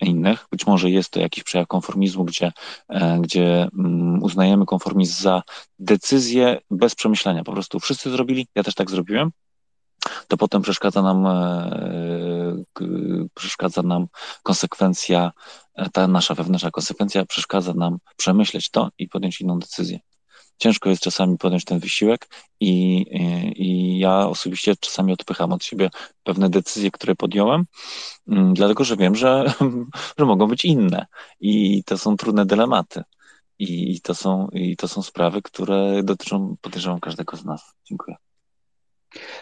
innych. 0.00 0.46
Być 0.50 0.66
może 0.66 0.90
jest 0.90 1.10
to 1.10 1.20
jakiś 1.20 1.44
przejaw 1.44 1.66
konformizmu, 1.66 2.24
gdzie, 2.24 2.52
e, 2.88 3.18
gdzie 3.20 3.68
mm, 3.78 4.22
uznajemy 4.22 4.66
konformizm 4.66 5.22
za 5.22 5.42
decyzję 5.78 6.58
bez 6.70 6.94
przemyślenia. 6.94 7.44
Po 7.44 7.52
prostu 7.52 7.80
wszyscy 7.80 8.10
zrobili, 8.10 8.46
ja 8.54 8.62
też 8.62 8.74
tak 8.74 8.90
zrobiłem. 8.90 9.30
To 10.28 10.36
potem 10.36 10.62
przeszkadza 10.62 11.02
nam, 11.02 11.26
e, 11.26 12.64
przeszkadza 13.34 13.82
nam 13.82 14.06
konsekwencja, 14.42 15.32
e, 15.74 15.90
ta 15.90 16.08
nasza 16.08 16.34
wewnętrzna 16.34 16.70
konsekwencja 16.70 17.26
przeszkadza 17.26 17.74
nam 17.74 17.98
przemyśleć 18.16 18.70
to 18.70 18.90
i 18.98 19.08
podjąć 19.08 19.40
inną 19.40 19.58
decyzję 19.58 19.98
ciężko 20.58 20.90
jest 20.90 21.02
czasami 21.02 21.38
podjąć 21.38 21.64
ten 21.64 21.78
wysiłek 21.78 22.28
i, 22.60 22.96
i, 23.10 23.62
i, 23.62 23.98
ja 23.98 24.28
osobiście 24.28 24.76
czasami 24.80 25.12
odpycham 25.12 25.52
od 25.52 25.64
siebie 25.64 25.90
pewne 26.24 26.50
decyzje, 26.50 26.90
które 26.90 27.14
podjąłem, 27.14 27.64
mm, 28.28 28.54
dlatego 28.54 28.84
że 28.84 28.96
wiem, 28.96 29.14
że, 29.14 29.54
że 30.18 30.24
mogą 30.24 30.46
być 30.46 30.64
inne 30.64 31.06
i 31.40 31.84
to 31.84 31.98
są 31.98 32.16
trudne 32.16 32.46
dylematy. 32.46 33.02
I 33.58 34.00
to 34.00 34.14
są, 34.14 34.48
I 34.52 34.76
to 34.76 34.88
są 34.88 35.02
sprawy, 35.02 35.42
które 35.42 36.02
dotyczą, 36.02 36.56
podejrzewam, 36.60 37.00
każdego 37.00 37.36
z 37.36 37.44
nas. 37.44 37.74
Dziękuję. 37.84 38.16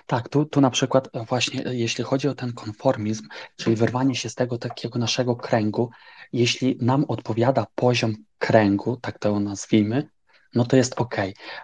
Tak, 0.06 0.28
tu, 0.28 0.44
tu 0.44 0.60
na 0.60 0.70
przykład 0.70 1.08
właśnie 1.28 1.64
jeśli 1.66 2.04
chodzi 2.04 2.28
o 2.28 2.34
ten 2.34 2.52
konformizm, 2.52 3.28
czyli 3.56 3.76
wyrwanie 3.76 4.14
się 4.14 4.28
z 4.28 4.34
tego 4.34 4.58
takiego 4.58 4.98
naszego 4.98 5.36
kręgu, 5.36 5.90
jeśli 6.32 6.78
nam 6.80 7.04
odpowiada 7.08 7.66
poziom 7.74 8.14
kręgu, 8.38 8.96
tak 8.96 9.18
to 9.18 9.40
nazwijmy, 9.40 10.08
no 10.54 10.64
to 10.64 10.76
jest 10.76 11.00
ok, 11.00 11.16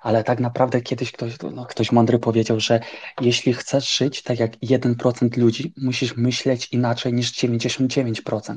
ale 0.02 0.24
tak 0.24 0.40
naprawdę 0.40 0.80
kiedyś 0.80 1.12
ktoś, 1.12 1.32
no, 1.54 1.66
ktoś 1.66 1.92
mądry 1.92 2.18
powiedział, 2.18 2.60
że 2.60 2.80
jeśli 3.20 3.54
chcesz 3.54 3.96
żyć 3.96 4.22
tak 4.22 4.38
jak 4.38 4.56
1% 4.56 5.38
ludzi, 5.38 5.74
musisz 5.76 6.16
myśleć 6.16 6.68
inaczej 6.72 7.12
niż 7.12 7.32
99%. 7.32 8.56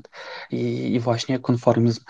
I, 0.52 0.94
i 0.94 1.00
właśnie 1.00 1.40
konformizm, 1.40 2.04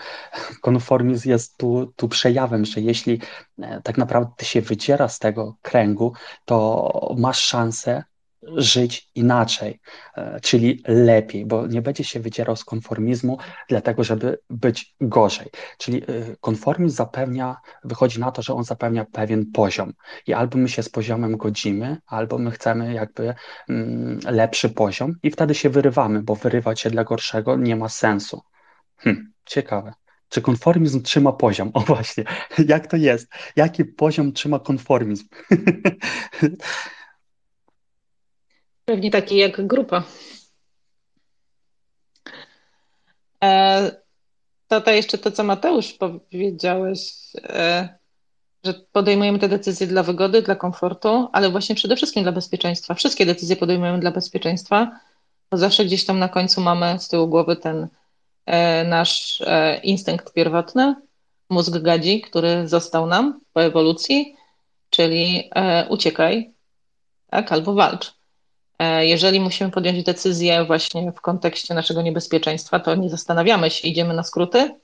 konformizm 0.60 1.28
jest 1.28 1.56
tu, 1.56 1.92
tu 1.96 2.08
przejawem, 2.08 2.64
że 2.64 2.80
jeśli 2.80 3.20
e, 3.58 3.80
tak 3.82 3.98
naprawdę 3.98 4.32
ty 4.36 4.44
się 4.44 4.60
wydziera 4.60 5.08
z 5.08 5.18
tego 5.18 5.56
kręgu, 5.62 6.12
to 6.44 7.14
masz 7.18 7.38
szansę 7.38 8.04
żyć 8.56 9.10
inaczej, 9.14 9.80
e, 10.16 10.40
czyli 10.40 10.82
lepiej, 10.86 11.46
bo 11.46 11.66
nie 11.66 11.82
będzie 11.82 12.04
się 12.04 12.20
wydzierał 12.20 12.56
z 12.56 12.64
konformizmu, 12.64 13.38
dlatego 13.68 14.04
żeby 14.04 14.38
być 14.50 14.94
gorzej. 15.00 15.46
Czyli 15.78 16.02
e, 16.02 16.04
konformizm 16.40 16.96
zapewnia, 16.96 17.56
wychodzi 17.84 18.20
na 18.20 18.30
to, 18.30 18.42
że 18.42 18.54
on 18.54 18.64
zapewnia 18.64 19.04
pewien 19.04 19.52
poziom 19.52 19.92
i 20.26 20.32
albo 20.32 20.58
my 20.58 20.68
się 20.68 20.82
z 20.82 20.88
poziomem 20.88 21.36
godzimy, 21.36 21.96
albo 22.06 22.38
my 22.38 22.50
chcemy 22.50 22.92
jakby 22.92 23.34
mm, 23.68 24.18
lepszy 24.24 24.68
poziom 24.68 25.12
i 25.22 25.30
wtedy 25.30 25.54
się 25.54 25.70
wyrywamy, 25.70 26.22
bo 26.22 26.34
wyrywać 26.34 26.80
się 26.80 26.90
dla 26.90 27.04
gorszego 27.04 27.56
nie 27.56 27.76
ma 27.76 27.88
sensu. 27.88 28.42
Hm, 28.96 29.32
ciekawe. 29.44 29.92
Czy 30.28 30.42
konformizm 30.42 31.02
trzyma 31.02 31.32
poziom? 31.32 31.70
O 31.74 31.80
właśnie, 31.80 32.24
jak 32.68 32.86
to 32.86 32.96
jest? 32.96 33.28
Jaki 33.56 33.84
poziom 33.84 34.32
trzyma 34.32 34.58
konformizm? 34.58 35.24
Pewnie 38.84 39.10
taki 39.10 39.36
jak 39.36 39.66
grupa. 39.66 40.02
E, 43.44 43.90
to 44.68 44.90
jeszcze 44.90 45.18
to, 45.18 45.30
co 45.30 45.44
Mateusz 45.44 45.92
powiedziałeś, 45.92 47.12
e, 47.42 47.88
że 48.64 48.74
podejmujemy 48.92 49.38
te 49.38 49.48
decyzje 49.48 49.86
dla 49.86 50.02
wygody, 50.02 50.42
dla 50.42 50.56
komfortu, 50.56 51.28
ale 51.32 51.50
właśnie 51.50 51.74
przede 51.74 51.96
wszystkim 51.96 52.22
dla 52.22 52.32
bezpieczeństwa. 52.32 52.94
Wszystkie 52.94 53.26
decyzje 53.26 53.56
podejmujemy 53.56 54.00
dla 54.00 54.10
bezpieczeństwa, 54.10 55.00
bo 55.50 55.56
zawsze 55.56 55.84
gdzieś 55.84 56.06
tam 56.06 56.18
na 56.18 56.28
końcu 56.28 56.60
mamy 56.60 56.98
z 56.98 57.08
tyłu 57.08 57.28
głowy 57.28 57.56
ten 57.56 57.88
e, 58.46 58.84
nasz 58.84 59.42
instynkt 59.82 60.32
pierwotny, 60.32 60.94
mózg 61.50 61.78
gadzi, 61.78 62.20
który 62.20 62.68
został 62.68 63.06
nam 63.06 63.40
po 63.52 63.62
ewolucji, 63.62 64.36
czyli 64.90 65.50
uciekaj, 65.88 66.54
tak, 67.30 67.52
albo 67.52 67.74
walcz. 67.74 68.13
E, 68.78 69.06
jeżeli 69.06 69.40
musimy 69.40 69.70
podjąć 69.70 70.02
decyzję 70.02 70.64
właśnie 70.64 71.12
w 71.12 71.20
kontekście 71.20 71.74
naszego 71.74 72.02
niebezpieczeństwa, 72.02 72.80
to 72.80 72.94
nie 72.94 73.10
zastanawiamy 73.10 73.70
się, 73.70 73.88
idziemy 73.88 74.14
na 74.14 74.22
skróty, 74.22 74.74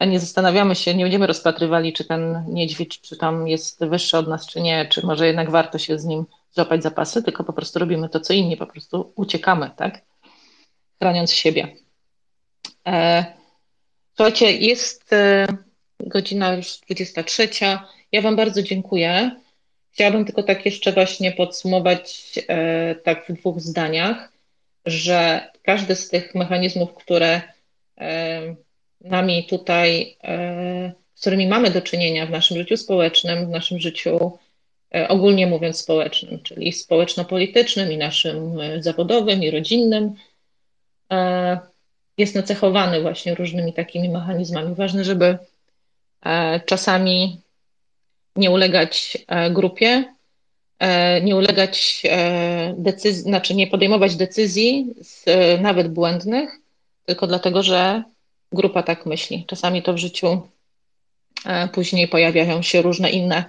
nie 0.00 0.20
zastanawiamy 0.20 0.74
się, 0.74 0.94
nie 0.94 1.04
będziemy 1.04 1.26
rozpatrywali, 1.26 1.92
czy 1.92 2.04
ten 2.04 2.44
niedźwiedź, 2.48 3.00
czy 3.00 3.16
tam 3.16 3.48
jest 3.48 3.84
wyższy 3.84 4.18
od 4.18 4.28
nas, 4.28 4.46
czy 4.46 4.60
nie, 4.60 4.86
czy 4.86 5.06
może 5.06 5.26
jednak 5.26 5.50
warto 5.50 5.78
się 5.78 5.98
z 5.98 6.04
nim 6.04 6.26
złapać 6.52 6.82
zapasy, 6.82 7.22
tylko 7.22 7.44
po 7.44 7.52
prostu 7.52 7.78
robimy 7.78 8.08
to, 8.08 8.20
co 8.20 8.32
inni, 8.32 8.56
po 8.56 8.66
prostu 8.66 9.12
uciekamy, 9.16 9.70
tak? 9.76 10.02
Chroniąc 10.98 11.32
siebie. 11.32 11.76
E, 12.86 13.24
słuchajcie, 14.16 14.52
jest 14.52 15.12
e, 15.12 15.46
godzina 16.00 16.54
już 16.54 16.78
23. 16.78 17.48
Ja 18.12 18.22
Wam 18.22 18.36
bardzo 18.36 18.62
dziękuję. 18.62 19.40
Chciałabym 19.96 20.24
tylko 20.24 20.42
tak 20.42 20.66
jeszcze 20.66 20.92
właśnie 20.92 21.32
podsumować 21.32 22.34
e, 22.48 22.94
tak 22.94 23.26
w 23.28 23.32
dwóch 23.32 23.60
zdaniach, 23.60 24.32
że 24.86 25.48
każdy 25.62 25.94
z 25.94 26.08
tych 26.08 26.34
mechanizmów, 26.34 26.94
które 26.94 27.40
e, 27.98 28.54
nami 29.00 29.46
tutaj, 29.46 30.16
e, 30.24 30.92
z 31.14 31.20
którymi 31.20 31.46
mamy 31.46 31.70
do 31.70 31.82
czynienia 31.82 32.26
w 32.26 32.30
naszym 32.30 32.56
życiu 32.56 32.76
społecznym, 32.76 33.46
w 33.46 33.48
naszym 33.48 33.78
życiu 33.78 34.38
ogólnie 35.08 35.46
mówiąc 35.46 35.78
społecznym, 35.78 36.42
czyli 36.42 36.72
społeczno-politycznym 36.72 37.92
i 37.92 37.96
naszym 37.96 38.58
zawodowym 38.82 39.42
i 39.42 39.50
rodzinnym, 39.50 40.14
jest 42.18 42.34
nacechowany 42.34 43.00
właśnie 43.00 43.34
różnymi 43.34 43.72
takimi 43.72 44.08
mechanizmami. 44.08 44.74
Ważne, 44.74 45.04
żeby 45.04 45.38
czasami 46.66 47.40
nie 48.36 48.50
ulegać 48.50 49.18
e, 49.26 49.50
grupie, 49.50 50.14
e, 50.78 51.20
nie 51.20 51.36
ulegać 51.36 52.02
e, 52.04 52.74
decyzji, 52.78 53.22
znaczy 53.22 53.54
nie 53.54 53.66
podejmować 53.66 54.16
decyzji 54.16 54.94
nawet 55.60 55.88
błędnych, 55.88 56.50
tylko 57.06 57.26
dlatego, 57.26 57.62
że 57.62 58.02
grupa 58.52 58.82
tak 58.82 59.06
myśli. 59.06 59.44
Czasami 59.46 59.82
to 59.82 59.92
w 59.92 59.98
życiu 59.98 60.48
później 61.72 62.08
pojawiają 62.08 62.62
się 62.62 62.82
różne 62.82 63.10
inne 63.10 63.44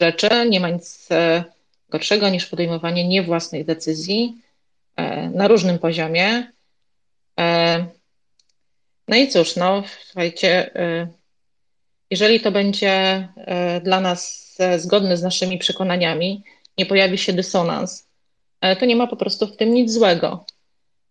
rzeczy. 0.00 0.28
Nie 0.50 0.60
ma 0.60 0.68
nic 0.70 1.08
gorszego 1.88 2.28
niż 2.28 2.46
podejmowanie 2.46 3.08
niewłasnych 3.08 3.66
decyzji 3.66 4.34
na 5.34 5.48
różnym 5.48 5.78
poziomie. 5.78 6.52
No 9.08 9.16
i 9.16 9.28
cóż, 9.28 9.56
no 9.56 9.82
słuchajcie, 10.06 10.70
jeżeli 12.12 12.40
to 12.40 12.50
będzie 12.52 12.92
e, 13.36 13.80
dla 13.80 14.00
nas 14.00 14.54
e, 14.60 14.78
zgodne 14.78 15.16
z 15.16 15.22
naszymi 15.22 15.58
przekonaniami, 15.58 16.42
nie 16.78 16.86
pojawi 16.86 17.18
się 17.18 17.32
dysonans, 17.32 18.08
e, 18.60 18.76
to 18.76 18.86
nie 18.86 18.96
ma 18.96 19.06
po 19.06 19.16
prostu 19.16 19.46
w 19.46 19.56
tym 19.56 19.74
nic 19.74 19.92
złego. 19.92 20.44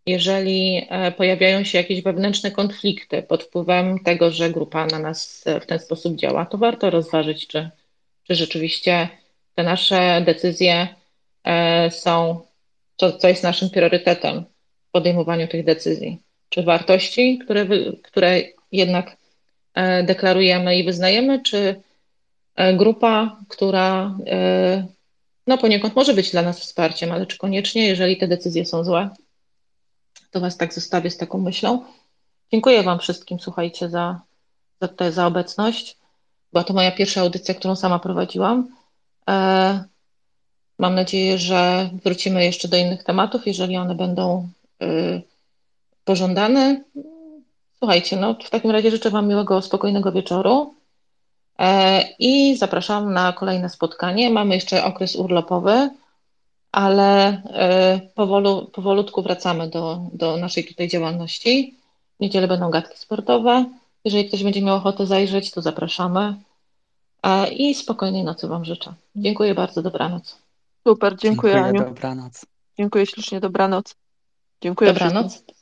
Jeżeli 0.05 0.87
pojawiają 1.17 1.63
się 1.63 1.77
jakieś 1.77 2.01
wewnętrzne 2.01 2.51
konflikty 2.51 3.23
pod 3.23 3.43
wpływem 3.43 3.99
tego, 3.99 4.31
że 4.31 4.49
grupa 4.49 4.85
na 4.85 4.99
nas 4.99 5.45
w 5.61 5.65
ten 5.65 5.79
sposób 5.79 6.15
działa, 6.15 6.45
to 6.45 6.57
warto 6.57 6.89
rozważyć, 6.89 7.47
czy, 7.47 7.69
czy 8.23 8.35
rzeczywiście 8.35 9.09
te 9.55 9.63
nasze 9.63 10.21
decyzje 10.25 10.87
są, 11.89 12.41
co, 12.97 13.11
co 13.11 13.27
jest 13.27 13.43
naszym 13.43 13.69
priorytetem 13.69 14.43
w 14.87 14.91
podejmowaniu 14.91 15.47
tych 15.47 15.65
decyzji. 15.65 16.17
Czy 16.49 16.63
wartości, 16.63 17.39
które, 17.43 17.65
które 18.03 18.41
jednak 18.71 19.17
deklarujemy 20.03 20.77
i 20.77 20.83
wyznajemy, 20.83 21.41
czy 21.43 21.81
e, 22.55 22.73
grupa, 22.73 23.37
która 23.47 24.17
e, 24.27 24.85
no 25.47 25.57
poniekąd 25.57 25.95
może 25.95 26.13
być 26.13 26.31
dla 26.31 26.41
nas 26.41 26.59
wsparciem, 26.59 27.11
ale 27.11 27.25
czy 27.25 27.37
koniecznie, 27.37 27.87
jeżeli 27.87 28.17
te 28.17 28.27
decyzje 28.27 28.65
są 28.65 28.83
złe, 28.83 29.09
to 30.31 30.39
Was 30.39 30.57
tak 30.57 30.73
zostawię 30.73 31.09
z 31.09 31.17
taką 31.17 31.37
myślą. 31.37 31.85
Dziękuję 32.51 32.83
Wam 32.83 32.99
wszystkim, 32.99 33.39
słuchajcie, 33.39 33.89
za, 33.89 34.21
za, 34.81 35.11
za 35.11 35.27
obecność. 35.27 35.97
Była 36.51 36.63
to 36.63 36.73
moja 36.73 36.91
pierwsza 36.91 37.21
audycja, 37.21 37.53
którą 37.53 37.75
sama 37.75 37.99
prowadziłam. 37.99 38.67
Mam 40.79 40.95
nadzieję, 40.95 41.37
że 41.37 41.89
wrócimy 42.03 42.45
jeszcze 42.45 42.67
do 42.67 42.77
innych 42.77 43.03
tematów, 43.03 43.47
jeżeli 43.47 43.77
one 43.77 43.95
będą 43.95 44.49
pożądane. 46.05 46.83
Słuchajcie, 47.83 48.17
no 48.17 48.35
w 48.43 48.49
takim 48.49 48.71
razie 48.71 48.91
życzę 48.91 49.09
Wam 49.09 49.27
miłego, 49.27 49.61
spokojnego 49.61 50.11
wieczoru 50.11 50.75
e, 51.59 52.03
i 52.19 52.57
zapraszam 52.57 53.13
na 53.13 53.33
kolejne 53.33 53.69
spotkanie. 53.69 54.29
Mamy 54.29 54.55
jeszcze 54.55 54.83
okres 54.83 55.15
urlopowy, 55.15 55.89
ale 56.71 57.27
e, 57.53 57.99
powolu, 58.15 58.65
powolutku 58.65 59.21
wracamy 59.21 59.69
do, 59.69 59.99
do 60.13 60.37
naszej 60.37 60.65
tutaj 60.65 60.87
działalności. 60.87 61.75
W 62.17 62.19
niedzielę 62.19 62.47
będą 62.47 62.69
gadki 62.69 62.97
sportowe. 62.97 63.65
Jeżeli 64.05 64.27
ktoś 64.27 64.43
będzie 64.43 64.61
miał 64.61 64.75
ochotę 64.75 65.05
zajrzeć, 65.05 65.51
to 65.51 65.61
zapraszamy. 65.61 66.35
E, 67.23 67.51
I 67.53 67.75
spokojnej 67.75 68.23
nocy 68.23 68.47
Wam 68.47 68.65
życzę. 68.65 68.93
Dziękuję 69.15 69.55
bardzo, 69.55 69.81
dobranoc. 69.81 70.37
Super, 70.87 71.15
dziękuję, 71.15 71.53
Dziękuję 71.53 71.81
Aniu. 71.81 71.93
dobranoc. 71.93 72.45
Dziękuję 72.77 73.05
ślicznie, 73.05 73.39
dobranoc. 73.39 73.95
Dziękuję 74.61 74.93
Dobranoc. 74.93 75.31
Wszystkim. 75.31 75.60